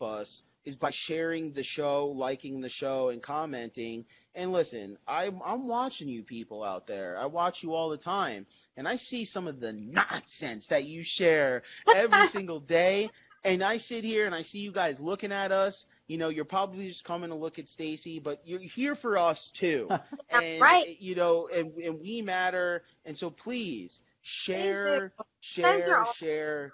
us 0.00 0.42
is 0.64 0.74
by 0.74 0.90
sharing 0.90 1.52
the 1.52 1.62
show, 1.62 2.06
liking 2.06 2.60
the 2.60 2.68
show, 2.68 3.10
and 3.10 3.22
commenting. 3.22 4.04
And 4.34 4.52
listen, 4.52 4.98
I'm, 5.06 5.40
I'm 5.44 5.68
watching 5.68 6.08
you 6.08 6.24
people 6.24 6.64
out 6.64 6.88
there. 6.88 7.16
I 7.16 7.26
watch 7.26 7.62
you 7.62 7.74
all 7.74 7.90
the 7.90 7.96
time, 7.96 8.46
and 8.76 8.88
I 8.88 8.96
see 8.96 9.24
some 9.24 9.46
of 9.46 9.60
the 9.60 9.72
nonsense 9.72 10.66
that 10.66 10.82
you 10.82 11.04
share 11.04 11.62
every 11.94 12.26
single 12.38 12.58
day. 12.58 13.08
And 13.44 13.62
I 13.62 13.76
sit 13.76 14.02
here 14.02 14.26
and 14.26 14.34
I 14.34 14.42
see 14.42 14.58
you 14.58 14.72
guys 14.72 14.98
looking 14.98 15.30
at 15.30 15.52
us. 15.52 15.86
You 16.08 16.18
know, 16.18 16.28
you're 16.28 16.44
probably 16.44 16.88
just 16.88 17.04
coming 17.04 17.30
to 17.30 17.36
look 17.36 17.60
at 17.60 17.68
Stacy, 17.68 18.18
but 18.18 18.42
you're 18.44 18.58
here 18.58 18.96
for 18.96 19.16
us 19.16 19.52
too. 19.52 19.88
and 20.28 20.60
right. 20.60 20.88
Eh, 20.88 20.94
you 20.98 21.14
know, 21.14 21.46
and, 21.46 21.72
and 21.76 22.00
we 22.00 22.20
matter. 22.20 22.82
And 23.06 23.16
so 23.16 23.30
please 23.30 24.02
share, 24.22 25.12
share, 25.40 25.96
are 25.96 26.12
share, 26.12 26.72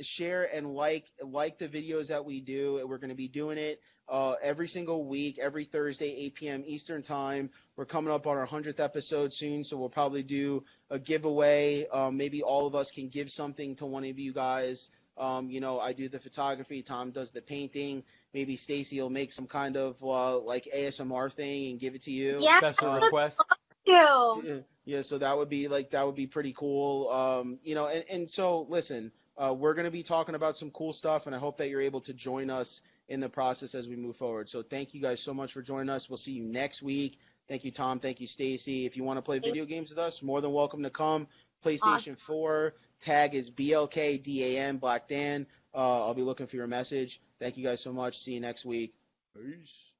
share, 0.00 0.44
and 0.54 0.74
like 0.74 1.10
like 1.22 1.58
the 1.58 1.68
videos 1.68 2.08
that 2.08 2.24
we 2.24 2.40
do. 2.40 2.84
We're 2.86 2.98
going 2.98 3.10
to 3.10 3.16
be 3.16 3.28
doing 3.28 3.58
it 3.58 3.80
uh, 4.08 4.34
every 4.42 4.68
single 4.68 5.04
week, 5.04 5.38
every 5.38 5.64
Thursday, 5.64 6.14
8 6.26 6.34
p.m. 6.34 6.64
Eastern 6.66 7.02
time. 7.02 7.50
We're 7.76 7.84
coming 7.84 8.12
up 8.12 8.26
on 8.26 8.36
our 8.36 8.46
hundredth 8.46 8.80
episode 8.80 9.32
soon, 9.32 9.64
so 9.64 9.76
we'll 9.76 9.88
probably 9.88 10.22
do 10.22 10.64
a 10.90 10.98
giveaway. 10.98 11.86
Um, 11.88 12.16
maybe 12.16 12.42
all 12.42 12.66
of 12.66 12.74
us 12.74 12.90
can 12.90 13.08
give 13.08 13.30
something 13.30 13.76
to 13.76 13.86
one 13.86 14.04
of 14.04 14.18
you 14.18 14.32
guys. 14.32 14.88
Um, 15.18 15.50
you 15.50 15.60
know, 15.60 15.80
I 15.80 15.92
do 15.92 16.08
the 16.08 16.20
photography. 16.20 16.82
Tom 16.82 17.10
does 17.10 17.32
the 17.32 17.42
painting. 17.42 18.04
Maybe 18.32 18.56
Stacy 18.56 19.00
will 19.00 19.10
make 19.10 19.32
some 19.32 19.46
kind 19.46 19.76
of 19.76 20.02
uh, 20.02 20.38
like 20.38 20.68
ASMR 20.74 21.32
thing 21.32 21.70
and 21.70 21.80
give 21.80 21.94
it 21.94 22.02
to 22.02 22.10
you. 22.10 22.38
Yeah. 22.40 22.58
Special 22.58 22.94
request. 22.94 23.42
Yeah, 23.84 24.34
yeah, 24.84 25.02
so 25.02 25.18
that 25.18 25.36
would 25.36 25.48
be 25.48 25.68
like 25.68 25.90
that 25.90 26.04
would 26.04 26.14
be 26.14 26.26
pretty 26.26 26.52
cool. 26.52 27.08
Um, 27.10 27.58
you 27.62 27.74
know, 27.74 27.88
and, 27.88 28.04
and 28.10 28.30
so 28.30 28.66
listen, 28.68 29.12
uh, 29.38 29.54
we're 29.54 29.74
gonna 29.74 29.90
be 29.90 30.02
talking 30.02 30.34
about 30.34 30.56
some 30.56 30.70
cool 30.70 30.92
stuff, 30.92 31.26
and 31.26 31.34
I 31.34 31.38
hope 31.38 31.56
that 31.58 31.68
you're 31.68 31.80
able 31.80 32.00
to 32.02 32.12
join 32.12 32.50
us 32.50 32.80
in 33.08 33.20
the 33.20 33.28
process 33.28 33.74
as 33.74 33.88
we 33.88 33.96
move 33.96 34.16
forward. 34.16 34.48
So 34.48 34.62
thank 34.62 34.94
you 34.94 35.00
guys 35.00 35.22
so 35.22 35.32
much 35.32 35.52
for 35.52 35.62
joining 35.62 35.88
us. 35.88 36.10
We'll 36.10 36.16
see 36.16 36.32
you 36.32 36.44
next 36.44 36.82
week. 36.82 37.18
Thank 37.48 37.64
you, 37.64 37.70
Tom. 37.70 37.98
Thank 37.98 38.20
you, 38.20 38.26
Stacy. 38.26 38.84
If 38.84 38.96
you 38.96 39.04
want 39.04 39.16
to 39.16 39.22
play 39.22 39.38
video 39.38 39.64
games 39.64 39.90
with 39.90 39.98
us, 39.98 40.22
more 40.22 40.40
than 40.40 40.52
welcome 40.52 40.82
to 40.82 40.90
come. 40.90 41.26
PlayStation 41.64 42.18
4 42.18 42.74
tag 43.00 43.34
is 43.34 43.50
BLKDAN 43.50 44.78
Black 44.80 45.08
Dan. 45.08 45.46
Uh, 45.74 46.06
I'll 46.06 46.14
be 46.14 46.22
looking 46.22 46.46
for 46.46 46.56
your 46.56 46.66
message. 46.66 47.20
Thank 47.40 47.56
you 47.56 47.64
guys 47.64 47.80
so 47.80 47.92
much. 47.92 48.18
See 48.18 48.32
you 48.32 48.40
next 48.40 48.64
week. 48.64 48.94
Peace. 49.34 49.92